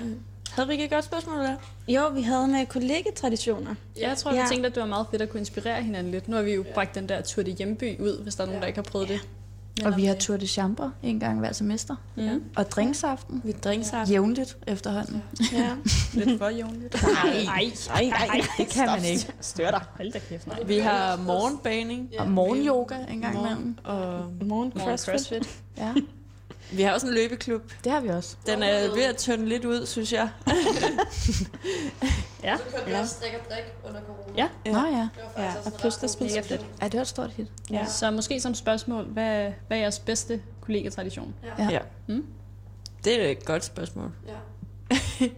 havde 0.50 0.66
vi 0.66 0.72
ikke 0.72 0.84
et 0.84 0.90
godt 0.90 1.04
spørgsmål 1.04 1.38
der? 1.38 1.56
Jo, 1.88 2.08
vi 2.08 2.22
havde 2.22 2.48
med 2.48 2.66
kollegetraditioner. 2.66 3.74
Ja, 3.96 4.08
Jeg 4.08 4.18
tror, 4.18 4.30
vi 4.30 4.36
ja. 4.36 4.46
tænkte, 4.50 4.66
at 4.68 4.74
det 4.74 4.80
var 4.80 4.86
meget 4.88 5.06
fedt 5.10 5.22
at 5.22 5.30
kunne 5.30 5.40
inspirere 5.40 5.82
hinanden 5.82 6.12
lidt. 6.12 6.28
Nu 6.28 6.36
har 6.36 6.42
vi 6.42 6.54
jo 6.54 6.64
bragt 6.74 6.94
den 6.94 7.08
der 7.08 7.20
tur 7.20 7.42
til 7.42 7.52
hjemby 7.54 8.00
ud, 8.00 8.22
hvis 8.22 8.34
der 8.34 8.42
er 8.42 8.46
nogen, 8.46 8.60
der 8.60 8.66
ikke 8.66 8.76
har 8.78 8.82
prøvet 8.82 9.08
det. 9.08 9.20
Og 9.84 9.96
vi 9.96 10.04
har 10.04 10.14
Tour 10.14 10.36
de 10.36 10.46
Chambre 10.46 10.92
en 11.02 11.20
gang 11.20 11.38
hver 11.38 11.52
semester. 11.52 11.96
Ja. 12.16 12.30
Og 12.56 12.70
drinksaften. 12.70 13.40
Vi 13.44 13.52
drinkser. 13.52 14.06
Jævnligt 14.10 14.56
efterhånden. 14.66 15.22
ja. 15.52 15.70
Lidt 16.12 16.38
for 16.38 16.48
jævnligt. 16.48 17.02
Nej, 17.24 17.44
nej, 17.44 17.72
nej, 17.88 18.26
nej. 18.26 18.40
Det 18.58 18.68
kan 18.68 18.86
man 18.86 19.04
ikke. 19.04 19.32
Stør 19.40 19.70
dig. 19.70 19.80
Hold 19.96 20.12
da 20.12 20.18
kæft, 20.18 20.46
nej. 20.46 20.62
Vi 20.66 20.78
har 20.78 21.16
morgenbaning. 21.16 22.10
Og 22.18 22.30
morgenyoga 22.30 22.94
en 23.10 23.20
gang 23.20 23.38
imellem. 23.38 23.78
Og 23.84 24.24
Morgen 24.44 24.72
crossfit. 24.78 25.62
Ja, 25.78 25.92
vi 26.76 26.82
har 26.82 26.92
også 26.92 27.06
en 27.06 27.14
løbeklub. 27.14 27.72
det 27.84 27.92
har 27.92 28.00
vi 28.00 28.08
også. 28.08 28.36
Den 28.46 28.62
er 28.62 28.94
ved 28.94 29.02
at 29.04 29.16
tynde 29.16 29.48
lidt 29.48 29.64
ud, 29.64 29.86
synes 29.86 30.12
jeg. 30.12 30.28
Ja. 32.44 32.56
Så 32.56 32.62
kørte 32.70 32.84
vi 32.86 32.90
Ja. 32.90 33.00
også 33.00 33.16
drik 33.22 33.32
og 33.34 33.50
drik 33.50 33.64
under 33.88 34.00
corona. 34.00 34.34
Ja. 34.36 34.72
Nå 34.72 34.78
ja. 34.96 35.08
Det 35.14 35.22
var 35.36 35.42
Ja, 35.42 35.48
faktisk 35.50 35.66
og 35.74 35.80
plus 35.80 35.96
der 35.96 36.08
tradition. 36.08 36.44
fedt. 36.44 36.66
Ja, 36.80 36.84
det 36.84 36.94
var 36.94 37.00
et 37.00 37.08
stort 37.08 37.30
hit. 37.30 37.46
Ja. 37.70 37.86
Så 37.86 38.10
måske 38.10 38.40
som 38.40 38.54
spørgsmål, 38.54 39.04
hvad, 39.04 39.52
hvad 39.66 39.76
er 39.76 39.80
jeres 39.82 39.98
bedste 39.98 40.40
kollegetradition? 40.60 41.34
Ja. 41.58 41.68
Ja. 41.70 41.78
Mm? 42.06 42.26
Det 43.04 43.24
er 43.26 43.30
et 43.30 43.44
godt 43.44 43.64
spørgsmål. 43.64 44.10
Ja. 44.28 44.96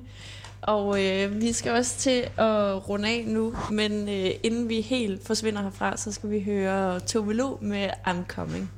Og 0.63 1.05
øh, 1.05 1.41
vi 1.41 1.53
skal 1.53 1.73
også 1.73 1.97
til 1.99 2.29
at 2.37 2.89
runde 2.89 3.09
af 3.09 3.25
nu, 3.27 3.55
men 3.71 4.09
øh, 4.09 4.31
inden 4.43 4.69
vi 4.69 4.81
helt 4.81 5.27
forsvinder 5.27 5.63
herfra, 5.63 5.97
så 5.97 6.13
skal 6.13 6.31
vi 6.31 6.41
høre 6.43 7.01
Tove 7.01 7.35
Lo 7.35 7.57
med 7.61 7.89
I'm 8.07 8.27
Coming. 8.29 8.71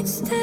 The 0.00 0.06
night's 0.06 0.39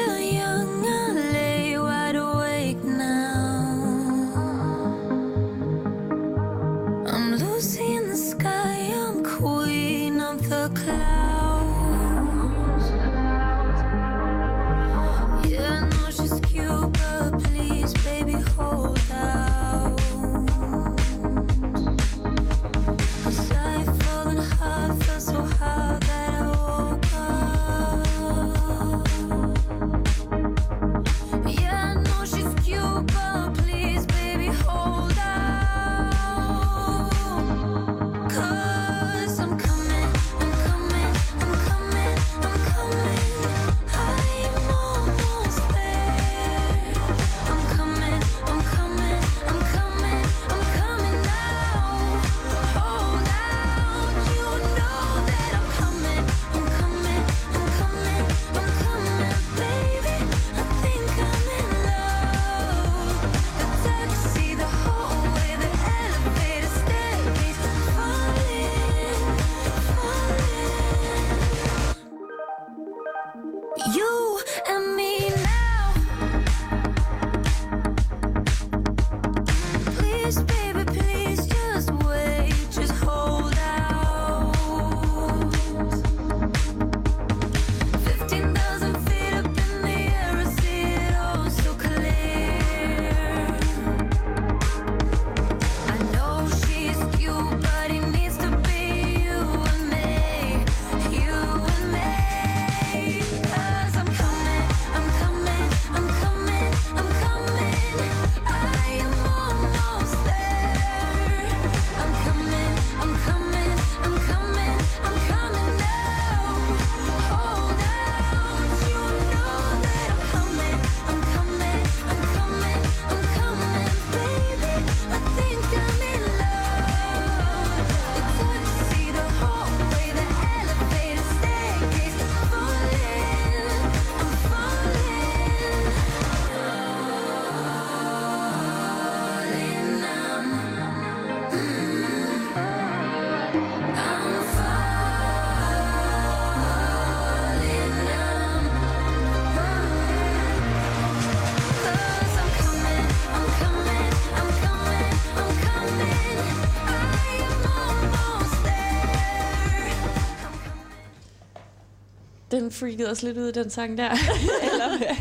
freakede 162.78 163.10
os 163.10 163.22
lidt 163.22 163.38
ud, 163.38 163.52
den 163.52 163.70
sang 163.70 163.98
der. 163.98 164.10
Eller 164.72 165.14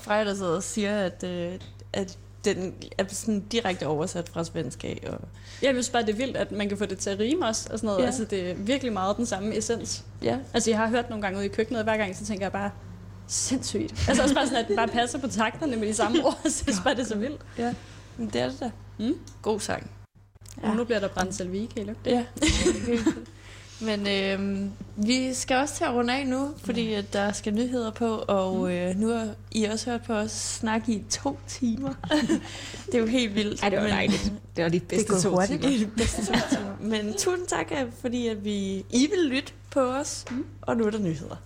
Freja, 0.00 0.24
der 0.24 0.34
sidder 0.34 0.56
og 0.56 0.62
siger, 0.62 0.98
at, 0.98 1.24
øh, 1.24 1.52
at 1.92 2.18
den 2.44 2.74
er 2.98 3.04
sådan 3.08 3.40
direkte 3.40 3.86
oversat 3.86 4.28
fra 4.28 4.44
svensk 4.44 4.84
af. 4.84 5.04
Og, 5.06 5.18
Jeg 5.62 5.70
synes 5.74 5.90
bare, 5.90 6.02
det 6.02 6.10
er 6.10 6.16
vildt, 6.16 6.36
at 6.36 6.52
man 6.52 6.68
kan 6.68 6.78
få 6.78 6.86
det 6.86 6.98
til 6.98 7.10
at 7.10 7.18
rime 7.18 7.46
også. 7.46 7.68
Og 7.72 7.78
sådan 7.78 7.86
noget. 7.86 7.98
Ja. 7.98 8.02
Ja. 8.02 8.06
Altså, 8.06 8.24
det 8.24 8.50
er 8.50 8.54
virkelig 8.54 8.92
meget 8.92 9.16
den 9.16 9.26
samme 9.26 9.56
essens. 9.56 10.04
ja. 10.22 10.38
Altså, 10.54 10.70
jeg 10.70 10.78
har 10.78 10.88
hørt 10.88 11.08
nogle 11.10 11.22
gange 11.22 11.38
ude 11.38 11.46
i 11.46 11.48
køkkenet, 11.48 11.78
og 11.80 11.84
hver 11.84 11.96
gang 11.96 12.16
så 12.16 12.24
tænker 12.24 12.44
jeg 12.44 12.52
bare, 12.52 12.70
sindssygt. 13.26 14.08
Altså 14.08 14.22
også 14.22 14.34
bare 14.34 14.46
sådan, 14.46 14.62
at 14.62 14.68
den 14.68 14.76
bare 14.76 14.88
passer 14.88 15.18
på 15.18 15.28
takterne 15.28 15.76
med 15.76 15.88
de 15.88 15.94
samme 15.94 16.24
ord. 16.24 16.38
Så 16.42 16.42
jeg 16.44 16.52
synes 16.52 16.80
bare, 16.84 16.94
det 16.94 17.00
er 17.00 17.06
så 17.06 17.16
vildt. 17.16 17.40
Men 18.16 18.28
det 18.28 18.40
er 18.40 18.48
det 18.48 18.60
da. 18.60 18.70
Mm. 18.98 19.14
God 19.42 19.60
sang. 19.60 19.90
Ja. 20.62 20.70
Og 20.70 20.76
nu 20.76 20.84
bliver 20.84 21.00
der 21.00 21.08
brændt 21.08 21.34
salvik, 21.34 21.70
eller? 21.76 21.94
Ja. 22.06 22.24
Men 23.84 24.06
øh, 24.06 24.66
vi 24.96 25.34
skal 25.34 25.56
også 25.56 25.74
til 25.74 25.84
at 25.84 25.90
runde 25.94 26.12
af 26.14 26.26
nu, 26.26 26.50
fordi 26.64 26.92
at 26.92 27.12
der 27.12 27.32
skal 27.32 27.54
nyheder 27.54 27.90
på, 27.90 28.24
og 28.28 28.72
øh, 28.72 28.96
nu 28.96 29.08
har 29.08 29.28
I 29.50 29.64
også 29.64 29.90
hørt 29.90 30.02
på 30.02 30.12
os 30.12 30.30
snakke 30.30 30.92
i 30.92 31.04
to 31.10 31.38
timer. 31.48 31.94
det 32.86 32.94
er 32.94 32.98
jo 32.98 33.06
helt 33.06 33.34
vildt. 33.34 33.62
Ej, 33.62 33.68
det 33.68 33.78
var 33.78 33.86
dejligt. 33.86 34.32
Det 34.56 34.64
var 34.64 34.70
de 34.70 34.80
bedste 34.80 35.12
går 35.12 35.18
to 35.18 35.30
hurtigt. 35.30 35.62
timer. 35.62 35.76
Det 35.76 35.82
er 35.82 35.86
de 35.86 35.92
bedste 35.96 36.26
to 36.26 36.32
timer. 36.50 36.76
Men 36.80 37.14
tusind 37.14 37.46
tak, 37.46 37.72
fordi 38.00 38.28
at 38.28 38.44
vi, 38.44 38.84
I 38.90 39.08
vil 39.10 39.30
lytte 39.30 39.52
på 39.70 39.80
os, 39.80 40.24
og 40.60 40.76
nu 40.76 40.84
er 40.84 40.90
der 40.90 40.98
nyheder. 40.98 41.36